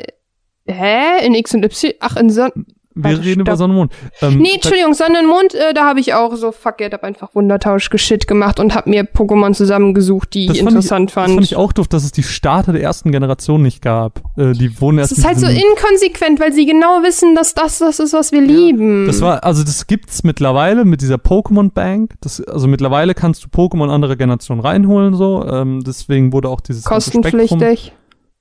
hä, 0.66 1.24
in 1.26 1.34
X 1.34 1.54
und 1.54 1.64
Y, 1.64 1.92
ach, 2.00 2.16
in 2.16 2.30
Son 2.30 2.50
ist, 2.56 2.73
wir 2.94 3.18
reden 3.20 3.40
über 3.40 3.52
stopp. 3.52 3.58
Sonne 3.58 3.72
und 3.72 3.78
Mond. 3.78 3.92
Ähm, 4.22 4.38
Nee, 4.38 4.54
Entschuldigung, 4.54 4.94
Sonne 4.94 5.20
und 5.20 5.26
Mond, 5.26 5.54
äh, 5.54 5.74
da 5.74 5.84
habe 5.86 6.00
ich 6.00 6.14
auch 6.14 6.34
so, 6.36 6.52
fuck 6.52 6.80
it, 6.80 6.92
hab 6.92 7.02
einfach 7.02 7.34
Wundertausch 7.34 7.90
geschit 7.90 8.26
gemacht 8.26 8.60
und 8.60 8.74
hab 8.74 8.86
mir 8.86 9.04
Pokémon 9.04 9.52
zusammengesucht, 9.54 10.34
die 10.34 10.44
ich 10.46 10.58
fand 10.58 10.70
interessant 10.70 11.10
Das 11.10 11.14
fand. 11.14 11.42
ich 11.42 11.56
auch 11.56 11.72
doof, 11.72 11.88
dass 11.88 12.04
es 12.04 12.12
die 12.12 12.22
Starter 12.22 12.72
der 12.72 12.82
ersten 12.82 13.10
Generation 13.12 13.62
nicht 13.62 13.82
gab. 13.82 14.20
Äh, 14.36 14.52
die 14.52 14.80
wurden 14.80 14.98
erst 14.98 15.12
das 15.12 15.18
ist 15.18 15.26
halt 15.26 15.38
so 15.38 15.46
inkonsequent, 15.46 16.40
weil 16.40 16.52
sie 16.52 16.66
genau 16.66 17.02
wissen, 17.02 17.34
dass 17.34 17.54
das 17.54 17.78
das 17.78 17.98
ist, 17.98 18.12
was 18.12 18.32
wir 18.32 18.40
lieben. 18.40 19.06
Das 19.06 19.20
war, 19.20 19.44
also 19.44 19.64
das 19.64 19.86
gibt's 19.86 20.22
mittlerweile 20.24 20.84
mit 20.84 21.00
dieser 21.00 21.16
Pokémon 21.16 21.70
Bank. 21.72 22.14
Das, 22.20 22.40
also 22.40 22.68
mittlerweile 22.68 23.14
kannst 23.14 23.44
du 23.44 23.48
Pokémon 23.48 23.90
anderer 23.90 24.16
Generation 24.16 24.60
reinholen, 24.60 25.14
so. 25.14 25.44
Ähm, 25.46 25.82
deswegen 25.84 26.32
wurde 26.32 26.48
auch 26.48 26.60
dieses 26.60 26.84
kostenpflichtig. 26.84 27.92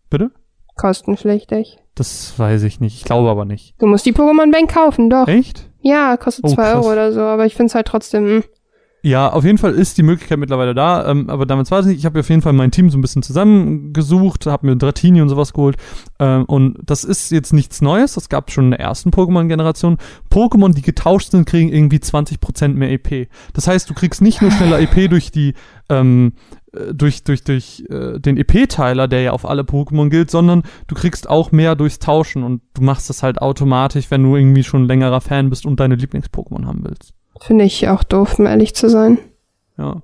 Bitte? 0.10 0.32
Kostenpflichtig. 0.76 1.78
Das 1.96 2.34
weiß 2.38 2.64
ich 2.64 2.80
nicht. 2.80 2.98
Ich 2.98 3.04
glaube 3.04 3.30
aber 3.30 3.46
nicht. 3.46 3.76
Du 3.80 3.86
musst 3.88 4.06
die 4.06 4.14
Pokémon 4.14 4.52
Bank 4.52 4.74
kaufen, 4.74 5.10
doch. 5.10 5.28
Echt? 5.28 5.70
Ja, 5.82 6.18
kostet 6.18 6.46
Oh, 6.46 6.50
2 6.50 6.56
krass. 6.56 6.76
Euro 6.76 6.92
oder 6.92 7.12
so, 7.12 7.22
aber 7.22 7.46
ich 7.46 7.56
find's 7.56 7.76
halt 7.76 7.88
trotzdem. 7.88 8.26
hm. 8.26 8.44
Ja, 9.06 9.34
auf 9.34 9.44
jeden 9.44 9.58
Fall 9.58 9.74
ist 9.74 9.98
die 9.98 10.04
Möglichkeit 10.04 10.40
mittlerweile 10.40 10.74
da, 10.74 11.06
ähm, 11.12 11.30
aber 11.30 11.46
damals 11.46 11.70
war 11.72 11.80
es 11.80 11.86
nicht. 11.86 11.98
Ich 11.98 12.06
habe 12.06 12.22
auf 12.22 12.30
jeden 12.30 12.42
Fall 12.42 12.54
mein 12.54 12.72
Team 12.72 12.90
so 12.90 12.98
ein 12.98 13.02
bisschen 13.02 13.22
zusammengesucht, 13.22 14.46
habe 14.46 14.66
mir 14.66 14.78
Dratini 14.78 15.22
und 15.22 15.28
sowas 15.28 15.52
geholt. 15.52 15.76
Ähm, 16.20 16.46
und 16.46 16.78
das 16.86 17.04
ist 17.04 17.30
jetzt 17.30 17.52
nichts 17.52 17.82
Neues, 17.82 18.14
das 18.14 18.30
gab 18.30 18.50
schon 18.50 18.66
in 18.66 18.72
der 18.72 18.80
ersten 18.80 19.10
Pokémon-Generation. 19.10 19.98
Pokémon, 20.32 20.74
die 20.74 20.82
getauscht 20.82 21.32
sind, 21.32 21.46
kriegen 21.46 21.68
irgendwie 21.68 21.98
20% 21.98 22.70
mehr 22.70 22.92
EP. 22.92 23.28
Das 23.52 23.68
heißt, 23.68 23.90
du 23.90 23.94
kriegst 23.94 24.22
nicht 24.22 24.42
nur 24.42 24.52
schneller 24.52 24.80
EP 24.80 25.10
durch 25.10 25.32
die 25.32 25.54
ähm, 25.90 26.32
äh, 26.36 26.63
durch, 26.94 27.24
durch, 27.24 27.44
durch 27.44 27.84
äh, 27.90 28.20
den 28.20 28.38
EP-Teiler, 28.38 29.08
der 29.08 29.22
ja 29.22 29.32
auf 29.32 29.46
alle 29.48 29.62
Pokémon 29.62 30.10
gilt, 30.10 30.32
sondern 30.32 30.64
du 30.88 30.96
kriegst 30.96 31.30
auch 31.30 31.52
mehr 31.52 31.76
durchs 31.76 32.00
Tauschen 32.00 32.44
und 32.44 32.62
du 32.74 32.82
machst 32.82 33.10
das 33.10 33.24
halt 33.24 33.42
automatisch, 33.42 34.10
wenn 34.10 34.24
du 34.24 34.36
irgendwie 34.36 34.64
schon 34.64 34.88
längerer 34.88 35.22
Fan 35.22 35.50
bist 35.50 35.66
und 35.66 35.80
deine 35.80 35.96
Lieblings-Pokémon 35.96 36.66
haben 36.66 36.84
willst. 36.84 37.14
Finde 37.42 37.66
ich 37.66 37.88
auch 37.90 38.04
doof, 38.04 38.40
um 38.40 38.46
ehrlich 38.46 38.76
zu 38.76 38.90
sein. 38.90 39.20
Ja. 39.78 40.02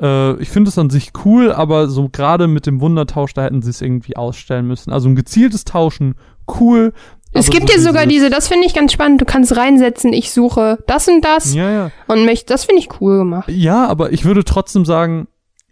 Äh, 0.00 0.40
ich 0.40 0.50
finde 0.50 0.68
es 0.68 0.78
an 0.78 0.90
sich 0.90 1.12
cool, 1.24 1.52
aber 1.52 1.88
so 1.88 2.08
gerade 2.08 2.46
mit 2.46 2.66
dem 2.66 2.80
Wundertausch, 2.80 3.34
da 3.34 3.42
hätten 3.42 3.62
sie 3.62 3.70
es 3.70 3.80
irgendwie 3.80 4.16
ausstellen 4.16 4.66
müssen. 4.66 4.92
Also 4.92 5.08
ein 5.08 5.16
gezieltes 5.16 5.64
Tauschen, 5.64 6.14
cool. 6.60 6.92
Es 7.32 7.50
gibt 7.50 7.68
so 7.68 7.74
ja 7.74 7.80
sogar 7.80 8.06
diese, 8.06 8.30
das 8.30 8.46
finde 8.46 8.66
ich 8.66 8.74
ganz 8.74 8.92
spannend. 8.92 9.20
Du 9.20 9.24
kannst 9.24 9.56
reinsetzen, 9.56 10.12
ich 10.12 10.30
suche 10.32 10.78
das 10.86 11.08
und 11.08 11.24
das 11.24 11.52
Ja, 11.54 11.70
ja. 11.70 11.90
und 12.06 12.24
möchte, 12.24 12.46
das 12.46 12.64
finde 12.64 12.80
ich 12.80 13.00
cool 13.00 13.18
gemacht. 13.18 13.48
Ja, 13.48 13.86
aber 13.88 14.12
ich 14.12 14.24
würde 14.24 14.44
trotzdem 14.44 14.84
sagen, 14.84 15.26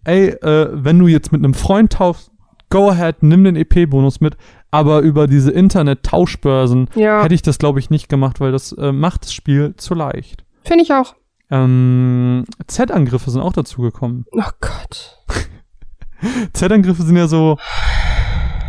ey, 0.04 0.28
äh, 0.30 0.68
wenn 0.72 0.98
du 0.98 1.06
jetzt 1.06 1.32
mit 1.32 1.42
einem 1.44 1.54
Freund 1.54 1.92
tauschst, 1.92 2.30
go 2.70 2.90
ahead, 2.90 3.22
nimm 3.22 3.44
den 3.44 3.56
EP-Bonus 3.56 4.20
mit. 4.20 4.36
Aber 4.70 5.00
über 5.00 5.26
diese 5.26 5.50
Internet-Tauschbörsen 5.50 6.88
Ja, 6.94 7.22
hätte 7.22 7.34
ich 7.34 7.42
das, 7.42 7.58
glaube 7.58 7.78
ich, 7.78 7.90
nicht 7.90 8.08
gemacht, 8.08 8.40
weil 8.40 8.52
das 8.52 8.72
äh, 8.72 8.90
macht 8.92 9.24
das 9.24 9.32
Spiel 9.34 9.74
zu 9.76 9.94
leicht. 9.94 10.44
finde 10.64 10.84
ich 10.84 10.92
auch. 10.92 11.14
Ähm, 11.50 12.44
Z-Angriffe 12.66 13.30
sind 13.30 13.42
auch 13.42 13.52
dazugekommen. 13.52 14.24
Oh 14.32 14.40
Gott. 14.60 15.18
Z-Angriffe 16.54 17.02
sind 17.02 17.16
ja 17.16 17.26
so, 17.28 17.58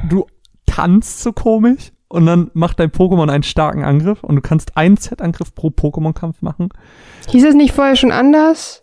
du 0.09 0.25
tanzt 0.65 1.21
so 1.23 1.31
komisch 1.31 1.93
und 2.09 2.25
dann 2.25 2.51
macht 2.53 2.79
dein 2.79 2.91
Pokémon 2.91 3.29
einen 3.31 3.43
starken 3.43 3.83
Angriff 3.85 4.23
und 4.23 4.35
du 4.35 4.41
kannst 4.41 4.75
einen 4.75 4.97
Z-Angriff 4.97 5.55
pro 5.55 5.67
Pokémon-Kampf 5.69 6.41
machen. 6.41 6.69
Hieß 7.29 7.45
es 7.45 7.55
nicht 7.55 7.73
vorher 7.73 7.95
schon 7.95 8.11
anders? 8.11 8.81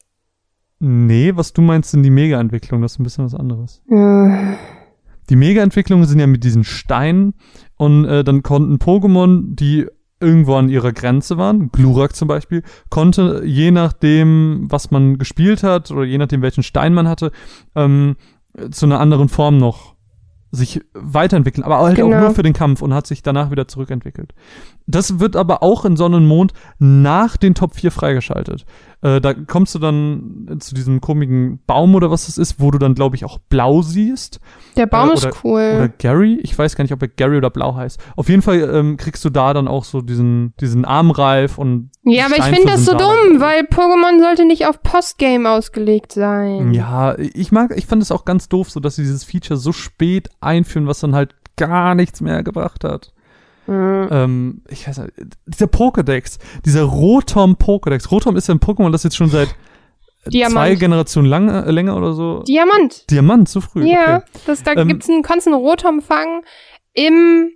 Nee, 0.81 1.33
was 1.37 1.53
du 1.53 1.61
meinst, 1.63 1.91
sind 1.91 2.03
die 2.03 2.11
Mega-Entwicklungen, 2.11 2.83
das 2.83 2.93
ist 2.93 3.01
ein 3.01 3.05
bisschen 3.05 3.25
was 3.27 3.35
anderes. 3.35 3.83
Ja. 3.89 4.55
Die 5.29 5.37
Mega-Entwicklungen 5.37 6.07
sind 6.07 6.19
ja 6.19 6.27
mit 6.27 6.43
diesen 6.43 6.65
Steinen 6.65 7.35
und 7.77 8.05
äh, 8.07 8.25
dann 8.25 8.43
konnten 8.43 8.77
Pokémon, 8.77 9.55
die 9.55 9.87
irgendwo 10.19 10.57
an 10.57 10.69
ihrer 10.69 10.93
Grenze 10.93 11.39
waren, 11.39 11.71
Glurak 11.71 12.15
zum 12.17 12.29
Beispiel, 12.29 12.63
konnte 12.89 13.43
je 13.45 13.71
nachdem, 13.71 14.67
was 14.69 14.91
man 14.91 15.19
gespielt 15.19 15.63
hat 15.63 15.91
oder 15.91 16.05
je 16.05 16.19
nachdem, 16.19 16.43
welchen 16.43 16.63
Stein 16.63 16.93
man 16.95 17.09
hatte, 17.09 17.31
ähm, 17.75 18.17
zu 18.71 18.87
einer 18.87 19.01
anderen 19.01 19.29
Form 19.29 19.59
noch 19.59 19.95
sich 20.51 20.81
weiterentwickeln, 20.95 21.63
aber 21.63 21.79
halt 21.79 22.01
auch 22.03 22.09
Genau. 22.09 22.21
nur 22.23 22.31
für 22.33 22.43
den 22.43 22.53
Kampf 22.53 22.83
und 22.83 22.93
hat 22.93 23.07
sich 23.07 23.23
danach 23.23 23.51
wieder 23.53 23.69
zurückentwickelt. 23.69 24.35
Das 24.91 25.19
wird 25.21 25.37
aber 25.37 25.63
auch 25.63 25.85
in 25.85 25.97
Sonne 25.97 26.17
und 26.17 26.27
Mond 26.27 26.53
nach 26.79 27.37
den 27.37 27.55
Top 27.55 27.75
4 27.75 27.91
freigeschaltet. 27.91 28.65
Äh, 29.03 29.21
da 29.21 29.33
kommst 29.33 29.75
du 29.75 29.79
dann 29.79 30.59
zu 30.61 30.75
diesem 30.75 31.01
komischen 31.01 31.61
Baum 31.67 31.95
oder 31.95 32.11
was 32.11 32.27
das 32.27 32.37
ist, 32.37 32.61
wo 32.61 32.71
du 32.71 32.77
dann, 32.79 32.95
glaube 32.95 33.17
ich, 33.17 33.25
auch 33.25 33.39
blau 33.39 33.81
siehst. 33.81 34.41
Der 34.77 34.87
Baum 34.87 35.11
Äh, 35.11 35.15
ist 35.15 35.29
cool. 35.43 35.73
Oder 35.77 35.89
Gary, 35.89 36.39
ich 36.43 36.57
weiß 36.59 36.77
gar 36.77 36.85
nicht, 36.85 36.93
ob 36.93 37.01
er 37.01 37.09
Gary 37.09 37.39
oder 37.39 37.49
Blau 37.49 37.75
heißt. 37.75 37.99
Auf 38.17 38.29
jeden 38.29 38.43
Fall 38.43 38.61
ähm, 38.61 38.97
kriegst 38.99 39.25
du 39.25 39.31
da 39.31 39.55
dann 39.55 39.69
auch 39.69 39.85
so 39.85 40.03
diesen, 40.03 40.53
diesen 40.61 40.85
Armreif 40.85 41.57
und. 41.57 41.91
ja, 42.05 42.27
aber 42.27 42.37
ich 42.37 42.45
finde 42.45 42.67
das 42.73 42.85
so 42.85 42.93
da 42.93 42.99
dumm, 42.99 43.15
dann- 43.33 43.41
weil 43.41 43.61
Pokémon 43.63 44.21
sollte 44.21 44.45
nicht 44.45 44.67
auf 44.67 44.83
Postgame 44.83 45.49
ausgelegt 45.49 46.13
sein. 46.13 46.75
Ja, 46.75 47.17
ich 47.19 47.53
mag, 47.53 47.73
ich 47.77 47.87
fand 47.87 48.03
es 48.03 48.13
auch 48.13 48.27
ganz 48.27 48.49
doof, 48.51 48.71
so 48.71 48.81
dass 48.81 48.97
sie 48.97 49.03
dieses 49.03 49.25
Feature 49.25 49.59
so 49.59 49.73
spät 49.73 50.29
einführen, 50.41 50.87
was 50.87 51.01
dann 51.01 51.15
halt 51.15 51.35
gar 51.57 51.95
nichts 51.95 52.21
mehr 52.21 52.43
gebracht 52.43 52.85
hat. 52.85 53.13
Mhm. 53.71 54.09
Ähm, 54.11 54.63
ich 54.69 54.87
weiß 54.89 54.99
nicht, 54.99 55.13
dieser 55.47 55.67
Pokédex, 55.67 56.39
dieser 56.65 56.83
Rotom 56.83 57.55
Pokédex. 57.55 58.11
Rotom 58.11 58.35
ist 58.37 58.49
ja 58.49 58.55
ein 58.55 58.61
Pokémon, 58.61 58.91
das 58.91 59.05
jetzt 59.05 59.17
schon 59.17 59.29
seit 59.31 59.55
Diamant. 60.27 60.53
zwei 60.55 60.75
Generationen 60.75 61.29
lang, 61.29 61.49
äh, 61.49 61.71
länger 61.71 61.97
oder 61.97 62.13
so. 62.13 62.43
Diamant. 62.43 63.09
Diamant, 63.11 63.49
so 63.49 63.61
früh. 63.61 63.87
Ja, 63.87 64.17
Okay. 64.19 64.25
das, 64.47 64.63
da 64.65 64.73
Ähm, 64.73 64.89
gibt's 64.89 65.09
einen, 65.09 65.23
kannst 65.23 65.47
einen 65.47 65.57
Rotom 65.57 66.03
fangen 66.03 66.43
im 66.93 67.51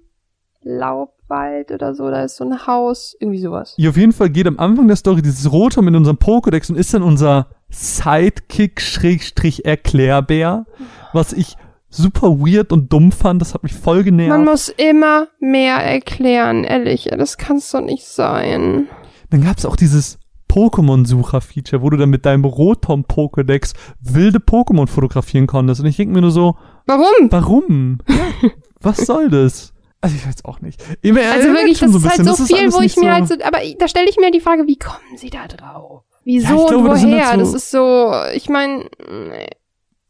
Laubwald 0.63 1.73
oder 1.73 1.95
so, 1.95 2.09
da 2.11 2.23
ist 2.25 2.37
so 2.37 2.45
ein 2.45 2.67
Haus, 2.67 3.15
irgendwie 3.21 3.41
sowas. 3.41 3.75
Ja, 3.77 3.91
auf 3.91 3.97
jeden 3.99 4.13
Fall 4.13 4.31
geht 4.31 4.47
am 4.47 4.59
Anfang 4.59 4.87
der 4.87 4.97
Story 4.97 5.21
dieses 5.21 5.51
Rotom 5.53 5.89
in 5.89 5.97
unserem 5.97 6.17
Pokédex 6.17 6.71
und 6.71 6.77
ist 6.79 6.95
dann 6.95 7.03
unser 7.03 7.49
Sidekick-Erklärbär, 7.71 10.65
was 11.13 11.33
ich 11.33 11.57
super 11.97 12.29
weird 12.41 12.73
und 12.73 12.93
dumm 12.93 13.13
fand. 13.13 13.41
Das 13.41 13.55
hat 13.55 13.63
mich 13.63 13.75
voll 13.75 14.03
genervt. 14.05 14.29
Man 14.31 14.45
muss 14.45 14.69
immer 14.69 15.29
mehr 15.41 15.77
erklären, 15.77 16.65
ehrlich, 16.65 17.09
das 17.17 17.37
kann's 17.39 17.71
doch 17.71 17.81
nicht 17.81 18.05
sein. 18.07 18.89
Dann 19.31 19.43
gab's 19.45 19.65
auch 19.65 19.77
dieses 19.77 20.19
Pokémon-Sucher-Feature, 20.51 21.83
wo 21.83 21.91
du 21.91 21.97
dann 21.97 22.11
mit 22.11 22.25
deinem 22.27 22.45
Rotom-Pokédex 22.45 23.73
wilde 24.01 24.39
Pokémon 24.39 24.87
fotografieren 24.87 25.47
konntest. 25.47 25.81
Und 25.81 25.87
ich 25.87 25.97
denke 25.97 26.15
mir 26.15 26.21
nur 26.21 26.31
so, 26.31 26.57
Warum? 26.87 27.31
warum? 27.31 27.99
Ja, 28.09 28.51
was 28.81 28.99
soll 28.99 29.31
das? 29.31 29.73
Also 30.01 30.17
ich 30.17 30.27
weiß 30.27 30.45
auch 30.45 30.61
nicht. 30.61 30.83
Ihr 31.03 31.15
mer- 31.15 31.33
Also 31.33 31.49
wirklich, 31.49 31.79
das 31.81 31.95
ist 31.95 32.05
halt 32.09 32.19
so 32.19 32.25
das 32.37 32.47
viel, 32.47 32.73
wo 32.73 32.81
ich 32.83 32.97
mir 32.97 33.05
so- 33.05 33.11
halt 33.11 33.29
so, 33.29 33.35
aber 33.43 33.59
da 33.79 33.89
stelle 33.89 34.09
ich 34.11 34.19
mir 34.19 34.31
die 34.31 34.41
Frage, 34.41 34.67
wie 34.67 34.77
kommen 34.77 35.17
sie 35.17 35.31
da 35.31 35.49
drauf? 35.49 36.03
Wieso 36.25 36.47
Ja, 36.49 36.67
glaube, 36.69 36.77
und 36.77 36.91
das 36.91 37.03
woher? 37.05 37.27
halt 37.29 37.41
so- 37.47 37.53
das 37.53 37.55
ist 37.55 37.71
so, 37.71 38.13
ich 38.35 38.49
meine, 38.51 38.85
nee. 39.11 39.49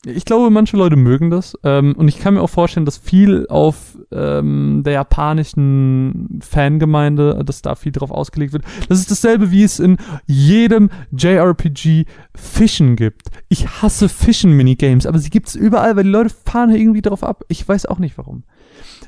Ich 0.07 0.25
glaube, 0.25 0.51
manche 0.51 0.77
Leute 0.77 0.97
mögen 0.97 1.31
das. 1.31 1.59
Ähm, 1.63 1.95
und 1.97 2.09
ich 2.09 2.19
kann 2.19 2.35
mir 2.35 2.43
auch 2.43 2.51
vorstellen, 2.51 2.87
dass 2.87 2.99
viel 2.99 3.47
auf 3.49 3.99
ähm, 4.13 4.83
der 4.85 4.95
japanischen 4.95 6.41
Fangemeinde, 6.43 7.43
dass 7.45 7.63
da 7.63 7.75
viel 7.75 7.93
drauf 7.93 8.11
ausgelegt 8.11 8.53
wird. 8.53 8.65
Das 8.89 8.99
ist 8.99 9.11
dasselbe, 9.11 9.51
wie 9.51 9.63
es 9.63 9.81
in 9.81 9.97
jedem 10.27 10.91
JRPG 11.11 12.05
Fischen 12.35 12.97
gibt. 12.97 13.29
Ich 13.49 13.83
hasse 13.83 14.09
Fischen-Minigames, 14.09 15.07
aber 15.07 15.19
sie 15.19 15.31
gibt 15.31 15.49
es 15.49 15.55
überall, 15.55 15.97
weil 15.97 16.05
die 16.05 16.11
Leute 16.11 16.35
fahren 16.45 16.71
irgendwie 16.71 17.03
drauf 17.03 17.25
ab. 17.25 17.45
Ich 17.49 17.67
weiß 17.67 17.87
auch 17.87 17.99
nicht 17.99 18.19
warum. 18.19 18.45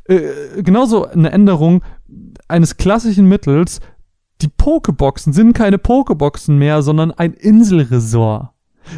Äh, 0.05 0.63
genauso 0.63 1.07
eine 1.07 1.31
Änderung 1.31 1.83
eines 2.49 2.77
klassischen 2.77 3.29
Mittels. 3.29 3.81
Die 4.43 4.49
Pokeboxen 4.49 5.33
sind 5.33 5.53
keine 5.53 5.79
Pokeboxen 5.79 6.59
mehr, 6.59 6.83
sondern 6.83 7.11
ein 7.11 7.33
Inselresort 7.33 8.51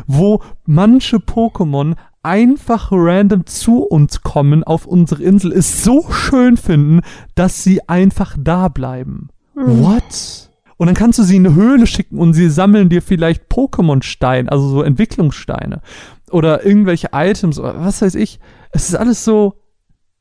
wo 0.07 0.41
manche 0.65 1.17
Pokémon 1.17 1.97
einfach 2.23 2.89
random 2.91 3.47
zu 3.47 3.85
uns 3.85 4.23
kommen 4.23 4.65
auf 4.65 4.87
unsere 4.87 5.23
Insel, 5.23 5.53
es 5.53 5.83
so 5.83 6.05
schön 6.11 6.57
finden, 6.57 7.01
dass 7.35 7.63
sie 7.63 7.89
einfach 7.89 8.37
da 8.39 8.69
bleiben. 8.69 9.29
Mhm. 9.55 9.83
What? 9.83 10.51
Und 10.77 10.87
dann 10.87 10.95
kannst 10.95 11.19
du 11.19 11.23
sie 11.23 11.37
in 11.37 11.47
eine 11.47 11.55
Höhle 11.55 11.87
schicken 11.87 12.19
und 12.19 12.35
sie 12.35 12.51
sammeln 12.51 12.89
dir 12.89 13.03
vielleicht 13.03 13.51
Pokémon-Steine, 13.51 14.51
also 14.51 14.69
so 14.69 14.83
Entwicklungssteine. 14.83 15.81
Oder 16.31 16.65
irgendwelche 16.65 17.09
Items, 17.13 17.59
oder 17.59 17.81
was 17.81 18.03
weiß 18.03 18.15
ich. 18.15 18.39
Es 18.71 18.89
ist 18.89 18.95
alles 18.95 19.25
so 19.25 19.55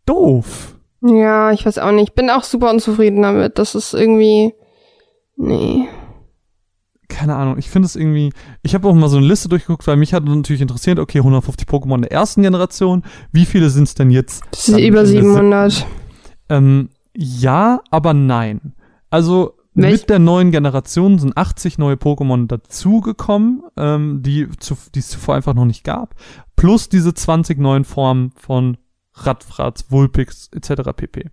doof. 0.06 0.76
Ja, 1.02 1.52
ich 1.52 1.66
weiß 1.66 1.78
auch 1.78 1.92
nicht. 1.92 2.10
Ich 2.10 2.16
bin 2.16 2.30
auch 2.30 2.44
super 2.44 2.72
unzufrieden 2.72 3.22
damit. 3.22 3.60
Das 3.60 3.76
ist 3.76 3.94
irgendwie. 3.94 4.54
Nee 5.36 5.88
keine 7.08 7.36
Ahnung, 7.36 7.58
ich 7.58 7.70
finde 7.70 7.86
es 7.86 7.96
irgendwie, 7.96 8.32
ich 8.64 8.76
habe 8.76 8.88
auch 8.88 8.94
mal 8.94 9.10
so 9.10 9.18
eine 9.18 9.28
Liste 9.28 9.50
durchgeguckt, 9.50 9.88
weil 9.88 9.98
mich 9.98 10.14
hat 10.14 10.26
natürlich 10.26 10.62
interessiert, 10.62 11.00
okay, 11.00 11.20
150 11.20 11.68
Pokémon 11.68 12.02
der 12.02 12.12
ersten 12.12 12.42
Generation, 12.42 13.04
wie 13.32 13.46
viele 13.46 13.70
sind 13.70 13.84
es 13.84 13.96
denn 13.96 14.10
jetzt? 14.10 14.44
Das 14.52 14.66
sind 14.66 14.80
über 14.80 15.06
700. 15.06 15.86
Ähm, 16.50 16.90
ja, 17.16 17.82
aber 17.90 18.14
nein. 18.14 18.74
Also 19.10 19.56
Welch? 19.74 20.02
mit 20.02 20.10
der 20.10 20.20
neuen 20.20 20.52
Generation 20.52 21.20
sind 21.20 21.38
80 21.38 21.78
neue 21.78 21.96
Pokémon 21.96 22.48
dazugekommen, 22.48 23.64
ähm, 23.78 24.22
die, 24.22 24.48
zu, 24.60 24.78
die 24.94 25.00
es 25.00 25.10
zuvor 25.10 25.36
einfach 25.36 25.54
noch 25.54 25.66
nicht 25.66 25.84
gab, 25.84 26.16
plus 26.56 26.90
diese 26.90 27.14
20 27.14 27.60
neuen 27.60 27.86
Formen 27.86 28.32
von 28.36 28.78
Radfratz, 29.14 29.86
Vulpix 29.90 30.50
etc. 30.54 30.92
pp. 30.96 31.30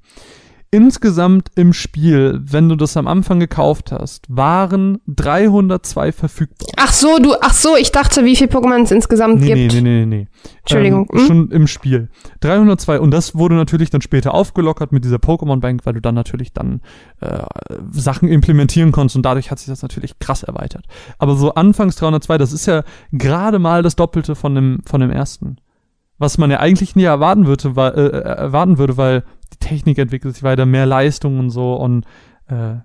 Insgesamt 0.74 1.52
im 1.54 1.72
Spiel, 1.72 2.40
wenn 2.42 2.68
du 2.68 2.74
das 2.74 2.96
am 2.96 3.06
Anfang 3.06 3.38
gekauft 3.38 3.92
hast, 3.92 4.26
waren 4.28 4.98
302 5.06 6.10
verfügbar. 6.10 6.68
Ach 6.76 6.92
so, 6.92 7.18
du, 7.20 7.34
ach 7.40 7.52
so, 7.54 7.76
ich 7.76 7.92
dachte, 7.92 8.24
wie 8.24 8.34
viele 8.34 8.50
Pokémon 8.50 8.82
es 8.82 8.90
insgesamt 8.90 9.40
nee, 9.40 9.54
gibt. 9.54 9.74
Nee, 9.74 9.80
nee, 9.82 10.00
nee, 10.00 10.06
nee. 10.06 10.28
Entschuldigung. 10.62 11.08
Ähm, 11.12 11.20
hm? 11.20 11.26
Schon 11.28 11.50
im 11.52 11.66
Spiel. 11.68 12.08
302 12.40 12.98
und 12.98 13.12
das 13.12 13.36
wurde 13.36 13.54
natürlich 13.54 13.90
dann 13.90 14.00
später 14.00 14.34
aufgelockert 14.34 14.90
mit 14.90 15.04
dieser 15.04 15.18
Pokémon 15.18 15.60
Bank, 15.60 15.86
weil 15.86 15.92
du 15.92 16.00
dann 16.00 16.16
natürlich 16.16 16.52
dann 16.52 16.80
äh, 17.20 17.44
Sachen 17.92 18.28
implementieren 18.28 18.90
konntest 18.90 19.14
und 19.14 19.22
dadurch 19.22 19.52
hat 19.52 19.60
sich 19.60 19.68
das 19.68 19.82
natürlich 19.82 20.18
krass 20.18 20.42
erweitert. 20.42 20.86
Aber 21.18 21.36
so 21.36 21.54
anfangs 21.54 21.94
302, 21.94 22.36
das 22.36 22.52
ist 22.52 22.66
ja 22.66 22.82
gerade 23.12 23.60
mal 23.60 23.84
das 23.84 23.94
Doppelte 23.94 24.34
von 24.34 24.56
dem, 24.56 24.80
von 24.84 25.00
dem 25.00 25.10
ersten 25.12 25.58
was 26.18 26.38
man 26.38 26.50
ja 26.50 26.60
eigentlich 26.60 26.94
nie 26.96 27.04
erwarten 27.04 27.46
würde, 27.46 27.76
weil, 27.76 27.92
äh, 27.92 28.20
erwarten 28.20 28.78
würde, 28.78 28.96
weil 28.96 29.24
die 29.54 29.66
Technik 29.66 29.98
entwickelt 29.98 30.34
sich 30.34 30.42
weiter, 30.42 30.66
mehr 30.66 30.86
Leistung 30.86 31.38
und 31.38 31.50
so 31.50 31.74
und 31.74 32.04
äh, 32.48 32.76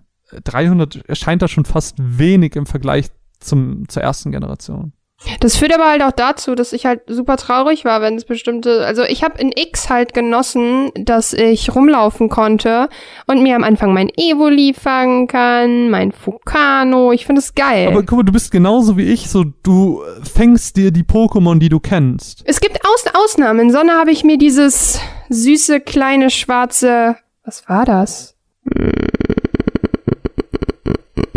300 0.44 1.08
erscheint 1.08 1.42
da 1.42 1.48
schon 1.48 1.66
fast 1.66 1.96
wenig 1.98 2.56
im 2.56 2.66
Vergleich 2.66 3.08
zum, 3.40 3.88
zur 3.90 4.04
ersten 4.04 4.32
Generation. 4.32 4.94
Das 5.42 5.58
führt 5.58 5.74
aber 5.74 5.90
halt 5.90 6.02
auch 6.02 6.14
dazu, 6.14 6.56
dass 6.56 6.72
ich 6.72 6.86
halt 6.86 7.02
super 7.08 7.36
traurig 7.36 7.84
war, 7.84 8.02
wenn 8.02 8.16
es 8.16 8.24
bestimmte, 8.24 8.86
also 8.86 9.04
ich 9.04 9.22
habe 9.22 9.38
in 9.38 9.52
X 9.54 9.90
halt 9.90 10.14
genossen, 10.14 10.92
dass 10.96 11.34
ich 11.34 11.76
rumlaufen 11.76 12.30
konnte 12.30 12.88
und 13.28 13.44
mir 13.44 13.58
am 13.58 13.66
Anfang 13.66 13.94
mein 13.94 14.10
Evoli 14.16 14.74
fangen 14.74 15.28
kann, 15.28 15.90
mein 15.90 16.14
Fukano, 16.14 17.12
ich 17.12 17.26
finde 17.26 17.40
es 17.40 17.54
geil. 17.54 17.90
Aber 17.90 18.04
guck 18.04 18.20
mal, 18.20 18.24
du 18.24 18.32
bist 18.32 18.50
genauso 18.50 18.96
wie 18.96 19.12
ich, 19.12 19.30
so 19.30 19.44
du 19.44 20.02
fängst 20.24 20.78
dir 20.78 20.92
die 20.92 21.04
Pokémon, 21.04 21.60
die 21.60 21.70
du 21.70 21.82
kennst. 21.82 22.44
Es 22.46 22.62
gibt 22.62 22.80
Aus 22.86 23.04
Ausnahmen. 23.14 23.60
In 23.60 23.72
Sonne 23.72 23.94
habe 23.94 24.12
ich 24.12 24.24
mir 24.24 24.38
dieses 24.38 25.02
süße 25.30 25.80
kleine 25.80 26.30
schwarze, 26.30 27.16
was 27.44 27.68
war 27.70 27.86
das? 27.86 28.36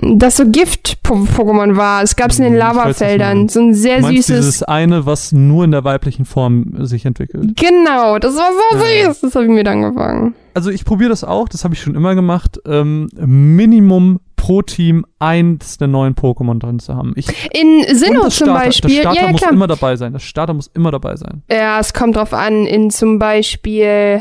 Das 0.05 0.37
so 0.37 0.45
Gift-Pokémon 0.45 1.77
war. 1.77 2.03
Es 2.03 2.17
gab 2.17 2.33
es 2.33 2.39
in 2.39 2.45
den 2.45 2.55
hm, 2.55 2.59
Lavafeldern. 2.59 3.49
So 3.49 3.61
ein 3.61 3.73
sehr 3.75 4.03
süßes. 4.03 4.27
Dieses 4.27 4.63
eine, 4.65 5.07
was 5.07 5.31
nur 5.31 5.65
in 5.65 5.71
der 5.71 5.85
weiblichen 5.85 6.25
Form 6.25 6.85
sich 6.85 7.05
entwickelt. 7.05 7.57
Genau, 7.57 8.19
das 8.19 8.35
war 8.35 8.51
so 8.53 8.85
ja. 8.85 9.07
süß. 9.07 9.21
Das 9.21 9.35
habe 9.37 9.45
ich 9.45 9.51
mir 9.51 9.65
dann 9.65 9.83
gefangen. 9.83 10.35
Also 10.55 10.71
ich 10.71 10.85
probiere 10.85 11.11
das 11.11 11.25
auch, 11.25 11.49
das 11.49 11.65
habe 11.65 11.75
ich 11.75 11.81
schon 11.81 11.95
immer 11.95 12.15
gemacht. 12.15 12.59
Ähm, 12.67 13.09
Minimum 13.15 14.21
pro 14.43 14.61
Team 14.61 15.07
eins 15.21 15.79
der 15.79 15.87
neuen 15.87 16.17
Pokémon 16.17 16.59
drin 16.59 16.81
zu 16.81 16.97
haben. 16.97 17.13
Ich, 17.15 17.29
in 17.55 17.85
Sinnoh 17.95 18.23
zum 18.23 18.31
Starter, 18.49 18.53
Beispiel. 18.55 18.97
Der 18.97 19.03
Starter 19.03 19.21
ja, 19.21 19.27
ja, 19.27 19.31
muss 19.31 19.43
immer 19.43 19.69
dabei 19.69 19.95
sein. 19.95 20.13
Das 20.13 20.25
Starter 20.25 20.53
muss 20.53 20.67
immer 20.75 20.91
dabei 20.91 21.15
sein. 21.15 21.45
Ja, 21.49 21.79
es 21.79 21.95
kommt 21.95 22.17
drauf 22.17 22.35
an. 22.35 22.67
In 22.67 22.91
zum 22.91 23.21
Beispiel 23.21 24.21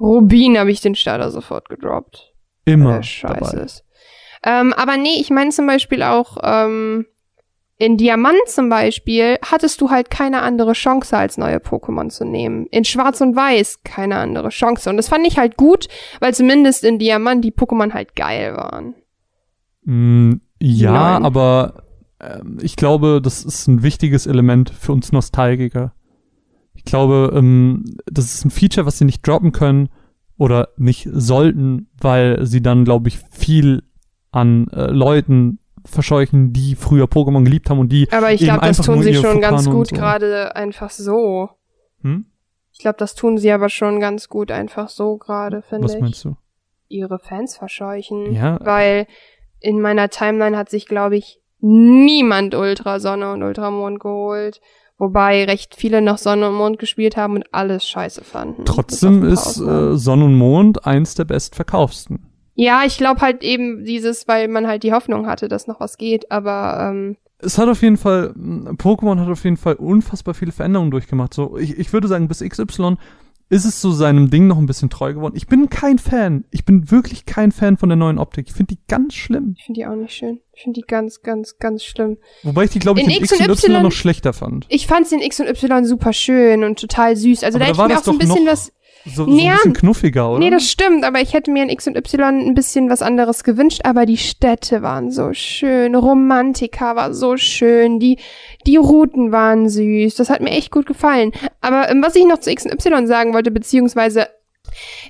Rubin 0.00 0.58
habe 0.58 0.72
ich 0.72 0.80
den 0.80 0.96
Starter 0.96 1.30
sofort 1.30 1.68
gedroppt. 1.68 2.32
Immer. 2.64 3.00
Scheiße 3.04 3.52
dabei. 3.52 3.64
ist. 3.64 3.84
Ähm, 4.42 4.72
aber 4.72 4.96
nee, 4.96 5.20
ich 5.20 5.30
meine 5.30 5.50
zum 5.50 5.68
Beispiel 5.68 6.02
auch, 6.02 6.36
ähm, 6.42 7.06
in 7.78 7.96
Diamant 7.96 8.48
zum 8.48 8.68
Beispiel 8.68 9.38
hattest 9.48 9.80
du 9.80 9.88
halt 9.88 10.10
keine 10.10 10.42
andere 10.42 10.72
Chance, 10.72 11.16
als 11.16 11.38
neue 11.38 11.58
Pokémon 11.58 12.08
zu 12.08 12.24
nehmen. 12.24 12.66
In 12.72 12.84
Schwarz 12.84 13.20
und 13.20 13.36
Weiß 13.36 13.84
keine 13.84 14.16
andere 14.16 14.48
Chance. 14.48 14.90
Und 14.90 14.96
das 14.96 15.08
fand 15.08 15.24
ich 15.28 15.38
halt 15.38 15.56
gut, 15.56 15.86
weil 16.18 16.34
zumindest 16.34 16.82
in 16.82 16.98
Diamant 16.98 17.44
die 17.44 17.52
Pokémon 17.52 17.92
halt 17.92 18.16
geil 18.16 18.56
waren. 18.56 18.96
Mm, 19.84 20.34
ja, 20.60 20.92
Nein. 20.92 21.24
aber 21.24 21.84
äh, 22.18 22.40
ich 22.60 22.76
glaube, 22.76 23.20
das 23.22 23.44
ist 23.44 23.66
ein 23.68 23.82
wichtiges 23.82 24.26
Element 24.26 24.70
für 24.70 24.92
uns 24.92 25.12
Nostalgiker. 25.12 25.92
Ich 26.74 26.84
glaube, 26.84 27.32
ähm, 27.34 27.96
das 28.06 28.34
ist 28.34 28.44
ein 28.44 28.50
Feature, 28.50 28.86
was 28.86 28.98
sie 28.98 29.04
nicht 29.04 29.26
droppen 29.26 29.52
können 29.52 29.88
oder 30.36 30.68
nicht 30.76 31.08
sollten, 31.12 31.88
weil 32.00 32.44
sie 32.46 32.62
dann, 32.62 32.84
glaube 32.84 33.08
ich, 33.08 33.18
viel 33.30 33.82
an 34.32 34.68
äh, 34.68 34.86
Leuten 34.90 35.58
verscheuchen, 35.84 36.52
die 36.52 36.74
früher 36.74 37.04
Pokémon 37.04 37.44
geliebt 37.44 37.70
haben 37.70 37.78
und 37.78 37.90
die. 37.90 38.10
Aber 38.10 38.32
ich 38.32 38.40
glaube, 38.40 38.66
das 38.66 38.78
tun 38.78 39.02
sie 39.02 39.14
schon 39.14 39.40
ganz 39.40 39.68
gut, 39.68 39.88
so. 39.88 39.96
gerade 39.96 40.56
einfach 40.56 40.90
so. 40.90 41.50
Hm? 42.02 42.26
Ich 42.72 42.80
glaube, 42.80 42.96
das 42.98 43.14
tun 43.14 43.38
sie 43.38 43.52
aber 43.52 43.68
schon 43.68 44.00
ganz 44.00 44.28
gut 44.28 44.50
einfach 44.50 44.88
so 44.88 45.16
gerade, 45.16 45.62
finde 45.62 45.86
ich. 45.86 45.94
Was 45.94 46.00
meinst 46.00 46.24
du? 46.24 46.36
Ihre 46.88 47.18
Fans 47.18 47.56
verscheuchen. 47.56 48.32
Ja. 48.32 48.58
Weil 48.62 49.06
in 49.64 49.80
meiner 49.80 50.10
Timeline 50.10 50.56
hat 50.58 50.68
sich, 50.68 50.86
glaube 50.86 51.16
ich, 51.16 51.40
niemand 51.60 52.54
Ultrasonne 52.54 53.32
und 53.32 53.42
Ultramond 53.42 53.98
geholt. 53.98 54.60
Wobei 54.98 55.44
recht 55.44 55.74
viele 55.74 56.02
noch 56.02 56.18
Sonne 56.18 56.48
und 56.48 56.54
Mond 56.54 56.78
gespielt 56.78 57.16
haben 57.16 57.36
und 57.36 57.44
alles 57.52 57.88
scheiße 57.88 58.22
fanden. 58.22 58.64
Trotzdem 58.66 59.24
ist 59.24 59.58
äh, 59.58 59.96
Sonne 59.96 60.26
und 60.26 60.36
Mond 60.36 60.86
eins 60.86 61.14
der 61.14 61.24
bestverkaufsten. 61.24 62.26
Ja, 62.54 62.82
ich 62.84 62.98
glaube 62.98 63.22
halt 63.22 63.42
eben 63.42 63.84
dieses, 63.84 64.28
weil 64.28 64.48
man 64.48 64.68
halt 64.68 64.82
die 64.82 64.92
Hoffnung 64.92 65.26
hatte, 65.26 65.48
dass 65.48 65.66
noch 65.66 65.80
was 65.80 65.96
geht, 65.96 66.30
aber 66.30 66.90
ähm, 66.90 67.16
es 67.38 67.58
hat 67.58 67.68
auf 67.68 67.82
jeden 67.82 67.96
Fall, 67.96 68.34
Pokémon 68.36 69.18
hat 69.18 69.28
auf 69.28 69.44
jeden 69.44 69.56
Fall 69.56 69.74
unfassbar 69.74 70.34
viele 70.34 70.52
Veränderungen 70.52 70.90
durchgemacht. 70.90 71.34
So, 71.34 71.56
ich, 71.56 71.78
ich 71.78 71.92
würde 71.92 72.06
sagen, 72.06 72.28
bis 72.28 72.40
XY 72.40 72.96
ist 73.48 73.64
es 73.64 73.80
so 73.80 73.92
seinem 73.92 74.30
Ding 74.30 74.46
noch 74.46 74.58
ein 74.58 74.66
bisschen 74.66 74.90
treu 74.90 75.12
geworden. 75.14 75.34
Ich 75.36 75.46
bin 75.46 75.68
kein 75.68 75.98
Fan. 75.98 76.44
Ich 76.50 76.64
bin 76.64 76.90
wirklich 76.90 77.26
kein 77.26 77.52
Fan 77.52 77.76
von 77.76 77.88
der 77.88 77.96
neuen 77.96 78.18
Optik. 78.18 78.46
Ich 78.48 78.54
finde 78.54 78.74
die 78.74 78.80
ganz 78.88 79.14
schlimm. 79.14 79.54
Ich 79.58 79.64
finde 79.64 79.80
die 79.80 79.86
auch 79.86 79.94
nicht 79.94 80.14
schön. 80.14 80.40
Ich 80.52 80.62
finde 80.62 80.80
die 80.80 80.86
ganz, 80.86 81.22
ganz, 81.22 81.58
ganz 81.58 81.84
schlimm. 81.84 82.18
Wobei 82.42 82.64
ich 82.64 82.70
die, 82.70 82.78
glaube 82.78 83.00
ich, 83.00 83.06
in, 83.06 83.12
in 83.12 83.22
X, 83.22 83.32
und 83.32 83.40
y, 83.40 83.82
noch 83.82 83.92
schlechter 83.92 84.32
fand. 84.32 84.66
Ich 84.68 84.86
fand 84.86 85.06
sie 85.06 85.16
in 85.16 85.22
X 85.22 85.40
und 85.40 85.48
Y 85.48 85.84
super 85.84 86.12
schön 86.12 86.64
und 86.64 86.78
total 86.78 87.16
süß. 87.16 87.44
Also 87.44 87.56
Aber 87.56 87.64
da 87.66 87.70
hätte 87.70 87.82
ich 87.82 87.88
mir 87.88 87.98
auch 87.98 88.04
so 88.04 88.12
ein 88.12 88.18
bisschen 88.18 88.46
was 88.46 88.72
so, 89.04 89.24
so 89.24 89.30
ein 89.30 89.36
bisschen 89.36 89.72
knuffiger, 89.74 90.30
oder? 90.30 90.38
Nee, 90.38 90.50
das 90.50 90.70
stimmt, 90.70 91.04
aber 91.04 91.20
ich 91.20 91.34
hätte 91.34 91.50
mir 91.50 91.62
in 91.62 91.68
X 91.68 91.86
und 91.86 91.96
Y 91.96 92.40
ein 92.40 92.54
bisschen 92.54 92.88
was 92.88 93.02
anderes 93.02 93.44
gewünscht, 93.44 93.82
aber 93.84 94.06
die 94.06 94.16
Städte 94.16 94.82
waren 94.82 95.10
so 95.10 95.34
schön, 95.34 95.94
Romantika 95.94 96.96
war 96.96 97.12
so 97.12 97.36
schön, 97.36 97.98
die, 98.00 98.18
die 98.66 98.76
Routen 98.76 99.30
waren 99.30 99.68
süß, 99.68 100.14
das 100.14 100.30
hat 100.30 100.40
mir 100.40 100.50
echt 100.50 100.70
gut 100.70 100.86
gefallen. 100.86 101.32
Aber 101.60 101.90
ähm, 101.90 102.02
was 102.02 102.16
ich 102.16 102.24
noch 102.24 102.40
zu 102.40 102.50
X 102.50 102.64
und 102.64 102.72
Y 102.72 103.06
sagen 103.06 103.34
wollte, 103.34 103.50
beziehungsweise 103.50 104.28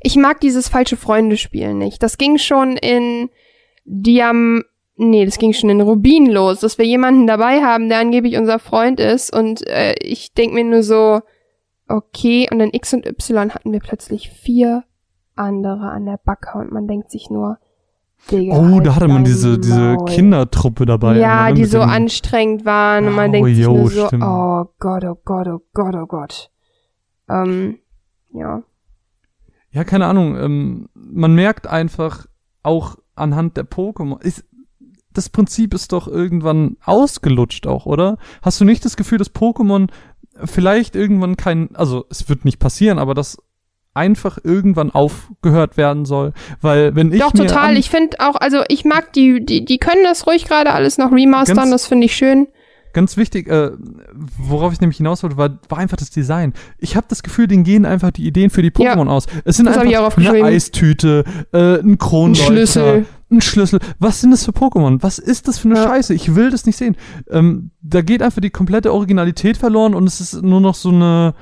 ich 0.03 0.17
mag 0.17 0.41
dieses 0.41 0.69
falsche 0.69 0.97
Freunde-Spiel 0.97 1.75
nicht. 1.75 2.03
Das 2.03 2.19
ging 2.19 2.39
schon 2.39 2.77
in 2.77 3.31
Diam, 3.85 4.65
nee, 4.97 5.25
das 5.25 5.39
ging 5.39 5.53
schon 5.53 5.71
in 5.71 5.81
Rubin 5.81 6.27
los, 6.27 6.61
dass 6.61 6.79
wir 6.79 6.85
jemanden 6.85 7.27
dabei 7.27 7.63
haben, 7.63 7.89
der 7.89 7.99
angeblich 7.99 8.37
unser 8.37 8.59
Freund 8.59 8.99
ist 8.99 9.33
und 9.33 9.67
äh, 9.67 9.95
ich 10.03 10.35
denk 10.35 10.53
mir 10.53 10.65
nur 10.65 10.83
so, 10.83 11.21
okay, 11.89 12.49
und 12.51 12.61
in 12.61 12.71
X 12.73 12.95
und 12.95 13.07
Y 13.07 13.55
hatten 13.55 13.73
wir 13.73 13.81
plötzlich 13.81 14.31
vier 14.31 14.85
andere 15.37 15.91
an 15.91 16.07
der 16.07 16.19
Backe 16.23 16.59
und 16.59 16.73
man 16.73 16.87
denkt 16.87 17.11
sich 17.11 17.31
nur, 17.31 17.59
Digga, 18.31 18.57
Oh, 18.57 18.81
da 18.81 18.95
hatte 18.95 19.09
man 19.09 19.25
diese, 19.25 19.59
diese. 19.59 19.97
Kindertruppe 20.07 20.87
dabei. 20.87 21.19
Ja, 21.19 21.49
ne, 21.49 21.55
die 21.55 21.65
so 21.67 21.81
anstrengend 21.81 22.65
waren 22.65 23.07
und 23.07 23.15
man 23.15 23.31
Oh, 23.31 23.33
denkt 23.33 23.49
sich 23.51 23.59
jo, 23.59 23.77
nur 23.77 23.91
so, 23.91 24.07
stimmt. 24.07 24.23
oh 24.25 24.65
Gott, 24.79 25.05
oh 25.05 25.19
Gott, 25.25 25.49
oh 25.49 25.61
Gott, 25.75 25.95
oh 25.95 26.07
Gott. 26.07 26.51
Ähm, 27.29 27.79
ja. 28.33 28.63
Ja, 29.73 29.85
keine 29.85 30.07
Ahnung. 30.07 30.37
Ähm, 30.37 30.89
man 30.95 31.35
merkt 31.35 31.67
einfach 31.67 32.27
auch 32.63 32.97
anhand 33.15 33.57
der 33.57 33.65
Pokémon. 33.69 34.23
Ist, 34.23 34.45
das 35.13 35.29
Prinzip 35.29 35.75
ist 35.75 35.93
doch 35.93 36.09
irgendwann 36.09 36.77
ausgelutscht 36.85 37.67
auch, 37.67 37.85
oder? 37.85 38.17
Hast 38.41 38.61
du 38.61 38.65
nicht 38.65 38.85
das 38.85 38.97
Gefühl, 38.97 39.19
dass 39.19 39.35
Pokémon 39.35 39.91
vielleicht 40.45 40.97
irgendwann 40.97 41.37
kein, 41.37 41.75
also 41.75 42.07
es 42.11 42.29
wird 42.29 42.45
nicht 42.45 42.59
passieren, 42.59 42.99
aber 42.99 43.15
dass 43.15 43.39
einfach 43.95 44.39
irgendwann 44.43 44.91
aufgehört 44.91 45.77
werden 45.77 46.05
soll? 46.05 46.33
Weil 46.61 46.95
wenn 46.97 47.13
ich 47.13 47.21
Doch, 47.21 47.33
total. 47.33 47.77
Ich 47.77 47.91
finde 47.91 48.17
auch, 48.21 48.37
also 48.37 48.63
ich 48.69 48.85
mag 48.85 49.13
die, 49.13 49.45
die, 49.45 49.65
die 49.65 49.79
können 49.79 50.03
das 50.05 50.27
ruhig 50.27 50.47
gerade 50.47 50.73
alles 50.73 50.99
noch 50.99 51.13
remastern, 51.13 51.57
Ganz- 51.57 51.71
das 51.71 51.87
finde 51.87 52.07
ich 52.07 52.17
schön. 52.17 52.49
Ganz 52.93 53.17
wichtig, 53.17 53.49
äh, 53.49 53.73
worauf 54.39 54.73
ich 54.73 54.81
nämlich 54.81 54.99
hinaus 54.99 55.25
wollte, 55.25 55.37
war, 55.37 55.59
war 55.69 55.79
einfach 55.79 55.97
das 55.97 56.11
Design. 56.11 56.53
Ich 56.79 56.95
habe 56.95 57.07
das 57.09 57.25
Gefühl, 57.25 57.49
denen 57.49 57.65
gehen 57.65 57.87
einfach 57.87 58.13
die 58.13 58.25
Ideen 58.25 58.51
für 58.51 58.63
die 58.63 58.71
Ja. 58.81 58.95
Pokémon 58.95 59.09
aus. 59.09 59.27
Es 59.45 59.57
sind 59.57 59.67
Das 59.67 59.77
einfach 59.79 60.17
eine. 60.17 60.45
Eistüte, 60.45 61.25
äh, 61.53 61.81
ein 61.81 61.93
Ein 61.95 61.99
Kronleuchter, 61.99 62.47
Schlüssel. 62.47 63.07
Ein 63.35 63.41
Schlüssel. 63.41 63.81
Was 63.99 64.21
sind 64.21 64.31
das 64.31 64.45
für 64.45 64.53
Pokémon? 64.53 65.03
Was 65.03 65.19
ist 65.19 65.49
das 65.49 65.59
für 65.59 65.69
eine 65.69 65.79
Ja. 65.79 65.85
Scheiße? 65.89 66.15
Ich 66.15 66.35
will 66.35 66.51
das 66.51 66.67
nicht 66.67 66.77
sehen. 66.77 66.97
Ähm, 67.31 67.71
da 67.83 68.01
geht 68.03 68.23
einfach 68.23 68.41
die 68.41 68.51
komplette 68.51 68.93
Originalität 68.93 69.57
verloren 69.57 69.95
und 69.95 70.07
es 70.07 70.21
ist 70.21 70.43
nur 70.43 70.61
noch 70.61 70.75
so 70.75 70.89
eine 70.91 71.35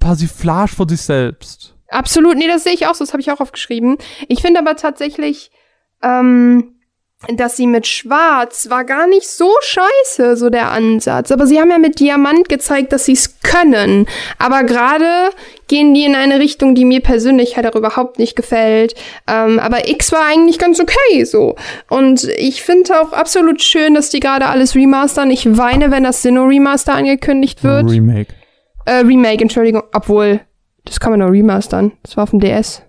Persiflage 0.00 0.72
von 0.72 0.88
sich 0.88 1.02
selbst. 1.02 1.76
Absolut, 1.88 2.36
nee, 2.36 2.48
das 2.48 2.64
sehe 2.64 2.72
ich 2.72 2.86
auch 2.86 2.94
so, 2.94 3.04
das 3.04 3.12
habe 3.12 3.20
ich 3.20 3.30
auch 3.30 3.40
aufgeschrieben. 3.40 3.98
Ich 4.28 4.40
finde 4.40 4.60
aber 4.60 4.76
tatsächlich, 4.76 5.50
ähm, 6.02 6.74
dass 7.36 7.56
sie 7.56 7.66
mit 7.66 7.86
Schwarz 7.86 8.68
war 8.68 8.84
gar 8.84 9.06
nicht 9.06 9.28
so 9.28 9.50
scheiße, 9.60 10.36
so 10.36 10.50
der 10.50 10.70
Ansatz. 10.70 11.30
Aber 11.30 11.46
sie 11.46 11.60
haben 11.60 11.70
ja 11.70 11.78
mit 11.78 12.00
Diamant 12.00 12.48
gezeigt, 12.48 12.92
dass 12.92 13.04
sie 13.04 13.12
es 13.12 13.40
können. 13.42 14.06
Aber 14.38 14.64
gerade 14.64 15.30
gehen 15.68 15.94
die 15.94 16.04
in 16.04 16.14
eine 16.14 16.40
Richtung, 16.40 16.74
die 16.74 16.84
mir 16.84 17.00
persönlich 17.00 17.56
halt 17.56 17.66
auch 17.66 17.76
überhaupt 17.76 18.18
nicht 18.18 18.34
gefällt. 18.34 18.94
Ähm, 19.28 19.58
aber 19.58 19.88
X 19.88 20.12
war 20.12 20.26
eigentlich 20.26 20.58
ganz 20.58 20.80
okay 20.80 21.24
so. 21.24 21.54
Und 21.88 22.24
ich 22.36 22.62
finde 22.62 23.00
auch 23.00 23.12
absolut 23.12 23.62
schön, 23.62 23.94
dass 23.94 24.10
die 24.10 24.20
gerade 24.20 24.46
alles 24.46 24.74
remastern. 24.74 25.30
Ich 25.30 25.56
weine, 25.56 25.90
wenn 25.90 26.04
das 26.04 26.22
Sinnoh 26.22 26.44
Remaster 26.46 26.94
angekündigt 26.94 27.62
wird. 27.62 27.88
Remake. 27.88 28.34
äh, 28.84 28.96
Remake, 28.96 29.42
Entschuldigung. 29.42 29.82
Obwohl, 29.94 30.40
das 30.84 30.98
kann 30.98 31.12
man 31.12 31.20
noch 31.20 31.30
remastern. 31.30 31.92
Das 32.02 32.16
war 32.16 32.24
auf 32.24 32.30
dem 32.30 32.40
DS. 32.40 32.82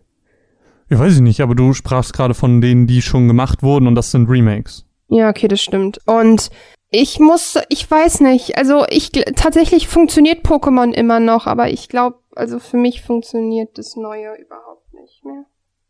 Ja, 0.89 0.99
weiß 0.99 1.15
ich 1.15 1.21
nicht, 1.21 1.41
aber 1.41 1.55
du 1.55 1.73
sprachst 1.73 2.13
gerade 2.13 2.33
von 2.33 2.61
denen, 2.61 2.87
die 2.87 3.01
schon 3.01 3.27
gemacht 3.27 3.63
wurden 3.63 3.87
und 3.87 3.95
das 3.95 4.11
sind 4.11 4.29
Remakes. 4.29 4.85
Ja, 5.09 5.29
okay, 5.29 5.47
das 5.47 5.61
stimmt. 5.61 5.99
Und 6.05 6.49
ich 6.89 7.19
muss, 7.19 7.57
ich 7.69 7.89
weiß 7.89 8.21
nicht, 8.21 8.57
also 8.57 8.85
ich 8.89 9.11
tatsächlich 9.11 9.87
funktioniert 9.87 10.45
Pokémon 10.45 10.91
immer 10.91 11.19
noch, 11.19 11.47
aber 11.47 11.71
ich 11.71 11.89
glaube, 11.89 12.17
also 12.35 12.59
für 12.59 12.77
mich 12.77 13.01
funktioniert 13.01 13.77
das 13.77 13.95
Neue 13.95 14.35
überhaupt 14.39 14.93
nicht 14.93 15.25
mehr. 15.25 15.45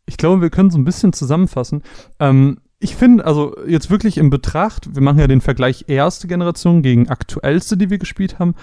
Ich 0.06 0.16
glaube, 0.16 0.42
wir 0.42 0.50
können 0.50 0.70
so 0.70 0.78
ein 0.78 0.84
bisschen 0.84 1.12
zusammenfassen. 1.12 1.82
Ähm, 2.20 2.60
ich 2.78 2.96
finde, 2.96 3.24
also 3.24 3.54
jetzt 3.66 3.90
wirklich 3.90 4.18
in 4.18 4.30
Betracht, 4.30 4.94
wir 4.94 5.02
machen 5.02 5.18
ja 5.18 5.26
den 5.26 5.40
Vergleich 5.40 5.84
erste 5.88 6.26
Generation 6.26 6.82
gegen 6.82 7.08
aktuellste, 7.08 7.76
die 7.76 7.88
wir 7.88 7.98
gespielt 7.98 8.38
haben. 8.38 8.54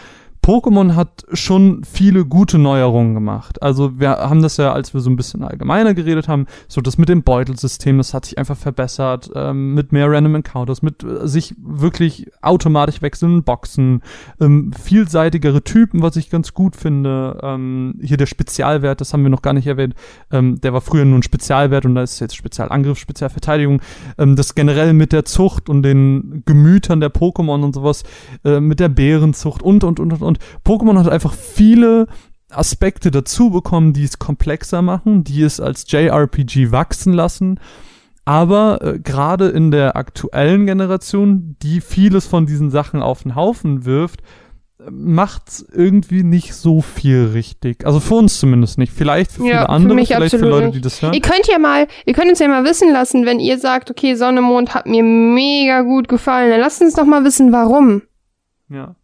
Pokémon 0.44 0.96
hat 0.96 1.24
schon 1.34 1.84
viele 1.84 2.26
gute 2.26 2.58
Neuerungen 2.58 3.14
gemacht. 3.14 3.62
Also 3.62 4.00
wir 4.00 4.10
haben 4.10 4.42
das 4.42 4.58
ja, 4.58 4.74
als 4.74 4.92
wir 4.94 5.02
so 5.02 5.12
ein 5.12 5.16
bisschen 5.16 5.44
allgemeiner 5.44 5.94
geredet 5.94 6.28
haben, 6.28 6.48
so 6.68 6.82
das 6.82 6.98
mit 6.98 7.10
dem 7.10 7.22
Beutelsystem, 7.22 7.98
das 7.98 8.16
hat 8.16 8.26
sich 8.26 8.40
einfach 8.40 8.58
verbessert, 8.58 9.30
ähm, 9.36 9.76
mit 9.76 9.92
mehr 9.92 10.10
Random 10.10 10.34
Encounters, 10.36 10.82
mit 10.82 11.04
äh, 11.04 11.28
sich 11.28 11.54
wirklich 11.62 12.32
automatisch 12.42 13.04
wechselnden 13.04 13.44
Boxen, 13.44 14.02
ähm, 14.40 14.72
vielseitigere 14.74 15.64
Typen, 15.64 16.02
was 16.02 16.16
ich 16.16 16.32
ganz 16.32 16.56
gut 16.56 16.76
finde. 16.76 17.40
Ähm, 17.44 18.00
hier 18.02 18.18
der 18.18 18.26
Spezialwert, 18.26 19.00
das 19.00 19.14
haben 19.14 19.22
wir 19.22 19.30
noch 19.30 19.44
gar 19.44 19.54
nicht 19.54 19.68
erwähnt, 19.68 19.94
ähm, 20.32 20.60
der 20.60 20.74
war 20.74 20.82
früher 20.82 21.06
nur 21.06 21.20
ein 21.20 21.24
Spezialwert 21.24 21.86
und 21.86 21.94
da 21.94 22.02
ist 22.02 22.20
jetzt 22.20 22.36
Spezialangriff, 22.36 22.98
Spezialverteidigung. 22.98 23.80
Ähm, 24.18 24.36
das 24.36 24.56
generell 24.56 24.94
mit 24.94 25.14
der 25.14 25.24
Zucht 25.24 25.70
und 25.70 25.84
den 25.84 26.42
Gemütern 26.48 27.00
der 27.00 27.14
Pokémon 27.14 27.64
und 27.64 27.76
sowas, 27.76 28.04
äh, 28.44 28.60
mit 28.60 28.80
der 28.80 28.90
Bärenzucht 28.90 29.62
und, 29.62 29.84
und, 29.84 30.00
und, 30.00 30.14
und, 30.14 30.22
und. 30.22 30.31
Pokémon 30.66 30.98
hat 30.98 31.10
einfach 31.10 31.34
viele 31.34 32.08
Aspekte 32.50 33.12
dazu 33.12 33.50
bekommen, 33.50 33.94
die 33.94 34.04
es 34.04 34.20
komplexer 34.20 34.82
machen, 34.82 35.24
die 35.24 35.42
es 35.42 35.60
als 35.60 35.90
JRPG 35.90 36.72
wachsen 36.72 37.14
lassen. 37.14 37.60
Aber 38.26 38.82
äh, 38.82 39.00
gerade 39.00 39.48
in 39.48 39.72
der 39.72 39.96
aktuellen 39.96 40.66
Generation, 40.66 41.56
die 41.62 41.82
vieles 41.82 42.28
von 42.28 42.46
diesen 42.46 42.70
Sachen 42.70 43.02
auf 43.02 43.24
den 43.24 43.36
Haufen 43.36 43.86
wirft, 43.86 44.22
macht's 44.90 45.66
irgendwie 45.72 46.24
nicht 46.24 46.54
so 46.56 46.82
viel 46.82 47.32
richtig. 47.34 47.86
Also 47.86 48.00
für 48.00 48.16
uns 48.16 48.40
zumindest 48.40 48.78
nicht. 48.78 48.92
Vielleicht 48.92 49.32
für 49.32 49.42
Ja, 49.44 49.48
viele 49.48 49.60
für 49.62 49.70
andere, 49.70 49.96
mich 49.96 50.08
vielleicht 50.08 50.36
für 50.36 50.46
Leute, 50.48 50.72
die 50.72 50.82
das 50.82 51.02
hören. 51.02 51.14
Ihr 51.14 51.22
könnt 51.22 51.48
ja 51.48 51.60
mal, 51.60 51.88
ihr 52.06 52.14
könnt 52.14 52.30
uns 52.30 52.40
ja 52.40 52.48
mal 52.48 52.64
wissen 52.64 52.92
lassen, 52.92 53.26
wenn 53.26 53.40
ihr 53.40 53.60
sagt, 53.60 53.92
okay, 53.92 54.16
Sonne, 54.16 54.42
Mond 54.42 54.74
hat 54.74 54.88
mir 54.88 55.04
mega 55.04 55.82
gut 55.82 56.08
gefallen, 56.08 56.50
dann 56.50 56.60
lasst 56.60 56.82
uns 56.82 56.96
doch 56.96 57.06
mal 57.06 57.24
wissen, 57.24 57.52
warum. 57.52 58.02
ja. 58.70 58.96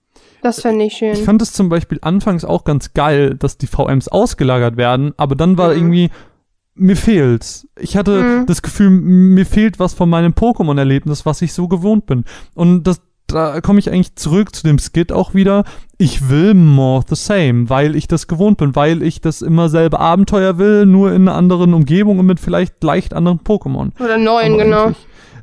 Das 0.42 0.62
fände 0.62 0.86
ich 0.86 0.94
schön. 0.94 1.14
Ich 1.14 1.24
fand 1.24 1.42
es 1.42 1.52
zum 1.54 1.70
Beispiel 1.70 2.00
anfangs 2.02 2.46
auch 2.46 2.64
ganz 2.64 2.94
geil, 2.94 3.36
dass 3.38 3.58
die 3.58 3.68
VMs 3.68 4.08
ausgelagert 4.08 4.78
werden, 4.78 5.14
aber 5.18 5.36
dann 5.36 5.58
war 5.58 5.70
Mhm. 5.70 5.76
irgendwie, 5.76 6.10
mir 6.76 6.96
fehlt's. 6.96 7.68
Ich 7.80 7.98
hatte 7.98 8.22
Mhm. 8.22 8.46
das 8.46 8.62
Gefühl, 8.62 8.90
mir 8.92 9.46
fehlt 9.46 9.80
was 9.80 9.94
von 9.94 10.10
meinem 10.10 10.34
Pokémon-Erlebnis, 10.34 11.26
was 11.26 11.42
ich 11.42 11.54
so 11.54 11.68
gewohnt 11.68 12.06
bin. 12.06 12.24
Und 12.54 12.84
das, 12.84 13.02
da 13.26 13.60
komme 13.62 13.80
ich 13.80 13.90
eigentlich 13.92 14.16
zurück 14.16 14.56
zu 14.56 14.64
dem 14.64 14.78
Skit 14.80 15.12
auch 15.12 15.34
wieder. 15.34 15.64
Ich 15.98 16.30
will 16.30 16.54
more 16.54 17.04
the 17.10 17.16
same, 17.16 17.70
weil 17.70 17.96
ich 17.96 18.08
das 18.08 18.28
gewohnt 18.28 18.58
bin, 18.60 18.76
weil 18.76 19.02
ich 19.02 19.20
das 19.22 19.42
immer 19.42 19.70
selbe 19.70 20.00
Abenteuer 20.00 20.60
will, 20.60 20.86
nur 20.86 21.12
in 21.14 21.24
einer 21.28 21.36
anderen 21.36 21.74
Umgebung 21.74 22.20
und 22.20 22.28
mit 22.28 22.40
vielleicht 22.40 22.82
leicht 22.84 23.14
anderen 23.16 23.40
Pokémon. 23.40 23.90
Oder 24.00 24.18
neun, 24.20 24.54
Aber 24.54 24.64
genau. 24.64 24.92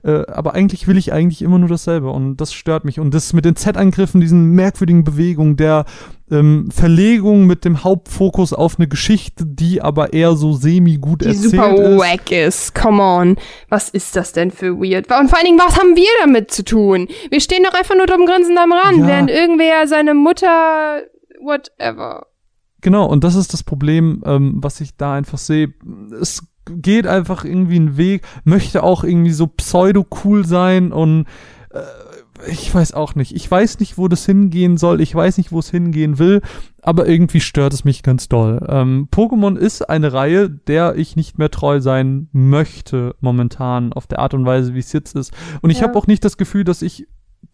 Äh, 0.05 0.27
aber 0.27 0.55
eigentlich 0.55 0.87
will 0.87 0.99
ich 0.99 1.13
eigentlich 1.15 1.41
immer 1.41 1.59
nur 1.59 1.69
dasselbe 1.71 2.11
und 2.11 2.37
das 2.37 2.53
stört 2.53 2.85
mich. 2.85 3.01
Und 3.01 3.15
das 3.15 3.33
mit 3.33 3.47
den 3.47 3.57
Z-Angriffen, 3.57 4.21
diesen 4.21 4.51
merkwürdigen 4.51 5.03
Bewegungen, 5.03 5.57
der 5.57 5.87
ähm, 6.31 6.69
Verlegung 6.71 7.47
mit 7.47 7.65
dem 7.65 7.85
Hauptfokus 7.85 8.53
auf 8.53 8.79
eine 8.79 8.87
Geschichte, 8.87 9.47
die 9.47 9.81
aber 9.81 10.13
eher 10.13 10.37
so 10.37 10.53
semi-gut 10.53 11.23
Die 11.23 11.27
erzählt 11.29 11.53
super 11.53 11.75
ist. 11.75 11.99
wack 11.99 12.31
ist. 12.33 12.75
Come 12.75 13.03
on. 13.03 13.37
Was 13.71 13.89
ist 13.89 14.15
das 14.15 14.33
denn 14.33 14.51
für 14.51 14.77
weird? 14.79 15.11
Und 15.11 15.29
vor 15.29 15.39
allen 15.39 15.47
Dingen, 15.47 15.59
was 15.59 15.79
haben 15.79 15.97
wir 15.97 16.09
damit 16.21 16.51
zu 16.51 16.65
tun? 16.65 17.09
Wir 17.31 17.41
stehen 17.41 17.63
doch 17.65 17.73
einfach 17.79 17.97
nur 17.97 18.07
dumm 18.07 18.27
grinsend 18.27 18.59
am 18.59 18.73
Rand, 18.73 18.99
Ja. 18.99 19.07
während 19.07 19.31
irgendwer 19.31 19.89
seine 19.89 20.13
Mutter, 20.13 21.01
whatever. 21.43 22.27
Genau, 22.83 23.07
und 23.07 23.25
das 23.25 23.35
ist 23.37 23.55
das 23.55 23.63
Problem, 23.63 24.23
ähm, 24.27 24.57
was 24.57 24.83
ich 24.83 24.97
da 24.99 25.15
einfach 25.15 25.39
sehe. 25.39 25.73
Es 26.21 26.43
geht 26.67 27.07
einfach 27.07 27.45
irgendwie 27.45 27.77
einen 27.77 27.97
Weg, 27.97 28.23
möchte 28.45 28.83
auch 28.83 29.05
irgendwie 29.05 29.33
so 29.33 29.47
pseudo-cool 29.47 30.47
sein 30.47 30.93
und 30.93 31.27
äh, 31.71 31.81
ich 32.49 32.75
weiß 32.75 32.95
auch 32.95 33.15
nicht. 33.15 33.35
Ich 33.35 33.49
weiß 33.49 33.79
nicht, 33.79 33.97
wo 33.97 34.09
das 34.09 34.27
hingehen 34.27 34.77
soll. 34.77 35.01
Ich 35.01 35.15
weiß 35.15 35.39
nicht, 35.39 35.53
wo 35.53 35.61
es 35.61 35.71
hingehen 35.71 36.19
will. 36.19 36.43
Aber 36.83 37.07
irgendwie 37.07 37.41
stört 37.41 37.73
es 37.73 37.85
mich 37.85 38.03
ganz 38.03 38.29
doll. 38.29 38.61
Ähm, 38.69 39.09
Pokémon 39.15 39.57
ist 39.57 39.89
eine 39.89 40.13
Reihe, 40.13 40.51
der 40.51 40.97
ich 40.97 41.15
nicht 41.15 41.39
mehr 41.39 41.51
treu 41.51 41.81
sein 41.81 42.29
möchte 42.33 43.15
momentan 43.21 43.93
auf 43.93 44.09
der 44.09 44.19
Art 44.19 44.35
und 44.35 44.45
Weise, 44.45 44.75
wie 44.75 44.81
es 44.81 44.93
jetzt 44.93 45.15
ist. 45.15 45.33
Und 45.63 45.71
ich 45.71 45.79
Ja. 45.79 45.85
habe 45.87 45.97
auch 45.99 46.09
nicht 46.09 46.25
das 46.25 46.37
Gefühl, 46.37 46.65
dass 46.65 46.83
ich 46.83 47.07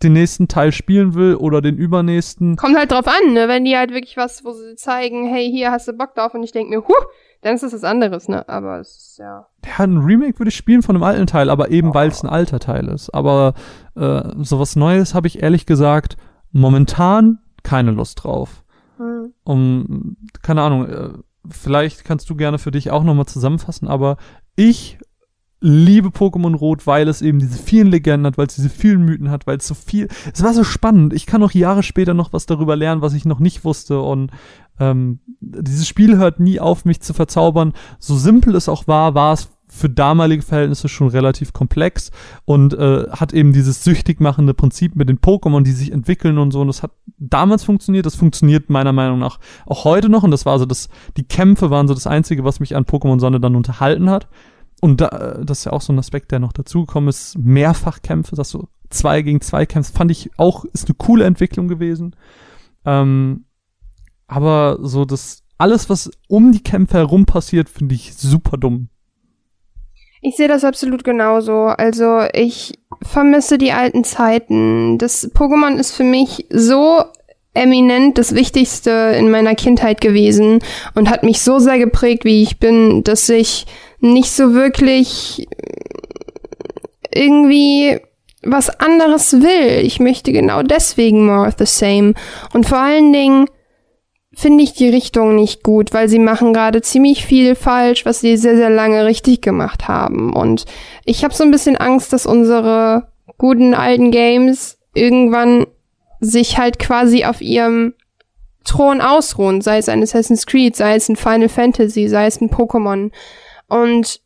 den 0.02 0.14
nächsten 0.14 0.48
Teil 0.48 0.72
spielen 0.72 1.14
will 1.14 1.34
oder 1.34 1.60
den 1.60 1.76
übernächsten. 1.76 2.56
Kommt 2.56 2.76
halt 2.78 2.90
drauf 2.90 3.06
an, 3.06 3.34
ne? 3.34 3.48
Wenn 3.48 3.64
die 3.66 3.76
halt 3.76 3.92
wirklich 3.92 4.16
was, 4.16 4.44
wo 4.44 4.52
sie 4.52 4.76
zeigen, 4.76 5.28
hey, 5.28 5.48
hier 5.50 5.70
hast 5.72 5.88
du 5.88 5.92
Bock 5.92 6.14
drauf 6.14 6.32
und 6.34 6.42
ich 6.42 6.52
denk 6.52 6.70
mir, 6.70 6.80
huh, 6.80 7.04
dann 7.42 7.54
ist 7.54 7.62
das 7.62 7.72
was 7.72 7.84
anderes, 7.84 8.28
ne? 8.28 8.48
Aber 8.48 8.80
es 8.80 8.96
ist 8.96 9.18
ja. 9.18 9.46
Ja, 9.64 9.84
ein 9.84 9.98
Remake 9.98 10.38
würde 10.38 10.50
ich 10.50 10.56
spielen 10.56 10.82
von 10.82 10.96
einem 10.96 11.02
alten 11.02 11.26
Teil, 11.26 11.48
aber 11.50 11.70
eben 11.70 11.94
weil 11.94 12.08
es 12.08 12.22
ein 12.22 12.28
alter 12.28 12.58
Teil 12.58 12.88
ist. 12.88 13.10
Aber 13.10 13.54
äh, 13.96 14.22
sowas 14.38 14.76
Neues 14.76 15.14
habe 15.14 15.26
ich 15.26 15.42
ehrlich 15.42 15.66
gesagt 15.66 16.16
momentan 16.52 17.38
keine 17.62 17.92
Lust 17.92 18.24
drauf. 18.24 18.64
Hm. 18.98 19.32
Um, 19.44 20.16
keine 20.42 20.62
Ahnung, 20.62 20.86
äh, 20.88 21.10
vielleicht 21.48 22.04
kannst 22.04 22.28
du 22.28 22.36
gerne 22.36 22.58
für 22.58 22.70
dich 22.70 22.90
auch 22.90 23.04
nochmal 23.04 23.26
zusammenfassen, 23.26 23.88
aber 23.88 24.16
ich 24.56 24.98
liebe 25.60 26.08
Pokémon 26.08 26.54
Rot, 26.54 26.86
weil 26.86 27.08
es 27.08 27.22
eben 27.22 27.38
diese 27.38 27.58
vielen 27.58 27.88
Legenden 27.88 28.26
hat, 28.26 28.38
weil 28.38 28.46
es 28.46 28.54
diese 28.54 28.70
vielen 28.70 29.04
Mythen 29.04 29.30
hat, 29.30 29.46
weil 29.46 29.58
es 29.58 29.66
so 29.66 29.74
viel, 29.74 30.08
es 30.32 30.42
war 30.42 30.54
so 30.54 30.64
spannend. 30.64 31.12
Ich 31.12 31.26
kann 31.26 31.42
auch 31.42 31.52
Jahre 31.52 31.82
später 31.82 32.14
noch 32.14 32.32
was 32.32 32.46
darüber 32.46 32.76
lernen, 32.76 33.02
was 33.02 33.14
ich 33.14 33.24
noch 33.24 33.40
nicht 33.40 33.64
wusste 33.64 34.00
und 34.00 34.30
ähm, 34.78 35.20
dieses 35.40 35.86
Spiel 35.86 36.16
hört 36.16 36.40
nie 36.40 36.58
auf, 36.58 36.84
mich 36.84 37.00
zu 37.00 37.12
verzaubern. 37.12 37.74
So 37.98 38.16
simpel 38.16 38.54
es 38.54 38.68
auch 38.68 38.86
war, 38.86 39.14
war 39.14 39.34
es 39.34 39.50
für 39.70 39.88
damalige 39.88 40.42
Verhältnisse 40.42 40.88
schon 40.88 41.08
relativ 41.08 41.52
komplex 41.52 42.10
und 42.44 42.74
äh, 42.74 43.06
hat 43.10 43.32
eben 43.32 43.52
dieses 43.52 43.84
süchtig 43.84 44.20
machende 44.20 44.52
Prinzip 44.52 44.96
mit 44.96 45.08
den 45.08 45.20
Pokémon, 45.20 45.62
die 45.62 45.72
sich 45.72 45.92
entwickeln 45.92 46.38
und 46.38 46.50
so. 46.50 46.60
Und 46.60 46.66
das 46.66 46.82
hat 46.82 46.90
damals 47.18 47.62
funktioniert, 47.62 48.04
das 48.04 48.16
funktioniert 48.16 48.68
meiner 48.68 48.92
Meinung 48.92 49.20
nach 49.20 49.38
auch 49.66 49.84
heute 49.84 50.08
noch. 50.08 50.24
Und 50.24 50.32
das 50.32 50.44
war 50.44 50.58
so 50.58 50.66
das, 50.66 50.88
die 51.16 51.22
Kämpfe 51.22 51.70
waren 51.70 51.86
so 51.86 51.94
das 51.94 52.08
Einzige, 52.08 52.42
was 52.42 52.58
mich 52.58 52.74
an 52.74 52.84
Pokémon 52.84 53.20
Sonne 53.20 53.38
dann 53.38 53.54
unterhalten 53.54 54.10
hat. 54.10 54.28
Und 54.80 55.00
da, 55.00 55.38
das 55.44 55.60
ist 55.60 55.64
ja 55.66 55.72
auch 55.72 55.82
so 55.82 55.92
ein 55.92 55.98
Aspekt, 55.98 56.32
der 56.32 56.38
noch 56.38 56.52
dazugekommen 56.52 57.08
ist, 57.08 57.38
Mehrfachkämpfe, 57.38 58.34
dass 58.34 58.50
du 58.50 58.66
zwei 58.88 59.22
gegen 59.22 59.40
zwei 59.40 59.66
kämpfst, 59.66 59.96
fand 59.96 60.10
ich 60.10 60.30
auch, 60.36 60.64
ist 60.72 60.88
eine 60.88 60.96
coole 60.96 61.24
Entwicklung 61.24 61.68
gewesen. 61.68 62.16
Ähm, 62.84 63.44
aber 64.26 64.78
so 64.80 65.04
das, 65.04 65.42
alles, 65.58 65.90
was 65.90 66.10
um 66.28 66.52
die 66.52 66.62
Kämpfe 66.62 66.98
herum 66.98 67.26
passiert, 67.26 67.68
finde 67.68 67.94
ich 67.94 68.14
super 68.14 68.56
dumm. 68.56 68.88
Ich 70.22 70.36
sehe 70.36 70.48
das 70.48 70.64
absolut 70.64 71.02
genauso. 71.04 71.64
Also 71.66 72.20
ich 72.32 72.78
vermisse 73.02 73.58
die 73.58 73.72
alten 73.72 74.04
Zeiten. 74.04 74.98
Das 74.98 75.32
Pokémon 75.32 75.76
ist 75.76 75.92
für 75.92 76.04
mich 76.04 76.46
so 76.50 77.02
eminent 77.54 78.18
das 78.18 78.34
Wichtigste 78.34 78.90
in 79.18 79.30
meiner 79.30 79.54
Kindheit 79.54 80.00
gewesen 80.00 80.60
und 80.94 81.10
hat 81.10 81.22
mich 81.22 81.40
so 81.40 81.58
sehr 81.58 81.78
geprägt, 81.78 82.24
wie 82.24 82.42
ich 82.42 82.58
bin, 82.58 83.02
dass 83.02 83.28
ich 83.28 83.66
nicht 84.00 84.30
so 84.30 84.54
wirklich 84.54 85.46
irgendwie 87.12 88.00
was 88.42 88.70
anderes 88.70 89.34
will. 89.34 89.84
Ich 89.84 90.00
möchte 90.00 90.32
genau 90.32 90.62
deswegen 90.62 91.26
more 91.26 91.46
of 91.46 91.54
the 91.58 91.66
same. 91.66 92.14
Und 92.52 92.66
vor 92.66 92.78
allen 92.78 93.12
Dingen 93.12 93.46
finde 94.32 94.64
ich 94.64 94.72
die 94.72 94.88
Richtung 94.88 95.34
nicht 95.34 95.62
gut, 95.62 95.92
weil 95.92 96.08
sie 96.08 96.18
machen 96.18 96.54
gerade 96.54 96.80
ziemlich 96.80 97.26
viel 97.26 97.54
falsch, 97.54 98.06
was 98.06 98.20
sie 98.20 98.36
sehr, 98.36 98.56
sehr 98.56 98.70
lange 98.70 99.04
richtig 99.04 99.42
gemacht 99.42 99.88
haben. 99.88 100.32
Und 100.32 100.64
ich 101.04 101.24
habe 101.24 101.34
so 101.34 101.44
ein 101.44 101.50
bisschen 101.50 101.76
Angst, 101.76 102.12
dass 102.12 102.26
unsere 102.26 103.08
guten 103.36 103.74
alten 103.74 104.10
Games 104.10 104.78
irgendwann 104.94 105.66
sich 106.20 106.58
halt 106.58 106.78
quasi 106.78 107.24
auf 107.24 107.40
ihrem 107.40 107.94
Thron 108.64 109.00
ausruhen, 109.00 109.62
sei 109.62 109.78
es 109.78 109.88
ein 109.88 110.02
Assassin's 110.02 110.46
Creed, 110.46 110.76
sei 110.76 110.94
es 110.94 111.08
ein 111.08 111.16
Final 111.16 111.48
Fantasy, 111.48 112.08
sei 112.08 112.26
es 112.26 112.40
ein 112.40 112.50
Pokémon. 112.50 113.10
Und 113.70 114.20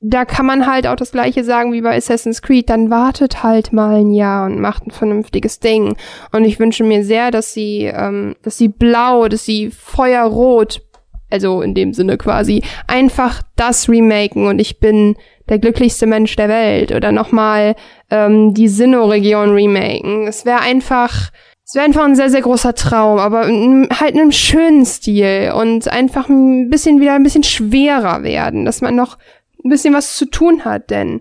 da 0.00 0.24
kann 0.24 0.46
man 0.46 0.66
halt 0.66 0.86
auch 0.86 0.96
das 0.96 1.12
gleiche 1.12 1.44
sagen 1.44 1.72
wie 1.72 1.82
bei 1.82 1.96
Assassin's 1.96 2.40
Creed, 2.40 2.70
dann 2.70 2.88
wartet 2.88 3.42
halt 3.42 3.72
mal 3.72 3.96
ein 3.96 4.12
Jahr 4.12 4.46
und 4.46 4.58
macht 4.58 4.86
ein 4.86 4.92
vernünftiges 4.92 5.60
Ding. 5.60 5.96
Und 6.32 6.44
ich 6.44 6.58
wünsche 6.58 6.84
mir 6.84 7.04
sehr, 7.04 7.30
dass 7.30 7.52
sie, 7.52 7.84
ähm, 7.84 8.34
dass 8.42 8.56
sie 8.56 8.68
blau, 8.68 9.28
dass 9.28 9.44
sie 9.44 9.70
feuerrot, 9.70 10.80
also 11.28 11.60
in 11.60 11.74
dem 11.74 11.92
Sinne 11.92 12.16
quasi, 12.16 12.62
einfach 12.86 13.42
das 13.56 13.88
remaken 13.88 14.46
und 14.46 14.58
ich 14.58 14.80
bin 14.80 15.16
der 15.50 15.58
glücklichste 15.58 16.06
Mensch 16.06 16.34
der 16.36 16.48
Welt 16.48 16.92
oder 16.92 17.12
nochmal 17.12 17.74
ähm, 18.10 18.54
die 18.54 18.68
Sinnoh-Region 18.68 19.50
remaken. 19.50 20.26
Es 20.26 20.46
wäre 20.46 20.60
einfach, 20.60 21.30
es 21.70 21.76
wäre 21.76 21.84
einfach 21.84 22.04
ein 22.04 22.16
sehr, 22.16 22.30
sehr 22.30 22.40
großer 22.40 22.74
Traum, 22.74 23.20
aber 23.20 23.42
halt 23.42 24.14
in 24.14 24.20
einem 24.20 24.32
schönen 24.32 24.84
Stil 24.84 25.52
und 25.54 25.86
einfach 25.86 26.28
ein 26.28 26.68
bisschen 26.68 27.00
wieder 27.00 27.14
ein 27.14 27.22
bisschen 27.22 27.44
schwerer 27.44 28.24
werden, 28.24 28.64
dass 28.64 28.80
man 28.80 28.96
noch 28.96 29.18
ein 29.64 29.70
bisschen 29.70 29.94
was 29.94 30.16
zu 30.16 30.26
tun 30.26 30.64
hat, 30.64 30.90
denn 30.90 31.20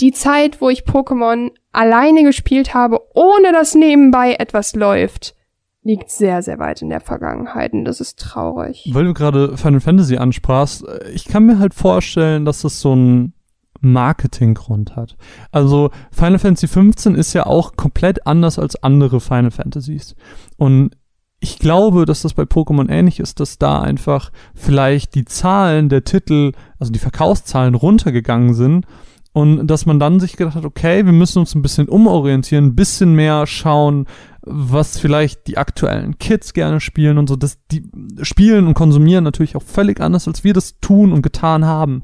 die 0.00 0.12
Zeit, 0.12 0.62
wo 0.62 0.70
ich 0.70 0.84
Pokémon 0.84 1.50
alleine 1.72 2.24
gespielt 2.24 2.72
habe, 2.72 2.98
ohne 3.12 3.52
dass 3.52 3.74
nebenbei 3.74 4.36
etwas 4.38 4.74
läuft, 4.74 5.34
liegt 5.82 6.10
sehr, 6.10 6.40
sehr 6.40 6.58
weit 6.58 6.80
in 6.80 6.88
der 6.88 7.02
Vergangenheit 7.02 7.74
und 7.74 7.84
das 7.84 8.00
ist 8.00 8.18
traurig. 8.18 8.88
Weil 8.94 9.04
du 9.04 9.12
gerade 9.12 9.58
Final 9.58 9.80
Fantasy 9.80 10.16
ansprachst, 10.16 10.82
ich 11.12 11.26
kann 11.26 11.44
mir 11.44 11.58
halt 11.58 11.74
vorstellen, 11.74 12.46
dass 12.46 12.62
das 12.62 12.80
so 12.80 12.96
ein 12.96 13.34
Marketinggrund 13.80 14.96
hat. 14.96 15.16
Also 15.52 15.90
Final 16.10 16.38
Fantasy 16.38 16.68
15 16.68 17.14
ist 17.14 17.32
ja 17.32 17.46
auch 17.46 17.76
komplett 17.76 18.26
anders 18.26 18.58
als 18.58 18.82
andere 18.82 19.20
Final 19.20 19.50
Fantasies. 19.50 20.14
Und 20.56 20.96
ich 21.40 21.58
glaube, 21.58 22.04
dass 22.04 22.22
das 22.22 22.34
bei 22.34 22.42
Pokémon 22.42 22.90
ähnlich 22.90 23.18
ist, 23.18 23.40
dass 23.40 23.58
da 23.58 23.80
einfach 23.80 24.30
vielleicht 24.54 25.14
die 25.14 25.24
Zahlen 25.24 25.88
der 25.88 26.04
Titel, 26.04 26.52
also 26.78 26.92
die 26.92 26.98
Verkaufszahlen 26.98 27.74
runtergegangen 27.74 28.52
sind 28.52 28.86
und 29.32 29.66
dass 29.66 29.86
man 29.86 29.98
dann 29.98 30.20
sich 30.20 30.36
gedacht 30.36 30.56
hat, 30.56 30.64
okay, 30.64 31.06
wir 31.06 31.12
müssen 31.12 31.38
uns 31.38 31.54
ein 31.54 31.62
bisschen 31.62 31.88
umorientieren, 31.88 32.66
ein 32.66 32.74
bisschen 32.74 33.14
mehr 33.14 33.46
schauen, 33.46 34.06
was 34.42 34.98
vielleicht 34.98 35.46
die 35.46 35.56
aktuellen 35.56 36.18
Kids 36.18 36.52
gerne 36.52 36.80
spielen 36.80 37.16
und 37.16 37.28
so, 37.28 37.36
dass 37.36 37.58
die 37.70 37.88
spielen 38.22 38.66
und 38.66 38.74
konsumieren 38.74 39.24
natürlich 39.24 39.56
auch 39.56 39.62
völlig 39.62 40.00
anders, 40.00 40.26
als 40.26 40.44
wir 40.44 40.52
das 40.52 40.80
tun 40.80 41.12
und 41.12 41.22
getan 41.22 41.64
haben. 41.64 42.02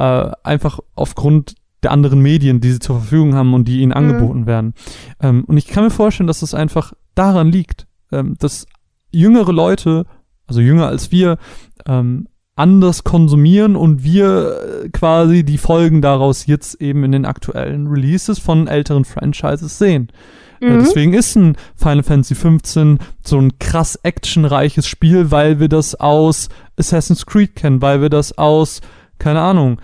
Äh, 0.00 0.32
einfach 0.44 0.80
aufgrund 0.94 1.56
der 1.82 1.90
anderen 1.90 2.22
Medien, 2.22 2.62
die 2.62 2.72
sie 2.72 2.78
zur 2.78 3.00
Verfügung 3.00 3.34
haben 3.34 3.52
und 3.52 3.68
die 3.68 3.80
ihnen 3.80 3.90
mhm. 3.90 3.96
angeboten 3.96 4.46
werden. 4.46 4.72
Ähm, 5.20 5.44
und 5.44 5.58
ich 5.58 5.66
kann 5.66 5.84
mir 5.84 5.90
vorstellen, 5.90 6.26
dass 6.26 6.40
es 6.40 6.52
das 6.52 6.58
einfach 6.58 6.94
daran 7.14 7.52
liegt, 7.52 7.86
ähm, 8.10 8.34
dass 8.38 8.64
jüngere 9.10 9.52
Leute, 9.52 10.06
also 10.46 10.62
jünger 10.62 10.86
als 10.86 11.12
wir, 11.12 11.36
ähm, 11.86 12.28
anders 12.56 13.04
konsumieren 13.04 13.76
und 13.76 14.02
wir 14.02 14.84
äh, 14.84 14.88
quasi 14.88 15.44
die 15.44 15.58
Folgen 15.58 16.00
daraus 16.00 16.46
jetzt 16.46 16.80
eben 16.80 17.04
in 17.04 17.12
den 17.12 17.26
aktuellen 17.26 17.86
Releases 17.86 18.38
von 18.38 18.68
älteren 18.68 19.04
Franchises 19.04 19.76
sehen. 19.76 20.08
Äh, 20.62 20.70
mhm. 20.70 20.78
deswegen 20.80 21.12
ist 21.12 21.36
ein 21.36 21.56
Final 21.76 22.04
Fantasy 22.04 22.34
15 22.34 23.00
so 23.22 23.38
ein 23.38 23.58
krass 23.58 23.96
actionreiches 24.02 24.86
Spiel, 24.86 25.30
weil 25.30 25.60
wir 25.60 25.68
das 25.68 25.94
aus 25.94 26.48
Assassin's 26.78 27.26
Creed 27.26 27.54
kennen, 27.54 27.82
weil 27.82 28.00
wir 28.00 28.08
das 28.08 28.36
aus, 28.38 28.80
keine 29.20 29.40
Ahnung, 29.40 29.80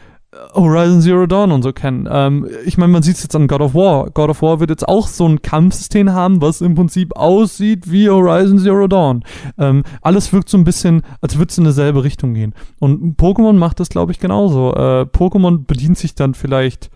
Horizon 0.55 1.01
Zero 1.01 1.27
Dawn 1.27 1.53
und 1.53 1.63
so 1.63 1.73
kennen. 1.73 2.09
Ähm, 2.11 2.49
ich 2.65 2.77
meine, 2.79 2.93
man 2.93 3.03
sieht 3.03 3.17
es 3.17 3.23
jetzt 3.23 3.37
an 3.37 3.47
God 3.47 3.61
of 3.61 3.75
War. 3.75 4.11
God 4.11 4.31
of 4.31 4.43
War 4.43 4.61
wird 4.61 4.71
jetzt 4.71 4.89
auch 4.89 5.07
so 5.07 5.27
ein 5.27 5.43
Kampfsystem 5.43 6.13
haben, 6.13 6.41
was 6.41 6.61
im 6.61 6.75
Prinzip 6.75 7.17
aussieht 7.17 7.91
wie 7.91 8.09
Horizon 8.11 8.59
Zero 8.59 8.87
Dawn. 8.87 9.25
Ähm, 9.59 9.85
alles 10.03 10.33
wirkt 10.33 10.49
so 10.49 10.59
ein 10.59 10.65
bisschen, 10.65 11.03
als 11.21 11.39
würde 11.39 11.51
es 11.51 11.59
in 11.59 11.65
dieselbe 11.65 12.05
Richtung 12.05 12.35
gehen. 12.35 12.55
Und 12.81 13.19
Pokémon 13.19 13.55
macht 13.55 13.81
das, 13.81 13.89
glaube 13.89 14.13
ich, 14.13 14.19
genauso. 14.19 14.75
Äh, 14.75 15.03
Pokémon 15.03 15.65
bedient 15.67 15.99
sich 15.99 16.15
dann 16.15 16.35
vielleicht 16.35 16.91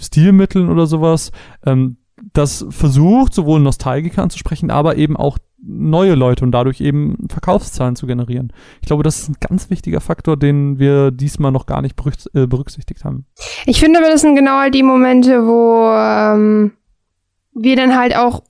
Stilmitteln 0.00 0.70
oder 0.70 0.86
sowas, 0.86 1.30
ähm, 1.64 1.98
das 2.32 2.66
versucht, 2.68 3.34
sowohl 3.34 3.60
Nostalgiker 3.60 4.22
anzusprechen, 4.22 4.70
aber 4.70 4.96
eben 4.96 5.16
auch 5.16 5.38
neue 5.62 6.14
Leute 6.14 6.44
und 6.44 6.52
dadurch 6.52 6.80
eben 6.80 7.16
Verkaufszahlen 7.28 7.96
zu 7.96 8.06
generieren. 8.06 8.52
Ich 8.80 8.86
glaube, 8.86 9.02
das 9.02 9.18
ist 9.18 9.28
ein 9.28 9.36
ganz 9.40 9.70
wichtiger 9.70 10.00
Faktor, 10.00 10.36
den 10.36 10.78
wir 10.78 11.10
diesmal 11.10 11.52
noch 11.52 11.66
gar 11.66 11.82
nicht 11.82 11.96
äh, 12.34 12.46
berücksichtigt 12.46 13.04
haben. 13.04 13.26
Ich 13.66 13.80
finde 13.80 14.00
das 14.00 14.22
sind 14.22 14.36
genau 14.36 14.68
die 14.70 14.82
Momente, 14.82 15.46
wo 15.46 15.90
ähm, 15.92 16.72
wir 17.52 17.76
dann 17.76 17.96
halt 17.96 18.16
auch, 18.16 18.42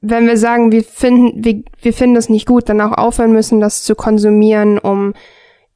wenn 0.00 0.26
wir 0.26 0.36
sagen, 0.36 0.72
wir 0.72 0.84
finden, 0.84 1.44
wir, 1.44 1.62
wir 1.80 1.92
finden 1.92 2.14
das 2.14 2.28
nicht 2.28 2.46
gut, 2.46 2.68
dann 2.68 2.80
auch 2.80 2.92
aufhören 2.92 3.32
müssen, 3.32 3.60
das 3.60 3.82
zu 3.82 3.94
konsumieren, 3.94 4.78
um 4.78 5.14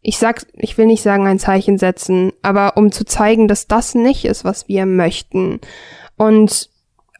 ich 0.01 0.19
sag, 0.19 0.47
ich 0.55 0.79
will 0.79 0.87
nicht 0.87 1.03
sagen 1.03 1.27
ein 1.27 1.41
Zeichen 1.41 1.79
setzen, 1.79 2.33
aber 2.41 2.77
um 2.77 2.93
zu 2.93 3.05
zeigen, 3.05 3.49
dass 3.49 3.67
das 3.67 3.97
nicht 3.97 4.25
ist, 4.25 4.45
was 4.45 4.69
wir 4.69 4.87
möchten. 4.87 5.61
Und 6.17 6.71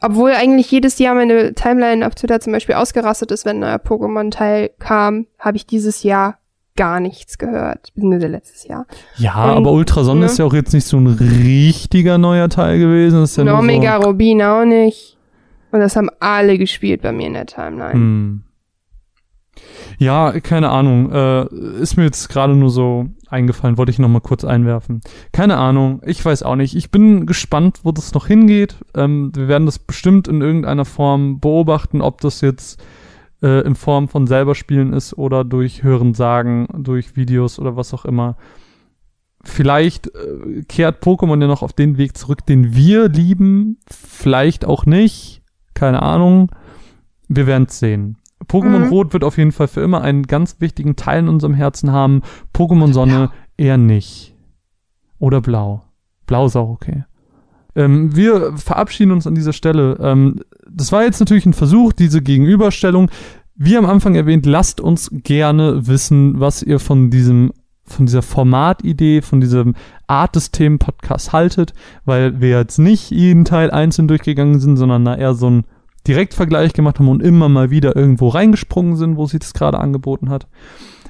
obwohl 0.01 0.31
eigentlich 0.31 0.69
jedes 0.71 0.99
Jahr 0.99 1.15
meine 1.15 1.53
Timeline 1.53 2.05
auf 2.05 2.15
Twitter 2.15 2.39
zum 2.39 2.53
Beispiel 2.53 2.75
ausgerastet 2.75 3.31
ist, 3.31 3.45
wenn 3.45 3.57
ein 3.57 3.61
neuer 3.61 3.77
Pokémon-Teil 3.77 4.71
kam, 4.79 5.27
habe 5.39 5.57
ich 5.57 5.65
dieses 5.65 6.03
Jahr 6.03 6.37
gar 6.75 6.99
nichts 6.99 7.37
gehört. 7.37 7.91
Beziehungsweise 7.93 8.27
letztes 8.27 8.67
Jahr. 8.67 8.85
Ja, 9.17 9.51
Und, 9.51 9.57
aber 9.57 9.71
Ultrasonne 9.71 10.21
ne? 10.21 10.25
ist 10.27 10.37
ja 10.37 10.45
auch 10.45 10.53
jetzt 10.53 10.73
nicht 10.73 10.85
so 10.85 10.97
ein 10.97 11.07
richtiger 11.07 12.17
neuer 12.17 12.49
Teil 12.49 12.79
gewesen. 12.79 13.19
Das 13.19 13.31
ist 13.31 13.37
ja 13.37 13.57
Omega 13.57 13.99
so 14.01 14.07
Rubin 14.07 14.41
auch 14.41 14.63
nicht. 14.63 15.17
Und 15.71 15.81
das 15.81 15.95
haben 15.95 16.09
alle 16.19 16.57
gespielt 16.57 17.01
bei 17.01 17.11
mir 17.11 17.27
in 17.27 17.33
der 17.33 17.45
Timeline. 17.45 17.93
Hm. 17.93 18.43
Ja, 19.97 20.39
keine 20.39 20.69
Ahnung. 20.69 21.11
Äh, 21.11 21.81
ist 21.81 21.97
mir 21.97 22.05
jetzt 22.05 22.29
gerade 22.29 22.55
nur 22.55 22.69
so 22.69 23.07
eingefallen, 23.29 23.77
wollte 23.77 23.91
ich 23.91 23.99
noch 23.99 24.09
mal 24.09 24.21
kurz 24.21 24.43
einwerfen. 24.43 25.01
Keine 25.31 25.57
Ahnung, 25.57 26.01
ich 26.05 26.23
weiß 26.23 26.43
auch 26.43 26.55
nicht. 26.55 26.75
Ich 26.75 26.91
bin 26.91 27.25
gespannt, 27.25 27.81
wo 27.83 27.91
das 27.91 28.13
noch 28.13 28.27
hingeht. 28.27 28.75
Ähm, 28.95 29.31
wir 29.35 29.47
werden 29.47 29.65
das 29.65 29.79
bestimmt 29.79 30.27
in 30.27 30.41
irgendeiner 30.41 30.85
Form 30.85 31.39
beobachten, 31.39 32.01
ob 32.01 32.21
das 32.21 32.41
jetzt 32.41 32.81
äh, 33.41 33.65
in 33.65 33.75
Form 33.75 34.07
von 34.07 34.27
selber 34.27 34.55
spielen 34.55 34.93
ist 34.93 35.17
oder 35.17 35.43
durch 35.43 35.83
Hören 35.83 36.13
sagen, 36.13 36.67
durch 36.77 37.15
Videos 37.15 37.59
oder 37.59 37.75
was 37.75 37.93
auch 37.93 38.05
immer. 38.05 38.37
Vielleicht 39.43 40.07
äh, 40.07 40.63
kehrt 40.67 41.03
Pokémon 41.03 41.39
ja 41.39 41.47
noch 41.47 41.61
auf 41.61 41.73
den 41.73 41.97
Weg 41.97 42.17
zurück, 42.17 42.45
den 42.45 42.75
wir 42.75 43.09
lieben. 43.09 43.79
Vielleicht 43.87 44.65
auch 44.65 44.85
nicht. 44.85 45.41
Keine 45.73 46.01
Ahnung. 46.01 46.51
Wir 47.27 47.47
werden 47.47 47.67
es 47.69 47.79
sehen. 47.79 48.17
Pokémon 48.47 48.85
mhm. 48.85 48.89
Rot 48.89 49.13
wird 49.13 49.23
auf 49.23 49.37
jeden 49.37 49.51
Fall 49.51 49.67
für 49.67 49.81
immer 49.81 50.01
einen 50.01 50.23
ganz 50.23 50.57
wichtigen 50.59 50.95
Teil 50.95 51.19
in 51.19 51.29
unserem 51.29 51.53
Herzen 51.53 51.91
haben. 51.91 52.21
Pokémon 52.53 52.93
Sonne 52.93 53.29
eher 53.57 53.77
nicht. 53.77 54.35
Oder 55.19 55.41
Blau. 55.41 55.83
Blau 56.25 56.45
ist 56.45 56.55
auch 56.55 56.69
okay. 56.69 57.03
Ähm, 57.75 58.15
wir 58.15 58.57
verabschieden 58.57 59.11
uns 59.11 59.27
an 59.27 59.35
dieser 59.35 59.53
Stelle. 59.53 59.97
Ähm, 60.01 60.41
das 60.69 60.91
war 60.91 61.03
jetzt 61.03 61.19
natürlich 61.19 61.45
ein 61.45 61.53
Versuch, 61.53 61.93
diese 61.93 62.21
Gegenüberstellung. 62.21 63.09
Wie 63.55 63.77
am 63.77 63.85
Anfang 63.85 64.15
erwähnt, 64.15 64.45
lasst 64.45 64.81
uns 64.81 65.09
gerne 65.11 65.87
wissen, 65.87 66.39
was 66.39 66.63
ihr 66.63 66.79
von 66.79 67.09
diesem 67.09 67.51
von 67.89 68.05
dieser 68.05 68.21
Formatidee, 68.21 69.21
von 69.21 69.39
diesem 69.39 69.73
Art 70.07 70.35
des 70.35 70.51
Themen-Podcast 70.51 71.31
haltet, 71.31 71.73
weil 72.03 72.41
wir 72.41 72.49
jetzt 72.49 72.79
nicht 72.79 73.11
jeden 73.11 73.45
Teil 73.45 73.71
einzeln 73.71 74.09
durchgegangen 74.09 74.59
sind, 74.59 74.75
sondern 74.75 75.05
da 75.05 75.15
eher 75.15 75.33
so 75.35 75.49
ein 75.49 75.63
Direktvergleich 76.07 76.73
gemacht 76.73 76.99
haben 76.99 77.09
und 77.09 77.21
immer 77.21 77.49
mal 77.49 77.69
wieder 77.69 77.95
irgendwo 77.95 78.29
reingesprungen 78.29 78.95
sind, 78.95 79.17
wo 79.17 79.25
sie 79.25 79.39
das 79.39 79.53
gerade 79.53 79.79
angeboten 79.79 80.29
hat. 80.29 80.47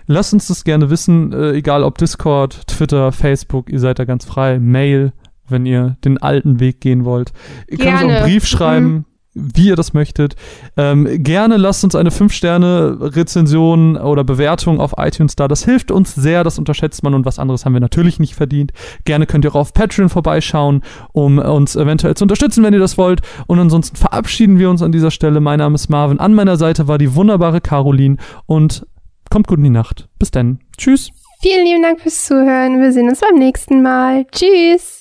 Lasst 0.08 0.34
uns 0.34 0.48
das 0.48 0.64
gerne 0.64 0.90
wissen, 0.90 1.34
äh, 1.34 1.52
egal 1.52 1.84
ob 1.84 1.98
Discord, 1.98 2.68
Twitter, 2.68 3.12
Facebook, 3.12 3.70
ihr 3.70 3.80
seid 3.80 4.00
da 4.00 4.06
ganz 4.06 4.24
frei, 4.26 4.58
Mail, 4.58 5.12
wenn 5.50 5.66
ihr 5.66 5.98
den 6.04 6.18
alten 6.18 6.60
Weg 6.60 6.82
gehen 6.82 7.06
wollt. 7.06 7.34
Ihr 7.68 7.78
könnt 7.78 7.92
uns 7.92 7.98
auch 7.98 8.04
einen 8.04 8.10
Gerne. 8.10 8.26
Brief 8.26 8.46
schreiben. 8.48 8.86
Mhm. 8.86 9.06
Wie 9.40 9.68
ihr 9.68 9.76
das 9.76 9.94
möchtet. 9.94 10.36
Ähm, 10.76 11.24
gerne 11.24 11.58
lasst 11.58 11.84
uns 11.84 11.96
eine 11.96 12.10
5-Sterne-Rezension 12.10 13.98
oder 13.98 14.24
Bewertung 14.24 14.80
auf 14.80 14.96
iTunes 14.98 15.36
da. 15.36 15.48
Das 15.48 15.64
hilft 15.64 15.92
uns 15.92 16.16
sehr, 16.16 16.44
das 16.44 16.58
unterschätzt 16.58 17.04
man 17.04 17.14
und 17.14 17.26
was 17.26 17.40
anderes 17.40 17.66
haben 17.66 17.74
wir 17.74 17.80
natürlich 17.80 18.20
nicht 18.20 18.36
verdient. 18.36 18.72
Gerne 19.06 19.26
könnt 19.28 19.46
ihr 19.46 19.52
auch 19.52 19.56
auf 19.56 19.74
Patreon 19.74 20.10
vorbeischauen, 20.10 20.82
um 21.14 21.38
uns 21.38 21.76
eventuell 21.76 22.16
zu 22.16 22.24
unterstützen, 22.24 22.64
wenn 22.64 22.74
ihr 22.74 22.80
das 22.80 22.98
wollt. 22.98 23.22
Und 23.48 23.60
ansonsten 23.60 23.96
verabschieden 23.96 24.60
wir 24.60 24.70
uns 24.70 24.82
an 24.82 24.92
dieser 24.92 25.12
Stelle. 25.12 25.40
Mein 25.40 25.60
Name 25.60 25.76
ist 25.76 25.90
Marvin. 25.90 26.20
An 26.20 26.34
meiner 26.34 26.58
Seite 26.58 26.88
war 26.88 26.98
die 26.98 27.14
wunderbare 27.14 27.62
Caroline 27.62 28.18
und 28.46 28.86
kommt 29.30 29.48
gut 29.48 29.60
in 29.60 29.66
die 29.66 29.70
Nacht. 29.70 30.08
Bis 30.20 30.32
dann. 30.32 30.60
Tschüss. 30.78 31.12
Vielen 31.42 31.66
lieben 31.66 31.84
Dank 31.84 32.02
fürs 32.02 32.26
Zuhören. 32.26 32.82
Wir 32.82 32.92
sehen 32.92 33.10
uns 33.10 33.20
beim 33.20 33.36
nächsten 33.36 33.84
Mal. 33.84 34.26
Tschüss. 34.32 34.97